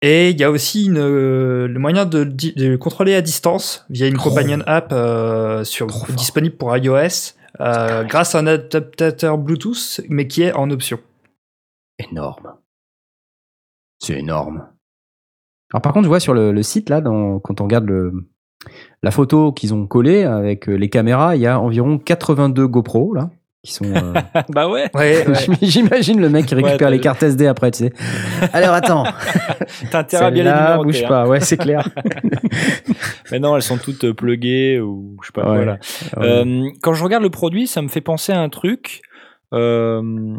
et 0.00 0.30
il 0.30 0.40
y 0.40 0.44
a 0.44 0.50
aussi 0.50 0.86
une, 0.86 0.96
euh, 0.98 1.68
le 1.68 1.78
moyen 1.78 2.06
de, 2.06 2.24
de 2.24 2.66
le 2.66 2.78
contrôler 2.78 3.14
à 3.14 3.20
distance 3.20 3.84
via 3.90 4.06
une 4.08 4.16
companion 4.16 4.60
app 4.66 4.90
euh, 4.92 5.64
sur, 5.64 5.86
disponible 6.16 6.56
pour 6.56 6.74
iOS 6.76 7.34
euh, 7.60 8.04
grâce 8.04 8.34
à 8.34 8.38
un 8.40 8.46
adaptateur 8.46 9.38
Bluetooth, 9.38 10.00
mais 10.08 10.26
qui 10.26 10.42
est 10.42 10.52
en 10.52 10.70
option. 10.70 10.98
Énorme. 11.98 12.54
C'est 13.98 14.18
énorme. 14.18 14.66
Alors 15.72 15.82
par 15.82 15.92
contre, 15.92 16.04
je 16.04 16.08
vois 16.08 16.20
sur 16.20 16.34
le, 16.34 16.52
le 16.52 16.62
site 16.62 16.88
là, 16.90 17.00
dans- 17.00 17.38
quand 17.40 17.60
on 17.60 17.64
regarde 17.64 17.84
le, 17.86 18.12
la 19.02 19.10
photo 19.10 19.52
qu'ils 19.52 19.74
ont 19.74 19.86
collée 19.86 20.24
avec 20.24 20.68
euh, 20.68 20.74
les 20.74 20.88
caméras, 20.90 21.36
il 21.36 21.42
y 21.42 21.46
a 21.46 21.58
environ 21.60 21.98
82 21.98 22.66
GoPro 22.66 23.14
là. 23.14 23.30
Qui 23.64 23.72
sont. 23.72 23.84
euh, 23.84 24.12
bah 24.48 24.68
ouais. 24.68 24.90
Ouais, 24.94 25.26
ouais. 25.26 25.34
J'imagine 25.62 26.20
le 26.20 26.28
mec 26.28 26.46
qui 26.46 26.54
récupère 26.54 26.88
Ouais, 26.88 26.94
les 26.94 27.00
cartes 27.00 27.22
SD 27.22 27.46
après, 27.46 27.70
tu 27.70 27.84
sais. 27.84 27.92
Alors 28.52 28.74
attends, 28.74 29.04
T'as 29.90 30.00
intérêt 30.00 30.24
à 30.24 30.30
bien 30.30 30.44
les 30.44 30.50
numéroter. 30.50 30.84
bouge 30.84 31.02
hein. 31.04 31.08
pas, 31.08 31.26
ouais, 31.28 31.40
c'est 31.40 31.56
clair. 31.56 31.88
Mais 33.30 33.38
non, 33.38 33.54
elles 33.56 33.62
sont 33.62 33.78
toutes 33.78 34.04
euh, 34.04 34.14
pluguées 34.14 34.80
ou 34.80 35.16
je 35.22 35.26
sais 35.28 35.32
pas 35.32 35.48
Ouais. 35.48 35.56
quoi 35.58 35.64
là. 35.64 35.78
Euh, 36.18 36.68
quand 36.82 36.92
je 36.94 37.04
regarde 37.04 37.22
le 37.22 37.30
produit, 37.30 37.66
ça 37.66 37.82
me 37.82 37.88
fait 37.88 38.00
penser 38.00 38.32
à 38.32 38.40
un 38.40 38.48
truc. 38.48 39.00
Euh, 39.54 40.36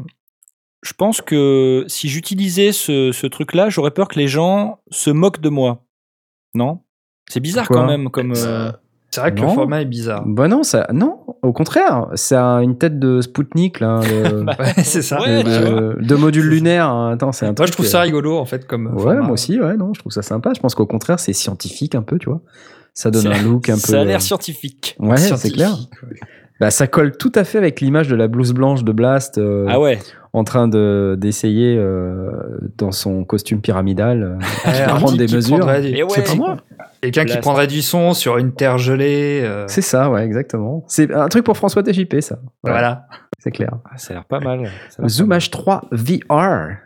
je 0.81 0.93
pense 0.93 1.21
que 1.21 1.85
si 1.87 2.09
j'utilisais 2.09 2.71
ce, 2.73 3.11
ce 3.13 3.25
truc-là, 3.27 3.69
j'aurais 3.69 3.91
peur 3.91 4.07
que 4.09 4.19
les 4.19 4.27
gens 4.27 4.79
se 4.91 5.09
moquent 5.09 5.39
de 5.41 5.49
moi. 5.49 5.85
Non? 6.55 6.81
C'est 7.29 7.39
bizarre 7.39 7.67
Pourquoi? 7.67 7.83
quand 7.83 7.87
même. 7.87 8.09
Comme, 8.09 8.33
euh, 8.35 8.71
C'est 9.13 9.21
vrai 9.21 9.31
que 9.35 9.41
Non. 9.41 9.49
le 9.49 9.53
format 9.53 9.81
est 9.81 9.85
bizarre. 9.85 10.23
Bah 10.25 10.47
non, 10.47 10.63
ça, 10.63 10.87
non, 10.91 11.19
au 11.43 11.53
contraire, 11.53 12.07
ça 12.15 12.55
a 12.57 12.61
une 12.63 12.79
tête 12.79 12.97
de 12.97 13.21
Spoutnik 13.21 13.79
là, 13.79 13.99
de, 13.99 14.43
Ouais, 14.59 14.73
c'est 14.83 15.03
ça. 15.03 15.21
Ouais, 15.21 15.43
de- 15.43 16.15
module 16.15 16.47
lunaire. 16.49 16.87
hein. 16.89 17.11
Attends, 17.13 17.31
c'est 17.31 17.45
un 17.45 17.49
Moi, 17.49 17.55
truc. 17.57 17.67
je 17.67 17.73
trouve 17.73 17.85
euh, 17.85 17.89
ça 17.89 18.01
rigolo, 18.01 18.35
en 18.39 18.45
fait, 18.45 18.65
comme. 18.65 18.87
Ouais, 18.87 19.03
format. 19.03 19.21
moi 19.21 19.33
aussi, 19.33 19.59
ouais, 19.59 19.77
non, 19.77 19.93
je 19.93 19.99
trouve 19.99 20.11
ça 20.11 20.23
sympa. 20.23 20.53
Je 20.55 20.59
pense 20.61 20.73
qu'au 20.73 20.87
contraire, 20.87 21.19
c'est 21.19 21.33
scientifique 21.33 21.93
un 21.93 22.01
peu, 22.01 22.17
tu 22.17 22.27
vois. 22.27 22.41
Ça 22.95 23.11
donne 23.11 23.21
c'est- 23.21 23.27
un 23.27 23.43
look 23.43 23.69
un 23.69 23.73
peu. 23.75 23.79
Ça 23.81 24.01
a 24.01 24.03
l'air 24.03 24.15
euh, 24.17 24.19
scientifique. 24.19 24.95
Ouais, 24.97 25.17
c'est 25.17 25.51
clair. 25.51 25.73
ouais. 26.09 26.17
Bah, 26.59 26.71
ça 26.71 26.87
colle 26.87 27.17
tout 27.17 27.31
à 27.35 27.43
fait 27.43 27.57
avec 27.57 27.81
l'image 27.81 28.07
de 28.07 28.15
la 28.15 28.27
blouse 28.27 28.53
blanche 28.53 28.83
de 28.83 28.91
Blast 28.91 29.37
euh, 29.37 29.65
Ah 29.69 29.79
ouais. 29.79 29.99
en 30.33 30.43
train 30.43 30.67
de 30.67 31.17
d'essayer 31.19 31.75
euh, 31.77 32.29
dans 32.77 32.91
son 32.91 33.23
costume 33.25 33.59
pyramidal 33.59 34.23
euh, 34.23 34.35
Ouais, 34.71 34.85
de 34.85 34.91
un 34.91 34.95
prendre 34.95 35.17
des 35.17 35.25
qui 35.25 35.35
mesures. 35.35 35.65
du- 35.81 35.87
Et 35.87 36.03
ouais. 36.03 36.09
c'est 36.13 36.23
pas 36.23 36.35
moi. 36.35 36.57
Quelqu'un 37.01 37.25
qui 37.25 37.37
prendrait 37.39 37.67
du 37.67 37.81
son 37.81 38.13
sur 38.13 38.37
une 38.37 38.53
terre 38.53 38.77
gelée. 38.77 39.41
euh, 39.43 39.65
C'est 39.67 39.81
ça, 39.81 40.09
ouais, 40.09 40.23
exactement. 40.25 40.83
C'est 40.87 41.13
un 41.13 41.27
truc 41.27 41.43
pour 41.43 41.57
François 41.57 41.83
TJP, 41.83 42.21
ça. 42.21 42.37
Voilà. 42.63 43.07
C'est 43.39 43.51
clair. 43.51 43.71
Ah, 43.85 43.97
ça 43.97 44.13
a 44.13 44.17
l'air 44.17 44.25
pas 44.25 44.39
mal. 44.39 44.69
Zoom 45.09 45.27
pas 45.29 45.35
mal. 45.35 45.39
H3 45.39 45.81
VR. 45.91 46.77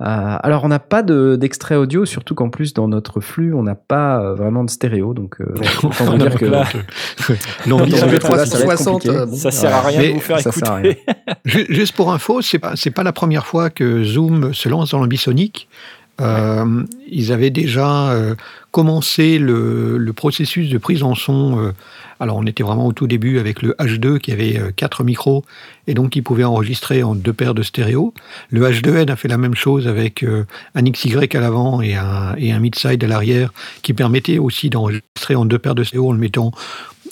Euh, 0.00 0.36
alors, 0.42 0.64
on 0.64 0.68
n'a 0.68 0.78
pas 0.78 1.02
de- 1.02 1.36
d'extrait 1.36 1.76
audio, 1.76 2.06
surtout 2.06 2.34
qu'en 2.34 2.48
plus, 2.48 2.72
dans 2.72 2.88
notre 2.88 3.20
flux, 3.20 3.52
on 3.54 3.62
n'a 3.62 3.74
pas 3.74 4.20
euh, 4.22 4.34
vraiment 4.34 4.64
de 4.64 4.70
stéréo. 4.70 5.12
Donc, 5.12 5.36
euh, 5.40 5.54
autant 5.82 6.04
vous 6.06 6.16
dire 6.18 6.34
que 6.36 6.44
là, 6.46 6.62
Attends, 6.62 6.78
ça 7.98 8.06
va 8.06 8.08
je 8.08 8.14
être 8.16 8.28
vais 8.30 8.36
Là, 8.36 8.46
ça 8.46 8.58
va 8.58 8.74
être 8.74 8.78
360, 8.78 8.92
compliqué. 8.94 9.16
euh, 9.16 9.26
bon. 9.26 9.36
ça 9.36 9.50
sert 9.50 9.74
à 9.74 9.80
rien 9.82 10.00
Mais 10.00 10.08
de 10.08 10.12
vous 10.14 10.20
faire 10.20 10.38
écouter. 10.38 10.98
Ju- 11.44 11.66
Juste 11.68 11.94
pour 11.96 12.12
info, 12.12 12.40
c'est 12.40 12.58
pas 12.58 12.72
c'est 12.76 12.90
pas 12.90 13.02
la 13.02 13.12
première 13.12 13.46
fois 13.46 13.68
que 13.70 14.02
Zoom 14.02 14.54
se 14.54 14.68
lance 14.68 14.90
dans 14.92 14.98
l'ambisonique. 15.00 15.68
Euh, 16.20 16.82
ils 17.08 17.32
avaient 17.32 17.50
déjà 17.50 18.10
euh, 18.10 18.34
commencé 18.70 19.38
le, 19.38 20.12
processus 20.14 20.68
de 20.68 20.78
prise 20.78 21.02
en 21.02 21.14
son. 21.14 21.58
euh, 21.58 21.72
alors, 22.18 22.36
on 22.36 22.44
était 22.44 22.62
vraiment 22.62 22.86
au 22.86 22.92
tout 22.92 23.06
début 23.06 23.38
avec 23.38 23.62
le 23.62 23.74
H2 23.78 24.18
qui 24.18 24.32
avait 24.32 24.60
quatre 24.76 25.04
micros 25.04 25.42
et 25.86 25.94
donc 25.94 26.10
qui 26.10 26.20
pouvait 26.20 26.44
enregistrer 26.44 27.02
en 27.02 27.14
deux 27.14 27.32
paires 27.32 27.54
de 27.54 27.62
stéréo. 27.62 28.12
Le 28.50 28.60
H2N 28.60 29.10
a 29.10 29.16
fait 29.16 29.28
la 29.28 29.38
même 29.38 29.54
chose 29.54 29.88
avec 29.88 30.22
un 30.74 30.82
XY 30.82 31.28
à 31.32 31.40
l'avant 31.40 31.80
et 31.80 31.94
un, 31.94 32.34
et 32.36 32.52
un 32.52 32.58
mid-side 32.58 33.02
à 33.02 33.06
l'arrière 33.06 33.54
qui 33.80 33.94
permettait 33.94 34.38
aussi 34.38 34.68
d'enregistrer 34.68 35.34
en 35.34 35.46
deux 35.46 35.58
paires 35.58 35.74
de 35.74 35.82
stéréo 35.82 36.10
en 36.10 36.12
le 36.12 36.18
mettant 36.18 36.52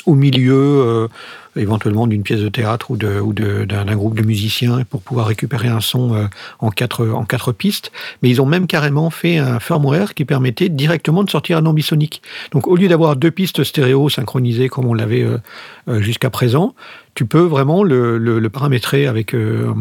au 0.08 0.14
milieu, 0.14 0.54
euh, 0.56 1.08
éventuellement 1.54 2.06
d'une 2.06 2.22
pièce 2.22 2.40
de 2.40 2.48
théâtre 2.48 2.90
ou 2.90 2.94
ou 2.96 3.32
d'un 3.34 3.66
d'un 3.66 3.96
groupe 3.96 4.16
de 4.16 4.24
musiciens 4.24 4.82
pour 4.88 5.02
pouvoir 5.02 5.26
récupérer 5.26 5.68
un 5.68 5.80
son 5.80 6.14
euh, 6.14 6.24
en, 6.60 6.70
quatre, 6.70 7.06
en 7.06 7.24
quatre 7.24 7.52
pistes. 7.52 7.92
Mais 8.22 8.30
ils 8.30 8.40
ont 8.40 8.46
même 8.46 8.66
carrément 8.66 9.10
fait 9.10 9.36
un 9.36 9.60
firmware 9.60 10.14
qui 10.14 10.24
permettait 10.24 10.70
directement 10.70 11.24
de 11.24 11.30
sortir 11.30 11.58
un 11.58 11.66
ambisonique. 11.66 12.22
Donc 12.52 12.66
au 12.66 12.74
lieu 12.74 12.88
d'avoir 12.88 13.16
deux 13.16 13.30
pistes 13.30 13.64
stéréo 13.64 14.08
synchronisées 14.08 14.70
comme 14.70 14.86
on 14.86 14.94
l'avait 14.94 15.24
euh, 15.24 16.00
jusqu'à 16.00 16.30
présent, 16.30 16.74
tu 17.14 17.26
peux 17.26 17.44
vraiment 17.44 17.82
le, 17.82 18.48
paramétrer 18.48 19.06
avec 19.06 19.32
le, 19.32 19.74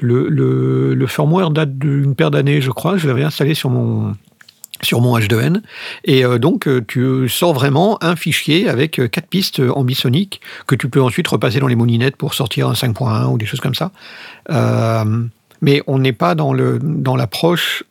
le, 0.00 0.94
le 0.94 1.06
firmware 1.06 1.50
date 1.50 1.78
d'une 1.78 2.16
paire 2.16 2.32
d'années, 2.32 2.60
je 2.60 2.70
crois. 2.70 2.96
Je 2.96 3.06
l'avais 3.06 3.22
installé 3.22 3.54
sur 3.54 3.70
mon 3.70 4.14
sur 4.84 5.00
mon 5.00 5.18
H2N. 5.18 5.62
Et 6.04 6.24
euh, 6.24 6.38
donc, 6.38 6.66
euh, 6.66 6.84
tu 6.86 7.28
sors 7.28 7.52
vraiment 7.54 7.98
un 8.02 8.16
fichier 8.16 8.68
avec 8.68 8.98
euh, 8.98 9.08
quatre 9.08 9.28
pistes 9.28 9.60
ambisoniques 9.74 10.40
que 10.66 10.74
tu 10.74 10.88
peux 10.88 11.02
ensuite 11.02 11.28
repasser 11.28 11.60
dans 11.60 11.68
les 11.68 11.76
moulinettes 11.76 12.16
pour 12.16 12.34
sortir 12.34 12.68
un 12.68 12.72
5.1 12.74 13.26
ou 13.32 13.38
des 13.38 13.46
choses 13.46 13.60
comme 13.60 13.74
ça. 13.74 13.92
Mais 15.64 15.80
on 15.86 15.98
n'est 16.00 16.12
pas 16.12 16.34
dans 16.34 16.52
le 16.52 16.80
dans 16.82 17.14
l'approche 17.14 17.84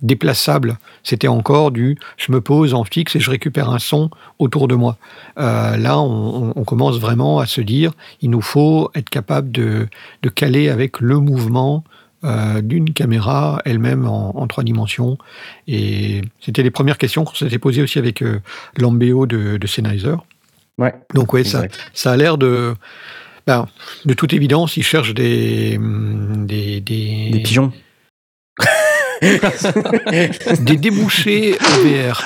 déplaçable. 0.00 0.78
C'était 1.02 1.26
encore 1.26 1.72
du 1.72 1.98
je 2.16 2.30
me 2.30 2.40
pose 2.40 2.72
en 2.72 2.84
fixe 2.84 3.16
et 3.16 3.20
je 3.20 3.30
récupère 3.30 3.68
un 3.70 3.80
son 3.80 4.10
autour 4.38 4.68
de 4.68 4.76
moi. 4.76 4.96
Là, 5.36 5.98
on, 5.98 6.50
on- 6.50 6.52
on 6.54 6.64
commence 6.64 7.00
vraiment 7.00 7.40
à 7.40 7.46
se 7.46 7.60
dire 7.62 7.92
il 8.22 8.30
nous 8.30 8.40
faut 8.42 8.92
être 8.94 9.10
capable 9.10 9.50
de, 9.50 9.88
de 10.22 10.28
caler 10.28 10.68
avec 10.68 11.00
le 11.00 11.18
mouvement 11.18 11.82
euh, 12.24 12.60
d'une 12.60 12.92
caméra 12.92 13.62
elle-même 13.64 14.06
en, 14.06 14.36
en 14.36 14.46
trois 14.46 14.62
dimensions. 14.64 15.16
Et 15.66 16.22
c'était 16.40 16.62
les 16.62 16.70
premières 16.70 16.98
questions 16.98 17.24
qu'on 17.24 17.34
s'était 17.34 17.58
posées 17.58 17.82
aussi 17.82 17.98
avec 17.98 18.22
euh, 18.22 18.40
l'Ambeo 18.76 19.26
de, 19.26 19.56
de 19.56 19.66
Sennheiser. 19.66 20.16
Ouais. 20.78 20.94
Donc 21.14 21.32
ouais, 21.32 21.44
ça, 21.44 21.66
a 22.04 22.16
l'air 22.16 22.36
de... 22.38 22.74
ben, 23.46 23.68
de 24.04 24.14
toute 24.14 24.32
évidence, 24.32 24.76
ils 24.76 24.82
cherchent 24.82 25.14
des... 25.14 25.76
hum, 25.78 26.46
Des, 26.46 26.80
des, 26.80 27.30
Des 27.30 27.40
pigeons. 27.40 27.72
des 29.22 30.76
débouchés 30.76 31.54
au 31.54 31.84
VR. 31.86 32.22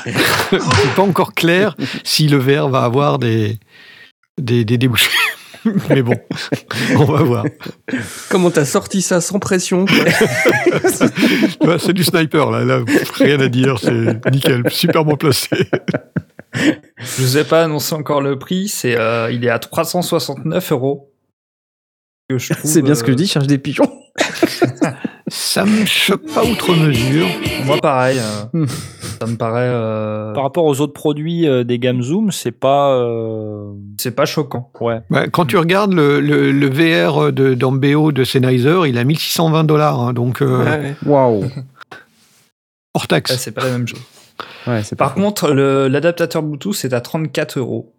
C'est 0.51 0.95
pas 0.95 1.03
encore 1.03 1.35
clair 1.35 1.77
si 2.05 2.29
le 2.29 2.39
VR 2.39 2.69
va 2.69 2.83
avoir 2.85 3.19
des, 3.19 3.59
des, 4.41 4.65
des 4.65 4.79
débouchés. 4.79 5.11
Mais 5.91 6.03
bon, 6.03 6.15
on 6.97 7.05
va 7.05 7.23
voir. 7.23 7.45
Comment 8.29 8.51
t'as 8.51 8.65
sorti 8.65 9.03
ça 9.03 9.21
sans 9.21 9.39
pression. 9.39 9.85
Ouais, 11.61 11.79
C'est 11.79 11.93
du 11.93 12.05
sniper, 12.05 12.51
là. 12.51 12.65
là 12.65 12.81
rien 13.15 13.41
à 13.41 13.49
dire, 13.49 13.79
c'est 13.79 14.31
nickel, 14.31 14.63
super 14.71 15.05
bien 15.05 15.17
placé. 15.17 15.49
Je 16.55 17.23
vous 17.23 17.39
ai 17.39 17.45
pas 17.45 17.65
annoncé 17.65 17.95
encore 17.95 18.21
le 18.21 18.39
prix. 18.39 18.69
C'est, 18.69 18.97
euh, 18.99 19.31
il 19.33 19.45
est 19.45 19.51
à 19.51 19.59
369 19.59 20.73
euros. 20.73 21.11
C'est 22.65 22.83
bien 22.83 22.95
ce 22.95 23.03
que 23.03 23.09
je 23.09 23.13
euh, 23.13 23.17
dis, 23.17 23.27
cherche 23.27 23.47
des 23.47 23.59
pigeons. 23.59 23.91
Ça 25.29 25.65
me 25.65 25.85
choque 25.85 26.27
pas 26.33 26.45
outre 26.45 26.75
mesure. 26.75 27.27
Moi, 27.65 27.79
pareil. 27.79 28.19
euh. 28.55 28.67
Ça 29.19 29.27
me 29.27 29.37
paraît. 29.37 29.69
euh, 29.69 30.33
Par 30.33 30.43
rapport 30.43 30.65
aux 30.65 30.81
autres 30.81 30.93
produits 30.93 31.47
euh, 31.49 31.65
des 31.65 31.79
gammes 31.79 32.03
Zoom, 32.03 32.31
c'est 32.33 32.53
pas. 32.53 32.95
euh, 32.97 33.73
c'est 33.99 34.11
pas 34.15 34.25
choquant. 34.27 34.71
Ouais. 34.81 35.01
Ouais, 35.11 35.29
quand 35.31 35.47
tu 35.47 35.57
regardes 35.57 35.93
le, 35.93 36.21
le, 36.21 36.53
le 36.53 36.69
VR 36.69 37.33
de 37.33 37.55
d'Ambeo 37.55 38.13
de 38.13 38.25
Sennheiser, 38.25 38.81
il 38.87 38.99
a 38.99 39.05
1620 39.05 39.65
dollars, 39.65 40.01
hein, 40.01 40.13
donc 40.13 40.39
Ouais, 40.41 40.47
ouais. 40.49 40.95
Waouh. 41.07 41.45
hors 42.95 43.03
Ouais, 43.03 43.07
taxe. 43.09 43.37
c'est 43.37 43.53
pas 43.53 43.65
la 43.65 43.71
même 43.73 43.87
chose. 43.89 44.01
Ouais, 44.67 44.83
c'est 44.83 44.97
Par 44.97 45.15
pas 45.15 45.21
contre, 45.21 45.51
l'adaptateur 45.53 46.43
Bluetooth 46.43 46.75
c'est 46.75 46.93
à 46.93 47.01
34 47.01 47.59
euros. 47.59 47.93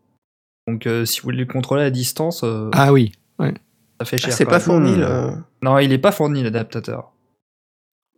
Donc, 0.67 0.87
euh, 0.87 1.05
si 1.05 1.19
vous 1.21 1.25
voulez 1.25 1.37
le 1.37 1.45
contrôler 1.45 1.83
à 1.83 1.89
distance, 1.91 2.41
euh, 2.43 2.69
Ah 2.73 2.91
oui. 2.91 3.11
ça 3.39 4.05
fait 4.05 4.15
Ah, 4.15 4.17
cher. 4.17 4.33
c'est 4.33 4.45
quand 4.45 4.49
pas 4.51 4.57
même. 4.57 4.65
fourni 4.65 4.95
Hmm. 4.95 4.99
là. 5.01 5.33
Non, 5.61 5.77
il 5.79 5.93
est 5.93 5.97
pas 5.99 6.11
fourni 6.11 6.41
l'adaptateur. 6.43 7.11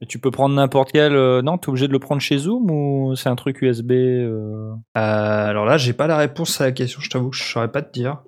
Et 0.01 0.05
tu 0.05 0.19
peux 0.19 0.29
prendre 0.31 0.53
n'importe 0.55 0.91
quel. 0.91 1.15
euh, 1.15 1.41
Non, 1.41 1.57
t'es 1.57 1.69
obligé 1.69 1.87
de 1.87 1.93
le 1.93 1.99
prendre 1.99 2.21
chez 2.21 2.37
Zoom 2.37 2.69
ou 2.69 3.15
c'est 3.15 3.29
un 3.29 3.35
truc 3.35 3.61
USB 3.61 3.91
euh, 3.93 4.71
Euh, 4.95 4.99
alors 5.49 5.65
là, 5.65 5.77
j'ai 5.77 5.93
pas 5.93 6.05
la 6.07 6.17
réponse 6.17 6.61
à 6.61 6.65
la 6.65 6.71
question. 6.71 6.99
Je 7.01 7.09
t'avoue 7.09 7.29
que 7.31 7.35
je 7.37 7.43
saurais 7.43 7.71
pas 7.71 7.81
te 7.81 7.91
dire. 7.91 8.21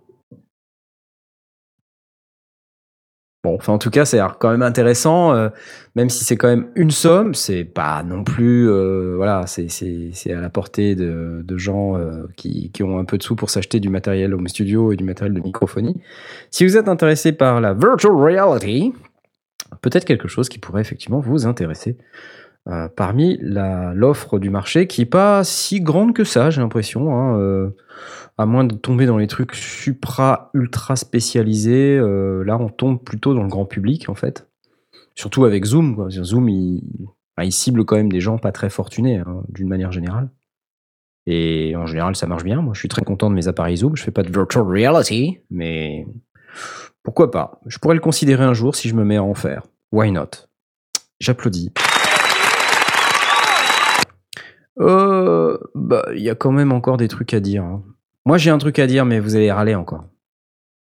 Bon, 3.41 3.55
enfin, 3.55 3.71
en 3.71 3.77
tout 3.77 3.89
cas, 3.89 4.03
c'est 4.03 4.19
quand 4.39 4.51
même 4.51 4.63
intéressant, 4.63 5.33
euh, 5.33 5.47
même 5.95 6.09
si 6.09 6.25
c'est 6.25 6.35
quand 6.35 6.49
même 6.49 6.67
une 6.75 6.91
somme, 6.91 7.33
c'est 7.33 7.63
pas 7.63 8.03
non 8.03 8.25
plus, 8.25 8.69
euh, 8.69 9.13
voilà, 9.15 9.47
c'est- 9.47 9.69
c'est 9.69 10.09
c'est 10.11 10.33
à 10.33 10.41
la 10.41 10.49
portée 10.49 10.93
de, 10.93 11.41
de 11.45 11.57
gens 11.57 11.95
euh, 11.97 12.25
qui, 12.35 12.69
qui 12.73 12.83
ont 12.83 12.99
un 12.99 13.05
peu 13.05 13.17
de 13.17 13.23
sous 13.23 13.37
pour 13.37 13.49
s'acheter 13.49 13.79
du 13.79 13.87
matériel 13.87 14.33
home 14.33 14.49
studio 14.49 14.91
et 14.91 14.97
du 14.97 15.05
matériel 15.05 15.33
de 15.33 15.39
microphonie. 15.39 15.95
Si 16.51 16.65
vous 16.65 16.75
êtes 16.75 16.89
intéressé 16.89 17.31
par 17.31 17.61
la 17.61 17.73
virtual 17.73 18.11
reality, 18.11 18.91
peut-être 19.81 20.05
quelque 20.05 20.27
chose 20.27 20.49
qui 20.49 20.59
pourrait 20.59 20.81
effectivement 20.81 21.19
vous 21.19 21.45
intéresser. 21.47 21.97
euh, 22.67 22.87
parmi 22.89 23.37
l'offre 23.41 24.37
du 24.39 24.49
marché 24.49 24.85
qui 24.87 25.01
est 25.01 25.05
pas 25.05 25.43
si 25.43 25.81
grande 25.81 26.13
que 26.13 26.23
ça, 26.23 26.49
j'ai 26.49 26.61
l'impression. 26.61 27.13
hein, 27.15 27.39
euh, 27.39 27.69
à 28.37 28.45
moins 28.45 28.63
de 28.63 28.75
tomber 28.75 29.05
dans 29.05 29.17
les 29.17 29.27
trucs 29.27 29.55
supra 29.55 30.49
ultra 30.53 30.95
spécialisés, 30.95 31.97
euh, 31.97 32.43
là 32.43 32.57
on 32.59 32.69
tombe 32.69 33.03
plutôt 33.03 33.33
dans 33.33 33.43
le 33.43 33.49
grand 33.49 33.65
public 33.65 34.09
en 34.09 34.15
fait. 34.15 34.47
Surtout 35.15 35.45
avec 35.45 35.65
Zoom. 35.65 35.95
quoi. 35.95 36.09
Zoom, 36.09 36.47
il 36.49 36.81
cible 37.51 37.85
quand 37.85 37.97
même 37.97 38.11
des 38.11 38.21
gens 38.21 38.37
pas 38.37 38.51
très 38.51 38.69
fortunés 38.69 39.17
hein, 39.17 39.43
d'une 39.49 39.67
manière 39.67 39.91
générale. 39.91 40.29
Et 41.25 41.75
en 41.75 41.85
général, 41.85 42.15
ça 42.15 42.27
marche 42.27 42.43
bien. 42.43 42.61
Moi, 42.61 42.73
je 42.73 42.79
suis 42.79 42.87
très 42.89 43.03
content 43.03 43.29
de 43.29 43.35
mes 43.35 43.47
appareils 43.47 43.77
Zoom. 43.77 43.95
Je 43.95 44.03
fais 44.03 44.11
pas 44.11 44.23
de 44.23 44.31
virtual 44.31 44.63
reality, 44.63 45.39
mais 45.51 46.07
pourquoi 47.03 47.31
pas? 47.31 47.59
Je 47.65 47.77
pourrais 47.79 47.95
le 47.95 48.01
considérer 48.01 48.43
un 48.43 48.53
jour 48.53 48.75
si 48.75 48.89
je 48.89 48.95
me 48.95 49.03
mets 49.03 49.17
à 49.17 49.23
en 49.23 49.33
faire. 49.33 49.63
Why 49.91 50.11
not? 50.11 50.29
J'applaudis. 51.19 51.71
Euh, 54.79 55.57
bah, 55.75 56.05
il 56.15 56.21
y 56.21 56.29
a 56.29 56.35
quand 56.35 56.51
même 56.51 56.71
encore 56.71 56.97
des 56.97 57.07
trucs 57.07 57.33
à 57.33 57.39
dire. 57.39 57.63
hein. 57.63 57.83
Moi, 58.25 58.37
j'ai 58.37 58.49
un 58.49 58.57
truc 58.57 58.79
à 58.79 58.87
dire, 58.87 59.05
mais 59.05 59.19
vous 59.19 59.35
allez 59.35 59.51
râler 59.51 59.75
encore. 59.75 60.05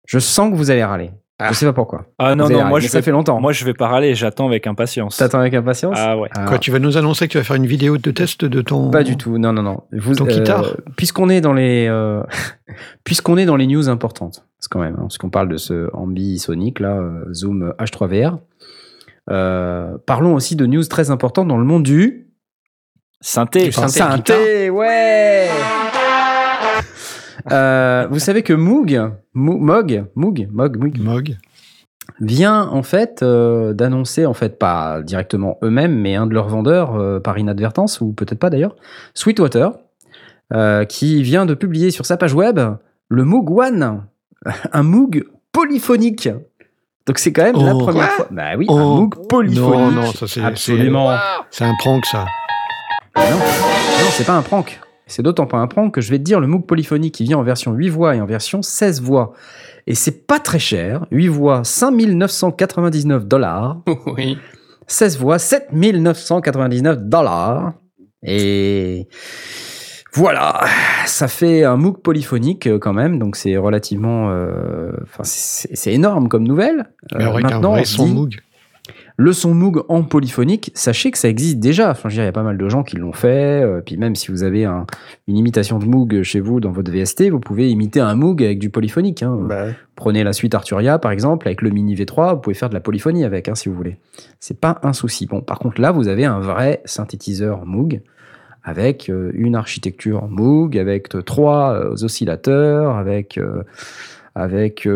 Je 0.06 0.18
sens 0.18 0.50
que 0.50 0.56
vous 0.56 0.70
allez 0.70 0.84
râler. 0.84 1.10
Je 1.40 1.54
sais 1.54 1.66
pas 1.66 1.72
pourquoi. 1.72 2.06
Ah 2.18 2.34
non, 2.34 2.46
Vous 2.46 2.50
allez 2.50 2.62
non, 2.62 2.68
moi 2.68 2.80
je 2.80 2.88
ça 2.88 2.98
vais, 2.98 3.02
fait 3.02 3.10
longtemps. 3.12 3.40
Moi 3.40 3.52
je 3.52 3.64
vais 3.64 3.72
pas 3.72 3.86
râler, 3.86 4.16
j'attends 4.16 4.48
avec 4.48 4.66
impatience. 4.66 5.18
T'attends 5.18 5.38
avec 5.38 5.54
impatience? 5.54 5.94
Ah 5.96 6.18
ouais. 6.18 6.28
Ah, 6.34 6.46
Quoi, 6.46 6.58
tu 6.58 6.72
vas 6.72 6.80
nous 6.80 6.96
annoncer 6.96 7.28
que 7.28 7.32
tu 7.32 7.38
vas 7.38 7.44
faire 7.44 7.54
une 7.54 7.66
vidéo 7.66 7.96
de 7.96 8.10
test 8.10 8.44
de 8.44 8.60
ton. 8.60 8.90
Pas 8.90 9.04
du 9.04 9.16
tout, 9.16 9.38
non, 9.38 9.52
non, 9.52 9.62
non. 9.62 9.84
Vous, 9.92 10.16
Ton 10.16 10.24
guitare? 10.24 10.76
Puisqu'on 10.96 11.28
est 11.28 11.40
dans 11.40 11.52
les, 11.52 11.86
euh, 11.88 12.24
puisqu'on 13.04 13.36
est 13.36 13.44
dans 13.46 13.54
les 13.54 13.68
news 13.68 13.88
importantes, 13.88 14.47
c'est 14.60 14.68
quand 14.70 14.80
même, 14.80 14.94
hein, 14.94 15.02
parce 15.02 15.18
qu'on 15.18 15.30
parle 15.30 15.48
de 15.48 15.56
ce 15.56 15.88
Ambi 15.94 16.38
Sonic 16.38 16.80
là, 16.80 16.96
euh, 16.96 17.32
Zoom 17.32 17.72
H3VR. 17.78 18.38
euh, 19.30 19.96
parlons 20.06 20.34
aussi 20.34 20.56
de 20.56 20.66
news 20.66 20.84
très 20.84 21.10
importantes 21.10 21.48
dans 21.48 21.58
le 21.58 21.64
monde 21.64 21.82
du 21.84 22.24
Synthé. 23.20 23.64
Du 23.64 23.72
synthé. 23.72 23.98
synthé, 23.98 24.70
ouais. 24.70 25.48
Euh, 27.50 28.06
vous 28.10 28.18
savez 28.18 28.42
que 28.42 28.52
Moog, 28.52 29.00
Mo- 29.34 29.58
Moog, 29.58 30.04
Moog, 30.14 30.48
Moog, 30.52 30.76
Moog, 30.76 30.98
Mog. 31.00 31.36
vient 32.20 32.62
en 32.68 32.82
fait 32.82 33.22
euh, 33.22 33.72
d'annoncer, 33.72 34.26
en 34.26 34.34
fait 34.34 34.58
pas 34.58 35.02
directement 35.02 35.58
eux-mêmes, 35.62 35.98
mais 35.98 36.14
un 36.14 36.26
de 36.26 36.34
leurs 36.34 36.48
vendeurs 36.48 36.94
euh, 36.96 37.20
par 37.20 37.38
inadvertance, 37.38 38.00
ou 38.00 38.12
peut-être 38.12 38.38
pas 38.38 38.50
d'ailleurs, 38.50 38.76
Sweetwater, 39.14 39.72
euh, 40.52 40.84
qui 40.84 41.22
vient 41.22 41.46
de 41.46 41.54
publier 41.54 41.90
sur 41.90 42.06
sa 42.06 42.16
page 42.16 42.34
web 42.34 42.60
le 43.08 43.24
Moog 43.24 43.50
One, 43.50 44.04
un 44.72 44.82
Moog 44.82 45.24
polyphonique. 45.52 46.28
Donc 47.06 47.18
c'est 47.18 47.32
quand 47.32 47.44
même 47.44 47.56
la 47.56 47.74
Oh. 47.74 47.78
première 47.78 48.10
fois. 48.12 48.28
Bah 48.30 48.56
oui, 48.56 48.66
Oh. 48.68 48.76
un 48.76 48.84
Moog 48.96 49.26
polyphonique. 49.28 49.70
Non, 49.72 49.90
non, 49.90 50.12
ça 50.12 50.26
c'est. 50.28 50.42
Absolument. 50.42 51.16
C'est 51.50 51.64
un 51.64 51.74
prank, 51.78 52.04
ça. 52.06 52.26
Non, 53.16 53.22
non 53.30 53.38
c'est 54.10 54.24
pas 54.26 54.34
un 54.34 54.42
prank. 54.42 54.80
C'est 55.06 55.22
d'autant 55.22 55.46
pas 55.46 55.56
un 55.56 55.66
prank 55.66 55.94
que 55.94 56.00
je 56.02 56.10
vais 56.10 56.18
te 56.18 56.22
dire 56.22 56.38
le 56.38 56.46
Moog 56.46 56.66
polyphonique 56.66 57.14
qui 57.14 57.24
vient 57.24 57.38
en 57.38 57.42
version 57.42 57.72
8 57.72 57.88
voix 57.88 58.14
et 58.14 58.20
en 58.20 58.26
version 58.26 58.60
16 58.62 59.00
voix. 59.00 59.32
Et 59.86 59.94
c'est 59.94 60.26
pas 60.26 60.38
très 60.38 60.58
cher. 60.58 61.06
8 61.10 61.28
voix, 61.28 61.64
5999 61.64 63.24
dollars. 63.26 63.78
oui. 64.06 64.36
16 64.86 65.18
voix, 65.18 65.38
7999 65.38 66.98
dollars. 67.00 67.72
Et 68.22 69.08
voilà, 70.12 70.64
ça 71.06 71.28
fait 71.28 71.64
un 71.64 71.76
MOOC 71.76 72.02
polyphonique 72.02 72.66
euh, 72.66 72.78
quand 72.78 72.92
même, 72.94 73.18
donc 73.18 73.36
c'est 73.36 73.56
relativement, 73.56 74.30
euh, 74.30 74.90
enfin 75.02 75.22
c'est 75.24 75.68
c'est 75.76 75.92
énorme 75.92 76.28
comme 76.28 76.44
nouvelle. 76.46 76.86
Mais 77.16 77.24
Euh, 77.24 77.28
un 77.36 77.40
maintenant, 77.40 77.70
vrai 77.72 77.82
on 77.82 77.84
se 77.84 77.94
son 77.94 78.06
dit, 78.06 78.14
Moog. 78.14 78.36
le 79.18 79.32
son 79.32 79.52
Moog 79.54 79.82
en 79.88 80.02
polyphonique, 80.02 80.70
sachez 80.74 81.10
que 81.10 81.18
ça 81.18 81.28
existe 81.28 81.58
déjà. 81.58 81.90
Enfin, 81.90 82.08
je 82.08 82.14
veux 82.14 82.16
dire, 82.16 82.22
il 82.24 82.26
y 82.26 82.28
a 82.28 82.32
pas 82.32 82.42
mal 82.42 82.56
de 82.56 82.68
gens 82.68 82.82
qui 82.82 82.96
l'ont 82.96 83.12
fait. 83.12 83.62
puis 83.84 83.96
même 83.98 84.14
si 84.16 84.30
vous 84.30 84.42
avez 84.44 84.64
un- 84.64 84.86
une 85.26 85.36
imitation 85.36 85.78
de 85.78 85.84
Moog 85.84 86.22
chez 86.22 86.40
vous 86.40 86.58
dans 86.60 86.72
votre 86.72 86.90
VST, 86.90 87.28
vous 87.30 87.40
pouvez 87.40 87.68
imiter 87.70 88.00
un 88.00 88.14
Moog 88.14 88.42
avec 88.42 88.58
du 88.58 88.70
polyphonique. 88.70 89.22
hein. 89.22 89.36
Bah, 89.42 89.66
Prenez 89.94 90.24
la 90.24 90.32
suite 90.32 90.54
Arturia, 90.54 90.98
par 90.98 91.10
exemple, 91.12 91.48
avec 91.48 91.60
le 91.60 91.70
Mini 91.70 91.94
V3, 91.96 92.34
vous 92.34 92.40
pouvez 92.40 92.54
faire 92.54 92.68
de 92.70 92.74
la 92.74 92.80
polyphonie 92.80 93.24
avec, 93.24 93.48
hein, 93.48 93.54
si 93.56 93.68
vous 93.68 93.74
voulez. 93.74 93.98
C'est 94.40 94.58
pas 94.58 94.78
un 94.84 94.92
souci. 94.92 95.26
Bon, 95.26 95.40
par 95.42 95.58
contre, 95.58 95.80
là, 95.80 95.90
vous 95.92 96.06
avez 96.08 96.24
un 96.24 96.38
vrai 96.40 96.80
synthétiseur 96.84 97.66
Moog, 97.66 98.00
avec 98.68 99.08
euh, 99.08 99.30
une 99.32 99.54
architecture 99.54 100.28
Moog, 100.28 100.76
avec 100.76 101.14
euh, 101.14 101.22
trois 101.22 101.72
euh, 101.72 102.04
oscillateurs, 102.04 102.98
avec, 102.98 103.40
avec 104.34 104.86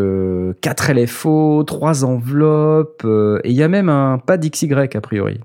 quatre 0.60 0.92
LFO, 0.92 1.64
trois 1.64 2.04
enveloppes, 2.04 3.06
et 3.44 3.50
il 3.50 3.56
y 3.56 3.62
a 3.62 3.68
même 3.68 3.88
un 3.88 4.18
pad 4.18 4.44
XY, 4.46 4.74
a 4.74 5.00
priori. 5.00 5.40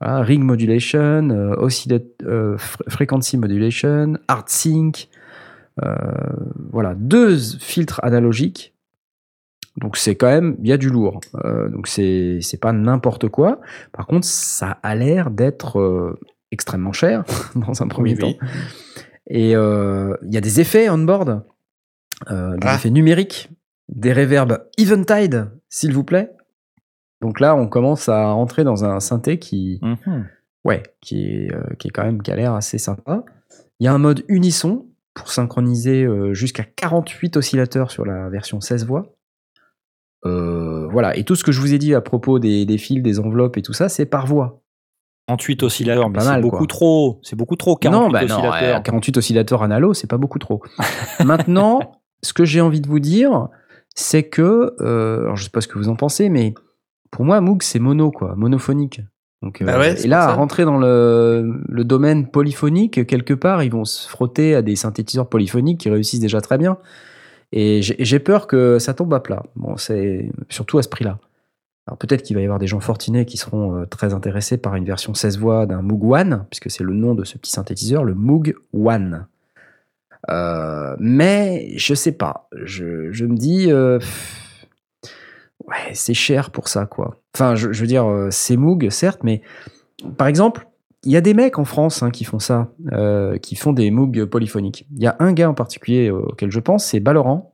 Ring 0.00 0.42
modulation, 0.42 1.54
frequency 2.88 3.38
modulation, 3.38 4.14
art 4.26 4.48
sync, 4.48 5.08
voilà, 6.72 6.94
deux 6.96 7.38
filtres 7.38 8.00
analogiques. 8.02 8.74
Donc 9.78 9.96
c'est 9.96 10.16
quand 10.16 10.26
même, 10.26 10.56
il 10.60 10.68
y 10.68 10.72
a 10.72 10.76
du 10.76 10.90
lourd. 10.90 11.20
Donc 11.70 11.86
c'est 11.86 12.60
pas 12.60 12.72
n'importe 12.72 13.28
quoi. 13.28 13.60
Par 13.92 14.06
contre, 14.06 14.26
ça 14.26 14.78
a 14.82 14.94
l'air 14.94 15.30
d'être 15.30 16.18
extrêmement 16.52 16.92
cher 16.92 17.24
dans 17.56 17.82
un 17.82 17.88
premier 17.88 18.14
Oui, 18.14 18.18
oui. 18.22 18.38
temps. 18.38 18.46
Et 19.28 19.56
euh, 19.56 20.14
il 20.22 20.32
y 20.32 20.36
a 20.36 20.40
des 20.40 20.60
effets 20.60 20.88
on 20.90 20.98
board, 20.98 21.42
euh, 22.30 22.56
des 22.58 22.66
Ah. 22.68 22.74
effets 22.76 22.90
numériques, 22.90 23.50
des 23.88 24.12
reverbs 24.12 24.58
Eventide, 24.78 25.50
s'il 25.68 25.92
vous 25.92 26.04
plaît. 26.04 26.30
Donc 27.20 27.40
là, 27.40 27.54
on 27.56 27.66
commence 27.68 28.08
à 28.08 28.30
rentrer 28.32 28.64
dans 28.64 28.84
un 28.84 29.00
synthé 29.00 29.38
qui, 29.38 29.78
Mhm. 29.82 30.26
ouais, 30.64 30.82
qui 31.00 31.24
est, 31.26 31.54
euh, 31.54 31.62
qui 31.78 31.88
est 31.88 31.90
quand 31.90 32.04
même 32.04 32.20
qui 32.22 32.30
a 32.30 32.36
l'air 32.36 32.52
assez 32.54 32.78
sympa. 32.78 33.24
Il 33.80 33.84
y 33.84 33.88
a 33.88 33.92
un 33.92 33.98
mode 33.98 34.22
unisson 34.28 34.86
pour 35.14 35.30
synchroniser 35.30 36.06
jusqu'à 36.32 36.64
48 36.64 37.36
oscillateurs 37.36 37.90
sur 37.90 38.04
la 38.06 38.28
version 38.30 38.60
16 38.60 38.86
voix. 38.86 39.14
Voilà, 40.24 41.16
et 41.16 41.24
tout 41.24 41.34
ce 41.34 41.44
que 41.44 41.52
je 41.52 41.60
vous 41.60 41.74
ai 41.74 41.78
dit 41.78 41.94
à 41.94 42.00
propos 42.00 42.38
des, 42.38 42.64
des 42.64 42.78
fils, 42.78 43.02
des 43.02 43.18
enveloppes 43.20 43.56
et 43.56 43.62
tout 43.62 43.72
ça, 43.72 43.88
c'est 43.88 44.06
par 44.06 44.26
voix. 44.26 44.61
48 45.32 45.62
oscillateurs, 45.62 46.10
mais 46.10 46.20
c'est 46.20 46.40
beaucoup 46.40 46.58
quoi. 46.58 46.66
trop. 46.66 47.20
C'est 47.22 47.36
beaucoup 47.36 47.56
trop, 47.56 47.76
48 47.76 47.98
non, 47.98 48.10
bah 48.10 48.24
non, 48.24 48.36
oscillateurs. 48.36 48.82
48 48.82 49.16
oscillateurs 49.16 49.62
analo, 49.62 49.94
c'est 49.94 50.06
pas 50.06 50.18
beaucoup 50.18 50.38
trop. 50.38 50.62
Maintenant, 51.24 51.80
ce 52.22 52.32
que 52.32 52.44
j'ai 52.44 52.60
envie 52.60 52.80
de 52.80 52.88
vous 52.88 53.00
dire, 53.00 53.48
c'est 53.94 54.24
que, 54.24 54.74
euh, 54.80 55.22
alors 55.22 55.36
je 55.36 55.44
sais 55.44 55.50
pas 55.50 55.60
ce 55.60 55.68
que 55.68 55.78
vous 55.78 55.88
en 55.88 55.96
pensez, 55.96 56.28
mais 56.28 56.54
pour 57.10 57.24
moi, 57.24 57.40
Moog, 57.40 57.62
c'est 57.62 57.78
mono, 57.78 58.10
quoi, 58.10 58.34
monophonique. 58.36 59.00
Donc, 59.42 59.60
euh, 59.60 59.64
Bah 59.64 59.78
ouais, 59.78 60.00
et 60.02 60.06
là, 60.06 60.24
à 60.28 60.34
rentrer 60.34 60.64
dans 60.64 60.78
le, 60.78 61.60
le 61.66 61.84
domaine 61.84 62.28
polyphonique, 62.28 63.06
quelque 63.06 63.34
part, 63.34 63.62
ils 63.62 63.72
vont 63.72 63.84
se 63.84 64.08
frotter 64.08 64.54
à 64.54 64.62
des 64.62 64.76
synthétiseurs 64.76 65.28
polyphoniques 65.28 65.80
qui 65.80 65.90
réussissent 65.90 66.20
déjà 66.20 66.40
très 66.40 66.58
bien. 66.58 66.78
Et 67.52 67.82
j'ai 67.82 67.96
j'ai 67.98 68.18
peur 68.18 68.46
que 68.46 68.78
ça 68.78 68.94
tombe 68.94 69.12
à 69.12 69.20
plat. 69.20 69.42
Bon, 69.56 69.76
c'est 69.76 70.30
surtout 70.48 70.78
à 70.78 70.82
ce 70.82 70.88
prix-là. 70.88 71.18
Alors 71.86 71.98
peut-être 71.98 72.22
qu'il 72.22 72.36
va 72.36 72.42
y 72.42 72.44
avoir 72.44 72.58
des 72.58 72.66
gens 72.66 72.80
fortunés 72.80 73.24
qui 73.24 73.36
seront 73.36 73.76
euh, 73.76 73.86
très 73.86 74.14
intéressés 74.14 74.56
par 74.56 74.76
une 74.76 74.84
version 74.84 75.14
16 75.14 75.38
voix 75.38 75.66
d'un 75.66 75.82
Moog 75.82 76.04
One, 76.04 76.46
puisque 76.48 76.70
c'est 76.70 76.84
le 76.84 76.94
nom 76.94 77.14
de 77.14 77.24
ce 77.24 77.38
petit 77.38 77.50
synthétiseur, 77.50 78.04
le 78.04 78.14
Moog 78.14 78.54
One. 78.72 79.26
Euh, 80.30 80.94
mais 81.00 81.72
je 81.76 81.94
sais 81.94 82.12
pas. 82.12 82.48
Je, 82.62 83.24
me 83.24 83.36
dis, 83.36 83.72
euh, 83.72 83.98
ouais, 85.66 85.92
c'est 85.94 86.14
cher 86.14 86.50
pour 86.50 86.68
ça, 86.68 86.86
quoi. 86.86 87.20
Enfin, 87.34 87.56
je, 87.56 87.66
veux 87.66 87.86
dire, 87.86 88.06
c'est 88.30 88.56
Moog, 88.56 88.88
certes, 88.90 89.24
mais 89.24 89.42
par 90.16 90.28
exemple, 90.28 90.68
il 91.02 91.10
y 91.10 91.16
a 91.16 91.20
des 91.20 91.34
mecs 91.34 91.58
en 91.58 91.64
France 91.64 92.04
hein, 92.04 92.10
qui 92.10 92.22
font 92.22 92.38
ça, 92.38 92.70
qui 93.40 93.56
font 93.56 93.72
des 93.72 93.90
Moog 93.90 94.26
polyphoniques. 94.26 94.86
Il 94.94 95.02
y 95.02 95.08
a 95.08 95.16
un 95.18 95.32
gars 95.32 95.50
en 95.50 95.54
particulier 95.54 96.10
auquel 96.10 96.52
je 96.52 96.60
pense, 96.60 96.84
c'est 96.84 97.00
Balorant, 97.00 97.52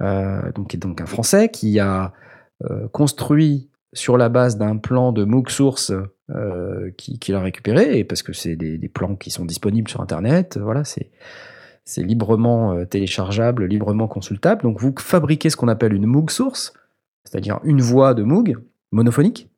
donc, 0.00 0.74
donc 0.76 1.02
un 1.02 1.06
Français 1.06 1.50
qui 1.50 1.78
a 1.80 2.14
construit 2.92 3.68
sur 3.92 4.16
la 4.18 4.28
base 4.28 4.58
d'un 4.58 4.76
plan 4.76 5.12
de 5.12 5.24
Moog 5.24 5.48
Source 5.48 5.92
euh, 6.30 6.90
qui- 6.98 7.18
qu'il 7.18 7.34
a 7.34 7.40
récupéré, 7.40 8.04
parce 8.04 8.22
que 8.22 8.32
c'est 8.32 8.56
des, 8.56 8.88
plans 8.88 9.16
qui 9.16 9.30
sont 9.30 9.44
disponibles 9.44 9.88
sur 9.88 10.00
Internet, 10.00 10.58
voilà, 10.60 10.84
c'est 10.84 11.10
librement 11.96 12.74
euh, 12.74 12.84
téléchargeable, 12.84 13.64
librement 13.64 14.08
consultable. 14.08 14.62
Donc 14.62 14.78
vous 14.78 14.94
fabriquez 14.98 15.48
ce 15.48 15.56
qu'on 15.56 15.68
appelle 15.68 15.94
une 15.94 16.06
Moog 16.06 16.30
Source, 16.30 16.74
c'est-à-dire 17.24 17.60
une 17.64 17.80
voix 17.80 18.12
de 18.12 18.22
Moog 18.22 18.58
monophonique. 18.92 19.48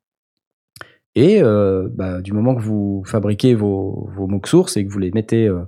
Et 1.17 1.43
euh, 1.43 1.89
bah, 1.93 2.21
du 2.21 2.33
moment 2.33 2.55
que 2.55 2.61
vous 2.63 3.03
fabriquez 3.05 3.57
vos, 3.57 4.09
vos 4.15 4.29
Moog 4.29 4.47
Sources 4.47 4.77
et 4.77 4.87
que 4.87 4.93
vous 4.93 5.01
les 5.01 5.11
mettez 5.11 5.49
euh, 5.49 5.63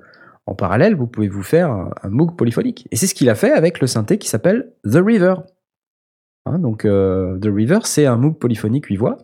en 0.47 0.55
parallèle, 0.55 0.95
vous 0.95 1.09
pouvez 1.09 1.28
vous 1.28 1.43
faire 1.43 1.70
un, 1.70 1.91
un 2.05 2.09
Moog 2.11 2.37
polyphonique. 2.37 2.87
Et 2.93 2.97
c'est 2.97 3.09
ce 3.09 3.14
qu'il 3.14 3.28
a 3.28 3.35
fait 3.35 3.51
avec 3.51 3.80
le 3.80 3.89
synthé 3.89 4.18
qui 4.18 4.28
s'appelle 4.28 4.72
The 4.85 4.99
River. 5.05 5.35
Hein, 6.45 6.59
donc 6.59 6.84
euh, 6.84 7.38
The 7.38 7.47
River, 7.53 7.80
c'est 7.84 8.07
un 8.07 8.16
Moog 8.16 8.38
polyphonique 8.38 8.86
8 8.86 8.97
voix 8.97 9.18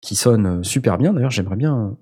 qui 0.00 0.14
sonne 0.16 0.46
euh, 0.46 0.62
super 0.62 0.98
bien. 0.98 1.12
D'ailleurs, 1.12 1.30
j'aimerais 1.30 1.56
bien 1.56 1.96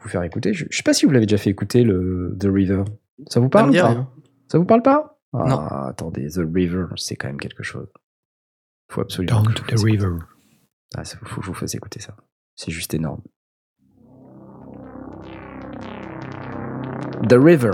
vous 0.00 0.08
faire 0.08 0.22
écouter. 0.22 0.52
Je, 0.52 0.66
je 0.70 0.76
sais 0.76 0.82
pas 0.82 0.92
si 0.92 1.06
vous 1.06 1.12
l'avez 1.12 1.26
déjà 1.26 1.38
fait 1.38 1.50
écouter 1.50 1.82
le 1.82 2.36
The 2.38 2.48
River. 2.52 2.84
Ça 3.28 3.40
vous 3.40 3.46
Ça 3.46 3.50
parle 3.50 3.70
ou 3.70 3.72
pas? 3.72 4.12
Ça 4.48 4.58
vous 4.58 4.64
parle 4.66 4.82
pas? 4.82 5.18
Ah, 5.32 5.44
Non. 5.48 5.58
Attendez, 5.60 6.28
The 6.28 6.42
River, 6.54 6.86
c'est 6.96 7.16
quand 7.16 7.28
même 7.28 7.40
quelque 7.40 7.62
chose. 7.62 7.88
Faut 8.90 9.00
absolument. 9.00 9.42
Down 9.42 9.48
que 9.48 9.52
to 9.54 9.64
the 9.64 9.70
fasse 9.70 9.80
écouter. 9.80 9.92
river. 10.04 10.18
Ah, 10.94 11.04
ça, 11.04 11.18
faut 11.24 11.40
que 11.40 11.46
je 11.46 11.50
vous 11.50 11.54
fasse 11.54 11.74
écouter 11.74 12.00
ça. 12.00 12.14
C'est 12.54 12.70
juste 12.70 12.94
énorme. 12.94 13.22
The 17.28 17.34
River. 17.34 17.72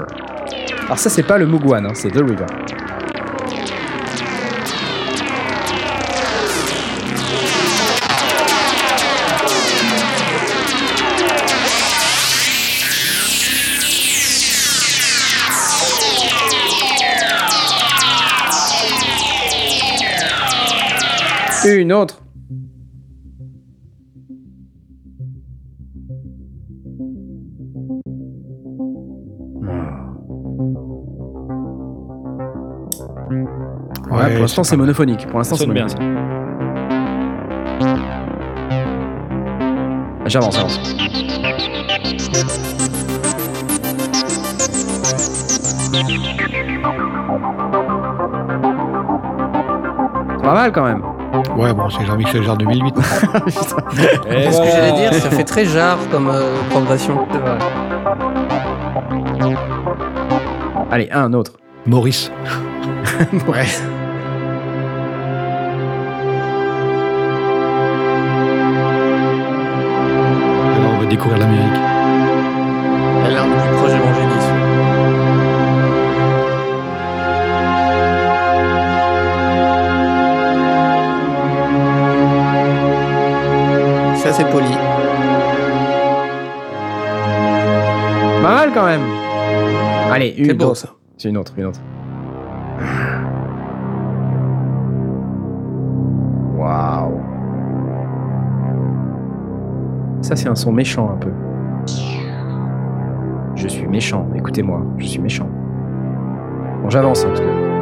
Alors 0.84 0.98
ça, 0.98 1.10
c'est 1.10 1.22
pas 1.22 1.38
le 1.38 1.44
One, 1.46 1.86
hein, 1.86 1.94
c'est 1.94 2.10
The 2.10 2.16
River. 2.22 2.46
Une 21.64 21.92
autre. 21.92 22.22
Ouais, 34.10 34.30
pour 34.32 34.40
l'instant, 34.40 34.64
c'est 34.64 34.76
monophonique. 34.76 35.26
Pour 35.28 35.38
l'instant, 35.38 35.56
Ça 35.56 35.60
c'est 35.60 35.66
sonne 35.66 35.74
bien, 35.74 35.86
monophonique. 35.86 36.12
J'avance, 40.26 40.54
j'avance. 40.54 40.80
Pas 50.42 50.54
mal 50.54 50.72
quand 50.72 50.84
même. 50.84 51.02
Ouais, 51.56 51.72
bon, 51.72 51.88
c'est 51.88 52.04
Jean-Michel 52.04 52.42
Jarre 52.42 52.58
2008. 52.58 52.94
Et 52.96 53.50
C'est 53.50 54.52
ce 54.52 54.60
que 54.60 54.66
j'allais 54.68 54.92
dire, 54.92 55.14
ça 55.14 55.30
fait 55.30 55.44
très 55.44 55.64
jarre 55.64 55.98
comme 56.10 56.28
euh, 56.28 56.54
progression. 56.70 57.26
Allez, 60.90 61.08
un 61.10 61.32
autre. 61.32 61.52
Maurice. 61.86 62.30
Ouais. 63.48 63.66
Alors, 70.76 70.92
on 70.94 70.98
va 71.00 71.06
découvrir 71.06 71.38
l'Amérique. 71.38 72.01
Quand 88.72 88.86
même. 88.86 89.02
Allez, 90.10 90.34
une 90.36 90.52
beau 90.54 90.66
autre. 90.66 90.76
ça. 90.76 90.88
C'est 91.16 91.28
une 91.28 91.36
autre, 91.36 91.52
une 91.56 91.66
autre. 91.66 91.80
Waouh. 96.56 97.20
Ça, 100.22 100.36
c'est 100.36 100.48
un 100.48 100.54
son 100.54 100.72
méchant 100.72 101.10
un 101.10 101.16
peu. 101.16 101.30
Je 103.54 103.68
suis 103.68 103.86
méchant, 103.86 104.28
écoutez-moi, 104.34 104.82
je 104.98 105.06
suis 105.06 105.20
méchant. 105.20 105.48
Bon, 106.82 106.90
j'avance 106.90 107.24
en 107.24 107.32
tout 107.32 107.42
cas. 107.42 107.72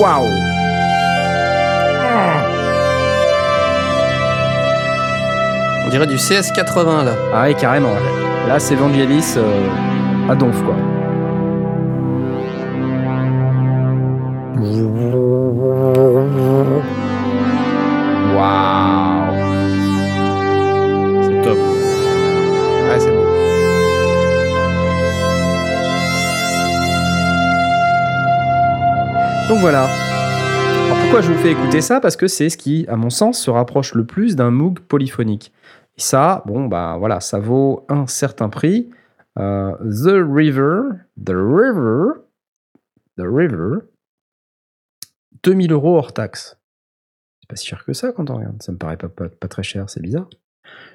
Waouh. 0.00 0.59
On 5.90 5.92
dirait 5.92 6.06
du 6.06 6.18
CS80 6.18 7.04
là. 7.04 7.16
Ah 7.34 7.42
oui, 7.48 7.54
carrément. 7.56 7.92
Là, 8.46 8.60
c'est 8.60 8.76
Vangelis 8.76 9.34
euh, 9.36 10.30
à 10.30 10.36
donf, 10.36 10.62
quoi. 10.62 10.76
Waouh. 18.36 19.34
C'est 21.24 21.42
top. 21.42 21.58
Ouais, 21.58 23.00
c'est 23.00 23.10
beau. 23.10 23.24
Donc 29.48 29.58
voilà. 29.58 29.88
Alors 30.86 30.98
pourquoi 31.02 31.20
je 31.20 31.32
vous 31.32 31.38
fais 31.38 31.50
écouter 31.50 31.80
ça? 31.80 31.98
Parce 32.00 32.14
que 32.14 32.28
c'est 32.28 32.48
ce 32.48 32.56
qui, 32.56 32.86
à 32.88 32.94
mon 32.94 33.10
sens, 33.10 33.40
se 33.40 33.50
rapproche 33.50 33.94
le 33.94 34.04
plus 34.04 34.36
d'un 34.36 34.52
Moog 34.52 34.78
polyphonique. 34.78 35.52
Ça, 36.00 36.42
bon, 36.46 36.66
bah 36.66 36.96
voilà, 36.98 37.20
ça 37.20 37.38
vaut 37.38 37.84
un 37.88 38.06
certain 38.06 38.48
prix. 38.48 38.90
Euh, 39.38 39.72
the 39.82 40.24
River, 40.26 40.82
The 41.22 41.34
River, 41.34 42.22
The 43.18 43.24
River, 43.24 43.80
2000 45.42 45.72
euros 45.72 45.98
hors 45.98 46.12
taxe. 46.12 46.58
C'est 47.40 47.48
pas 47.48 47.56
si 47.56 47.66
cher 47.66 47.84
que 47.84 47.92
ça 47.92 48.12
quand 48.12 48.30
on 48.30 48.36
regarde. 48.36 48.62
Ça 48.62 48.72
me 48.72 48.78
paraît 48.78 48.96
pas, 48.96 49.08
pas, 49.08 49.28
pas 49.28 49.48
très 49.48 49.62
cher, 49.62 49.90
c'est 49.90 50.00
bizarre. 50.00 50.28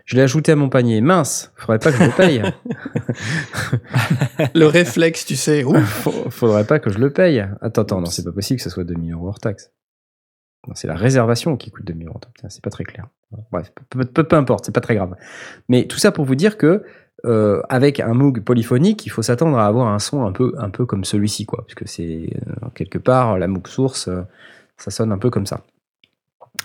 Je 0.05 0.15
l'ai 0.15 0.23
ajouté 0.23 0.51
à 0.51 0.55
mon 0.55 0.69
panier. 0.69 1.01
Mince, 1.01 1.51
faudrait 1.55 1.79
pas 1.79 1.91
que 1.91 1.97
je 1.97 2.03
le 2.03 2.15
paye. 2.15 2.41
Le 4.55 4.65
réflexe, 4.65 5.25
tu 5.25 5.35
sais. 5.35 5.63
Ouf. 5.63 6.07
Faudrait 6.29 6.65
pas 6.65 6.79
que 6.79 6.89
je 6.89 6.99
le 6.99 7.11
paye. 7.11 7.39
Attends, 7.61 7.81
attends, 7.81 8.01
non, 8.01 8.07
c'est 8.07 8.23
pas 8.23 8.31
possible 8.31 8.57
que 8.57 8.63
ça 8.63 8.69
soit 8.69 8.83
2000 8.83 9.13
euros 9.13 9.27
hors 9.27 9.39
taxe. 9.39 9.71
C'est 10.73 10.87
la 10.87 10.95
réservation 10.95 11.55
qui 11.57 11.69
coûte 11.71 11.85
2000 11.85 12.07
euros. 12.07 12.19
C'est 12.49 12.63
pas 12.63 12.69
très 12.69 12.83
clair. 12.83 13.07
Bref, 13.51 13.71
peu, 13.89 14.03
peu- 14.05 14.23
peu 14.23 14.35
importe, 14.35 14.65
c'est 14.65 14.71
pas 14.73 14.81
très 14.81 14.95
grave. 14.95 15.15
Mais 15.69 15.85
tout 15.85 15.97
ça 15.97 16.11
pour 16.11 16.25
vous 16.25 16.35
dire 16.35 16.57
que 16.57 16.83
euh, 17.25 17.61
avec 17.69 17.99
un 17.99 18.13
Moog 18.13 18.41
polyphonique, 18.43 19.05
il 19.05 19.09
faut 19.09 19.21
s'attendre 19.21 19.57
à 19.57 19.65
avoir 19.67 19.87
un 19.87 19.99
son 19.99 20.25
un 20.25 20.31
peu, 20.31 20.53
un 20.57 20.69
peu 20.69 20.85
comme 20.85 21.03
celui-ci, 21.05 21.45
quoi, 21.45 21.63
puisque 21.65 21.87
c'est 21.87 22.29
euh, 22.47 22.69
quelque 22.75 22.97
part 22.97 23.37
la 23.39 23.47
Moog 23.47 23.67
source, 23.67 24.07
euh, 24.07 24.21
ça 24.77 24.91
sonne 24.91 25.11
un 25.11 25.17
peu 25.17 25.29
comme 25.29 25.45
ça. 25.45 25.61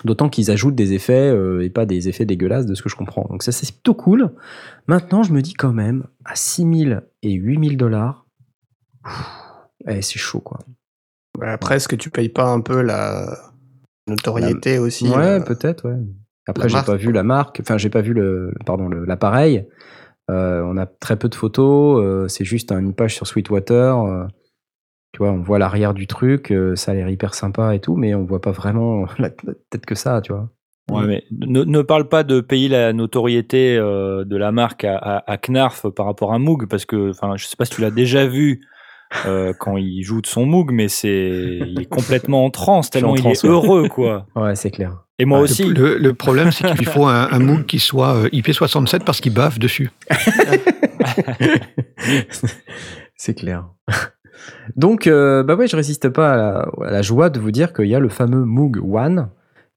D'autant 0.04 0.28
qu'ils 0.28 0.50
ajoutent 0.50 0.76
des 0.76 0.92
effets 0.92 1.34
et 1.62 1.68
pas 1.70 1.84
des 1.84 2.08
effets 2.08 2.24
dégueulasses 2.24 2.64
de 2.66 2.74
ce 2.74 2.82
que 2.82 2.88
je 2.88 2.94
comprends. 2.96 3.26
Donc 3.28 3.42
ça 3.42 3.50
c'est 3.52 3.70
plutôt 3.72 3.94
cool. 3.94 4.30
Maintenant 4.86 5.22
je 5.24 5.32
me 5.32 5.42
dis 5.42 5.54
quand 5.54 5.72
même 5.72 6.04
à 6.24 6.36
6000 6.36 7.02
et 7.22 7.32
8000 7.32 7.76
dollars, 7.76 8.24
eh, 9.88 10.00
c'est 10.02 10.18
chaud 10.18 10.40
quoi. 10.40 10.58
Après, 11.42 11.76
est-ce 11.76 11.88
que 11.88 11.96
tu 11.96 12.10
payes 12.10 12.28
pas 12.28 12.44
un 12.48 12.60
peu 12.60 12.82
la 12.82 13.49
notoriété 14.10 14.78
aussi 14.78 15.08
ouais, 15.08 15.16
euh, 15.16 15.40
peut-être, 15.40 15.88
ouais. 15.88 15.96
Après, 16.46 16.68
j'ai 16.68 16.82
pas 16.82 16.96
vu 16.96 17.12
la 17.12 17.22
marque, 17.22 17.60
enfin, 17.60 17.78
j'ai 17.78 17.90
pas 17.90 18.00
vu 18.00 18.12
le, 18.12 18.52
pardon, 18.66 18.88
l'appareil. 18.88 19.66
Euh, 20.30 20.62
on 20.62 20.76
a 20.76 20.86
très 20.86 21.16
peu 21.16 21.28
de 21.28 21.34
photos, 21.34 22.02
euh, 22.02 22.28
c'est 22.28 22.44
juste 22.44 22.72
une 22.72 22.94
page 22.94 23.14
sur 23.14 23.26
Sweetwater. 23.26 24.04
euh, 24.04 24.26
tu 25.12 25.18
vois, 25.18 25.32
on 25.32 25.40
voit 25.40 25.58
l'arrière 25.58 25.92
du 25.92 26.06
truc, 26.06 26.52
euh, 26.52 26.76
ça 26.76 26.92
a 26.92 26.94
l'air 26.94 27.08
hyper 27.08 27.34
sympa 27.34 27.74
et 27.74 27.80
tout, 27.80 27.96
mais 27.96 28.14
on 28.14 28.24
voit 28.24 28.40
pas 28.40 28.52
vraiment 28.52 29.06
la, 29.18 29.30
tête 29.70 29.86
que 29.86 29.94
ça, 29.94 30.20
tu 30.20 30.32
vois. 30.32 30.48
Ouais, 30.90 31.06
mais 31.06 31.24
ne, 31.30 31.62
ne 31.62 31.82
parle 31.82 32.08
pas 32.08 32.24
de 32.24 32.40
payer 32.40 32.68
la 32.68 32.92
notoriété 32.92 33.76
euh, 33.76 34.24
de 34.24 34.36
la 34.36 34.50
marque 34.50 34.84
à, 34.84 34.96
à, 34.96 35.32
à 35.32 35.38
Knarf 35.38 35.88
par 35.90 36.06
rapport 36.06 36.32
à 36.32 36.38
Moog, 36.38 36.66
parce 36.68 36.84
que, 36.84 37.10
enfin, 37.10 37.36
je 37.36 37.46
sais 37.46 37.56
pas 37.56 37.64
si 37.64 37.74
tu 37.74 37.80
l'as 37.80 37.92
déjà 37.92 38.26
vu 38.26 38.60
euh, 39.26 39.52
quand 39.58 39.76
il 39.76 40.02
joue 40.02 40.20
de 40.20 40.26
son 40.26 40.46
Moog, 40.46 40.70
mais 40.72 40.88
c'est, 40.88 41.58
il 41.66 41.80
est 41.80 41.86
complètement 41.86 42.44
en 42.44 42.50
transe 42.50 42.90
tellement 42.90 43.10
en 43.12 43.14
il 43.16 43.20
transe, 43.22 43.44
est 43.44 43.48
ouais. 43.48 43.52
heureux, 43.52 43.88
quoi. 43.88 44.26
Ouais, 44.36 44.54
c'est 44.54 44.70
clair. 44.70 45.04
Et 45.18 45.24
moi 45.24 45.38
Ouais, 45.38 45.44
aussi. 45.44 45.64
Le, 45.64 45.98
le 45.98 46.14
problème, 46.14 46.50
c'est 46.52 46.64
qu'il 46.66 46.76
lui 46.78 46.84
faut 46.86 47.06
un, 47.06 47.28
un 47.30 47.38
Moog 47.38 47.66
qui 47.66 47.78
soit 47.78 48.14
euh, 48.14 48.28
IP67 48.28 49.04
parce 49.04 49.20
qu'il 49.20 49.34
baffe 49.34 49.58
dessus. 49.58 49.90
c'est 53.16 53.34
clair. 53.34 53.66
Donc, 54.76 55.06
euh, 55.06 55.42
bah 55.42 55.54
ouais, 55.54 55.66
je 55.66 55.76
résiste 55.76 56.08
pas 56.08 56.32
à 56.32 56.36
la, 56.36 56.68
à 56.86 56.90
la 56.90 57.02
joie 57.02 57.28
de 57.30 57.38
vous 57.38 57.50
dire 57.50 57.72
qu'il 57.72 57.86
y 57.86 57.94
a 57.94 57.98
le 58.00 58.08
fameux 58.08 58.44
Moog 58.44 58.78
One, 58.82 59.28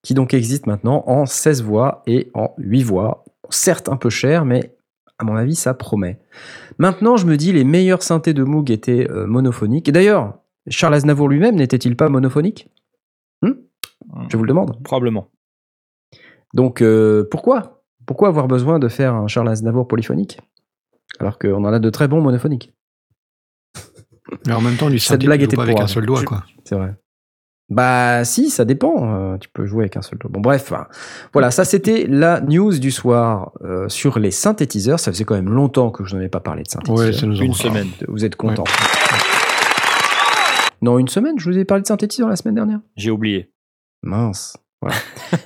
qui 0.01 0.13
donc 0.13 0.33
existe 0.33 0.67
maintenant 0.67 1.03
en 1.07 1.25
16 1.25 1.63
voix 1.63 2.03
et 2.07 2.29
en 2.33 2.53
8 2.57 2.83
voix. 2.83 3.25
Certes 3.49 3.89
un 3.89 3.97
peu 3.97 4.09
cher, 4.09 4.45
mais 4.45 4.73
à 5.19 5.25
mon 5.25 5.35
avis, 5.35 5.55
ça 5.55 5.73
promet. 5.73 6.19
Maintenant, 6.77 7.17
je 7.17 7.25
me 7.25 7.37
dis, 7.37 7.51
les 7.51 7.63
meilleurs 7.63 8.03
synthés 8.03 8.33
de 8.33 8.43
Moog 8.43 8.71
étaient 8.71 9.09
euh, 9.09 9.25
monophoniques. 9.25 9.89
Et 9.89 9.91
d'ailleurs, 9.91 10.39
Charles 10.67 10.95
Aznavour 10.95 11.29
lui-même 11.29 11.55
n'était-il 11.55 11.95
pas 11.95 12.09
monophonique? 12.09 12.69
Hmm? 13.41 13.53
Je 14.29 14.37
vous 14.37 14.43
le 14.43 14.49
demande. 14.49 14.81
Probablement. 14.83 15.29
Donc, 16.53 16.81
euh, 16.81 17.27
pourquoi? 17.29 17.83
Pourquoi 18.05 18.27
avoir 18.27 18.47
besoin 18.47 18.79
de 18.79 18.87
faire 18.87 19.13
un 19.15 19.27
Charles 19.27 19.49
Aznavour 19.49 19.87
polyphonique 19.87 20.39
Alors 21.19 21.39
qu'on 21.39 21.63
en 21.63 21.73
a 21.73 21.79
de 21.79 21.89
très 21.89 22.07
bons 22.07 22.21
monophoniques? 22.21 22.73
Mais 24.47 24.53
en 24.53 24.61
même 24.61 24.77
temps, 24.77 24.89
du 24.89 24.99
Cette 24.99 25.13
synthé, 25.13 25.25
blague 25.25 25.41
était 25.41 25.55
pas 25.55 25.63
avec 25.63 25.75
pour 25.75 25.83
un 25.83 25.87
seul 25.87 26.05
doigt, 26.05 26.23
quoi. 26.23 26.43
C'est 26.63 26.75
vrai. 26.75 26.95
Bah 27.69 28.23
si, 28.25 28.49
ça 28.49 28.65
dépend. 28.65 29.15
euh, 29.15 29.37
tu 29.37 29.49
peux 29.49 29.65
jouer 29.65 29.83
avec 29.83 29.97
un 29.97 30.01
seul 30.01 30.19
doigt. 30.19 30.29
Bon 30.31 30.41
bref, 30.41 30.63
enfin, 30.71 30.87
voilà, 31.31 31.49
ça 31.49 31.65
c'était 31.65 32.05
la 32.07 32.41
news 32.41 32.77
du 32.77 32.91
soir 32.91 33.51
euh, 33.63 33.87
sur 33.89 34.19
les 34.19 34.31
synthétiseurs. 34.31 34.99
Ça 34.99 35.11
faisait 35.11 35.23
quand 35.23 35.35
même 35.35 35.49
longtemps 35.49 35.89
que 35.89 36.03
je 36.03 36.15
n'en 36.15 36.21
ai 36.21 36.29
pas 36.29 36.39
parlé 36.41 36.63
de 36.63 36.69
synthétiseurs. 36.69 37.07
Ouais, 37.07 37.13
ça 37.13 37.25
nous 37.25 37.41
Une 37.41 37.53
semaine. 37.53 37.87
Vous 38.07 38.25
êtes 38.25 38.35
contents. 38.35 38.65
Non, 40.81 40.99
une 40.99 41.07
semaine, 41.07 41.39
je 41.39 41.49
vous 41.49 41.57
ai 41.57 41.63
parlé 41.63 41.81
de 41.81 41.87
synthétiseurs 41.87 42.27
la 42.27 42.35
semaine 42.35 42.55
dernière. 42.55 42.79
J'ai 42.97 43.09
oublié. 43.11 43.51
Mince. 44.03 44.57
Voilà. 44.81 44.97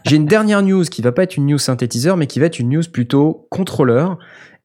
J'ai 0.04 0.16
une 0.16 0.26
dernière 0.26 0.64
news 0.64 0.84
qui 0.84 1.04
va 1.04 1.12
pas 1.12 1.22
être 1.24 1.38
une 1.38 1.46
news 1.46 1.60
synthétiseur, 1.60 2.18
mais 2.18 2.26
qui 2.26 2.40
va 2.40 2.48
être 2.48 2.58
une 2.58 2.70
news 2.70 2.82
plutôt 2.92 3.48
contrôleur. 3.52 4.18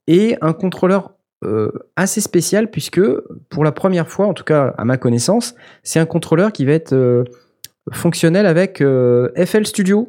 Et 0.07 0.37
un 0.41 0.55
contrôleur 0.55 1.12
euh, 1.43 1.71
assez 1.97 2.21
spécial, 2.21 2.71
puisque 2.71 3.01
pour 3.51 3.65
la 3.65 3.73
première 3.73 4.09
fois, 4.09 4.27
en 4.27 4.35
tout 4.35 4.45
cas 4.45 4.75
à 4.79 4.85
ma 4.85 4.97
connaissance, 4.97 5.55
c'est 5.83 5.99
un 6.01 6.07
contrôleur 6.07 6.53
qui 6.53 6.65
va 6.65 6.73
être 6.73 6.93
euh, 6.93 7.25
fonctionnel 7.93 8.47
avec 8.47 8.81
euh, 8.81 9.29
FL 9.37 9.67
Studio. 9.67 10.09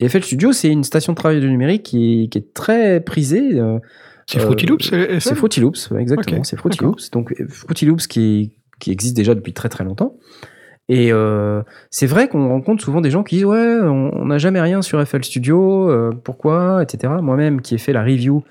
Et 0.00 0.08
FL 0.08 0.22
Studio, 0.24 0.52
c'est 0.52 0.68
une 0.68 0.84
station 0.84 1.12
de 1.12 1.16
travail 1.16 1.40
du 1.40 1.48
numérique 1.48 1.84
qui, 1.84 2.28
qui 2.30 2.38
est 2.38 2.52
très 2.54 3.00
prisée. 3.00 3.60
euh, 3.60 3.78
C'est 4.26 4.40
Fruity 4.40 4.66
Loops, 4.66 4.90
c'est 5.20 5.34
Fruity 5.34 5.60
Loops, 5.60 5.92
exactement. 5.98 6.44
C'est 6.44 6.56
Fruity. 6.56 6.82
Loops. 6.82 7.10
Donc 7.10 7.34
Fruity 7.48 7.86
Loops 7.86 8.06
qui, 8.06 8.52
qui 8.80 8.90
existe 8.90 9.16
déjà 9.16 9.34
depuis 9.34 9.52
très 9.52 9.68
très 9.68 9.84
longtemps. 9.84 10.16
Et 10.88 11.12
c'est 11.90 12.06
vrai 12.06 12.28
qu'on 12.28 12.48
rencontre 12.48 12.82
souvent 12.84 13.00
des 13.00 13.10
gens 13.10 13.22
qui 13.22 13.36
disent 13.36 13.44
ouais, 13.44 13.78
on 13.80 14.26
n'a 14.26 14.38
jamais 14.38 14.60
rien 14.60 14.82
sur 14.82 15.02
FL 15.06 15.24
Studio, 15.24 15.90
pourquoi, 16.24 16.82
etc. 16.82 17.12
Moi-même 17.22 17.60
qui 17.62 17.74
ai 17.74 17.78
fait 17.78 17.92
la 17.92 18.02
review 18.02 18.42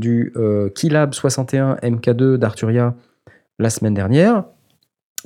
du 0.00 0.32
Keylab 0.74 1.14
61 1.14 1.76
MK2 1.76 2.36
d'Arturia 2.36 2.94
la 3.60 3.70
semaine 3.70 3.94
dernière, 3.94 4.44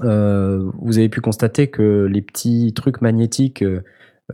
euh, 0.03 0.71
vous 0.81 0.99
avez 0.99 1.09
pu 1.09 1.21
constater 1.21 1.69
que 1.69 2.09
les 2.11 2.21
petits 2.21 2.73
trucs 2.75 3.01
magnétiques 3.01 3.63
euh, 3.63 3.83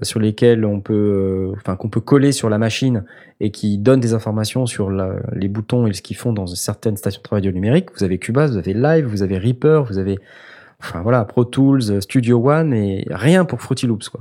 sur 0.02 0.20
lesquels 0.20 0.64
on 0.64 0.80
peut, 0.80 0.94
euh, 0.94 1.52
enfin 1.56 1.76
qu'on 1.76 1.90
peut 1.90 2.00
coller 2.00 2.32
sur 2.32 2.48
la 2.48 2.58
machine 2.58 3.04
et 3.40 3.50
qui 3.50 3.76
donnent 3.76 4.00
des 4.00 4.14
informations 4.14 4.66
sur 4.66 4.90
les 4.90 5.48
boutons 5.48 5.86
et 5.86 5.92
ce 5.92 6.00
qu'ils 6.00 6.16
font 6.16 6.32
dans 6.32 6.46
certaines 6.46 6.96
stations 6.96 7.20
de 7.20 7.24
travail 7.24 7.52
numérique. 7.52 7.88
Vous 7.96 8.04
avez 8.04 8.18
Cubase, 8.18 8.52
vous 8.52 8.58
avez 8.58 8.72
Live, 8.72 9.06
vous 9.06 9.22
avez 9.22 9.36
Reaper, 9.36 9.84
vous 9.84 9.98
avez, 9.98 10.18
enfin 10.80 11.02
voilà, 11.02 11.24
Pro 11.24 11.44
Tools, 11.44 12.00
Studio 12.00 12.50
One 12.50 12.72
et 12.72 13.06
rien 13.10 13.44
pour 13.44 13.60
Fruity 13.60 13.86
Loops 13.86 14.08
quoi. 14.08 14.20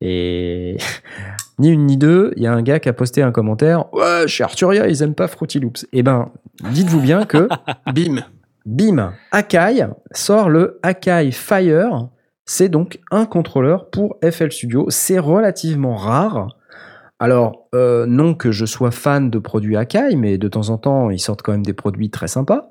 Et 0.00 0.76
ni 1.58 1.68
une 1.68 1.86
ni 1.86 1.96
deux, 1.96 2.32
il 2.36 2.42
y 2.42 2.46
a 2.46 2.52
un 2.52 2.62
gars 2.62 2.80
qui 2.80 2.88
a 2.88 2.92
posté 2.92 3.22
un 3.22 3.32
commentaire. 3.32 3.92
Ouais, 3.94 4.26
chez 4.26 4.44
Arturia, 4.44 4.88
ils 4.88 5.02
aiment 5.02 5.14
pas 5.14 5.28
Fruity 5.28 5.60
Loops. 5.60 5.86
Eh 5.92 6.02
ben, 6.02 6.30
dites-vous 6.70 7.00
bien 7.00 7.24
que 7.24 7.48
Bim. 7.92 8.24
Bim, 8.66 9.12
Akai 9.30 9.86
sort 10.12 10.48
le 10.48 10.80
Akai 10.82 11.30
Fire. 11.32 12.08
C'est 12.46 12.68
donc 12.68 12.98
un 13.10 13.26
contrôleur 13.26 13.90
pour 13.90 14.16
FL 14.22 14.50
Studio. 14.50 14.86
C'est 14.88 15.18
relativement 15.18 15.96
rare. 15.96 16.48
Alors, 17.18 17.68
euh, 17.74 18.06
non 18.06 18.34
que 18.34 18.52
je 18.52 18.66
sois 18.66 18.90
fan 18.90 19.30
de 19.30 19.38
produits 19.38 19.76
Akai, 19.76 20.16
mais 20.16 20.38
de 20.38 20.48
temps 20.48 20.70
en 20.70 20.78
temps, 20.78 21.10
ils 21.10 21.20
sortent 21.20 21.42
quand 21.42 21.52
même 21.52 21.64
des 21.64 21.72
produits 21.72 22.10
très 22.10 22.28
sympas. 22.28 22.70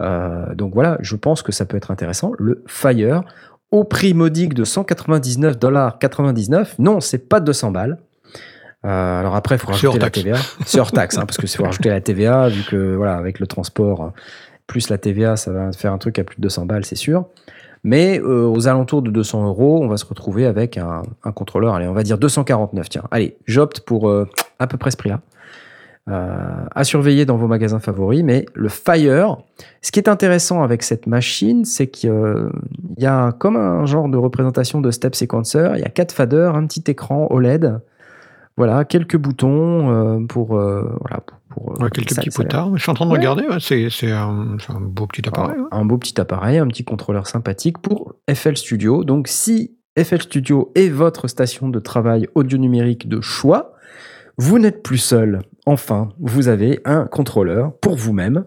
Euh, 0.00 0.54
donc 0.54 0.74
voilà, 0.74 0.98
je 1.00 1.16
pense 1.16 1.42
que 1.42 1.52
ça 1.52 1.64
peut 1.64 1.76
être 1.76 1.90
intéressant. 1.90 2.32
Le 2.38 2.62
Fire, 2.66 3.22
au 3.70 3.84
prix 3.84 4.14
modique 4.14 4.54
de 4.54 4.64
199,99$. 4.64 6.74
Non, 6.78 7.00
c'est 7.00 7.28
pas 7.28 7.40
200 7.40 7.70
balles. 7.70 7.98
Euh, 8.86 9.20
alors 9.20 9.34
après, 9.34 9.56
il 9.56 9.58
faut 9.58 9.68
rajouter 9.68 9.98
la. 9.98 10.10
TVA. 10.10 10.36
C'est 10.64 10.80
hors 10.80 10.92
taxe, 10.92 11.18
hein, 11.18 11.26
parce 11.26 11.36
que 11.36 11.46
faut 11.46 11.64
rajouter 11.64 11.88
la 11.90 12.00
TVA, 12.00 12.48
vu 12.48 12.62
que 12.62 12.94
voilà, 12.94 13.16
avec 13.16 13.40
le 13.40 13.46
transport, 13.46 14.12
plus 14.66 14.88
la 14.88 14.98
TVA, 14.98 15.36
ça 15.36 15.52
va 15.52 15.72
faire 15.72 15.92
un 15.92 15.98
truc 15.98 16.18
à 16.18 16.24
plus 16.24 16.36
de 16.36 16.42
200 16.42 16.66
balles, 16.66 16.84
c'est 16.84 16.96
sûr. 16.96 17.26
Mais 17.84 18.18
euh, 18.20 18.46
aux 18.46 18.66
alentours 18.66 19.02
de 19.02 19.10
200 19.10 19.46
euros, 19.46 19.80
on 19.80 19.86
va 19.86 19.96
se 19.96 20.04
retrouver 20.04 20.44
avec 20.46 20.76
un, 20.76 21.02
un 21.22 21.32
contrôleur, 21.32 21.74
allez, 21.74 21.86
on 21.86 21.92
va 21.92 22.02
dire 22.02 22.18
249, 22.18 22.88
tiens. 22.88 23.04
Allez, 23.12 23.36
j'opte 23.46 23.80
pour 23.80 24.08
euh, 24.08 24.28
à 24.58 24.66
peu 24.66 24.76
près 24.76 24.90
ce 24.90 24.96
prix-là. 24.96 25.20
Euh, 26.08 26.64
à 26.72 26.84
surveiller 26.84 27.26
dans 27.26 27.36
vos 27.36 27.48
magasins 27.48 27.80
favoris, 27.80 28.22
mais 28.22 28.46
le 28.54 28.68
Fire, 28.68 29.38
ce 29.82 29.90
qui 29.90 29.98
est 29.98 30.08
intéressant 30.08 30.62
avec 30.62 30.84
cette 30.84 31.06
machine, 31.06 31.64
c'est 31.64 31.88
qu'il 31.88 32.12
y 32.98 33.06
a 33.06 33.32
comme 33.32 33.56
un 33.56 33.86
genre 33.86 34.08
de 34.08 34.16
représentation 34.16 34.80
de 34.80 34.92
step 34.92 35.16
sequencer, 35.16 35.68
il 35.74 35.80
y 35.80 35.84
a 35.84 35.88
quatre 35.88 36.12
faders, 36.12 36.54
un 36.54 36.66
petit 36.66 36.84
écran 36.88 37.26
OLED, 37.30 37.80
voilà, 38.56 38.84
quelques 38.84 39.16
boutons 39.16 39.90
euh, 39.90 40.26
pour, 40.26 40.56
euh, 40.58 40.82
voilà, 41.00 41.20
pour, 41.20 41.38
pour, 41.48 41.70
euh, 41.80 41.84
Ouais, 41.84 41.90
quelques 41.90 42.10
ça- 42.12 42.22
petits 42.22 42.30
potards. 42.30 42.76
Je 42.76 42.82
suis 42.82 42.90
en 42.90 42.94
train 42.94 43.06
de 43.06 43.10
Ouais. 43.12 43.18
regarder. 43.18 43.42
ouais, 43.48 43.58
c'est 43.60 43.88
c'est 43.90 44.10
un, 44.10 44.56
un 44.68 44.80
beau 44.80 45.06
petit 45.06 45.26
appareil. 45.28 45.56
un 45.70 45.84
beau 45.84 45.98
petit 45.98 46.20
appareil, 46.20 46.58
un 46.58 46.66
petit 46.68 46.84
contrôleur 46.84 47.26
sympathique 47.26 47.78
pour 47.78 48.14
FL 48.32 48.56
Studio. 48.56 49.04
Donc 49.04 49.28
si 49.28 49.76
FL 49.98 50.22
Studio 50.22 50.72
est 50.74 50.88
votre 50.88 51.28
station 51.28 51.68
de 51.68 51.78
travail 51.78 52.28
audio 52.34 52.58
numérique 52.58 53.08
de 53.08 53.20
choix, 53.20 53.72
vous 54.38 54.58
n'êtes 54.58 54.82
plus 54.82 54.98
seul. 54.98 55.40
Enfin, 55.64 56.10
vous 56.20 56.48
avez 56.48 56.80
un 56.84 57.06
contrôleur 57.06 57.72
pour 57.78 57.96
vous-même. 57.96 58.44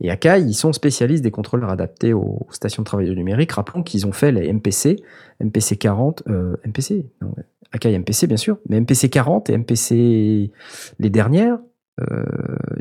Et 0.00 0.10
Akai, 0.12 0.40
ils 0.42 0.54
sont 0.54 0.72
spécialistes 0.72 1.24
des 1.24 1.32
contrôleurs 1.32 1.70
adaptés 1.70 2.12
aux 2.12 2.46
stations 2.50 2.82
de 2.82 2.86
travail 2.86 3.06
audio 3.06 3.16
numérique. 3.16 3.50
Rappelons 3.50 3.82
qu'ils 3.82 4.06
ont 4.06 4.12
fait 4.12 4.30
les 4.30 4.52
MPC, 4.52 5.02
MPC 5.40 5.76
40, 5.76 6.22
euh, 6.28 6.54
MPC, 6.64 7.06
non, 7.20 7.34
Akai 7.72 7.98
MPC 7.98 8.26
bien 8.26 8.36
sûr, 8.36 8.58
mais 8.68 8.80
MPC 8.80 9.08
40 9.10 9.50
et 9.50 9.56
MPC 9.58 10.50
les 10.98 11.10
dernières. 11.10 11.58
euh, 12.00 12.24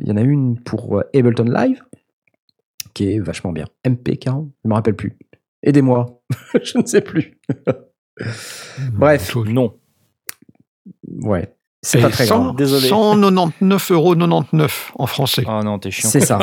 Il 0.02 0.08
y 0.08 0.12
en 0.12 0.18
a 0.18 0.22
une 0.22 0.60
pour 0.62 0.98
euh, 1.00 1.04
Ableton 1.14 1.44
Live, 1.46 1.84
qui 2.94 3.12
est 3.14 3.20
vachement 3.20 3.52
bien. 3.52 3.66
MP40, 3.86 4.50
je 4.64 4.70
me 4.70 4.74
rappelle 4.74 4.96
plus. 4.96 5.18
Aidez-moi, 5.64 6.22
je 6.64 6.78
ne 6.78 6.86
sais 6.86 7.02
plus. 7.02 7.38
Bref, 8.94 9.30
Chose. 9.30 9.50
Non. 9.50 9.74
ouais, 11.22 11.54
c'est 11.82 12.02
pas 12.02 12.10
très 12.10 12.26
cent- 12.26 12.44
grave. 12.46 12.56
Désolé. 12.56 12.88
199,99 12.90 13.94
euros 13.94 14.16
en 14.96 15.08
français. 15.08 15.44
Ah 15.48 15.62
non, 15.64 15.78
t'es 15.80 15.92
chiant. 15.92 16.10
C'est 16.10 16.22
ça. 16.22 16.40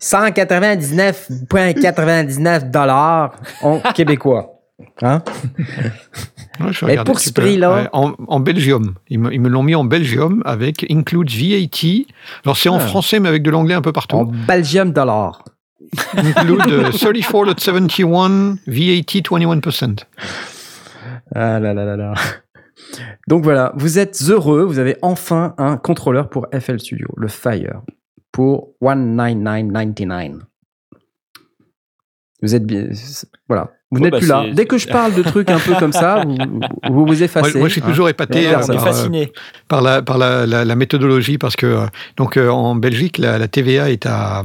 199,99 0.00 2.70
dollars 2.70 3.36
en 3.62 3.80
québécois. 3.94 4.57
Hein 5.02 5.22
Ouais, 6.60 6.72
je 6.72 6.84
regarder, 6.84 7.08
pour 7.08 7.20
ce 7.20 7.32
prix-là- 7.32 7.72
ouais, 7.74 7.88
en, 7.92 8.14
en 8.26 8.40
Belgium. 8.40 8.94
Ils 9.08 9.20
me, 9.20 9.32
ils 9.32 9.40
me 9.40 9.48
l'ont 9.48 9.62
mis 9.62 9.74
en 9.76 9.84
Belgium 9.84 10.42
avec 10.44 10.84
includes 10.90 11.30
VAT. 11.30 12.04
Alors 12.44 12.56
c'est 12.56 12.68
en 12.68 12.76
Ah. 12.76 12.80
français, 12.80 13.20
mais 13.20 13.28
avec 13.28 13.42
de 13.44 13.50
l'anglais 13.50 13.74
un 13.74 13.82
peu 13.82 13.92
partout. 13.92 14.16
En 14.16 14.24
Belgium 14.24 14.92
dollars. 14.92 15.44
Include 16.16 16.68
euh, 16.68 16.90
34.71 16.90 18.58
VAT 18.66 19.20
21%. 19.38 20.04
Ah 21.34 21.60
là 21.60 21.72
là 21.74 21.84
là 21.84 21.96
là. 21.96 22.14
Donc 23.28 23.44
voilà, 23.44 23.72
vous 23.76 23.98
êtes 23.98 24.20
heureux, 24.28 24.62
vous 24.64 24.78
avez 24.78 24.96
enfin 25.02 25.54
un 25.58 25.76
contrôleur 25.76 26.28
pour 26.28 26.46
FL 26.58 26.80
Studio, 26.80 27.08
le 27.16 27.28
Fire, 27.28 27.82
pour 28.32 28.70
199.99. 28.82 30.40
Vous 32.42 32.54
êtes 32.54 32.64
bien, 32.64 32.88
voilà. 33.48 33.70
Vous 33.90 34.00
n'êtes 34.00 34.12
bah, 34.12 34.18
plus 34.18 34.28
là. 34.28 34.44
Dès 34.52 34.66
que 34.66 34.76
je 34.76 34.86
parle 34.86 35.14
de 35.14 35.22
trucs 35.22 35.50
un 35.50 35.58
peu 35.58 35.74
comme 35.76 35.92
ça, 35.94 36.22
vous 36.90 37.06
vous, 37.06 37.22
effacez. 37.22 37.58
moi, 37.58 37.68
je 37.68 37.72
suis 37.72 37.82
hein. 37.82 37.86
toujours 37.88 38.08
épaté 38.10 38.40
Ouais, 38.40 38.54
euh, 38.54 38.60
est 38.60 38.66
par, 38.66 38.70
euh, 38.70 38.78
fasciné. 38.78 39.32
par 39.66 39.80
la, 39.80 40.02
par 40.02 40.18
la, 40.18 40.44
la- 40.46 40.64
la 40.66 40.74
méthodologie 40.76 41.38
parce 41.38 41.56
que 41.56 41.64
euh, 41.66 41.86
donc 42.18 42.36
euh, 42.36 42.50
en 42.50 42.74
Belgique 42.74 43.16
la, 43.16 43.38
la 43.38 43.48
TVA 43.48 43.90
est 43.90 44.04
à 44.04 44.42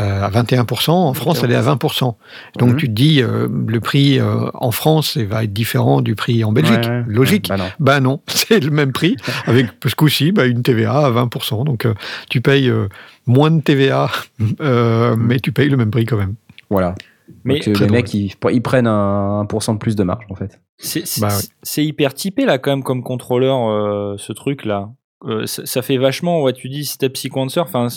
euh, 0.00 0.22
à 0.22 0.30
21%, 0.30 0.90
en 0.90 1.14
France 1.14 1.40
elle 1.42 1.50
est 1.50 1.56
à 1.56 1.62
20%. 1.62 2.14
Donc 2.58 2.70
Mhm. 2.72 2.76
tu 2.76 2.86
te 2.88 2.92
dis 2.92 3.22
euh, 3.22 3.48
le 3.66 3.80
prix 3.80 4.20
euh, 4.20 4.50
en 4.54 4.70
France 4.70 5.14
il 5.16 5.26
va 5.26 5.42
être 5.44 5.52
différent 5.52 6.02
du 6.02 6.14
prix 6.14 6.44
en 6.44 6.52
Belgique, 6.52 6.76
Ouais, 6.84 6.88
ouais. 6.88 7.04
logique. 7.08 7.48
Bah 7.48 7.56
non. 7.56 7.64
Bah 7.80 8.00
non, 8.00 8.20
c'est 8.28 8.60
le 8.60 8.70
même 8.70 8.92
prix 8.92 9.16
avec 9.46 9.66
ce 9.86 9.94
coup-ci 9.94 10.30
bah, 10.30 10.44
une 10.46 10.62
TVA 10.62 11.06
à 11.06 11.10
20%. 11.10 11.64
Donc 11.64 11.86
euh, 11.86 11.94
tu 12.28 12.40
payes 12.42 12.68
euh, 12.68 12.88
moins 13.26 13.50
de 13.50 13.60
TVA 13.62 14.10
euh, 14.60 15.16
mais 15.18 15.40
tu 15.40 15.52
payes 15.52 15.70
le 15.70 15.78
même 15.78 15.90
prix 15.90 16.04
quand 16.04 16.18
même. 16.18 16.34
Voilà. 16.70 16.94
Mais 17.44 17.54
Donc, 17.60 17.68
euh, 17.68 17.72
les 17.72 17.78
drôle. 17.78 17.90
mecs, 17.92 18.14
ils, 18.14 18.32
ils 18.52 18.62
prennent 18.62 18.86
un, 18.86 19.44
1% 19.44 19.74
de 19.74 19.78
plus 19.78 19.96
de 19.96 20.02
marge, 20.02 20.24
en 20.30 20.34
fait. 20.34 20.60
c'est 20.78 21.04
Bah 21.20 21.28
c'est 21.62 21.84
hyper 21.84 22.14
typé 22.14 22.44
là 22.44 22.58
quand 22.58 22.70
même 22.70 22.82
comme 22.82 23.02
contrôleur 23.02 23.68
euh, 23.68 24.16
ce 24.18 24.32
truc 24.32 24.64
là. 24.64 24.90
Euh, 25.24 25.46
ça, 25.46 25.66
ça 25.66 25.82
fait 25.82 25.96
vachement, 25.98 26.42
ouais, 26.42 26.52
tu 26.52 26.68
dis 26.68 26.84
step 26.84 27.16
sequencer. 27.16 27.58
Enfin, 27.60 27.88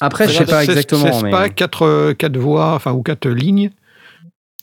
Après, 0.00 0.26
je 0.28 0.34
a 0.36 0.38
sais 0.38 0.44
pas 0.46 0.64
exactement, 0.64 1.12
C'est 1.12 1.24
mais- 1.24 1.30
pas 1.30 1.48
4, 1.48 2.12
quatre 2.14 2.36
voix, 2.38 2.74
enfin 2.74 2.92
ou 2.92 3.02
4 3.02 3.28
lignes 3.28 3.70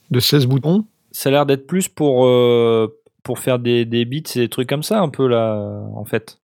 de 0.09 0.19
16 0.19 0.47
boutons. 0.47 0.85
Ça 1.11 1.29
a 1.29 1.31
l'air 1.31 1.45
d'être 1.45 1.67
plus 1.67 1.87
pour 1.87 2.25
euh, 2.25 2.87
pour 3.23 3.37
faire 3.39 3.59
des, 3.59 3.85
des 3.85 4.05
beats 4.05 4.31
et 4.35 4.39
des 4.39 4.49
trucs 4.49 4.67
comme 4.67 4.81
ça 4.83 4.99
un 4.99 5.09
peu 5.09 5.27
là 5.27 5.55
en 5.95 6.05
fait. 6.05 6.39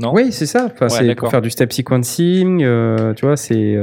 Non? 0.00 0.12
Oui, 0.12 0.30
c'est 0.32 0.46
ça. 0.46 0.66
Enfin, 0.72 0.86
Ouais, 0.86 0.90
c'est 1.08 1.14
pour 1.14 1.30
faire 1.30 1.42
du 1.42 1.50
step 1.50 1.72
sequencing. 1.72 2.62
euh, 2.62 3.14
tu 3.14 3.24
vois, 3.26 3.36
c'est. 3.36 3.74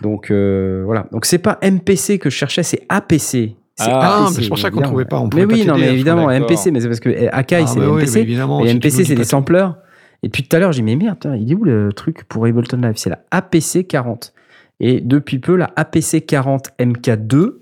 Euh, 0.00 0.02
Donc, 0.02 0.30
euh, 0.30 0.82
voilà. 0.84 1.06
Donc, 1.12 1.24
c'est 1.24 1.38
pas 1.38 1.58
MPC 1.62 2.18
que 2.18 2.30
je 2.30 2.36
cherchais, 2.36 2.62
c'est 2.62 2.84
APC. 2.88 3.18
C'est 3.76 3.90
Ah, 3.90 4.26
Ah, 4.26 4.30
mais 4.36 4.48
pour 4.48 4.58
ça 4.58 4.70
qu'on 4.70 4.80
trouvait 4.82 5.04
pas. 5.04 5.18
On 5.20 5.28
Mais 5.32 5.46
pas 5.46 5.52
oui, 5.54 5.64
non, 5.64 5.76
mais 5.78 5.92
évidemment. 5.92 6.28
MPC, 6.30 6.70
mais 6.72 6.80
c'est 6.80 6.88
parce 6.88 7.00
que 7.00 7.10
eh, 7.10 7.28
Akai, 7.28 7.56
Ah, 7.62 7.66
c'est 7.66 7.78
oui, 7.80 8.02
MPC. 8.02 8.20
évidemment, 8.20 8.64
et 8.64 8.74
MPC, 8.74 9.04
c'est 9.04 9.14
des 9.14 9.24
samplers. 9.24 9.70
Et 10.24 10.28
puis 10.28 10.42
tout 10.42 10.56
à 10.56 10.58
l'heure, 10.58 10.72
j'ai 10.72 10.82
dit, 10.82 10.84
mais 10.84 10.96
merde, 10.96 11.32
il 11.38 11.52
est 11.52 11.54
où 11.54 11.62
le 11.62 11.92
truc 11.92 12.24
pour 12.24 12.44
Ableton 12.44 12.78
Live? 12.78 12.94
C'est 12.96 13.10
la 13.10 13.20
APC 13.30 13.86
40. 13.86 14.32
Et 14.80 15.00
depuis 15.00 15.38
peu, 15.38 15.54
la 15.54 15.70
APC 15.76 16.24
40 16.26 16.70
MK2, 16.80 17.58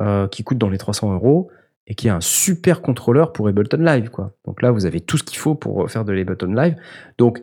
euh, 0.00 0.28
qui 0.28 0.44
coûte 0.44 0.58
dans 0.58 0.68
les 0.68 0.78
300 0.78 1.12
euros, 1.14 1.50
et 1.88 1.94
qui 1.96 2.06
est 2.06 2.10
un 2.12 2.20
super 2.20 2.80
contrôleur 2.80 3.32
pour 3.32 3.48
Ableton 3.48 3.78
Live. 3.78 4.10
Quoi. 4.10 4.32
Donc 4.46 4.62
là, 4.62 4.70
vous 4.70 4.86
avez 4.86 5.00
tout 5.00 5.16
ce 5.18 5.24
qu'il 5.24 5.38
faut 5.38 5.56
pour 5.56 5.90
faire 5.90 6.04
de 6.04 6.12
l'Ableton 6.12 6.52
Live. 6.54 6.76
Donc 7.18 7.42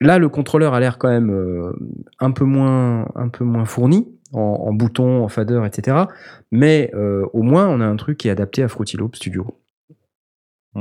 là, 0.00 0.18
le 0.18 0.28
contrôleur 0.28 0.74
a 0.74 0.80
l'air 0.80 0.98
quand 0.98 1.08
même 1.08 1.30
euh, 1.30 1.72
un, 2.18 2.30
peu 2.30 2.44
moins, 2.44 3.08
un 3.14 3.28
peu 3.28 3.44
moins 3.44 3.64
fourni, 3.64 4.06
en, 4.32 4.40
en 4.40 4.72
boutons, 4.72 5.24
en 5.24 5.28
fader, 5.28 5.62
etc. 5.66 6.04
Mais 6.52 6.90
euh, 6.94 7.26
au 7.32 7.42
moins, 7.42 7.68
on 7.68 7.80
a 7.80 7.86
un 7.86 7.96
truc 7.96 8.18
qui 8.18 8.28
est 8.28 8.30
adapté 8.30 8.62
à 8.62 8.68
Fruity 8.68 8.96
Loop 8.96 9.16
Studio. 9.16 9.46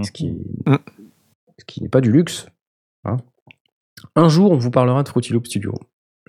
Ce 0.03 0.11
qui, 0.11 0.37
ce 1.57 1.63
qui 1.65 1.81
n'est 1.81 1.89
pas 1.89 2.01
du 2.01 2.11
luxe. 2.11 2.47
hein. 3.05 3.17
Un 4.17 4.27
jour, 4.27 4.51
on 4.51 4.57
vous 4.57 4.71
parlera 4.71 5.03
de 5.03 5.07
Fruity 5.07 5.31
Loop 5.31 5.47
Studio. 5.47 5.73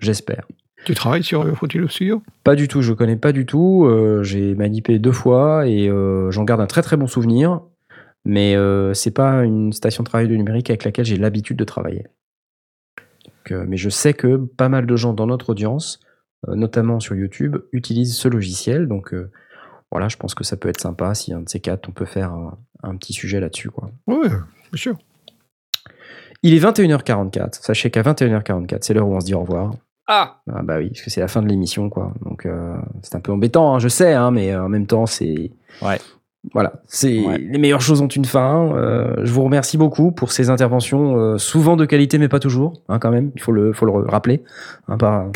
J'espère. 0.01 0.47
Tu 0.85 0.95
travailles 0.95 1.25
sur 1.25 1.43
euh, 1.43 1.53
Fruity 1.53 1.79
Loop 1.79 1.91
Studio? 1.91 2.23
Pas 2.45 2.55
du 2.55 2.69
tout, 2.69 2.81
je 2.83 2.93
connais 2.93 3.17
pas 3.17 3.33
du 3.33 3.45
tout. 3.45 3.89
j'ai 4.23 4.55
manipulé 4.55 5.01
deux 5.01 5.11
fois 5.11 5.67
et 5.67 5.91
j'en 6.31 6.45
garde 6.45 6.61
un 6.61 6.67
très 6.67 6.83
très 6.83 6.97
bon 6.97 7.09
souvenir. 7.09 7.61
Mais 8.25 8.55
c'est 8.95 9.11
pas 9.11 9.45
une 9.45 9.73
station 9.73 10.05
de 10.05 10.09
travail 10.09 10.29
de 10.29 10.37
numérique 10.37 10.71
avec 10.71 10.85
laquelle 10.85 11.05
j'ai 11.05 11.17
l'habitude 11.17 11.57
de 11.57 11.65
travailler. 11.65 12.07
Donc, 13.47 13.59
euh, 13.59 13.65
mais 13.69 13.77
je 13.77 13.89
sais 13.89 14.15
que 14.15 14.37
pas 14.37 14.69
mal 14.69 14.87
de 14.87 14.97
gens 14.97 15.13
dans 15.13 15.27
notre 15.27 15.51
audience, 15.51 16.01
euh, 16.49 16.55
notamment 16.55 17.01
sur 17.01 17.15
YouTube, 17.15 17.57
utilisent 17.73 18.17
ce 18.17 18.29
logiciel. 18.29 18.89
Donc 18.89 19.15
euh, 19.15 19.31
voilà, 19.91 20.09
je 20.09 20.17
pense 20.17 20.35
que 20.35 20.45
ça 20.45 20.57
peut 20.57 20.69
être 20.69 20.81
sympa 20.81 21.15
si 21.15 21.33
un 21.33 21.41
de 21.41 21.49
ces 21.49 21.61
quatre, 21.61 21.89
on 21.89 21.93
peut 21.93 22.05
faire 22.07 22.33
un, 22.33 22.59
un 22.83 22.97
petit 22.97 23.13
sujet 23.13 23.41
là-dessus. 23.41 23.71
quoi. 23.71 23.91
Oui, 24.07 24.29
bien 24.29 24.39
sûr. 24.75 24.97
Il 26.43 26.55
est 26.55 26.59
21h44. 26.59 27.63
Sachez 27.63 27.91
qu'à 27.91 28.03
21h44, 28.03 28.79
c'est 28.83 28.95
l'heure 28.95 29.09
où 29.09 29.15
on 29.15 29.21
se 29.21 29.27
dit 29.27 29.35
au 29.35 29.41
revoir. 29.41 29.73
Ah 30.09 30.41
Ah 30.53 30.63
bah 30.63 30.79
oui, 30.79 30.91
parce 30.91 31.03
que 31.03 31.11
c'est 31.11 31.21
la 31.21 31.29
fin 31.29 31.43
de 31.43 31.49
l'émission, 31.49 31.89
quoi. 31.91 32.13
Donc 32.23 32.47
euh, 32.47 32.77
c'est 33.03 33.17
un 33.17 33.21
peu 33.21 33.33
embêtant, 33.33 33.75
hein, 33.75 33.79
je 33.79 33.89
sais, 33.89 34.13
hein, 34.13 34.31
mais 34.31 34.53
euh, 34.53 34.65
en 34.65 34.69
même 34.69 34.87
temps, 34.87 35.07
c'est. 35.07 35.51
Ouais. 35.83 35.99
Voilà, 36.53 36.75
c'est 36.87 37.19
Ouais. 37.21 37.39
les 37.39 37.59
meilleures 37.59 37.81
choses 37.81 38.01
ont 38.03 38.09
une 38.09 38.25
fin. 38.25 38.71
Euh, 38.77 39.15
je 39.25 39.33
vous 39.33 39.43
remercie 39.43 39.77
beaucoup 39.77 40.13
pour 40.13 40.31
ces 40.33 40.49
interventions, 40.51 41.17
euh, 41.17 41.39
souvent 41.39 41.77
de 41.77 41.85
qualité, 41.85 42.19
mais 42.19 42.29
pas 42.29 42.39
toujours, 42.41 42.81
hein, 42.89 42.99
quand 42.99 43.11
même. 43.11 43.31
Il 43.35 43.43
faut 43.43 43.53
le, 43.53 43.73
faut 43.73 43.85
le 43.87 43.93
rappeler. 44.09 44.43
Hein, 44.89 44.97
par- 44.97 45.27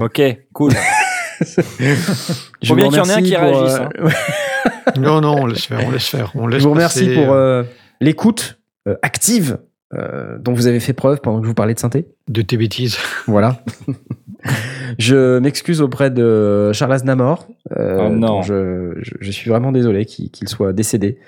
Ok, 0.00 0.20
cool. 0.52 0.72
Je 1.40 2.68
Faut 2.68 2.74
bien 2.74 2.88
qu'il 2.88 2.96
y 2.96 3.00
en 3.00 3.04
ait 3.04 3.12
un 3.12 3.22
qui 3.22 3.32
pour, 3.32 3.40
réagisse, 3.42 3.78
hein. 3.78 3.88
Non, 5.00 5.20
non, 5.20 5.34
on 5.42 5.46
laisse 5.46 5.66
faire, 5.66 5.80
on 5.86 5.90
laisse 5.90 6.08
faire. 6.08 6.32
On 6.34 6.46
laisse 6.46 6.60
Je 6.62 6.64
vous 6.66 6.72
remercie 6.74 7.06
passer, 7.06 7.14
pour 7.14 7.32
euh, 7.32 7.62
euh, 7.62 7.64
l'écoute 8.00 8.58
euh, 8.88 8.96
active 9.02 9.58
euh, 9.94 10.38
dont 10.38 10.54
vous 10.54 10.66
avez 10.66 10.80
fait 10.80 10.92
preuve 10.94 11.20
pendant 11.20 11.38
que 11.38 11.44
je 11.44 11.48
vous 11.48 11.54
parlais 11.54 11.74
de 11.74 11.78
synthé. 11.78 12.06
de 12.28 12.42
tes 12.42 12.56
bêtises. 12.56 12.96
Voilà. 13.26 13.62
je 14.98 15.38
m'excuse 15.38 15.80
auprès 15.82 16.10
de 16.10 16.72
Charles 16.72 16.92
Aznavour. 16.92 17.46
euh, 17.76 17.98
Oh 18.06 18.08
non. 18.10 18.42
Je, 18.42 18.92
je- 19.02 19.14
je 19.20 19.30
suis 19.30 19.50
vraiment 19.50 19.72
désolé 19.72 20.04
qu'il 20.04 20.48
soit 20.48 20.72
décédé. 20.72 21.18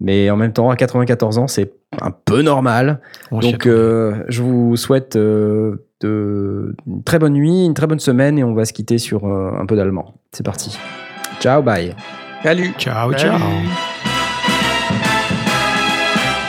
Mais 0.00 0.30
en 0.30 0.36
même 0.36 0.52
temps, 0.52 0.70
à 0.70 0.76
94 0.76 1.38
ans, 1.38 1.48
c'est 1.48 1.72
un 2.00 2.10
peu 2.10 2.42
normal. 2.42 3.00
On 3.32 3.40
Donc, 3.40 3.66
euh, 3.66 4.14
je 4.28 4.42
vous 4.42 4.76
souhaite 4.76 5.16
euh, 5.16 5.84
de, 6.00 6.74
une 6.86 7.02
très 7.02 7.18
bonne 7.18 7.32
nuit, 7.34 7.64
une 7.66 7.74
très 7.74 7.86
bonne 7.86 7.98
semaine 8.00 8.38
et 8.38 8.44
on 8.44 8.54
va 8.54 8.64
se 8.64 8.72
quitter 8.72 8.98
sur 8.98 9.26
euh, 9.26 9.50
un 9.58 9.66
peu 9.66 9.74
d'allemand. 9.76 10.14
C'est 10.32 10.44
parti. 10.44 10.78
Ciao, 11.40 11.62
bye. 11.62 11.94
Salut. 12.42 12.72
Ciao, 12.78 13.12
ciao. 13.14 13.36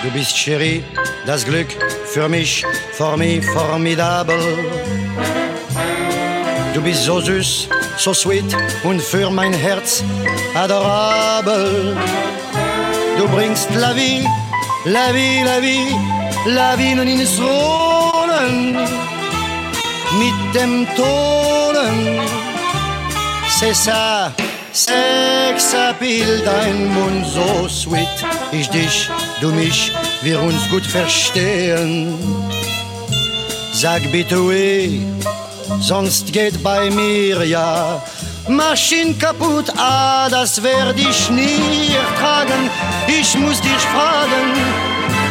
Du 0.03 0.09
bist 0.11 0.35
Chérie, 0.35 0.81
das 1.27 1.43
Glück 1.45 1.75
für 2.05 2.29
mich, 2.29 2.63
formidabel. 2.93 4.37
Du 6.79 6.85
bist 6.85 7.03
so 7.03 7.19
süß, 7.19 7.67
so 7.97 8.13
sweet 8.13 8.55
und 8.85 9.01
für 9.01 9.29
mein 9.29 9.51
Herz 9.51 10.01
adorabel. 10.55 11.93
Du 13.17 13.27
bringst 13.27 13.69
la 13.75 13.93
vie, 13.93 14.25
la 14.85 15.11
vie, 15.13 15.43
la 15.43 15.59
vie, 15.59 15.93
la 16.45 16.77
vie 16.77 16.95
nun 16.95 17.09
ins 17.09 17.37
Rollen 17.37 18.77
mit 20.21 20.55
dem 20.55 20.87
Tonen. 20.95 22.21
C'est 23.59 23.75
ça, 23.75 24.31
Sexappeal, 24.71 26.41
dein 26.45 26.87
Mund 26.93 27.25
so 27.27 27.67
sweet. 27.67 28.07
Ich 28.53 28.69
dich, 28.69 29.09
du 29.41 29.51
mich, 29.51 29.91
wir 30.21 30.41
uns 30.41 30.69
gut 30.69 30.85
verstehen. 30.85 32.17
Sag 33.73 34.01
bitte 34.13 34.37
weh, 34.47 35.01
sonst 35.79 36.31
geht 36.31 36.61
bei 36.63 36.89
mir 36.89 37.45
ja 37.45 38.01
Maschine 38.47 39.13
kaputt, 39.13 39.71
ah, 39.77 40.27
das 40.29 40.61
werd 40.63 40.99
ich 40.99 41.29
nie 41.29 41.93
ertragen. 41.93 42.69
Ich 43.07 43.37
muss 43.37 43.61
dich 43.61 43.83
fragen, 43.93 44.53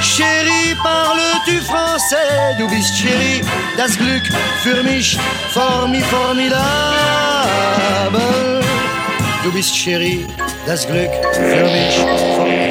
Chérie, 0.00 0.76
parles-tu 0.82 1.60
français? 1.66 2.56
Du 2.58 2.68
bist 2.68 2.94
Chérie, 2.94 3.42
das 3.76 3.96
Glück 3.98 4.22
für 4.62 4.82
mich, 4.84 5.18
formi 5.52 6.00
formidable. 6.02 6.60
Du 9.42 9.50
bist 9.52 9.74
Chérie, 9.74 10.24
das 10.66 10.86
Glück 10.86 11.10
für 11.32 11.64
mich, 11.64 11.96
formidable. 12.36 12.67